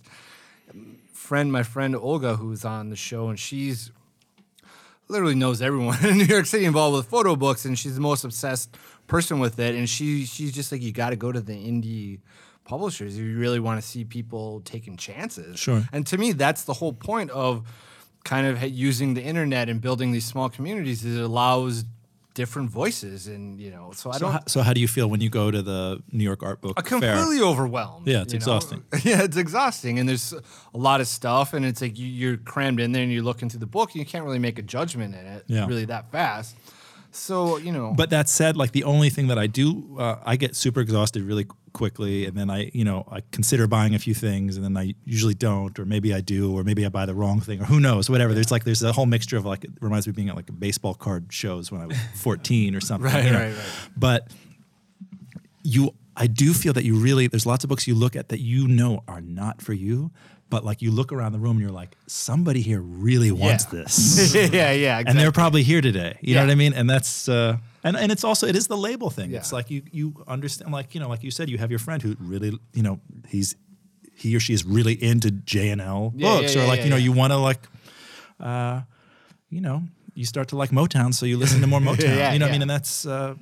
um, 0.71 0.99
friend, 1.13 1.53
my 1.53 1.63
friend 1.63 1.95
Olga, 1.95 2.37
who's 2.37 2.65
on 2.65 2.91
the 2.91 2.97
show, 2.97 3.29
and 3.29 3.39
she's 3.39 3.93
literally 5.09 5.37
knows 5.37 5.63
everyone 5.63 6.05
in 6.05 6.19
New 6.19 6.25
York 6.25 6.47
City 6.47 6.65
involved 6.65 6.97
with 6.97 7.07
photo 7.07 7.37
books, 7.37 7.65
and 7.65 7.79
she's 7.79 7.95
the 7.95 8.01
most 8.01 8.25
obsessed 8.25 8.77
person 9.07 9.39
with 9.39 9.59
it. 9.61 9.77
And 9.77 9.89
she 9.89 10.25
she's 10.25 10.53
just 10.53 10.73
like, 10.73 10.83
you 10.83 10.93
got 10.93 11.11
to 11.11 11.17
go 11.17 11.31
to 11.31 11.41
the 11.41 11.53
indie 11.53 12.21
publishers 12.65 13.17
if 13.17 13.23
you 13.23 13.39
really 13.39 13.61
want 13.61 13.81
to 13.81 13.87
see 13.87 14.05
people 14.05 14.61
taking 14.65 14.97
chances. 14.97 15.59
Sure. 15.59 15.89
And 15.93 16.05
to 16.09 16.19
me, 16.19 16.33
that's 16.33 16.65
the 16.65 16.73
whole 16.73 16.93
point 16.93 17.31
of 17.31 17.63
kind 18.33 18.47
of 18.47 18.55
using 18.63 19.15
the 19.15 19.23
internet 19.23 19.69
and 19.71 19.81
building 19.81 20.13
these 20.13 20.27
small 20.27 20.49
communities. 20.57 21.05
Is 21.05 21.17
it 21.17 21.23
allows 21.23 21.85
different 22.35 22.69
voices, 22.71 23.27
and 23.29 23.59
you 23.59 23.71
know, 23.71 23.93
so 23.95 24.11
I 24.11 24.15
So 24.15 24.19
don't. 24.21 24.33
how, 24.33 24.41
so 24.47 24.61
how 24.67 24.73
do 24.75 24.81
you 24.85 24.89
feel 24.89 25.09
when 25.09 25.23
you 25.23 25.31
go 25.31 25.51
to 25.51 25.63
the 25.63 26.03
New 26.13 26.25
York 26.25 26.43
Art 26.43 26.61
Book 26.61 26.75
I'm 26.77 26.85
Fair? 27.01 27.17
completely 27.17 27.41
overwhelmed. 27.43 28.07
Yeah, 28.07 28.23
it's 28.23 28.35
you 28.35 28.39
know? 28.39 28.43
exhausting. 28.43 28.81
Yeah, 29.11 29.23
it's 29.23 29.39
exhausting, 29.39 29.99
and 29.99 30.07
there's 30.09 30.35
a 30.35 30.79
lot 30.89 31.01
of 31.01 31.07
stuff, 31.09 31.55
and 31.55 31.65
it's 31.65 31.81
like 31.81 31.97
you, 31.99 32.07
you're 32.07 32.37
crammed 32.37 32.79
in 32.81 32.93
there, 32.93 33.03
and 33.05 33.11
you're 33.13 33.23
looking 33.31 33.49
through 33.49 33.61
the 33.61 33.73
book, 33.79 33.89
and 33.93 34.01
you 34.01 34.07
can't 34.13 34.25
really 34.25 34.39
make 34.49 34.59
a 34.59 34.63
judgment 34.77 35.15
in 35.15 35.25
it 35.25 35.45
Yeah. 35.47 35.67
really 35.67 35.87
that 35.87 36.11
fast. 36.13 36.57
So 37.17 37.57
you 37.57 37.73
know, 37.73 37.95
But 37.97 38.11
that 38.11 38.29
said, 38.29 38.57
like 38.57 38.73
the 38.73 38.85
only 38.85 39.11
thing 39.11 39.29
that 39.29 39.39
I 39.39 39.47
do, 39.47 39.97
uh, 39.99 40.17
I 40.25 40.37
get 40.37 40.55
super 40.55 40.81
exhausted 40.81 41.23
really 41.23 41.47
quickly, 41.73 42.27
and 42.27 42.37
then 42.37 42.51
I, 42.51 42.71
you 42.75 42.85
know, 42.85 43.07
I 43.11 43.23
consider 43.33 43.67
buying 43.67 43.95
a 43.95 43.99
few 43.99 44.15
things, 44.15 44.57
and 44.57 44.65
then 44.65 44.77
I 44.77 44.95
usually 45.05 45.35
don't, 45.35 45.79
or 45.79 45.85
maybe 45.85 46.13
I 46.13 46.21
do, 46.21 46.57
or 46.57 46.63
maybe 46.63 46.85
I 46.85 46.89
buy 46.91 47.07
the 47.07 47.15
wrong 47.15 47.41
thing, 47.41 47.61
or 47.61 47.65
who 47.65 47.81
knows, 47.81 48.11
whatever. 48.11 48.35
There's 48.35 48.51
like 48.51 48.65
there's 48.65 48.83
a 48.83 48.93
whole 48.93 49.07
mixture 49.07 49.37
of 49.37 49.47
like 49.47 49.65
it 49.65 49.71
reminds 49.81 50.07
me 50.07 50.11
of 50.11 50.17
being 50.17 50.29
at 50.29 50.37
like 50.37 50.49
a 50.51 50.53
baseball 50.53 50.95
card 50.95 51.27
shows 51.31 51.73
when 51.73 51.81
I 51.81 51.87
was 51.87 51.97
14 52.17 52.75
or 52.75 52.81
something. 52.81 53.11
Right, 53.11 53.25
you 53.25 53.31
know? 53.31 53.39
right, 53.39 53.55
right. 53.55 53.91
But 53.97 54.31
you, 55.63 55.95
I 56.17 56.27
do 56.27 56.53
feel 56.53 56.75
that 56.75 56.85
you 56.85 56.97
really 56.97 57.27
there's 57.29 57.47
lots 57.47 57.65
of 57.65 57.69
books 57.69 57.87
you 57.87 57.95
look 57.95 58.15
at 58.15 58.29
that 58.29 58.41
you 58.41 58.69
know 58.69 59.03
are 59.09 59.21
not 59.21 59.63
for 59.63 59.73
you. 59.73 60.11
But 60.49 60.65
like 60.65 60.81
you 60.81 60.93
look 60.93 61.13
around 61.13 61.33
the 61.33 61.41
room 61.41 61.53
and 61.57 61.61
you're 61.61 61.71
like, 61.71 61.97
somebody 62.07 62.61
here 62.63 62.81
really 62.81 63.33
wants 63.33 63.65
Yeah. 63.65 63.71
this 63.83 64.35
yeah, 64.35 64.47
yeah, 64.51 64.71
exactly. 64.71 65.11
and 65.11 65.19
they're 65.19 65.33
probably 65.33 65.63
here 65.65 65.81
today. 65.81 66.19
You 66.21 66.35
know 66.37 66.43
what 66.43 66.51
I 66.51 66.55
mean? 66.55 66.73
And 66.73 66.89
that's 66.89 67.29
uh, 67.29 67.57
and 67.83 67.97
and 67.97 68.13
it's 68.13 68.23
also 68.23 68.47
it 68.47 68.55
is 68.55 68.69
the 68.69 68.77
label 68.77 69.11
thing. 69.11 69.33
It's 69.35 69.53
like 69.53 69.71
you 69.71 69.83
you 69.91 70.25
understand 70.29 70.71
like 70.73 70.95
you 70.95 71.01
know 71.01 71.09
like 71.09 71.25
you 71.25 71.31
said 71.33 71.51
you 71.51 71.59
have 71.59 71.71
your 71.71 71.81
friend 71.81 72.01
who 72.01 72.17
really 72.21 72.57
you 72.73 72.83
know 72.83 73.01
he's 73.29 73.57
he 74.15 74.35
or 74.37 74.41
she 74.41 74.55
is 74.55 74.65
really 74.65 74.95
into 75.03 75.31
J&L 75.31 76.13
Yeah, 76.17 76.35
yeah, 76.35 76.41
books 76.41 76.55
yeah, 76.55 76.63
or 76.63 76.67
like 76.69 76.79
yeah, 76.79 76.85
you 76.85 76.91
know 76.91 76.97
yeah. 76.97 77.05
you 77.05 77.13
want 77.13 77.33
to 77.33 77.39
like 77.39 77.67
uh, 78.41 78.83
you 79.51 79.61
know 79.61 79.83
you 80.15 80.25
start 80.25 80.49
to 80.49 80.57
like 80.57 80.71
Motown 80.71 81.13
so 81.13 81.27
you 81.27 81.37
listen 81.39 81.61
to 81.61 81.67
more 81.67 81.81
Motown. 81.91 82.17
Yeah, 82.17 82.33
you 82.33 82.39
know 82.39 82.47
what 82.47 82.51
I 82.51 82.53
mean? 82.53 82.63
And 82.63 82.71
that's 82.71 83.05
uh, 83.05 83.35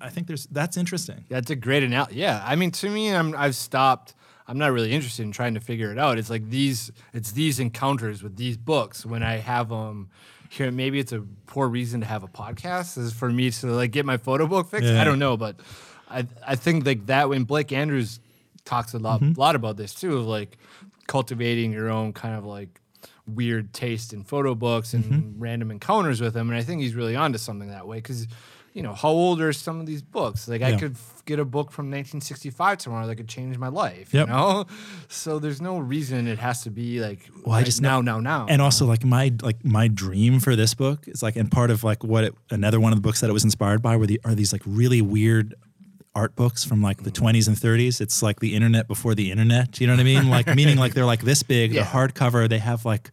I 0.00 0.10
think 0.10 0.26
there's 0.26 0.46
that's 0.50 0.76
interesting. 0.76 1.24
That's 1.28 1.50
a 1.50 1.56
great 1.56 1.82
analogy. 1.84 2.16
Yeah, 2.16 2.42
I 2.44 2.56
mean, 2.56 2.70
to 2.72 2.90
me, 2.90 3.14
I'm 3.14 3.34
I've 3.36 3.54
stopped. 3.56 4.14
I'm 4.48 4.58
not 4.58 4.72
really 4.72 4.92
interested 4.92 5.22
in 5.22 5.30
trying 5.32 5.54
to 5.54 5.60
figure 5.60 5.92
it 5.92 5.98
out. 5.98 6.18
It's 6.18 6.30
like 6.30 6.48
these, 6.48 6.90
it's 7.12 7.32
these 7.32 7.60
encounters 7.60 8.22
with 8.22 8.36
these 8.36 8.56
books 8.56 9.04
when 9.06 9.22
I 9.22 9.36
have 9.36 9.68
them 9.68 10.08
here. 10.48 10.70
Maybe 10.70 10.98
it's 10.98 11.12
a 11.12 11.22
poor 11.46 11.68
reason 11.68 12.00
to 12.00 12.06
have 12.06 12.22
a 12.22 12.28
podcast 12.28 12.96
is 12.96 13.12
for 13.12 13.28
me 13.30 13.50
to 13.50 13.66
like 13.68 13.90
get 13.92 14.06
my 14.06 14.16
photo 14.16 14.46
book 14.46 14.70
fixed. 14.70 14.88
Yeah. 14.88 15.00
I 15.00 15.04
don't 15.04 15.18
know, 15.18 15.36
but 15.36 15.56
I 16.10 16.26
I 16.46 16.56
think 16.56 16.86
like 16.86 17.06
that 17.06 17.28
when 17.28 17.44
Blake 17.44 17.70
Andrews 17.72 18.20
talks 18.64 18.94
a 18.94 18.98
lot 18.98 19.20
Mm-hmm. 19.20 19.38
lot 19.40 19.54
about 19.54 19.76
this 19.76 19.94
too 19.94 20.16
of 20.16 20.24
like 20.26 20.56
cultivating 21.06 21.72
your 21.72 21.88
own 21.90 22.12
kind 22.12 22.34
of 22.34 22.44
like 22.44 22.80
weird 23.26 23.72
taste 23.74 24.12
in 24.14 24.24
photo 24.24 24.54
books 24.54 24.94
and 24.94 25.04
Mm-hmm. 25.04 25.40
random 25.42 25.70
encounters 25.70 26.20
with 26.20 26.32
them. 26.34 26.48
And 26.48 26.58
I 26.58 26.62
think 26.62 26.80
he's 26.80 26.94
really 26.94 27.16
onto 27.16 27.38
something 27.38 27.68
that 27.68 27.86
way 27.86 27.98
because, 27.98 28.26
you 28.74 28.82
know, 28.82 28.94
how 28.94 29.08
old 29.08 29.40
are 29.40 29.52
some 29.52 29.80
of 29.80 29.86
these 29.86 30.02
books? 30.02 30.48
Like 30.48 30.62
I 30.62 30.76
could 30.76 30.92
f- 30.92 31.22
get 31.24 31.38
a 31.38 31.44
book 31.44 31.72
from 31.72 31.86
1965 31.86 32.78
tomorrow 32.78 33.06
that 33.06 33.16
could 33.16 33.28
change 33.28 33.58
my 33.58 33.68
life. 33.68 34.12
Yep. 34.14 34.28
You 34.28 34.32
know, 34.32 34.66
so 35.08 35.38
there's 35.38 35.60
no 35.60 35.78
reason 35.78 36.26
it 36.26 36.38
has 36.38 36.62
to 36.62 36.70
be 36.70 37.00
like 37.00 37.28
Well, 37.44 37.56
I 37.56 37.62
just 37.62 37.82
now, 37.82 38.00
now, 38.00 38.20
now. 38.20 38.46
And 38.48 38.62
also 38.62 38.86
like 38.86 39.04
my 39.04 39.32
like 39.42 39.64
my 39.64 39.88
dream 39.88 40.40
for 40.40 40.54
this 40.54 40.74
book 40.74 41.08
is 41.08 41.22
like 41.22 41.36
and 41.36 41.50
part 41.50 41.70
of 41.70 41.82
like 41.82 42.04
what 42.04 42.24
it, 42.24 42.34
another 42.50 42.80
one 42.80 42.92
of 42.92 42.98
the 42.98 43.02
books 43.02 43.20
that 43.20 43.30
it 43.30 43.32
was 43.32 43.44
inspired 43.44 43.82
by 43.82 43.96
were 43.96 44.06
the 44.06 44.20
are 44.24 44.34
these 44.34 44.52
like 44.52 44.62
really 44.64 45.02
weird 45.02 45.54
art 46.14 46.34
books 46.36 46.64
from 46.64 46.82
like 46.82 47.02
the 47.04 47.10
mm. 47.10 47.32
20s 47.32 47.48
and 47.48 47.56
30s. 47.56 48.00
It's 48.00 48.22
like 48.22 48.40
the 48.40 48.54
internet 48.54 48.88
before 48.88 49.14
the 49.14 49.30
internet. 49.30 49.80
You 49.80 49.86
know 49.86 49.94
what 49.94 50.00
I 50.00 50.04
mean? 50.04 50.28
Like 50.28 50.46
meaning 50.54 50.76
like 50.76 50.94
they're 50.94 51.04
like 51.04 51.22
this 51.22 51.42
big, 51.42 51.72
Yeah. 51.72 51.82
they're 51.82 51.92
hardcover, 51.92 52.48
they 52.48 52.58
have 52.58 52.84
like 52.84 53.10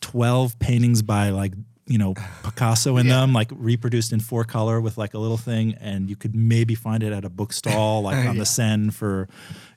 12 0.00 0.58
paintings 0.58 1.02
by 1.02 1.30
like 1.30 1.54
you 1.92 1.98
know 1.98 2.14
Picasso 2.42 2.96
in 2.96 3.06
Yeah. 3.06 3.20
them, 3.20 3.32
like 3.32 3.50
reproduced 3.54 4.12
in 4.12 4.20
four 4.20 4.44
color 4.44 4.80
with 4.80 4.96
like 5.02 5.14
a 5.14 5.18
little 5.18 5.36
thing, 5.50 5.74
and 5.80 6.08
you 6.10 6.16
could 6.16 6.34
maybe 6.34 6.74
find 6.74 7.02
it 7.02 7.12
at 7.12 7.24
a 7.24 7.30
bookstall 7.30 8.02
like 8.08 8.16
on 8.16 8.34
Yeah. 8.36 8.40
the 8.40 8.46
Seine 8.46 8.90
for, 8.90 9.28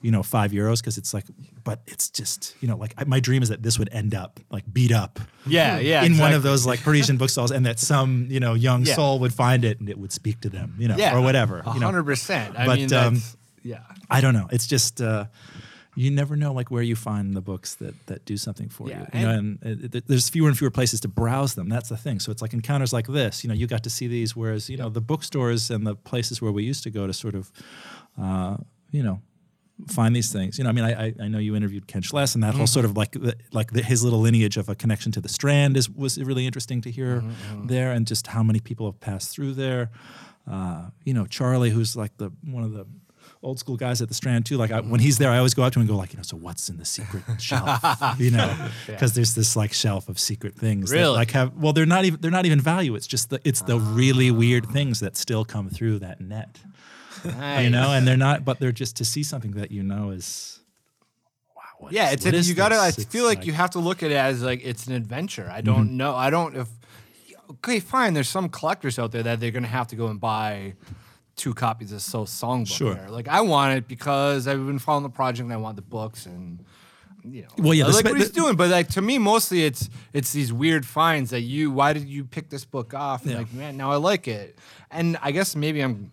you 0.02 0.10
know, 0.10 0.22
five 0.22 0.50
euros 0.52 0.78
because 0.80 0.96
it's 0.98 1.12
like, 1.14 1.26
but 1.64 1.80
it's 1.86 2.08
just 2.10 2.54
you 2.60 2.68
know 2.68 2.76
like 2.76 2.94
I, 2.98 3.04
my 3.04 3.20
dream 3.20 3.42
is 3.42 3.48
that 3.50 3.62
this 3.62 3.78
would 3.78 3.90
end 3.92 4.14
up 4.14 4.40
like 4.50 4.64
beat 4.72 4.92
up 4.92 5.20
yeah, 5.46 5.78
yeah. 5.78 6.04
in 6.04 6.16
one 6.18 6.32
of 6.32 6.42
those 6.42 6.66
like 6.70 6.80
Parisian 6.82 7.18
bookstalls, 7.18 7.50
and 7.50 7.66
that 7.66 7.78
some 7.78 8.26
you 8.30 8.40
know 8.40 8.54
young 8.54 8.84
Yeah. 8.86 8.94
soul 8.94 9.18
would 9.20 9.34
find 9.34 9.64
it 9.64 9.78
and 9.80 9.88
it 9.88 9.98
would 9.98 10.12
speak 10.12 10.40
to 10.40 10.48
them, 10.48 10.74
you 10.78 10.88
know, 10.88 10.96
or 11.14 11.20
whatever. 11.20 11.60
A 11.66 11.74
You 11.74 11.80
know, 11.80 11.86
hundred 11.86 12.04
percent. 12.04 12.56
I 12.58 12.66
But, 12.66 12.78
mean, 12.78 12.92
um, 12.94 13.22
yeah. 13.62 13.80
I 14.10 14.20
don't 14.20 14.34
know. 14.34 14.48
It's 14.50 14.66
just 14.66 15.00
uh, 15.00 15.26
you 15.96 16.10
never 16.10 16.36
know 16.36 16.52
like 16.52 16.70
where 16.70 16.82
you 16.82 16.94
find 16.94 17.34
the 17.34 17.40
books 17.40 17.74
that 17.76 17.94
that 18.06 18.24
do 18.24 18.36
something 18.36 18.68
for 18.68 18.88
Yeah, 18.88 19.06
you. 19.12 19.20
You 19.20 19.26
know, 19.26 19.32
and 19.38 19.58
it, 19.62 19.94
it- 19.94 20.06
there's 20.06 20.28
fewer 20.28 20.48
and 20.48 20.56
fewer 20.56 20.70
places 20.70 21.00
to 21.00 21.08
browse 21.08 21.54
them. 21.54 21.68
That's 21.68 21.88
the 21.88 21.96
thing. 21.96 22.20
So 22.20 22.30
it's 22.32 22.42
like 22.42 22.52
encounters 22.54 22.92
like 22.92 23.06
this. 23.08 23.42
You 23.42 23.48
know, 23.48 23.54
you 23.54 23.66
got 23.66 23.82
to 23.84 23.90
see 23.90 24.06
these, 24.06 24.36
whereas 24.36 24.68
you 24.70 24.76
know 24.76 24.88
the 24.90 25.00
bookstores 25.00 25.70
and 25.70 25.86
the 25.86 25.94
places 25.96 26.40
where 26.42 26.52
we 26.52 26.62
used 26.64 26.82
to 26.84 26.90
go 26.90 27.06
to 27.06 27.12
sort 27.12 27.34
of, 27.34 27.50
uh, 28.20 28.56
you 28.92 29.02
know. 29.02 29.20
Find 29.88 30.16
these 30.16 30.32
things, 30.32 30.56
you 30.56 30.64
know. 30.64 30.70
I 30.70 30.72
mean, 30.72 30.84
I 30.86 31.12
I, 31.20 31.28
know 31.28 31.38
you 31.38 31.54
interviewed 31.54 31.86
Ken 31.86 32.00
Schles, 32.00 32.34
and 32.34 32.42
that 32.42 32.54
whole 32.54 32.66
sort 32.66 32.86
of 32.86 32.96
like 32.96 33.12
the, 33.12 33.34
like 33.52 33.72
the, 33.72 33.82
his 33.82 34.02
little 34.02 34.20
lineage 34.20 34.56
of 34.56 34.70
a 34.70 34.74
connection 34.74 35.12
to 35.12 35.20
the 35.20 35.28
Strand 35.28 35.76
is 35.76 35.90
was 35.90 36.16
really 36.18 36.46
interesting 36.46 36.80
to 36.80 36.90
hear 36.90 37.22
there, 37.68 37.92
and 37.92 38.06
just 38.06 38.26
how 38.28 38.42
many 38.42 38.58
people 38.58 38.86
have 38.90 38.98
passed 39.00 39.28
through 39.34 39.52
there. 39.52 39.90
Uh, 40.50 40.86
you 41.04 41.12
know, 41.12 41.26
Charlie, 41.26 41.68
who's 41.68 41.94
like 41.94 42.16
the 42.16 42.30
one 42.42 42.64
of 42.64 42.72
the 42.72 42.86
old 43.46 43.58
school 43.58 43.76
guys 43.76 44.02
at 44.02 44.08
the 44.08 44.14
Strand 44.14 44.44
too. 44.44 44.56
Like 44.56 44.70
I, 44.72 44.80
when 44.80 45.00
he's 45.00 45.18
there, 45.18 45.30
I 45.30 45.36
always 45.38 45.54
go 45.54 45.62
up 45.62 45.72
to 45.74 45.78
him 45.78 45.82
and 45.82 45.88
go 45.88 45.96
like, 45.96 46.12
you 46.12 46.16
know, 46.16 46.22
so 46.22 46.36
what's 46.36 46.68
in 46.68 46.76
the 46.78 46.84
secret 46.84 47.22
shelf? 47.40 47.80
You 48.18 48.30
know, 48.32 48.68
because 48.86 49.14
there's 49.14 49.34
this 49.34 49.54
like 49.56 49.72
shelf 49.72 50.08
of 50.08 50.18
secret 50.18 50.54
things. 50.56 50.90
that, 50.90 50.96
Really? 50.96 51.14
like 51.14 51.30
have 51.30 51.54
well, 51.56 51.72
they're 51.72 51.86
not 51.86 52.04
even 52.04 52.20
they're 52.20 52.30
not 52.30 52.44
even 52.46 52.60
value. 52.60 52.94
It's 52.96 53.06
just 53.06 53.30
the 53.30 53.40
it's 53.44 53.62
the 53.62 53.78
really 53.78 54.30
weird 54.30 54.66
things 54.66 55.00
that 55.00 55.16
still 55.16 55.44
come 55.44 55.68
through 55.70 56.00
that 56.00 56.20
net. 56.20 56.58
You 57.24 57.70
know, 57.70 57.92
and 57.92 58.06
they're 58.06 58.16
not, 58.16 58.44
but 58.44 58.60
they're 58.60 58.70
just 58.72 58.96
to 58.98 59.04
see 59.04 59.22
something 59.22 59.52
that 59.52 59.70
you 59.72 59.82
know 59.82 60.10
is. 60.10 60.60
Wow, 61.56 61.62
what 61.78 61.92
yeah, 61.92 62.08
is- 62.08 62.14
it's 62.14 62.24
what 62.26 62.46
you 62.46 62.54
gotta. 62.54 62.76
I 62.76 62.86
this? 62.88 62.98
It's 62.98 63.12
feel 63.12 63.24
like, 63.24 63.46
you 63.46 63.52
have 63.52 63.70
to 63.70 63.78
look 63.80 64.02
at 64.02 64.10
it 64.10 64.16
as 64.16 64.42
like 64.42 64.60
it's 64.64 64.86
an 64.86 64.92
adventure. 64.94 65.48
I 65.50 65.60
don't 65.60 65.86
Mm-hmm. 65.88 65.96
know. 65.96 66.14
I 66.14 66.30
don't 66.30 66.56
if. 66.56 66.68
Okay, 67.50 67.80
fine. 67.80 68.14
There's 68.14 68.28
some 68.28 68.48
collectors 68.48 68.98
out 68.98 69.12
there 69.12 69.22
that 69.22 69.40
they're 69.40 69.50
gonna 69.52 69.66
have 69.66 69.86
to 69.88 69.96
go 69.96 70.06
and 70.08 70.20
buy 70.20 70.74
two 71.36 71.54
copies 71.54 71.92
of 71.92 72.00
Soth 72.02 72.28
Songbook. 72.30 72.68
Sure. 72.76 72.94
there. 72.94 73.10
Like 73.10 73.28
I 73.28 73.40
want 73.42 73.76
it 73.78 73.86
because 73.88 74.48
I've 74.48 74.64
been 74.66 74.78
following 74.78 75.02
the 75.04 75.10
project 75.10 75.44
and 75.44 75.52
I 75.52 75.56
want 75.58 75.76
the 75.76 75.82
books 75.82 76.26
and. 76.26 76.64
You 77.28 77.42
know, 77.42 77.48
Well, 77.58 77.74
yeah, 77.74 77.86
I 77.86 77.88
like 77.88 77.96
spe- 78.06 78.10
what 78.10 78.18
he's 78.18 78.30
doing, 78.30 78.54
but 78.54 78.70
like 78.70 78.86
to 78.90 79.02
me, 79.02 79.18
mostly 79.18 79.64
it's 79.64 79.90
it's 80.12 80.32
these 80.32 80.52
weird 80.52 80.86
finds 80.86 81.30
that 81.30 81.40
you. 81.40 81.72
Why 81.72 81.92
did 81.92 82.06
you 82.08 82.24
pick 82.24 82.50
this 82.50 82.64
book 82.64 82.94
off? 82.94 83.22
And 83.22 83.32
Yeah. 83.32 83.38
like, 83.38 83.52
man, 83.52 83.76
now 83.76 83.90
I 83.90 83.96
like 83.96 84.28
it, 84.28 84.56
and 84.92 85.18
I 85.20 85.32
guess 85.32 85.56
maybe 85.56 85.80
I'm 85.80 86.12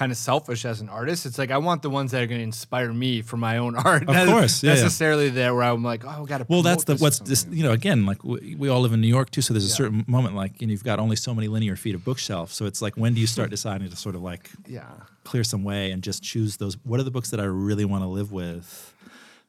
kind 0.00 0.10
of 0.10 0.16
selfish 0.16 0.64
as 0.64 0.80
an 0.80 0.88
artist. 0.88 1.26
It's 1.26 1.36
like 1.36 1.50
I 1.50 1.58
want 1.58 1.82
the 1.82 1.90
ones 1.90 2.10
that 2.12 2.22
are 2.22 2.26
going 2.26 2.38
to 2.38 2.42
inspire 2.44 2.90
me 2.90 3.20
for 3.20 3.36
my 3.36 3.58
own 3.58 3.76
art. 3.90 4.08
Of 4.08 4.28
course, 4.28 4.62
yeah, 4.62 4.70
yeah. 4.74 4.82
necessarily 4.82 5.28
there 5.28 5.54
where 5.54 5.64
I'm 5.64 5.84
like, 5.84 6.06
oh, 6.06 6.22
I 6.22 6.24
got 6.24 6.38
to. 6.38 6.46
Well, 6.48 6.62
that's 6.62 6.84
the 6.84 6.96
what's 6.96 7.18
this. 7.18 7.46
You 7.50 7.64
know, 7.64 7.72
again, 7.72 8.06
like 8.06 8.24
we, 8.24 8.54
we 8.58 8.68
all 8.70 8.80
live 8.80 8.94
in 8.94 9.02
New 9.02 9.08
York 9.18 9.30
too, 9.30 9.42
so 9.42 9.52
there's 9.52 9.66
a 9.66 9.68
certain 9.68 10.02
moment 10.08 10.36
like 10.36 10.58
you 10.58 10.66
know 10.66 10.70
you've 10.70 10.84
got 10.84 10.98
only 10.98 11.16
so 11.16 11.34
many 11.34 11.48
linear 11.48 11.76
feet 11.76 11.94
of 11.94 12.02
bookshelf. 12.02 12.50
So 12.50 12.64
it's 12.64 12.80
like 12.80 12.96
when 12.96 13.12
do 13.12 13.20
you 13.20 13.26
start 13.26 13.50
deciding 13.56 13.90
to 13.90 13.96
sort 13.96 14.14
of 14.14 14.22
like 14.22 14.48
Yeah. 14.66 14.86
clear 15.24 15.44
some 15.44 15.64
way 15.64 15.90
and 15.90 16.02
just 16.02 16.22
choose 16.22 16.56
those? 16.56 16.78
What 16.84 16.98
are 16.98 17.02
the 17.04 17.10
books 17.10 17.28
that 17.30 17.40
I 17.40 17.44
really 17.44 17.84
want 17.84 18.02
to 18.02 18.08
live 18.08 18.32
with? 18.32 18.89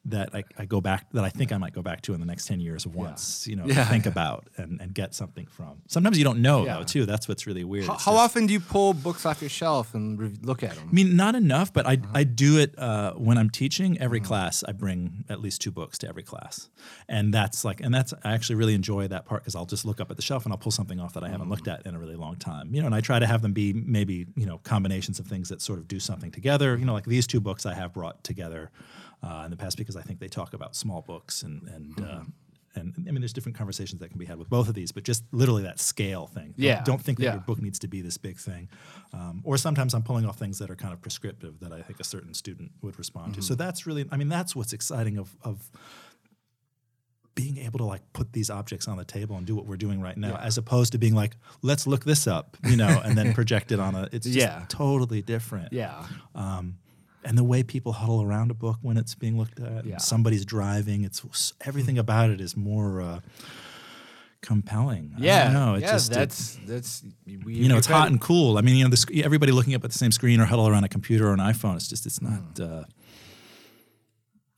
That 0.06 0.30
I, 0.34 0.44
I 0.58 0.66
go 0.66 0.82
back 0.82 1.06
that 1.12 1.24
I 1.24 1.30
think 1.30 1.52
I 1.52 1.58
might 1.58 1.74
go 1.74 1.84
back 1.84 2.02
to 2.04 2.14
in 2.16 2.20
the 2.20 2.26
next 2.26 2.46
ten 2.48 2.60
years 2.60 2.88
once. 2.88 3.46
You 3.48 3.56
know, 3.56 3.66
Yeah, 3.68 3.86
think 3.86 4.06
yeah. 4.06 4.12
about 4.12 4.48
and, 4.58 4.82
and 4.82 4.94
get 4.96 5.14
something 5.14 5.46
from. 5.46 5.82
Sometimes 5.88 6.18
you 6.18 6.24
don't 6.24 6.42
know 6.42 6.66
Yeah. 6.66 6.78
though 6.80 6.84
too. 6.84 7.06
That's 7.06 7.28
what's 7.28 7.46
really 7.46 7.64
weird. 7.64 7.86
How, 7.86 7.94
how 7.94 7.98
just- 7.98 8.08
often 8.08 8.48
do 8.48 8.54
you 8.54 8.60
pull 8.60 8.94
books 8.94 9.28
off 9.28 9.42
your 9.42 9.50
shelf 9.50 9.94
and 9.94 10.18
re- 10.20 10.34
look 10.42 10.64
at 10.64 10.74
them? 10.76 10.88
I 10.90 10.92
mean, 10.94 11.16
not 11.16 11.36
enough, 11.36 11.72
but 11.72 11.86
I, 11.86 11.94
Uh-huh. 11.94 12.08
I 12.16 12.24
do 12.24 12.58
it 12.58 12.74
uh, 12.80 13.14
when 13.14 13.38
I'm 13.38 13.50
teaching. 13.52 14.00
Every 14.00 14.20
Mm-hmm. 14.20 14.28
class, 14.28 14.64
I 14.68 14.72
bring 14.72 15.24
at 15.30 15.40
least 15.40 15.62
two 15.62 15.72
books 15.72 16.00
to 16.00 16.08
every 16.10 16.24
class, 16.24 16.70
and 17.08 17.32
that's 17.34 17.64
like, 17.64 17.80
and 17.80 17.94
that's 17.94 18.12
I 18.24 18.34
actually 18.34 18.56
really 18.56 18.74
enjoy 18.74 19.08
that 19.08 19.26
part 19.26 19.44
because 19.44 19.56
I'll 19.56 19.66
just 19.68 19.86
look 19.86 20.02
up 20.02 20.10
at 20.10 20.16
the 20.18 20.24
shelf 20.24 20.46
and 20.46 20.52
I'll 20.54 20.58
pull 20.58 20.72
something 20.72 21.00
off 21.00 21.14
that 21.14 21.24
I 21.24 21.30
haven't 21.30 21.50
looked 21.50 21.66
Mm-hmm. 21.66 21.82
at 21.82 21.86
in 21.86 21.94
a 21.94 22.00
really 22.00 22.16
long 22.16 22.38
time. 22.38 22.74
You 22.74 22.82
know, 22.82 22.88
and 22.88 22.96
I 22.96 23.02
try 23.02 23.20
to 23.20 23.28
have 23.28 23.44
them 23.44 23.54
be 23.54 23.72
maybe 23.74 24.26
you 24.36 24.48
know 24.48 24.58
combinations 24.64 25.20
of 25.20 25.28
things 25.28 25.50
that 25.50 25.62
sort 25.62 25.78
of 25.78 25.88
do 25.88 26.00
something 26.00 26.32
together. 26.32 26.76
You 26.76 26.86
know, 26.86 26.94
like 26.94 27.06
these 27.06 27.28
two 27.28 27.40
books 27.40 27.68
I 27.68 27.76
have 27.76 27.94
brought 27.94 28.24
together 28.24 28.72
uh, 29.24 29.42
in 29.46 29.52
the 29.52 29.58
past 29.58 29.78
because 29.78 29.96
I 29.96 30.02
think 30.02 30.20
they 30.20 30.28
talk 30.28 30.54
about 30.54 30.76
small 30.76 31.02
books 31.02 31.44
and 31.44 31.68
and. 31.68 32.00
Uh, 32.00 32.22
Mm-hmm. 32.74 32.80
and 32.80 33.06
I 33.06 33.12
mean, 33.12 33.20
there's 33.20 33.34
different 33.34 33.58
conversations 33.58 34.00
that 34.00 34.08
can 34.12 34.18
be 34.18 34.24
had 34.26 34.38
with 34.40 34.50
both 34.50 34.70
of 34.70 34.74
these, 34.76 34.94
but 34.94 35.04
just 35.04 35.26
literally 35.34 35.64
that 35.64 35.78
scale 35.78 36.28
thing. 36.28 36.54
Don't- 36.56 36.64
Yeah, 36.70 36.82
Don't 36.86 37.02
think 37.02 37.18
that 37.18 37.26
yeah. 37.26 37.32
your 37.34 37.42
book 37.42 37.62
needs 37.62 37.80
to 37.80 37.90
be 37.90 38.00
this 38.02 38.18
big 38.18 38.38
thing. 38.40 38.70
Um, 39.12 39.42
or 39.44 39.58
sometimes 39.58 39.94
I'm 39.94 40.04
pulling 40.04 40.26
off 40.26 40.38
things 40.40 40.58
that 40.60 40.70
are 40.72 40.76
kind 40.78 40.94
of 40.94 41.02
prescriptive 41.02 41.60
that 41.60 41.74
I 41.74 41.82
think 41.82 42.00
a 42.00 42.06
certain 42.06 42.34
student 42.34 42.72
would 42.82 42.98
respond 42.98 43.34
to. 43.36 43.42
So 43.42 43.56
Mm-hmm. 43.56 43.64
that's 43.64 43.86
really, 43.86 44.06
I 44.10 44.16
mean, 44.16 44.30
that's 44.30 44.56
what's 44.56 44.72
exciting 44.72 45.18
of, 45.18 45.36
of 45.44 45.70
being 47.36 47.58
able 47.58 47.80
to 47.80 47.86
like 47.86 48.02
put 48.14 48.32
these 48.34 48.50
objects 48.50 48.88
on 48.88 48.96
the 48.98 49.06
table 49.06 49.38
and 49.38 49.46
do 49.46 49.56
what 49.56 49.66
we're 49.66 49.76
doing 49.78 50.00
right 50.02 50.18
now, 50.18 50.30
Yeah. 50.32 50.46
as 50.46 50.58
opposed 50.58 50.92
to 50.94 50.98
being 50.98 51.16
like, 51.16 51.36
let's 51.62 51.88
look 51.88 52.04
this 52.06 52.26
up, 52.28 52.56
you 52.66 52.76
know, 52.76 53.02
and 53.04 53.18
then 53.18 53.34
project 53.40 53.72
it 53.74 53.80
on 53.80 53.96
a, 53.96 54.08
it's 54.12 54.26
just 54.26 54.38
Yeah. 54.38 54.64
totally 54.70 55.22
different. 55.22 55.74
Yeah. 55.74 56.06
And 57.24 57.38
the 57.38 57.44
way 57.44 57.62
people 57.64 57.92
huddle 57.94 58.22
around 58.24 58.50
a 58.50 58.56
book 58.56 58.78
when 58.82 58.98
it's 58.98 59.14
being 59.16 59.38
looked 59.38 59.60
at, 59.60 59.86
Yeah. 59.86 59.98
somebody's 59.98 60.44
driving, 60.46 61.04
it's 61.04 61.54
everything 61.62 61.98
about 62.00 62.30
it 62.32 62.42
is 62.42 62.58
more 62.58 63.00
uh, 63.02 63.20
compelling. 64.42 65.14
Yeah. 65.20 65.74
It's 65.76 65.82
yeah, 65.84 65.92
just, 65.92 66.12
it- 66.12 66.16
that's 66.16 66.60
that's 66.66 67.04
we, 67.46 67.54
you 67.54 67.70
know, 67.70 67.78
it's 67.78 67.88
hot 67.88 68.10
and 68.10 68.20
cool. 68.20 68.58
I 68.58 68.62
mean, 68.62 68.76
you 68.76 68.84
know, 68.84 68.90
the, 68.90 68.98
sc- 68.98 69.18
everybody 69.18 69.52
looking 69.52 69.76
up 69.76 69.84
at 69.84 69.92
the 69.92 69.98
same 69.98 70.12
screen 70.12 70.40
or 70.40 70.46
huddle 70.46 70.68
around 70.68 70.84
a 70.84 70.90
computer 70.90 71.28
or 71.30 71.34
an 71.34 71.40
iPhone. 71.40 71.76
It's 71.76 71.88
just, 71.88 72.06
it's 72.06 72.22
not. 72.22 72.60
Uh, 72.60 72.86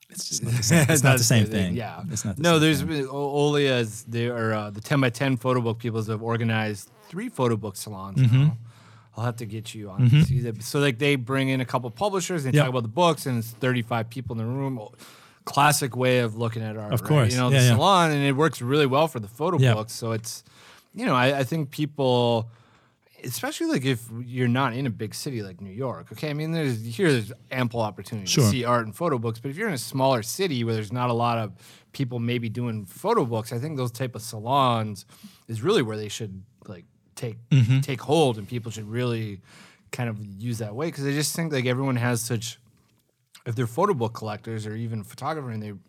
it's 0.10 0.30
just 0.30 0.44
not 0.44 0.54
the 0.58 0.64
same. 0.64 0.86
It's 0.90 1.04
not 1.04 1.18
the 1.18 1.24
same 1.24 1.46
thing. 1.46 1.76
Yeah. 1.76 2.04
it's 2.12 2.24
not. 2.24 2.38
The 2.38 2.42
no, 2.44 2.60
there's 2.60 2.80
thing. 2.80 2.88
been 2.88 3.08
O- 3.08 3.48
Olia's 3.48 4.04
there 4.04 4.36
are 4.38 4.54
uh, 4.54 4.70
the 4.70 4.80
10 4.82 5.02
by 5.02 5.10
10 5.10 5.38
photo 5.38 5.60
book 5.62 5.80
people 5.80 6.02
have 6.04 6.22
organized 6.24 6.90
three 7.10 7.30
photo 7.30 7.58
book 7.58 7.76
salons 7.76 8.20
Mm-hmm. 8.20 8.44
now. 8.44 8.58
I'll 9.16 9.26
have 9.26 9.38
to 9.38 9.46
get 9.46 9.76
you 9.76 9.90
on 9.92 10.02
mm-hmm. 10.02 10.20
to 10.22 10.26
see 10.26 10.40
that. 10.42 10.64
So 10.64 10.80
like 10.80 10.98
they 11.00 11.16
bring 11.16 11.50
in 11.50 11.62
a 11.62 11.66
couple 11.66 11.90
publishers 11.92 12.46
and 12.46 12.54
they 12.54 12.58
Yep. 12.58 12.66
talk 12.66 12.70
about 12.72 12.82
the 12.84 12.90
books 12.90 13.26
and 13.26 13.38
it's 13.38 13.52
35 13.52 14.10
people 14.10 14.34
in 14.40 14.46
the 14.46 14.52
room. 14.52 14.80
Oh, 14.80 14.92
classic 15.46 15.96
way 15.96 16.20
of 16.20 16.36
looking 16.36 16.64
at 16.64 16.78
art. 16.78 16.94
Of 16.94 17.02
right? 17.02 17.08
course. 17.08 17.32
You 17.34 17.40
know, 17.40 17.50
Yeah, 17.50 17.60
the 17.60 17.66
yeah. 17.66 17.76
salon 17.76 18.12
and 18.12 18.24
it 18.24 18.32
works 18.34 18.62
really 18.62 18.86
well 18.86 19.08
for 19.08 19.20
the 19.20 19.28
photo 19.28 19.58
Yeah. 19.60 19.74
books. 19.74 19.94
So 19.94 20.12
it's 20.14 20.44
you 20.96 21.06
know, 21.06 21.16
I, 21.16 21.40
I 21.40 21.44
think 21.44 21.72
people 21.72 22.50
especially 23.24 23.68
like 23.68 23.86
if 23.86 24.04
you're 24.26 24.48
not 24.48 24.74
in 24.74 24.86
a 24.86 24.90
big 24.90 25.16
city 25.16 25.42
like 25.42 25.62
New 25.62 25.72
York. 25.72 26.12
Okay, 26.12 26.30
I 26.30 26.34
mean, 26.34 26.52
there's 26.52 26.84
here 26.84 27.12
there's 27.12 27.32
ample 27.52 27.80
opportunity 27.82 28.28
Sure. 28.28 28.44
to 28.44 28.50
see 28.50 28.66
art 28.66 28.86
and 28.86 28.96
photo 28.96 29.18
books, 29.18 29.40
but 29.40 29.50
if 29.52 29.58
you're 29.58 29.68
in 29.68 29.74
a 29.74 29.78
smaller 29.78 30.24
city 30.24 30.64
where 30.64 30.74
there's 30.74 30.92
not 30.92 31.10
a 31.10 31.14
lot 31.14 31.38
of 31.38 31.54
people 31.94 32.20
maybe 32.20 32.50
doing 32.50 32.86
photo 32.86 33.26
books, 33.26 33.54
I 33.54 33.60
think 33.60 33.78
those 33.78 33.92
type 33.92 34.16
of 34.16 34.22
salons 34.22 35.06
is 35.48 35.62
really 35.62 35.82
where 35.82 35.98
they 35.98 36.10
should 36.10 36.44
like 36.68 36.86
take 37.24 37.38
Mm-hmm. 37.50 37.80
take 37.82 38.02
hold, 38.02 38.38
and 38.38 38.48
people 38.48 38.72
should 38.72 38.90
really 38.90 39.40
kind 39.92 40.10
of 40.10 40.18
use 40.50 40.58
that 40.58 40.74
way 40.76 40.88
because 40.88 41.06
I 41.06 41.12
just 41.12 41.36
think 41.36 41.54
like 41.54 41.66
everyone 41.66 41.98
has 41.98 42.22
such. 42.22 42.60
If 43.46 43.56
they're 43.56 43.68
photo 43.68 43.94
book 43.94 44.14
collectors 44.14 44.66
or 44.66 44.76
even 44.76 45.04
photographer 45.04 45.52
and 45.52 45.62
they're 45.62 45.82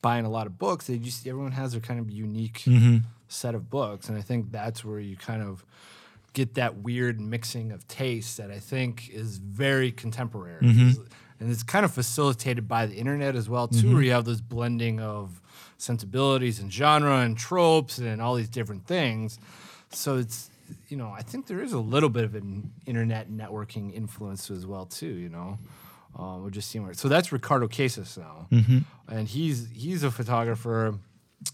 buying 0.00 0.24
a 0.24 0.30
lot 0.30 0.46
of 0.46 0.58
books, 0.58 0.86
they 0.86 0.98
just 0.98 1.26
everyone 1.26 1.52
has 1.52 1.72
their 1.72 1.80
kind 1.80 1.98
of 2.00 2.10
unique 2.10 2.62
Mm-hmm. 2.66 2.98
set 3.28 3.54
of 3.54 3.68
books, 3.70 4.08
and 4.08 4.16
I 4.18 4.22
think 4.22 4.52
that's 4.52 4.84
where 4.84 5.00
you 5.00 5.16
kind 5.16 5.42
of 5.42 5.64
get 6.34 6.54
that 6.54 6.72
weird 6.78 7.20
mixing 7.20 7.72
of 7.72 7.86
taste 7.86 8.36
that 8.38 8.50
I 8.50 8.58
think 8.58 9.08
is 9.10 9.38
very 9.38 9.92
contemporary. 9.92 10.64
Mm-hmm. 10.66 11.02
And 11.40 11.50
it's 11.52 11.62
kind 11.62 11.84
of 11.84 11.92
facilitated 11.92 12.66
by 12.68 12.86
the 12.86 12.94
internet 12.94 13.34
as 13.36 13.48
well, 13.48 13.66
too, 13.68 13.92
where 13.92 14.02
you 14.02 14.12
have 14.12 14.24
this 14.24 14.40
blending 14.40 15.00
of 15.00 15.40
sensibilities 15.78 16.60
and 16.60 16.72
genre 16.72 17.18
and 17.20 17.36
tropes 17.36 17.98
and 17.98 18.20
all 18.22 18.34
these 18.36 18.48
different 18.48 18.86
things. 18.86 19.38
So 19.90 20.16
it's, 20.18 20.50
you 20.88 20.96
know, 20.96 21.10
I 21.10 21.22
think 21.22 21.46
there 21.46 21.62
is 21.62 21.72
a 21.72 21.78
little 21.78 22.08
bit 22.08 22.24
of 22.24 22.34
an 22.34 22.72
internet 22.86 23.30
networking 23.30 23.92
influence 23.94 24.50
as 24.50 24.66
well, 24.66 24.86
too, 24.86 25.06
you 25.06 25.28
know. 25.28 25.58
Um, 26.16 26.42
we're 26.44 26.50
just 26.50 26.70
seeing 26.70 26.84
where. 26.84 26.94
So 26.94 27.08
that's 27.08 27.32
Ricardo 27.32 27.66
Cases 27.66 28.16
now, 28.16 28.46
and 29.08 29.26
he's 29.26 29.68
he's 29.74 30.04
a 30.04 30.10
photographer. 30.12 30.98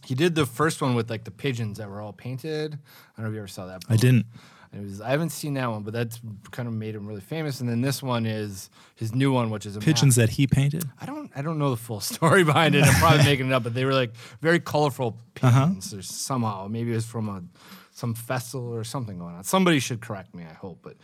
He 0.04 0.14
did 0.14 0.34
the 0.34 0.44
first 0.46 0.82
one 0.82 0.94
with 0.94 1.08
like 1.08 1.24
the 1.24 1.30
pigeons 1.30 1.78
that 1.78 1.88
were 1.88 2.00
all 2.02 2.12
painted. 2.12 2.74
I 2.74 2.76
don't 3.16 3.24
know 3.24 3.28
if 3.30 3.34
you 3.34 3.40
ever 3.40 3.48
saw 3.48 3.66
that. 3.66 3.82
I 3.88 3.96
didn't. 3.96 4.26
It 4.72 4.82
was 4.82 5.00
I 5.00 5.08
haven't 5.08 5.30
seen 5.30 5.54
that 5.54 5.68
one, 5.70 5.82
but 5.82 5.94
that's 5.94 6.20
kind 6.52 6.68
of 6.68 6.74
made 6.74 6.94
him 6.94 7.06
really 7.06 7.22
famous. 7.22 7.60
And 7.60 7.68
then 7.68 7.80
this 7.80 8.02
one 8.02 8.26
is 8.26 8.68
his 8.96 9.14
new 9.14 9.32
one, 9.32 9.48
which 9.50 9.64
is 9.66 9.74
a 9.76 9.80
Pigeons 9.80 10.16
map. 10.18 10.28
that 10.28 10.34
he 10.34 10.46
painted. 10.46 10.84
I 11.00 11.06
don't 11.06 11.30
I 11.34 11.40
don't 11.42 11.58
know 11.58 11.70
the 11.70 11.76
full 11.78 12.00
story 12.14 12.44
behind 12.44 12.74
it. 12.74 12.84
I'm 12.84 12.94
probably 13.00 13.24
making 13.32 13.46
it 13.46 13.52
up, 13.54 13.62
but 13.64 13.72
they 13.74 13.84
were 13.86 13.94
like 13.94 14.14
very 14.42 14.60
colorful 14.60 15.16
Uh-huh. 15.42 15.66
pigeons. 15.68 15.94
Or 15.94 16.02
somehow 16.02 16.68
maybe 16.68 16.92
it 16.92 16.96
was 16.96 17.06
from 17.06 17.28
a 17.30 17.42
some 18.00 18.14
festival 18.14 18.72
or 18.74 18.84
something 18.84 19.18
going 19.18 19.34
on. 19.36 19.44
Somebody 19.44 19.78
should 19.80 20.00
correct 20.00 20.34
me. 20.34 20.44
I 20.44 20.54
hope, 20.54 20.78
but. 20.82 20.96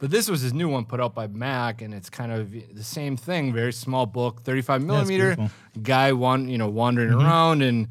But 0.00 0.10
this 0.10 0.28
was 0.28 0.40
his 0.40 0.52
new 0.52 0.68
one 0.68 0.84
put 0.84 1.00
out 1.00 1.14
by 1.14 1.28
MACK, 1.28 1.80
and 1.82 1.94
it's 1.94 2.10
kind 2.10 2.32
of 2.32 2.50
the 2.50 2.82
same 2.82 3.16
thing. 3.16 3.52
Very 3.52 3.72
small 3.72 4.04
book, 4.04 4.42
35 4.42 4.82
millimeter. 4.82 5.36
guy, 5.80 6.10
one 6.12 6.48
you 6.48 6.58
know, 6.58 6.68
wandering 6.68 7.10
Mm-hmm. 7.10 7.20
around, 7.24 7.62
and 7.62 7.86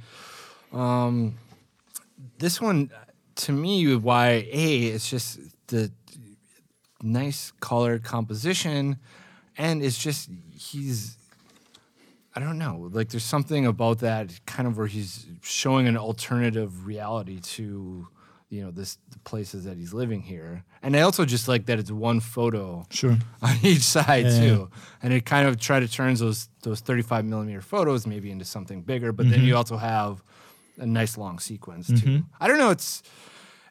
um, 0.74 1.38
this 2.38 2.60
one 2.60 2.90
to 3.36 3.54
me 3.54 3.96
why 3.96 4.46
a 4.52 4.84
it's 4.94 5.10
just 5.10 5.40
the 5.68 5.90
nice 7.02 7.54
color 7.62 7.98
composition 7.98 8.98
and 9.58 9.82
it's 9.82 9.98
just 9.98 10.30
he's 10.54 11.18
i 12.36 12.40
don't 12.40 12.58
know 12.58 12.90
like 12.92 13.10
there's 13.10 13.24
something 13.24 13.66
about 13.66 14.00
that 14.00 14.28
kind 14.46 14.68
of 14.68 14.78
where 14.78 14.88
he's 14.88 15.26
showing 15.42 15.88
an 15.88 15.98
alternative 15.98 16.86
reality 16.86 17.40
to 17.40 18.08
you 18.52 18.62
know 18.62 18.70
this 18.72 18.98
the 19.10 19.20
places 19.20 19.64
that 19.64 19.78
he's 19.78 19.94
living 19.94 20.22
here 20.22 20.64
and 20.84 20.96
i 20.98 21.02
also 21.02 21.24
just 21.26 21.48
like 21.48 21.66
that 21.68 21.80
it's 21.80 21.90
one 21.92 22.20
photo 22.20 22.86
Sure. 22.90 23.18
on 23.42 23.56
each 23.64 23.82
side 23.82 24.26
Yeah, 24.26 24.40
too 24.40 24.70
and 25.02 25.14
it 25.14 25.26
kind 25.26 25.48
of 25.48 25.58
try 25.58 25.80
to 25.80 25.88
turns 25.88 26.20
those 26.20 26.50
those 26.64 26.82
35 26.82 27.24
millimeter 27.26 27.62
photos 27.62 28.06
maybe 28.06 28.30
into 28.30 28.46
something 28.46 28.82
bigger 28.84 29.12
but 29.14 29.26
Mm-hmm. 29.28 29.32
then 29.38 29.46
you 29.48 29.56
also 29.56 29.78
have 29.78 30.22
a 30.78 30.86
nice 30.86 31.18
long 31.18 31.40
sequence 31.40 31.88
too 32.02 32.24
i 32.42 32.48
don't 32.48 32.58
know 32.58 32.72
it's 32.72 33.02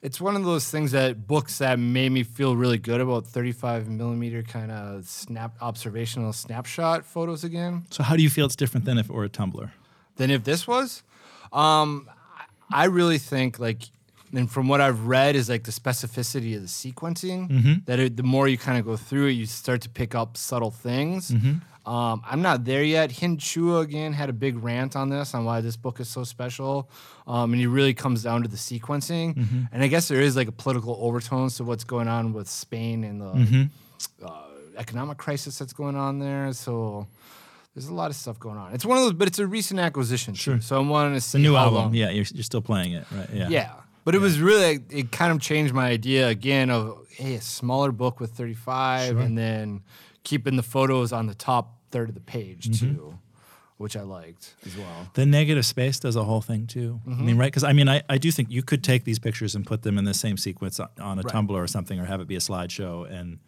it's 0.02 0.18
one 0.18 0.34
of 0.34 0.44
those 0.44 0.70
things 0.70 0.92
that 0.92 1.26
books 1.26 1.58
that 1.58 1.78
made 1.78 2.10
me 2.10 2.22
feel 2.22 2.56
really 2.56 2.78
good 2.78 3.02
about 3.02 3.26
35 3.26 3.86
millimeter 3.90 4.42
kind 4.42 4.70
of 4.72 5.04
snap 5.04 5.52
observational 5.60 6.32
snapshot 6.32 7.04
photos 7.04 7.44
again 7.44 7.84
So 7.90 8.02
how 8.02 8.16
do 8.16 8.22
you 8.22 8.30
feel 8.30 8.46
it's 8.46 8.56
different 8.56 8.86
than 8.86 8.96
if 8.96 9.10
it 9.10 9.12
were 9.12 9.24
a 9.24 9.28
Tumblr? 9.28 9.70
than 10.16 10.30
if 10.30 10.42
this 10.44 10.66
was. 10.66 11.02
Um, 11.52 12.08
I 12.72 12.84
really 12.86 13.18
think 13.18 13.58
like, 13.58 13.82
and 14.32 14.50
from 14.50 14.68
what 14.68 14.80
I've 14.80 15.06
read, 15.06 15.36
is 15.36 15.48
like 15.48 15.64
the 15.64 15.72
specificity 15.72 16.54
of 16.56 16.62
the 16.62 16.68
sequencing. 16.68 17.84
That 17.86 17.98
it, 17.98 18.16
the 18.16 18.22
more 18.22 18.48
you 18.48 18.58
kind 18.58 18.78
of 18.78 18.84
go 18.84 18.96
through 18.96 19.26
it, 19.28 19.32
you 19.32 19.46
start 19.46 19.80
to 19.82 19.88
pick 19.88 20.14
up 20.14 20.36
subtle 20.36 20.70
things. 20.70 21.32
Um, 21.86 22.22
I'm 22.30 22.42
not 22.42 22.64
there 22.64 22.82
yet. 22.84 23.10
Hin 23.10 23.38
Chua 23.38 23.82
again 23.82 24.12
had 24.12 24.28
a 24.28 24.32
big 24.34 24.62
rant 24.62 24.94
on 24.96 25.08
this 25.08 25.34
on 25.34 25.44
why 25.46 25.60
this 25.62 25.76
book 25.76 25.98
is 25.98 26.08
so 26.08 26.24
special, 26.24 26.90
um, 27.26 27.52
and 27.52 27.60
he 27.60 27.66
really 27.66 27.94
comes 27.94 28.22
down 28.22 28.42
to 28.42 28.48
the 28.48 28.58
sequencing. 28.58 29.36
And 29.72 29.82
I 29.82 29.86
guess 29.88 30.06
there 30.08 30.20
is 30.20 30.36
like 30.36 30.46
a 30.48 30.52
political 30.52 30.96
overtones 31.00 31.56
to 31.56 31.64
what's 31.64 31.84
going 31.84 32.06
on 32.06 32.32
with 32.34 32.48
Spain 32.48 33.02
and 33.02 33.20
the 33.20 33.68
uh, 34.24 34.30
economic 34.76 35.16
crisis 35.18 35.58
that's 35.58 35.72
going 35.72 35.96
on 35.96 36.18
there. 36.18 36.52
So 36.52 37.06
there's 37.74 37.86
a 37.88 37.94
lot 37.94 38.10
of 38.10 38.16
stuff 38.16 38.38
going 38.38 38.58
on. 38.58 38.72
It's 38.74 38.84
one 38.84 38.98
of 38.98 39.04
those, 39.04 39.14
but 39.14 39.26
it's 39.28 39.38
a 39.38 39.46
recent 39.46 39.80
acquisition. 39.80 40.34
Sure. 40.34 40.60
So 40.60 40.78
I'm 40.78 40.88
wanting 40.90 41.14
to 41.14 41.20
see 41.20 41.38
The 41.38 41.42
new 41.42 41.56
album. 41.56 41.74
long- 41.74 41.94
Yeah, 41.94 42.10
you're, 42.10 42.26
you're 42.34 42.42
still 42.44 42.62
playing 42.62 42.92
it, 42.92 43.06
right? 43.10 43.28
Yeah. 43.32 43.48
Yeah. 43.48 43.72
But 44.10 44.16
it 44.16 44.20
was 44.20 44.40
really, 44.40 44.80
it 44.90 45.12
kind 45.12 45.30
of 45.30 45.40
changed 45.40 45.72
my 45.72 45.86
idea 45.88 46.26
again 46.28 46.68
of, 46.68 47.06
hey, 47.10 47.34
a 47.36 47.40
smaller 47.40 47.92
book 47.92 48.18
with 48.18 48.32
35 48.32 49.18
and 49.18 49.38
then 49.38 49.82
keeping 50.24 50.56
the 50.56 50.64
photos 50.64 51.12
on 51.12 51.26
the 51.26 51.34
top 51.34 51.78
third 51.92 52.08
of 52.08 52.16
the 52.16 52.20
page 52.20 52.68
Mm-hmm. 52.68 52.94
too, 52.96 53.18
which 53.76 53.96
I 53.96 54.02
liked 54.02 54.54
as 54.66 54.76
well. 54.76 55.08
The 55.14 55.24
negative 55.26 55.64
space 55.64 56.00
does 56.00 56.16
a 56.16 56.24
whole 56.24 56.40
thing 56.40 56.66
too. 56.66 57.00
I 57.06 57.10
Mm-hmm. 57.10 57.26
mean, 57.26 57.38
right? 57.38 57.46
Because 57.52 57.62
I 57.62 57.72
mean, 57.72 57.88
I, 57.88 58.02
I 58.08 58.18
do 58.18 58.32
think 58.32 58.50
you 58.50 58.64
could 58.64 58.82
take 58.82 59.04
these 59.04 59.20
pictures 59.20 59.54
and 59.54 59.64
put 59.64 59.82
them 59.82 59.96
in 59.96 60.04
the 60.06 60.14
same 60.14 60.36
sequence 60.36 60.80
on, 60.80 60.88
on 61.00 61.18
a 61.20 61.22
Right. 61.22 61.32
Tumblr 61.32 61.50
or 61.52 61.68
something, 61.68 62.00
or 62.00 62.04
have 62.06 62.20
it 62.20 62.26
be 62.26 62.34
a 62.34 62.40
slideshow. 62.40 63.08
And 63.08 63.38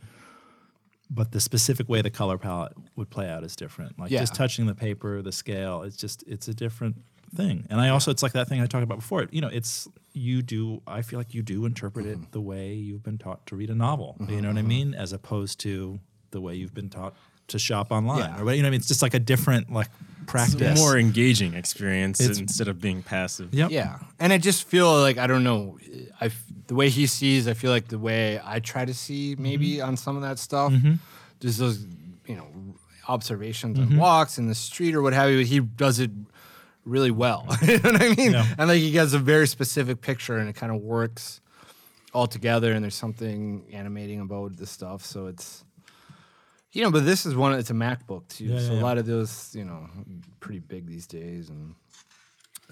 but 1.11 1.33
the 1.33 1.41
specific 1.41 1.89
way 1.89 2.03
the 2.03 2.11
color 2.11 2.39
palette 2.39 2.75
would 2.95 3.11
play 3.11 3.29
out 3.29 3.43
is 3.43 3.57
different. 3.57 3.99
Like 3.99 4.11
just 4.21 4.35
touching 4.37 4.67
the 4.67 4.75
paper, 4.77 5.23
the 5.23 5.33
scale, 5.33 5.83
it's 5.83 5.97
just 5.97 6.23
it's 6.29 6.47
a 6.47 6.55
different 6.55 6.97
thing. 7.35 7.67
And 7.69 7.81
I 7.81 7.89
also 7.89 8.13
it's 8.13 8.23
like 8.23 8.33
that 8.33 8.49
thing 8.49 8.61
I 8.61 8.67
talked 8.67 8.85
about 8.85 8.99
before. 9.01 9.27
You 9.33 9.41
know, 9.41 9.49
it's 9.49 9.89
you 10.15 10.43
do. 10.43 10.83
I 10.87 11.03
feel 11.03 11.19
like 11.19 11.35
you 11.35 11.43
do 11.43 11.65
interpret 11.65 12.07
Mm-hmm. 12.07 12.23
it 12.25 12.33
the 12.33 12.41
way 12.41 12.75
you've 12.75 13.03
been 13.03 13.19
taught 13.19 13.47
to 13.47 13.57
read 13.57 13.71
a 13.71 13.75
novel. 13.75 14.17
You 14.29 14.41
know 14.41 14.49
what 14.49 14.59
I 14.59 14.63
mean? 14.63 14.95
As 14.95 15.13
opposed 15.13 15.59
to 15.61 15.99
the 16.31 16.41
way 16.41 16.55
you've 16.55 16.75
been 16.75 16.89
taught 16.91 17.15
to 17.49 17.59
shop 17.59 17.91
online 17.93 18.19
Yeah. 18.19 18.41
or 18.41 18.45
what 18.45 18.57
you 18.57 18.63
know. 18.63 18.67
what 18.67 18.69
I 18.69 18.71
mean, 18.71 18.79
it's 18.81 18.89
just 18.89 19.03
like 19.03 19.15
a 19.15 19.19
different 19.19 19.73
like 19.73 19.89
practice. 20.27 20.61
It's 20.61 20.81
a 20.81 20.83
more 20.83 20.97
engaging 20.99 21.55
experience 21.55 22.21
It's- 22.21 22.39
instead 22.39 22.69
of 22.69 22.81
being 22.81 23.03
passive. 23.03 23.53
Yep. 23.53 23.71
Yeah, 23.71 23.99
and 24.21 24.33
I 24.33 24.39
just 24.39 24.65
feel 24.65 24.93
like 25.01 25.19
I 25.19 25.27
don't 25.27 25.45
know. 25.45 25.79
I 26.21 26.27
f- 26.27 26.45
the 26.69 26.75
way 26.75 26.89
he 26.89 27.07
sees, 27.07 27.49
I 27.49 27.55
feel 27.55 27.71
like 27.71 27.89
the 27.89 27.99
way 27.99 28.41
I 28.45 28.61
try 28.61 28.85
to 28.85 28.95
see 28.95 29.35
maybe 29.39 29.77
Mm-hmm. 29.77 29.89
on 29.89 29.97
some 29.97 30.17
of 30.17 30.23
that 30.23 30.39
stuff. 30.39 30.73
Just 31.41 31.59
those, 31.59 31.85
you 32.27 32.37
know, 32.37 32.47
observations 33.09 33.79
Mm-hmm. 33.79 33.95
on 33.95 33.99
walks 33.99 34.39
in 34.39 34.47
the 34.47 34.55
street 34.55 34.95
or 34.95 35.03
what 35.03 35.13
have 35.13 35.31
you. 35.31 35.39
He 35.45 35.61
does 35.61 35.99
it 35.99 36.11
really 36.85 37.11
well. 37.11 37.47
you 37.63 37.79
know 37.79 37.93
what 37.93 38.03
I 38.03 38.15
mean? 38.15 38.33
Yeah. 38.33 38.47
And 38.59 38.69
like 38.69 38.81
he 38.81 38.91
gets 38.91 39.13
a 39.13 39.19
very 39.19 39.47
specific 39.47 40.01
picture, 40.01 40.39
and 40.39 40.49
it 40.49 40.55
kind 40.55 40.73
of 40.73 40.81
works 40.81 41.41
all 42.13 42.27
together. 42.27 42.73
And 42.73 42.83
there's 42.83 42.95
something 42.95 43.65
animating 43.73 44.21
about 44.21 44.57
the 44.57 44.67
stuff, 44.67 45.05
so 45.05 45.27
it's. 45.27 45.65
You 46.75 46.83
know, 46.83 46.91
but 46.91 47.05
this 47.05 47.27
is 47.27 47.35
one. 47.35 47.53
It's 47.53 47.69
a 47.69 47.75
MACK 47.75 48.07
book 48.07 48.27
too, 48.29 48.47
Yeah, 48.47 48.59
so 48.59 48.73
yeah, 48.73 48.81
a 48.81 48.83
lot 48.83 48.97
of 48.97 49.05
those, 49.05 49.55
you 49.55 49.63
know, 49.63 49.91
pretty 50.41 50.61
big 50.61 50.87
these 50.87 51.07
days, 51.07 51.51
and 51.51 51.75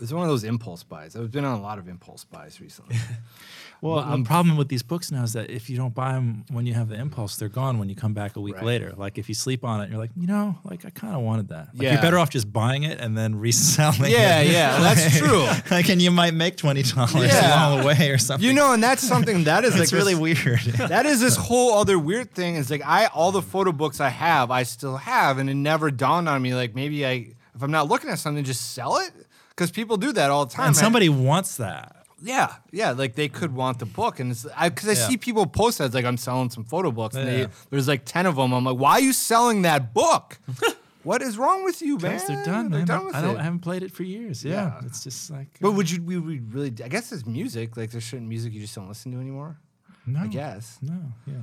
it's 0.00 0.11
one 0.11 0.22
of 0.22 0.30
those 0.30 0.44
impulse 0.44 0.82
buys. 0.82 1.14
I've 1.16 1.30
been 1.30 1.44
on 1.44 1.58
a 1.58 1.62
lot 1.62 1.78
of 1.78 1.86
impulse 1.86 2.24
buys 2.24 2.61
recently. 2.61 2.96
Well, 3.82 4.04
the 4.18 4.24
problem 4.24 4.56
with 4.58 4.68
these 4.68 4.82
books 4.82 5.10
now 5.10 5.22
is 5.22 5.32
that 5.32 5.48
if 5.48 5.70
you 5.70 5.76
don't 5.78 5.94
buy 5.94 6.12
them 6.12 6.44
when 6.50 6.66
you 6.66 6.74
have 6.74 6.88
the 6.90 6.96
impulse, 6.96 7.36
they're 7.36 7.48
gone 7.48 7.78
when 7.78 7.88
you 7.88 7.94
come 7.96 8.12
back 8.12 8.36
a 8.36 8.40
week 8.40 8.56
Right. 8.56 8.64
later. 8.64 8.92
Like 8.96 9.16
if 9.16 9.28
you 9.28 9.34
sleep 9.34 9.64
on 9.64 9.80
it, 9.80 9.88
you're 9.88 9.98
like, 9.98 10.10
you 10.16 10.26
know, 10.26 10.58
like 10.64 10.84
I 10.84 10.90
kind 10.90 11.14
of 11.14 11.22
wanted 11.22 11.48
that. 11.48 11.68
Like 11.72 11.82
Yeah. 11.82 11.92
You're 11.94 12.02
better 12.02 12.18
off 12.18 12.28
just 12.30 12.52
buying 12.52 12.82
it 12.82 13.00
and 13.00 13.16
then 13.16 13.36
reselling 13.48 14.10
Yeah, 14.10 14.40
it. 14.40 14.50
yeah, 14.52 14.80
that's 14.80 15.16
true. 15.18 15.46
like, 15.70 15.88
and 15.88 16.02
you 16.02 16.10
might 16.10 16.34
make 16.34 16.56
twenty 16.56 16.82
dollars 16.82 17.14
Yeah. 17.14 17.68
along 17.68 17.80
the 17.80 17.86
way 17.86 18.10
or 18.10 18.18
something. 18.18 18.46
you 18.46 18.52
know, 18.54 18.72
and 18.74 18.82
that's 18.82 19.02
something 19.06 19.44
that 19.44 19.64
is 19.64 19.78
like 19.78 19.92
really 19.92 20.12
this, 20.14 20.44
weird. 20.44 20.60
That 20.90 21.06
is 21.06 21.20
this 21.20 21.36
whole 21.36 21.74
other 21.78 21.98
weird 21.98 22.32
thing. 22.34 22.56
Is 22.56 22.70
like 22.70 22.82
I 22.84 23.06
all 23.06 23.32
the 23.32 23.42
photo 23.42 23.72
books 23.72 24.00
I 24.00 24.10
have, 24.10 24.50
I 24.50 24.64
still 24.64 24.98
have, 24.98 25.38
and 25.38 25.48
it 25.48 25.54
never 25.54 25.90
dawned 25.90 26.28
on 26.28 26.42
me 26.42 26.54
like 26.54 26.74
maybe 26.74 27.06
I 27.06 27.12
if 27.54 27.62
I'm 27.62 27.70
not 27.70 27.88
looking 27.88 28.10
at 28.10 28.18
something, 28.18 28.44
just 28.44 28.72
sell 28.72 28.98
it 28.98 29.10
because 29.50 29.70
people 29.70 29.96
do 29.96 30.12
that 30.12 30.30
all 30.30 30.44
the 30.46 30.52
time. 30.52 30.68
and 30.68 30.76
I- 30.76 30.80
somebody 30.80 31.08
wants 31.08 31.56
that. 31.56 31.96
Yeah, 32.22 32.54
yeah, 32.70 32.90
like 32.90 33.14
they 33.14 33.28
could 33.28 33.54
want 33.54 33.78
the 33.78 33.86
book, 33.86 34.20
and 34.20 34.30
it's 34.30 34.46
I 34.56 34.68
because 34.68 34.88
I 34.88 34.92
Yeah. 34.92 35.08
see 35.08 35.16
people 35.16 35.46
post 35.46 35.78
that 35.78 35.84
it's 35.86 35.94
like 35.94 36.04
I'm 36.04 36.16
selling 36.18 36.50
some 36.50 36.64
photo 36.64 36.90
books, 36.90 37.16
and 37.16 37.26
Yeah. 37.26 37.44
they, 37.46 37.52
there's 37.70 37.88
like 37.88 38.04
ten 38.04 38.26
of 38.26 38.36
them. 38.36 38.52
I'm 38.52 38.64
like, 38.64 38.76
why 38.76 38.92
are 38.92 39.00
you 39.00 39.12
selling 39.12 39.62
that 39.62 39.94
book? 39.94 40.38
what 41.02 41.22
is 41.22 41.38
wrong 41.38 41.64
with 41.64 41.80
you, 41.80 41.96
man? 41.98 42.20
They're 42.28 42.44
done, 42.44 42.70
They're 42.70 42.80
man. 42.80 42.86
done 42.86 43.06
with 43.06 43.14
I 43.14 43.22
don't. 43.22 43.36
it. 43.36 43.38
I 43.38 43.42
haven't 43.42 43.60
played 43.60 43.82
it 43.82 43.90
for 43.92 44.02
years. 44.02 44.44
Yeah, 44.44 44.52
Yeah. 44.80 44.86
it's 44.86 45.02
just 45.02 45.30
like. 45.30 45.48
But 45.60 45.72
would 45.72 45.90
you? 45.90 46.02
We 46.02 46.18
would 46.18 46.52
really. 46.54 46.72
I 46.84 46.88
guess 46.88 47.10
it's 47.12 47.24
music. 47.24 47.76
Like 47.76 47.90
there's 47.90 48.04
certain 48.04 48.28
music 48.28 48.52
you 48.52 48.60
just 48.60 48.74
don't 48.74 48.88
listen 48.88 49.12
to 49.12 49.18
anymore. 49.18 49.58
no, 50.06 50.20
I 50.20 50.26
guess. 50.26 50.78
no, 50.82 51.00
yeah. 51.26 51.34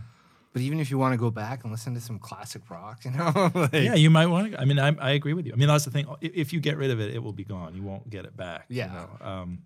But 0.54 0.62
even 0.64 0.80
if 0.80 0.90
you 0.90 0.98
want 0.98 1.14
to 1.14 1.18
go 1.18 1.30
back 1.30 1.64
and 1.64 1.72
listen 1.72 1.94
to 1.94 2.02
some 2.02 2.18
classic 2.20 2.64
rock, 2.70 3.00
you 3.06 3.12
know, 3.12 3.32
like, 3.56 3.74
Yeah, 3.74 3.94
you 3.96 4.10
might 4.10 4.26
want 4.28 4.52
to. 4.52 4.60
I 4.62 4.66
mean, 4.66 4.80
I, 4.80 4.96
I 5.00 5.12
agree 5.12 5.34
with 5.34 5.46
you. 5.46 5.54
I 5.54 5.56
mean, 5.56 5.68
that's 5.68 5.86
the 5.86 5.92
thing. 5.92 6.08
If 6.22 6.52
you 6.54 6.60
get 6.60 6.78
rid 6.78 6.90
of 6.92 7.00
it, 7.00 7.14
it 7.14 7.22
will 7.22 7.34
be 7.34 7.44
gone. 7.44 7.76
You 7.76 7.84
won't 7.84 8.10
get 8.10 8.26
it 8.26 8.36
back. 8.38 8.66
you 8.70 8.78
Yeah. 8.78 8.88
know? 9.22 9.28
Um, 9.28 9.60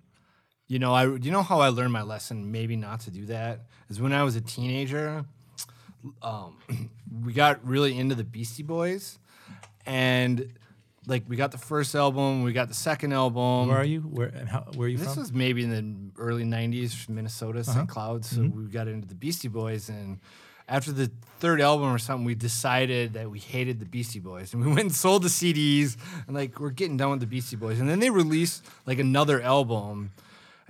You 0.71 0.79
know, 0.79 0.93
I 0.93 1.03
you 1.17 1.31
know 1.31 1.43
how 1.43 1.59
I 1.59 1.67
learned 1.67 1.91
my 1.91 2.01
lesson 2.03 2.49
maybe 2.49 2.77
not 2.77 3.01
to 3.01 3.11
do 3.11 3.25
that 3.25 3.65
is 3.89 3.99
when 3.99 4.13
I 4.13 4.23
was 4.23 4.37
a 4.37 4.41
teenager. 4.41 5.25
Um, 6.21 6.55
we 7.25 7.33
got 7.33 7.65
really 7.67 7.97
into 7.99 8.15
the 8.15 8.23
Beastie 8.23 8.63
Boys, 8.63 9.19
and 9.85 10.53
like 11.07 11.23
we 11.27 11.35
got 11.35 11.51
the 11.51 11.57
first 11.57 11.93
album, 11.93 12.43
we 12.43 12.53
got 12.53 12.69
the 12.69 12.73
second 12.73 13.11
album. 13.11 13.67
where 13.67 13.77
are 13.79 13.83
you? 13.83 13.99
Where? 13.99 14.27
And 14.29 14.47
how, 14.47 14.61
where 14.75 14.85
are 14.85 14.89
you 14.89 14.97
This 14.97 15.07
from? 15.07 15.11
Uh-huh. 15.11 15.21
was 15.23 15.33
maybe 15.33 15.63
in 15.65 15.71
the 16.15 16.21
early 16.21 16.45
'90s, 16.45 16.93
from 16.95 17.15
Minnesota, 17.15 17.65
St. 17.65 17.89
Cloud. 17.89 18.23
So 18.23 18.39
Mm-hmm. 18.41 18.63
we 18.65 18.69
got 18.71 18.87
into 18.87 19.07
the 19.09 19.15
Beastie 19.15 19.49
Boys, 19.49 19.89
and 19.89 20.19
after 20.69 20.93
the 20.93 21.11
third 21.41 21.59
album 21.59 21.93
or 21.93 21.99
something, 21.99 22.23
we 22.23 22.33
decided 22.33 23.11
that 23.15 23.29
we 23.29 23.39
hated 23.39 23.79
the 23.81 23.85
Beastie 23.85 24.19
Boys, 24.21 24.53
and 24.53 24.63
we 24.63 24.69
went 24.75 24.79
and 24.83 24.95
sold 24.95 25.23
the 25.23 25.27
CDs, 25.29 25.97
and 26.27 26.33
like 26.35 26.61
we're 26.61 26.69
getting 26.69 26.95
done 26.95 27.11
with 27.11 27.19
the 27.19 27.27
Beastie 27.27 27.57
Boys, 27.57 27.81
and 27.81 27.89
then 27.89 27.99
they 27.99 28.09
released 28.09 28.65
like 28.85 28.99
another 28.99 29.41
album, 29.41 30.11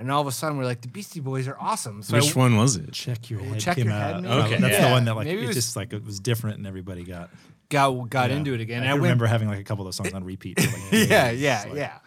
and 0.01 0.11
all 0.11 0.19
of 0.21 0.27
a 0.27 0.31
sudden 0.31 0.57
we're 0.57 0.65
like, 0.65 0.81
the 0.81 0.89
Beastie 0.89 1.19
Boys 1.21 1.47
are 1.47 1.57
awesome. 1.59 2.03
So 2.03 2.15
Which 2.17 2.35
I, 2.35 2.39
one 2.39 2.57
was 2.57 2.75
it? 2.75 2.91
Check 2.91 3.29
your 3.29 3.39
head. 3.39 3.59
Check 3.59 3.77
came 3.77 3.85
Your 3.85 3.93
out. 3.95 4.15
Head, 4.15 4.23
maybe? 4.23 4.61
that's 4.61 4.73
Yeah. 4.73 4.87
the 4.89 4.91
one 4.93 5.05
that 5.05 5.15
like 5.15 5.25
Maybe 5.27 5.39
it, 5.41 5.43
it 5.45 5.47
was- 5.47 5.55
just 5.55 5.75
like 5.75 5.93
it 5.93 6.03
was 6.03 6.19
different 6.19 6.57
and 6.57 6.67
everybody 6.67 7.03
got. 7.03 7.29
got 7.69 8.09
got 8.09 8.29
yeah. 8.31 8.35
into 8.37 8.53
it 8.53 8.59
again. 8.59 8.81
I, 8.81 8.85
and 8.85 8.89
I 8.89 8.93
can 8.93 9.01
went 9.01 9.09
remember 9.11 9.25
having 9.27 9.47
like 9.47 9.59
a 9.59 9.63
couple 9.63 9.83
of 9.83 9.87
those 9.87 9.95
songs 9.95 10.13
on 10.13 10.23
repeat. 10.25 10.59
like, 10.59 10.69
yeah, 11.09 11.31
yeah, 11.31 11.63
like- 11.67 11.75
yeah. 11.77 11.99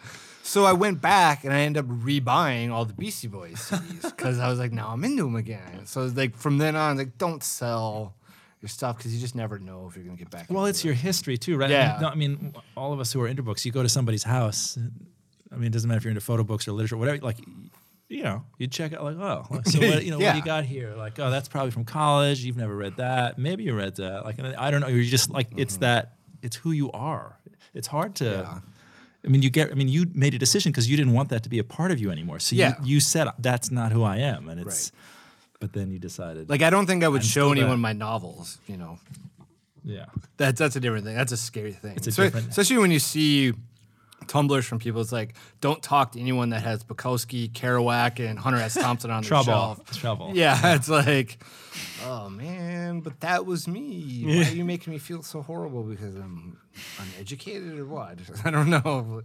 So 0.43 0.67
I 0.67 0.75
went 0.75 1.01
back 1.01 1.45
and 1.45 1.55
I 1.55 1.61
ended 1.61 1.85
up 1.85 1.91
rebuying 1.91 2.71
all 2.71 2.85
the 2.85 2.93
Beastie 2.93 3.29
Boys 3.29 3.57
CDs 3.71 4.03
because 4.03 4.39
I 4.39 4.49
was 4.49 4.59
like, 4.59 4.73
now 4.73 4.89
I'm 4.89 5.03
into 5.03 5.23
them 5.23 5.37
again. 5.37 5.87
So 5.87 6.05
like 6.07 6.37
from 6.37 6.59
then 6.59 6.77
on, 6.77 6.99
like 6.99 7.17
don't 7.17 7.43
sell 7.43 8.15
your 8.61 8.69
stuff 8.69 8.99
because 8.99 9.15
you 9.15 9.21
just 9.21 9.35
never 9.35 9.59
know 9.59 9.87
if 9.89 9.97
you're 9.97 10.05
gonna 10.05 10.19
get 10.19 10.31
back. 10.31 10.47
Well, 10.51 10.67
it's 10.67 10.81
it. 10.81 10.85
your 10.87 10.95
history 10.95 11.39
too, 11.39 11.57
right? 11.57 11.71
Yeah. 11.71 11.99
No, 12.01 12.09
I 12.09 12.15
mean, 12.15 12.55
all 12.77 12.93
of 12.93 13.01
us 13.01 13.11
who 13.13 13.23
are 13.23 13.29
into 13.29 13.43
books, 13.43 13.65
you 13.65 13.73
go 13.73 13.83
to 13.83 13.89
somebody's 13.89 14.23
house. 14.25 14.77
I 15.51 15.57
mean, 15.57 15.69
it 15.69 15.73
doesn't 15.73 15.89
matter 15.89 15.99
if 15.99 16.05
you're 16.05 16.11
into 16.11 16.21
photo 16.21 16.43
books 16.45 16.67
or 16.69 16.73
literature, 16.73 16.97
or 16.97 16.99
whatever. 16.99 17.19
Like, 17.25 17.39
you 18.09 18.23
know, 18.23 18.45
you 18.59 18.67
check 18.67 18.93
out 18.93 19.03
like, 19.03 19.17
oh, 19.17 19.47
so 19.65 19.79
what, 19.81 20.05
you 20.05 20.11
know, 20.11 20.19
what 20.19 20.33
do 20.33 20.39
you 20.39 20.45
got 20.45 20.65
here? 20.65 20.95
Like, 20.95 21.19
oh, 21.19 21.31
that's 21.31 21.49
probably 21.49 21.71
from 21.71 21.85
college. 21.85 22.45
You've 22.45 22.57
never 22.57 22.75
read 22.75 22.97
that. 22.97 23.39
Maybe 23.39 23.65
you 23.65 23.75
read 23.75 23.97
that. 23.97 24.25
Like, 24.25 24.39
I 24.41 24.71
don't 24.71 24.81
know. 24.81 24.89
You're 24.89 25.05
just 25.05 25.31
like, 25.31 25.49
it's 25.57 25.75
mm-hmm. 25.75 25.83
that. 25.83 26.17
It's 26.43 26.57
who 26.57 26.73
you 26.73 26.91
are. 26.93 27.39
It's 27.73 27.89
hard 27.89 28.15
to. 28.17 28.25
Yeah. 28.25 28.59
I 29.25 29.29
mean, 29.29 29.43
you 29.43 29.49
get. 29.51 29.71
I 29.71 29.75
mean, 29.75 29.89
you 29.89 30.07
made 30.13 30.35
a 30.35 30.39
decision 30.39 30.71
because 30.71 30.91
you 30.91 30.97
didn't 30.97 31.15
want 31.15 31.31
that 31.31 31.43
to 31.45 31.49
be 31.49 31.59
a 31.59 31.65
part 31.65 31.91
of 31.91 31.99
you 31.99 32.11
anymore. 32.11 32.39
So 32.39 32.55
Yeah. 32.55 32.75
you, 32.83 32.95
you 32.97 33.01
said 33.01 33.29
that's 33.39 33.71
not 33.71 33.93
who 33.93 34.03
I 34.03 34.19
am, 34.19 34.49
and 34.49 34.61
it's. 34.61 34.93
Right. 34.93 35.01
But 35.61 35.73
then 35.73 35.91
you 35.91 35.99
decided, 35.99 36.51
like 36.51 36.61
I 36.61 36.69
don't 36.69 36.85
think 36.85 37.03
I 37.05 37.09
would 37.09 37.23
I'm 37.23 37.27
show 37.27 37.51
anyone 37.51 37.71
that. 37.71 37.77
my 37.79 37.95
novels. 37.95 38.59
You 38.67 38.77
know, 38.77 38.99
yeah, 39.83 40.07
that's 40.37 40.59
that's 40.59 40.77
a 40.77 40.81
different 40.81 41.07
thing. 41.07 41.15
That's 41.15 41.33
a 41.33 41.39
scary 41.39 41.73
thing. 41.73 41.97
It's 41.97 42.07
a 42.07 42.13
So- 42.13 42.25
different- 42.25 42.49
especially 42.51 42.79
when 42.79 42.91
you 42.91 42.99
see. 42.99 43.55
Tumblrs 44.27 44.65
from 44.65 44.79
people. 44.79 45.01
It's 45.01 45.13
like 45.13 45.35
don't 45.61 45.83
talk 45.83 46.13
to 46.13 46.21
anyone 46.21 46.51
that 46.51 46.63
has 46.63 46.83
Bukowski, 46.83 47.51
Kerouac, 47.51 48.19
and 48.25 48.39
Hunter 48.39 48.59
S. 48.59 48.75
Thompson 48.75 49.11
on 49.11 49.23
their 49.23 49.43
shelf. 49.43 49.85
trouble. 49.99 50.31
Yeah, 50.35 50.75
it's 50.75 50.89
like, 50.89 51.39
oh 52.05 52.29
man, 52.31 53.01
but 53.01 53.21
that 53.21 53.47
was 53.47 53.69
me. 53.69 54.23
Why 54.27 54.51
are 54.51 54.55
you 54.55 54.65
making 54.65 54.93
me 54.93 54.99
feel 54.99 55.23
so 55.23 55.43
horrible 55.43 55.83
because 55.83 56.15
I'm 56.15 56.59
uneducated 56.99 57.79
or 57.79 57.87
what? 57.87 58.19
I 58.45 58.51
don't 58.51 58.71
know. 58.71 59.23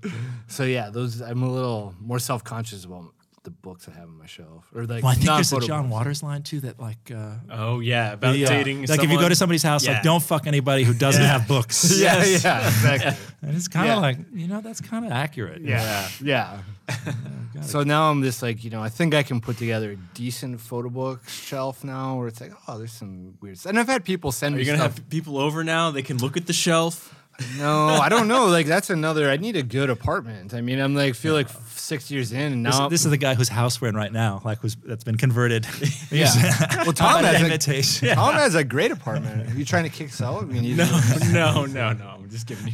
So 0.48 0.64
yeah, 0.64 0.90
those 0.90 1.22
I'm 1.22 1.44
a 1.44 1.52
little 1.52 1.96
more 2.00 2.20
self 2.20 2.44
conscious 2.44 2.84
about 2.86 3.14
the 3.44 3.52
books 3.52 3.88
I 3.88 3.92
have 3.98 4.10
on 4.10 4.18
my 4.18 4.26
shelf 4.26 4.66
or 4.74 4.86
like. 4.86 5.04
Well, 5.04 5.12
I 5.12 5.16
think 5.16 5.28
there's 5.28 5.52
a 5.54 5.60
John 5.62 5.84
books. 5.84 5.92
Waters 5.94 6.24
line 6.24 6.44
too 6.44 6.60
that 6.62 6.80
like. 6.80 7.12
Uh, 7.14 7.36
Oh 7.50 7.80
yeah, 7.80 8.14
about 8.14 8.38
Yeah. 8.38 8.48
dating. 8.50 8.86
Like 8.86 9.04
if 9.04 9.12
you 9.12 9.20
go 9.20 9.30
to 9.30 9.36
somebody's 9.36 9.64
house, 9.64 9.86
Yeah. 9.86 9.94
like 9.94 10.04
don't 10.04 10.22
fuck 10.24 10.48
anybody 10.48 10.84
who 10.84 10.94
doesn't 10.94 11.24
have 11.24 11.48
books. 11.48 11.92
Yeah, 12.00 12.18
Yes. 12.24 12.44
yeah, 12.44 12.68
exactly. 12.68 13.14
And 13.42 13.56
it's 13.56 13.68
kind 13.70 13.88
of 13.90 13.96
Yeah. 13.96 14.02
like, 14.02 14.18
you 14.34 14.48
know, 14.48 14.60
that's 14.62 14.82
kind 14.82 15.06
of 15.06 15.12
accurate. 15.12 15.62
Yeah, 15.62 16.08
yeah. 16.22 16.60
so 17.62 17.84
now 17.84 18.10
I'm 18.12 18.22
just 18.24 18.42
like, 18.42 18.64
you 18.64 18.70
know, 18.70 18.82
I 18.82 18.90
think 18.90 19.14
I 19.14 19.24
can 19.24 19.40
put 19.42 19.58
together 19.58 19.92
a 19.92 19.96
decent 20.14 20.60
photo 20.60 20.90
book 20.90 21.28
shelf 21.30 21.84
now, 21.84 22.18
where 22.18 22.28
it's 22.28 22.42
like, 22.42 22.52
oh, 22.68 22.78
there's 22.78 22.92
some 22.92 23.36
weird. 23.42 23.58
Stuff. 23.58 23.70
And 23.72 23.80
I've 23.80 23.88
had 23.88 24.04
people 24.04 24.32
send 24.32 24.56
Are 24.56 24.58
me 24.58 24.64
you 24.64 24.68
gonna 24.72 24.80
stuff. 24.84 24.98
have 24.98 25.10
people 25.10 25.38
over 25.38 25.64
now? 25.64 25.92
They 25.92 26.02
can 26.02 26.18
look 26.18 26.36
at 26.38 26.48
the 26.48 26.54
shelf. 26.54 27.16
No, 27.58 27.88
I 27.88 28.10
don't 28.10 28.28
know. 28.28 28.48
Like 28.48 28.66
that's 28.66 28.90
another. 28.90 29.30
I 29.30 29.38
need 29.38 29.56
a 29.56 29.64
good 29.64 29.90
apartment. 29.90 30.54
I 30.54 30.62
mean, 30.62 30.80
I'm 30.80 30.96
like 30.96 31.16
feel 31.16 31.34
like 31.34 31.48
six 31.76 32.12
years 32.12 32.32
in, 32.32 32.54
and 32.54 32.64
now 32.64 32.90
this 32.90 33.06
is 33.06 33.12
the 33.12 33.18
guy 33.18 33.34
whose 33.36 33.50
house 33.50 33.82
we're 33.82 33.88
in 33.90 33.96
right 33.96 34.12
now, 34.12 34.42
like 34.46 34.60
who's 34.60 34.76
that's 34.76 35.04
been 35.04 35.18
converted. 35.18 35.66
yeah. 36.12 36.30
well, 36.84 36.94
Tom 36.94 37.22
By 37.22 37.28
has 37.30 37.42
a, 37.42 37.46
invitation. 37.46 38.16
Tom 38.16 38.34
has 38.36 38.56
a 38.56 38.64
great 38.64 38.92
apartment. 38.92 39.52
Are 39.52 39.56
you 39.58 39.66
trying 39.66 39.84
to 39.84 39.90
kick 39.90 40.10
us 40.10 40.22
out? 40.22 40.44
I 40.44 40.46
mean, 40.46 40.76
No, 40.76 40.86
no, 41.32 41.66
no, 41.66 41.94
no. 41.94 42.08
I'm 42.08 42.30
just 42.30 42.46
giving 42.48 42.68
you, 42.68 42.74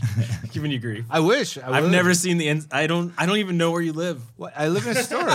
giving 0.52 0.72
you 0.72 0.80
grief. 0.80 1.06
I 1.10 1.20
wish. 1.22 1.58
I 1.58 1.72
I've 1.78 1.84
would. 1.84 1.92
never 1.92 2.14
seen 2.14 2.38
the. 2.38 2.48
Ins- 2.50 2.68
I 2.72 2.88
don't. 2.88 3.14
I 3.18 3.26
don't 3.26 3.38
even 3.38 3.58
know 3.58 3.72
where 3.72 3.82
you 3.82 3.94
live. 3.94 4.22
What, 4.36 4.54
I 4.58 4.68
live 4.68 4.86
in 4.88 4.98
a 4.98 5.04
store. 5.04 5.30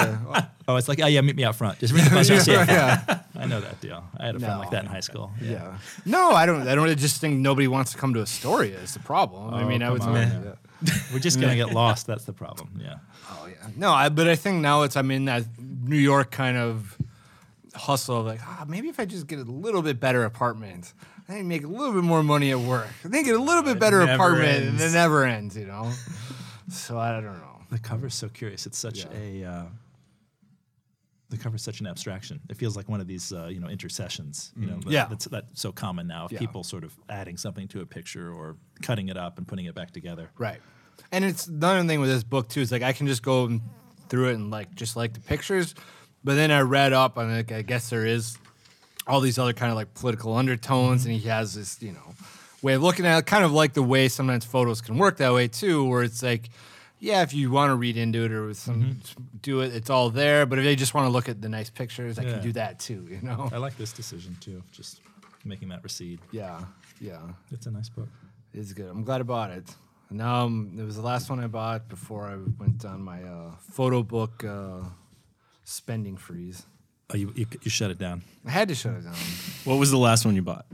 Oh, 0.72 0.76
it's 0.76 0.88
like, 0.88 1.00
oh 1.02 1.06
yeah, 1.06 1.20
meet 1.20 1.36
me 1.36 1.44
out 1.44 1.56
front. 1.56 1.78
Just 1.78 1.92
ring 1.94 2.04
the 2.04 2.10
bus. 2.28 2.28
You. 2.28 2.52
yeah. 2.54 3.20
I 3.38 3.46
know 3.46 3.60
that 3.60 3.80
deal. 3.80 4.04
I 4.18 4.26
had 4.26 4.36
a 4.36 4.38
friend 4.40 4.54
No. 4.54 4.60
like 4.60 4.70
that 4.70 4.84
in 4.84 4.90
high 4.90 5.00
school. 5.00 5.32
Yeah. 5.40 5.50
yeah. 5.50 5.78
No, 6.04 6.30
I 6.32 6.46
don't. 6.46 6.66
I 6.68 6.74
don't. 6.74 6.88
I 6.88 6.94
just 6.94 7.20
think 7.20 7.38
nobody 7.38 7.68
wants 7.68 7.92
to 7.92 7.98
come 7.98 8.12
to 8.14 8.20
Astoria. 8.20 8.78
Is 8.78 8.92
the 8.94 9.00
problem. 9.00 9.54
I 9.54 9.62
Oh, 9.62 9.66
mean, 9.68 9.82
I 9.82 9.86
come 9.86 9.92
would. 9.94 10.02
on. 10.02 10.56
yeah. 10.82 10.94
We're 11.12 11.18
just 11.18 11.40
gonna 11.40 11.56
get 11.56 11.70
lost. 11.82 12.06
That's 12.06 12.24
the 12.24 12.32
problem. 12.32 12.80
Yeah. 12.82 12.94
Oh 13.30 13.46
yeah. 13.48 13.66
No, 13.76 13.92
I, 13.92 14.08
but 14.08 14.28
I 14.28 14.36
think 14.36 14.60
now 14.62 14.82
it's 14.82 14.96
I'm 14.96 15.10
in 15.10 15.24
that 15.26 15.44
New 15.58 15.96
York 15.96 16.30
kind 16.30 16.56
of 16.56 16.96
hustle 17.74 18.20
of 18.20 18.26
like, 18.26 18.40
ah, 18.42 18.64
maybe 18.68 18.88
if 18.88 18.98
I 19.00 19.04
just 19.04 19.26
get 19.26 19.38
a 19.38 19.42
little 19.44 19.82
bit 19.82 20.00
better 20.00 20.24
apartment, 20.24 20.92
I 21.28 21.34
can 21.38 21.48
make 21.48 21.64
a 21.64 21.68
little 21.68 21.92
bit 21.92 22.02
more 22.04 22.22
money 22.22 22.50
at 22.50 22.58
work. 22.58 22.88
I 23.04 23.08
think 23.08 23.26
get 23.26 23.36
a 23.36 23.42
little 23.42 23.62
bit 23.62 23.78
better 23.78 24.00
never 24.04 24.12
apartment 24.14 24.64
and 24.68 24.80
it 24.80 24.92
never 24.92 25.24
ends, 25.24 25.56
you 25.56 25.66
know. 25.66 25.90
so 26.70 26.98
I 26.98 27.12
don't 27.12 27.24
know. 27.24 27.46
The 27.70 27.78
cover's 27.78 28.14
so 28.14 28.28
curious. 28.28 28.66
It's 28.66 28.78
such 28.78 29.04
Yeah. 29.04 29.12
a. 29.14 29.44
Uh, 29.44 29.62
the 31.30 31.38
cover 31.38 31.56
is 31.56 31.62
such 31.62 31.80
an 31.80 31.86
abstraction. 31.86 32.40
It 32.50 32.56
feels 32.56 32.76
like 32.76 32.88
one 32.88 33.00
of 33.00 33.06
these, 33.06 33.32
uh, 33.32 33.46
you 33.46 33.60
know, 33.60 33.68
intercessions. 33.68 34.52
You 34.56 34.66
know, 34.66 34.76
that- 34.80 34.90
Yeah. 34.92 35.06
that's 35.06 35.24
that's 35.26 35.60
so 35.60 35.72
common 35.72 36.06
now. 36.06 36.26
Of 36.26 36.32
Yeah. 36.32 36.38
people 36.40 36.62
sort 36.64 36.84
of 36.84 36.92
adding 37.08 37.36
something 37.36 37.68
to 37.68 37.80
a 37.80 37.86
picture 37.86 38.32
or 38.32 38.56
cutting 38.82 39.08
it 39.08 39.16
up 39.16 39.38
and 39.38 39.46
putting 39.48 39.64
it 39.66 39.74
back 39.74 39.92
together. 39.92 40.30
Right. 40.36 40.60
And 41.12 41.24
it's 41.24 41.46
another 41.46 41.82
thing 41.86 42.00
with 42.00 42.10
this 42.10 42.24
book 42.24 42.48
too 42.48 42.60
is 42.60 42.70
like 42.72 42.82
I 42.82 42.92
can 42.92 43.06
just 43.06 43.22
go 43.22 43.60
through 44.08 44.30
it 44.30 44.34
and 44.34 44.50
like 44.50 44.74
just 44.74 44.96
like 44.96 45.14
the 45.14 45.20
pictures, 45.20 45.74
but 46.24 46.34
then 46.34 46.50
I 46.50 46.60
read 46.60 46.92
up 46.92 47.16
and 47.16 47.30
like 47.32 47.52
I 47.52 47.62
guess 47.62 47.88
there 47.90 48.04
is 48.04 48.36
all 49.06 49.20
these 49.20 49.38
other 49.38 49.52
kind 49.52 49.70
of 49.72 49.76
like 49.76 49.94
political 49.94 50.36
undertones, 50.36 51.04
and 51.06 51.14
he 51.14 51.28
has 51.28 51.54
this 51.54 51.80
you 51.80 51.92
know 51.92 52.14
way 52.62 52.74
of 52.74 52.82
looking 52.82 53.06
at 53.06 53.18
it. 53.18 53.26
Kind 53.26 53.44
of 53.44 53.52
like 53.52 53.72
the 53.72 53.82
way 53.82 54.08
sometimes 54.08 54.44
photos 54.44 54.80
can 54.80 54.98
work 54.98 55.16
that 55.18 55.32
way 55.32 55.48
too, 55.48 55.84
where 55.84 56.02
it's 56.02 56.22
like, 56.22 56.50
yeah, 57.00 57.22
if 57.22 57.32
you 57.34 57.50
want 57.50 57.70
to 57.70 57.74
read 57.76 57.96
into 57.96 58.24
it 58.24 58.30
or 58.32 58.46
with 58.46 58.58
some 58.58 59.00
do 59.42 59.60
it, 59.60 59.74
it's 59.74 59.90
all 59.90 60.10
there. 60.10 60.46
But 60.46 60.58
if 60.58 60.64
they 60.64 60.76
just 60.76 60.94
want 60.94 61.06
to 61.06 61.10
look 61.10 61.28
at 61.28 61.40
the 61.42 61.48
nice 61.48 61.70
pictures, 61.70 62.18
I 62.18 62.22
Yeah. 62.22 62.32
can 62.34 62.42
do 62.42 62.52
that 62.52 62.78
too. 62.78 63.06
You 63.10 63.20
know? 63.22 63.48
I 63.52 63.56
like 63.56 63.76
this 63.76 63.92
decision 63.92 64.36
too, 64.40 64.62
just 64.70 65.00
making 65.44 65.68
that 65.70 65.82
recede. 65.82 66.20
Yeah, 66.30 66.60
yeah. 67.00 67.20
It's 67.50 67.66
a 67.66 67.70
nice 67.70 67.88
book. 67.88 68.08
It's 68.52 68.72
good. 68.72 68.88
I'm 68.90 69.04
glad 69.04 69.20
I 69.20 69.24
bought 69.24 69.50
it. 69.50 69.64
Now 70.10 70.44
um, 70.46 70.76
it 70.78 70.82
was 70.82 70.96
the 70.96 71.02
last 71.02 71.30
one 71.30 71.38
I 71.42 71.46
bought 71.46 71.88
before 71.88 72.26
I 72.26 72.36
went 72.60 72.84
on 72.84 73.00
my 73.02 73.22
uh, 73.22 73.52
photo 73.70 74.02
book 74.02 74.44
uh, 74.44 74.80
spending 75.64 76.16
freeze. 76.16 76.66
Oh, 77.12 77.16
you, 77.16 77.32
you, 77.34 77.46
you 77.62 77.70
shut 77.70 77.90
it 77.90 77.98
down. 77.98 78.22
I 78.46 78.50
had 78.50 78.68
to 78.68 78.74
shut 78.74 78.94
it 78.94 79.04
down. 79.04 79.14
What 79.64 79.76
was 79.78 79.90
the 79.90 79.98
last 79.98 80.24
one 80.24 80.34
you 80.36 80.42
bought? 80.42 80.66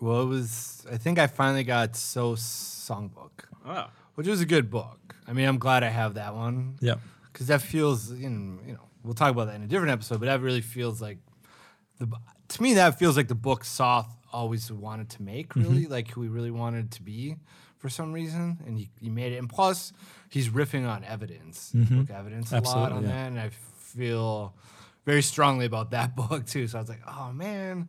well, 0.00 0.22
it 0.22 0.26
was. 0.26 0.84
I 0.90 0.96
think 0.96 1.18
I 1.18 1.26
finally 1.26 1.62
got 1.64 1.94
Soth 1.96 2.38
Songbook, 2.40 3.44
Oh. 3.66 3.86
Which 4.20 4.28
was 4.28 4.42
a 4.42 4.46
good 4.46 4.68
book. 4.68 5.16
I 5.26 5.32
mean, 5.32 5.48
I'm 5.48 5.58
glad 5.58 5.82
I 5.82 5.88
have 5.88 6.12
that 6.14 6.34
one. 6.34 6.76
Yep. 6.82 7.00
because 7.32 7.46
that 7.46 7.62
feels 7.62 8.10
know, 8.10 8.58
you 8.66 8.74
know 8.74 8.86
we'll 9.02 9.14
talk 9.14 9.30
about 9.30 9.46
that 9.46 9.54
in 9.54 9.62
a 9.62 9.66
different 9.66 9.92
episode 9.92 10.20
but 10.20 10.26
that 10.26 10.42
really 10.42 10.60
feels 10.60 11.00
like 11.00 11.16
the 11.98 12.06
to 12.48 12.62
me 12.62 12.74
that 12.74 12.98
feels 12.98 13.16
like 13.16 13.28
the 13.28 13.34
book 13.34 13.64
Soth 13.64 14.14
always 14.30 14.70
wanted 14.70 15.08
to 15.08 15.22
make 15.22 15.54
mm-hmm. 15.54 15.62
really 15.62 15.86
like 15.86 16.10
who 16.10 16.20
he 16.20 16.28
really 16.28 16.50
wanted 16.50 16.90
to 16.90 17.02
be 17.02 17.36
for 17.78 17.88
some 17.88 18.12
reason 18.12 18.58
and 18.66 18.76
he, 18.76 18.90
he 19.00 19.08
made 19.08 19.32
it 19.32 19.38
and 19.38 19.48
plus 19.48 19.94
he's 20.28 20.50
riffing 20.50 20.86
on 20.86 21.02
evidence 21.04 21.72
mm-hmm. 21.74 22.00
book 22.00 22.10
evidence 22.10 22.52
a 22.52 22.60
lot 22.60 22.92
on 22.92 23.04
yeah. 23.04 23.08
that 23.08 23.28
and 23.28 23.40
I 23.40 23.48
feel 23.48 24.54
very 25.06 25.22
strongly 25.22 25.64
about 25.64 25.92
that 25.92 26.14
book 26.28 26.44
too 26.44 26.68
so 26.68 26.76
I 26.76 26.82
was 26.82 26.90
like 26.90 27.00
oh 27.08 27.32
man 27.32 27.88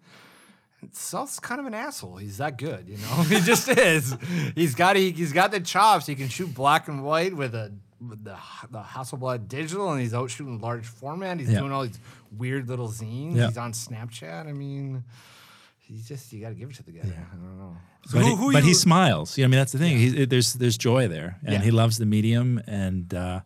Soth's 0.93 1.39
kind 1.39 1.59
of 1.61 1.67
an 1.67 1.73
asshole. 1.73 2.17
He's 2.17 2.38
that 2.38 2.57
good, 2.57 2.88
you 2.89 2.97
know. 2.97 3.23
he 3.23 3.39
just 3.41 3.67
is. 3.69 4.15
He's 4.55 4.75
got 4.75 4.95
he, 4.95 5.11
he's 5.11 5.32
got 5.34 5.51
the 5.51 5.59
chops. 5.59 6.07
He 6.07 6.15
can 6.15 6.27
shoot 6.27 6.53
black 6.53 6.88
and 6.88 7.03
white 7.03 7.36
with 7.36 7.53
a 7.55 7.71
with 8.05 8.23
the 8.23 8.36
the 8.71 8.82
Hasselblad 8.82 9.47
digital, 9.47 9.91
and 9.91 10.01
he's 10.01 10.13
out 10.13 10.29
shooting 10.32 10.59
large 10.59 10.86
format. 10.88 11.39
He's 11.39 11.51
Yeah. 11.51 11.59
doing 11.59 11.71
all 11.71 11.84
these 11.84 11.99
weird 12.36 12.67
little 12.67 12.88
zines. 12.89 13.36
Yeah. 13.36 13.47
He's 13.47 13.57
on 13.57 13.73
Snapchat. 13.73 14.47
I 14.47 14.53
mean, 14.53 15.03
he's 15.79 16.07
just 16.07 16.34
you 16.34 16.41
got 16.41 16.49
to 16.49 16.55
give 16.55 16.69
it 16.69 16.75
to 16.77 16.84
the 16.84 16.91
guy. 16.93 17.01
I 17.03 17.36
don't 17.36 17.57
know. 17.59 17.77
So 18.07 18.17
but 18.17 18.23
who- 18.25 18.29
he, 18.29 18.36
who 18.36 18.51
but 18.53 18.63
you- 18.63 18.69
he 18.69 18.73
smiles. 18.73 19.38
Yeah, 19.38 19.45
I 19.45 19.47
mean 19.49 19.59
that's 19.59 19.71
the 19.73 19.77
thing. 19.77 19.97
He, 19.97 20.25
there's 20.25 20.53
there's 20.55 20.77
joy 20.77 21.07
there, 21.07 21.38
and 21.45 21.53
Yeah. 21.53 21.61
he 21.61 21.69
loves 21.71 21.99
the 21.99 22.05
medium, 22.07 22.59
and 22.65 23.13
uh, 23.13 23.41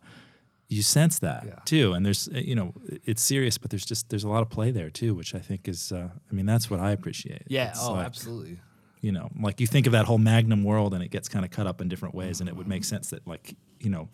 you 0.68 0.82
sense 0.82 1.18
that 1.20 1.44
Yeah. 1.46 1.58
too. 1.64 1.92
And 1.92 2.04
there's 2.04 2.28
uh, 2.28 2.38
you 2.38 2.54
know 2.54 2.72
it's 3.04 3.22
serious, 3.22 3.58
but 3.58 3.70
there's 3.70 3.84
just 3.84 4.08
there's 4.08 4.24
a 4.24 4.28
lot 4.28 4.42
of 4.42 4.50
play 4.50 4.70
there 4.70 4.90
too, 4.90 5.14
which 5.14 5.34
I 5.34 5.38
think 5.38 5.68
is. 5.68 5.92
Uh, 5.92 6.08
I 6.30 6.34
mean 6.34 6.46
that's 6.46 6.70
what 6.70 6.80
I 6.80 6.90
appreciate. 6.92 7.42
Yeah. 7.48 7.70
It's 7.70 7.82
oh, 7.82 7.92
like, 7.92 8.06
absolutely. 8.06 8.58
You 9.00 9.12
know, 9.12 9.30
like 9.40 9.60
you 9.60 9.66
think 9.68 9.86
of 9.86 9.92
that 9.92 10.06
whole 10.06 10.18
Magnum 10.18 10.64
world, 10.64 10.92
and 10.94 11.02
it 11.04 11.10
gets 11.10 11.28
kind 11.28 11.44
of 11.44 11.50
cut 11.50 11.66
up 11.66 11.80
in 11.80 11.88
different 11.88 12.14
ways, 12.14 12.40
and 12.40 12.48
it 12.48 12.56
would 12.56 12.66
make 12.66 12.84
sense 12.84 13.10
that 13.10 13.26
like 13.26 13.54
you 13.80 13.90
know. 13.90 14.08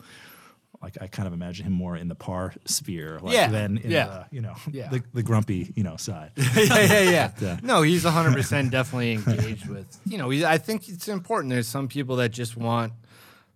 Like 0.81 0.97
I 0.99 1.07
kind 1.07 1.27
of 1.27 1.33
imagine 1.33 1.65
him 1.65 1.71
more 1.71 1.95
in 1.95 2.09
the 2.09 2.15
Parr 2.15 2.53
sphere, 2.65 3.17
like 3.21 3.33
Yeah, 3.33 3.47
than 3.47 3.77
in 3.77 3.89
yeah, 3.89 4.05
the 4.05 4.25
you 4.35 4.41
know 4.41 4.55
yeah. 4.71 4.89
the, 4.89 5.01
the 5.13 5.23
grumpy 5.23 5.71
you 5.77 5.83
know 5.83 5.95
side. 5.95 6.31
yeah, 6.37 6.63
yeah, 6.65 7.01
yeah. 7.01 7.31
But, 7.39 7.47
uh, 7.47 7.57
no, 7.63 7.83
he's 7.83 8.03
100% 8.03 8.69
definitely 8.69 9.13
engaged 9.13 9.69
with, 9.69 9.87
you 10.05 10.17
know, 10.17 10.29
he, 10.29 10.43
I 10.43 10.57
think 10.57 10.89
it's 10.89 11.07
important. 11.07 11.53
There's 11.53 11.69
some 11.69 11.87
people 11.87 12.17
that 12.17 12.29
just 12.33 12.57
want 12.57 12.91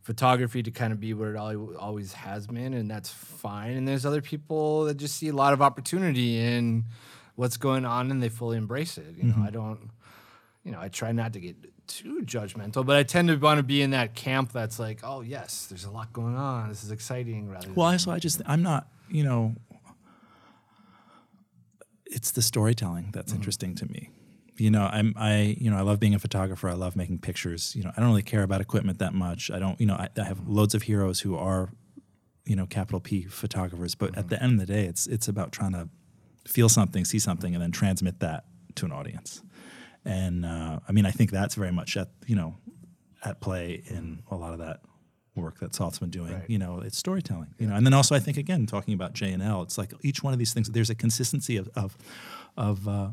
photography 0.08 0.64
to 0.64 0.72
kind 0.72 0.93
of 0.93 1.01
be 1.01 1.14
where 1.14 1.36
it 1.36 1.38
always 1.38 2.14
has 2.14 2.47
been, 2.47 2.74
and 2.74 2.89
that's 2.89 3.10
fine. 3.10 3.76
And 3.76 3.86
there's 3.86 4.05
other 4.05 4.22
people 4.22 4.86
that 4.86 4.95
just 4.95 5.18
see 5.18 5.28
a 5.28 5.34
lot 5.34 5.51
of 5.51 5.62
opportunity 5.62 6.39
in 6.39 6.86
what's 7.36 7.58
going 7.58 7.84
on 7.84 8.10
and 8.10 8.24
they 8.24 8.30
fully 8.30 8.55
embrace 8.55 8.97
it. 8.97 9.18
You 9.18 9.24
know, 9.24 9.34
mm-hmm. 9.34 9.43
I 9.43 9.49
don't, 9.49 9.89
you 10.64 10.72
know, 10.72 10.80
I 10.80 10.88
try 10.88 11.12
not 11.12 11.34
to 11.34 11.41
get 11.41 11.58
too 11.88 12.22
judgmental, 12.24 12.86
but 12.86 12.95
I 12.95 13.03
tend 13.03 13.28
to 13.28 13.36
want 13.36 13.58
to 13.58 13.64
be 13.64 13.82
in 13.82 13.89
that 13.89 14.16
camp 14.16 14.53
that's 14.53 14.80
like, 14.80 15.01
oh, 15.03 15.20
yes, 15.20 15.68
there's 15.68 15.84
a 15.84 15.91
lot 15.91 16.14
going 16.14 16.38
on. 16.38 16.70
This 16.70 16.86
is 16.86 16.91
exciting 16.91 17.49
rather 17.49 17.68
Well, 17.76 17.88
I 17.88 17.97
so 17.97 18.12
I 18.12 18.20
just 18.20 18.41
I'm 18.45 18.64
not 18.64 18.88
you 19.10 19.26
know. 19.26 19.55
It's 22.05 22.32
the 22.32 22.41
storytelling 22.41 23.10
that's 23.12 23.34
mm-hmm. 23.34 23.41
interesting 23.41 23.76
to 23.76 23.86
me. 23.91 24.10
You 24.60 24.72
know, 24.72 24.89
I'm 24.91 25.14
I 25.16 25.58
you 25.60 25.70
know 25.70 25.78
I 25.78 25.82
love 25.82 25.99
being 25.99 26.16
a 26.16 26.20
photographer. 26.20 26.70
I 26.70 26.74
love 26.74 26.95
making 26.95 27.20
pictures. 27.20 27.76
You 27.76 27.84
know, 27.84 27.91
I 27.95 27.99
don't 27.99 28.10
really 28.10 28.24
care 28.24 28.43
about 28.43 28.62
equipment 28.62 28.99
that 28.99 29.14
much. 29.14 29.51
I 29.51 29.60
don't 29.60 29.80
you 29.80 29.86
know 29.86 29.95
I, 29.95 30.10
I 30.18 30.24
have 30.24 30.47
loads 30.47 30.74
of 30.74 30.84
heroes 30.84 31.22
who 31.22 31.36
are, 31.36 31.70
you 32.45 32.55
know, 32.55 32.66
capital 32.66 32.99
P 32.99 33.24
photographers. 33.24 33.95
But 33.95 34.18
at 34.18 34.30
the 34.30 34.41
end 34.41 34.60
of 34.60 34.68
the 34.68 34.74
day, 34.74 34.86
it's 34.86 35.08
it's 35.08 35.28
about 35.28 35.51
trying 35.51 35.74
to 35.74 35.89
feel 36.45 36.70
something, 36.70 37.05
see 37.05 37.20
something, 37.20 37.53
and 37.53 37.62
then 37.62 37.72
transmit 37.72 38.20
that 38.20 38.45
to 38.76 38.86
an 38.86 38.91
audience. 38.91 39.41
And 40.05 40.45
uh, 40.45 40.80
I 40.88 40.91
mean, 40.91 41.05
I 41.05 41.12
think 41.12 41.32
that's 41.32 41.55
very 41.55 41.72
much 41.72 41.97
at 41.97 42.10
you 42.26 42.36
know 42.36 42.55
at 43.24 43.41
play 43.41 43.84
in 43.88 44.24
a 44.32 44.36
lot 44.36 44.53
of 44.53 44.60
that 44.60 44.82
work 45.36 45.60
that 45.60 45.76
Soth's 45.76 45.99
been 45.99 46.10
doing. 46.10 46.34
Right. 46.34 46.49
You 46.49 46.58
know, 46.58 46.80
it's 46.80 46.97
storytelling. 46.97 47.53
You 47.60 47.68
know, 47.68 47.76
and 47.76 47.86
then 47.86 47.93
also 47.93 48.16
I 48.16 48.20
think 48.20 48.38
again 48.38 48.66
talking 48.66 48.93
about 48.93 49.14
J 49.14 49.32
and 49.32 49.43
L, 49.43 49.62
it's 49.62 49.78
like 49.78 49.93
each 50.01 50.24
one 50.24 50.34
of 50.34 50.39
these 50.39 50.53
things. 50.53 50.68
There's 50.70 50.89
a 50.89 50.95
consistency 50.95 51.58
of 51.58 51.70
of 51.76 51.97
of, 52.58 52.88
uh, 52.88 53.10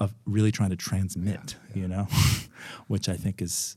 of 0.00 0.14
really 0.26 0.52
trying 0.52 0.70
to 0.70 0.76
transmit. 0.76 1.56
You 1.74 1.88
know, 1.88 2.08
which 2.86 3.08
I 3.08 3.14
think 3.14 3.42
is. 3.42 3.76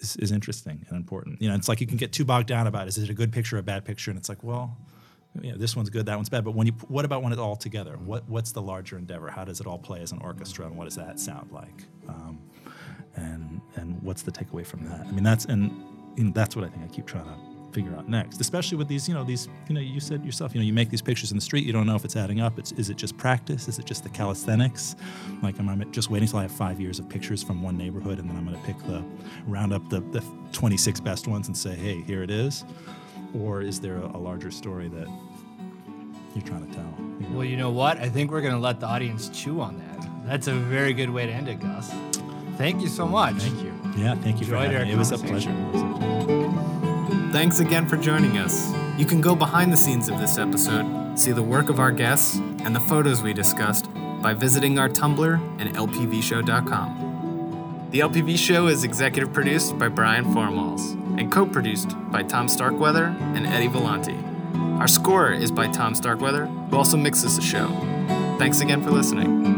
Is, 0.00 0.14
is 0.14 0.30
interesting 0.30 0.86
and 0.88 0.96
important. 0.96 1.42
You 1.42 1.48
know, 1.48 1.56
it's 1.56 1.68
like 1.68 1.80
you 1.80 1.86
can 1.88 1.96
get 1.96 2.12
too 2.12 2.24
bogged 2.24 2.46
down 2.46 2.68
about 2.68 2.86
is 2.86 2.98
it 2.98 3.10
a 3.10 3.12
good 3.12 3.32
picture 3.32 3.56
or 3.56 3.58
a 3.58 3.64
bad 3.64 3.84
picture, 3.84 4.12
and 4.12 4.16
it's 4.16 4.28
like, 4.28 4.44
well, 4.44 4.76
you 5.40 5.50
know, 5.50 5.58
this 5.58 5.74
one's 5.74 5.90
good, 5.90 6.06
that 6.06 6.14
one's 6.14 6.28
bad. 6.28 6.44
But 6.44 6.54
when 6.54 6.68
you, 6.68 6.72
what 6.86 7.04
about 7.04 7.24
when 7.24 7.32
it's 7.32 7.40
all 7.40 7.56
together? 7.56 7.96
What 7.96 8.28
what's 8.28 8.52
the 8.52 8.62
larger 8.62 8.96
endeavor? 8.96 9.28
How 9.28 9.44
does 9.44 9.60
it 9.60 9.66
all 9.66 9.76
play 9.76 10.00
as 10.00 10.12
an 10.12 10.18
orchestra, 10.22 10.66
and 10.66 10.76
what 10.76 10.84
does 10.84 10.94
that 10.94 11.18
sound 11.18 11.50
like? 11.50 11.84
Um, 12.08 12.40
and 13.16 13.60
and 13.74 14.00
what's 14.02 14.22
the 14.22 14.30
takeaway 14.30 14.64
from 14.64 14.84
that? 14.88 15.00
I 15.00 15.10
mean, 15.10 15.24
that's 15.24 15.46
and 15.46 15.72
know, 16.24 16.32
that's 16.34 16.56
what 16.56 16.64
I 16.64 16.68
think 16.68 16.84
I 16.84 16.88
keep 16.94 17.06
trying 17.06 17.24
to 17.24 17.47
figure 17.78 17.96
out 17.96 18.08
next. 18.08 18.40
Especially 18.40 18.76
with 18.76 18.88
these, 18.88 19.08
you 19.08 19.14
know, 19.14 19.22
these, 19.22 19.48
you 19.68 19.74
know, 19.74 19.80
you 19.80 20.00
said 20.00 20.24
yourself, 20.24 20.52
you 20.52 20.60
know, 20.60 20.66
you 20.66 20.72
make 20.72 20.90
these 20.90 21.02
pictures 21.02 21.30
in 21.30 21.36
the 21.36 21.40
street, 21.40 21.64
you 21.64 21.72
don't 21.72 21.86
know 21.86 21.94
if 21.94 22.04
it's 22.04 22.16
adding 22.16 22.40
up. 22.40 22.58
It's 22.58 22.72
is 22.72 22.90
it 22.90 22.96
just 22.96 23.16
practice? 23.16 23.68
Is 23.68 23.78
it 23.78 23.84
just 23.84 24.02
the 24.02 24.08
calisthenics? 24.08 24.96
Like, 25.42 25.60
am 25.60 25.68
I 25.68 25.76
just 25.92 26.10
waiting 26.10 26.28
till 26.28 26.40
I 26.40 26.42
have 26.42 26.50
five 26.50 26.80
years 26.80 26.98
of 26.98 27.08
pictures 27.08 27.40
from 27.40 27.62
one 27.62 27.76
neighborhood, 27.78 28.18
and 28.18 28.28
then 28.28 28.36
I'm 28.36 28.44
going 28.44 28.58
to 28.60 28.66
pick 28.66 28.78
the 28.86 29.04
round 29.46 29.72
up 29.72 29.88
the 29.90 30.00
the 30.00 30.24
26 30.52 30.98
best 31.00 31.28
ones 31.28 31.46
and 31.46 31.56
say, 31.56 31.74
hey, 31.76 32.02
here 32.02 32.22
it 32.22 32.30
is? 32.30 32.64
Or 33.38 33.62
is 33.62 33.78
there 33.78 33.98
a, 33.98 34.06
a 34.16 34.18
larger 34.18 34.50
story 34.50 34.88
that 34.88 35.06
you're 36.34 36.44
trying 36.44 36.66
to 36.66 36.74
tell? 36.74 36.94
you 37.20 37.28
know? 37.28 37.36
Well, 37.36 37.44
you 37.44 37.56
know 37.56 37.70
what? 37.70 37.98
I 37.98 38.08
think 38.08 38.32
we're 38.32 38.40
going 38.40 38.54
to 38.54 38.58
let 38.58 38.80
the 38.80 38.86
audience 38.86 39.28
chew 39.28 39.60
on 39.60 39.78
that. 39.78 40.08
That's 40.26 40.48
a 40.48 40.54
very 40.54 40.94
good 40.94 41.10
way 41.10 41.26
to 41.26 41.32
end 41.32 41.48
it, 41.48 41.60
Gus. 41.60 41.92
Thank 42.56 42.82
you 42.82 42.88
so 42.88 43.06
much. 43.06 43.36
Thank 43.36 43.62
you. 43.62 44.02
Yeah, 44.02 44.14
thank 44.16 44.40
you 44.40 44.46
for 44.46 44.56
having 44.56 44.88
me. 44.88 44.92
It 44.92 44.98
was 44.98 45.12
a 45.12 45.18
pleasure. 45.18 46.37
Thanks 47.30 47.60
again 47.60 47.86
for 47.86 47.98
joining 47.98 48.38
us. 48.38 48.72
You 48.96 49.04
can 49.04 49.20
go 49.20 49.34
behind 49.34 49.70
the 49.70 49.76
scenes 49.76 50.08
of 50.08 50.18
this 50.18 50.38
episode, 50.38 51.18
see 51.18 51.32
the 51.32 51.42
work 51.42 51.68
of 51.68 51.78
our 51.78 51.92
guests, 51.92 52.36
and 52.36 52.74
the 52.74 52.80
photos 52.80 53.22
we 53.22 53.34
discussed 53.34 53.86
by 54.22 54.32
visiting 54.32 54.78
our 54.78 54.88
Tumblr 54.88 55.60
and 55.60 55.76
lpvshow.com. 55.76 57.88
The 57.90 58.00
LPV 58.00 58.38
Show 58.38 58.66
is 58.66 58.82
executive 58.82 59.32
produced 59.32 59.78
by 59.78 59.88
Brian 59.88 60.24
Formhals 60.34 60.92
and 61.18 61.30
co 61.30 61.46
produced 61.46 61.90
by 62.10 62.22
Tom 62.22 62.48
Starkweather 62.48 63.14
and 63.34 63.46
Eddie 63.46 63.68
Volante. 63.68 64.16
Our 64.80 64.88
score 64.88 65.32
is 65.32 65.50
by 65.50 65.68
Tom 65.68 65.94
Starkweather, 65.94 66.46
who 66.46 66.76
also 66.76 66.96
mixes 66.96 67.36
the 67.36 67.42
show. 67.42 67.68
Thanks 68.38 68.60
again 68.60 68.82
for 68.82 68.90
listening. 68.90 69.57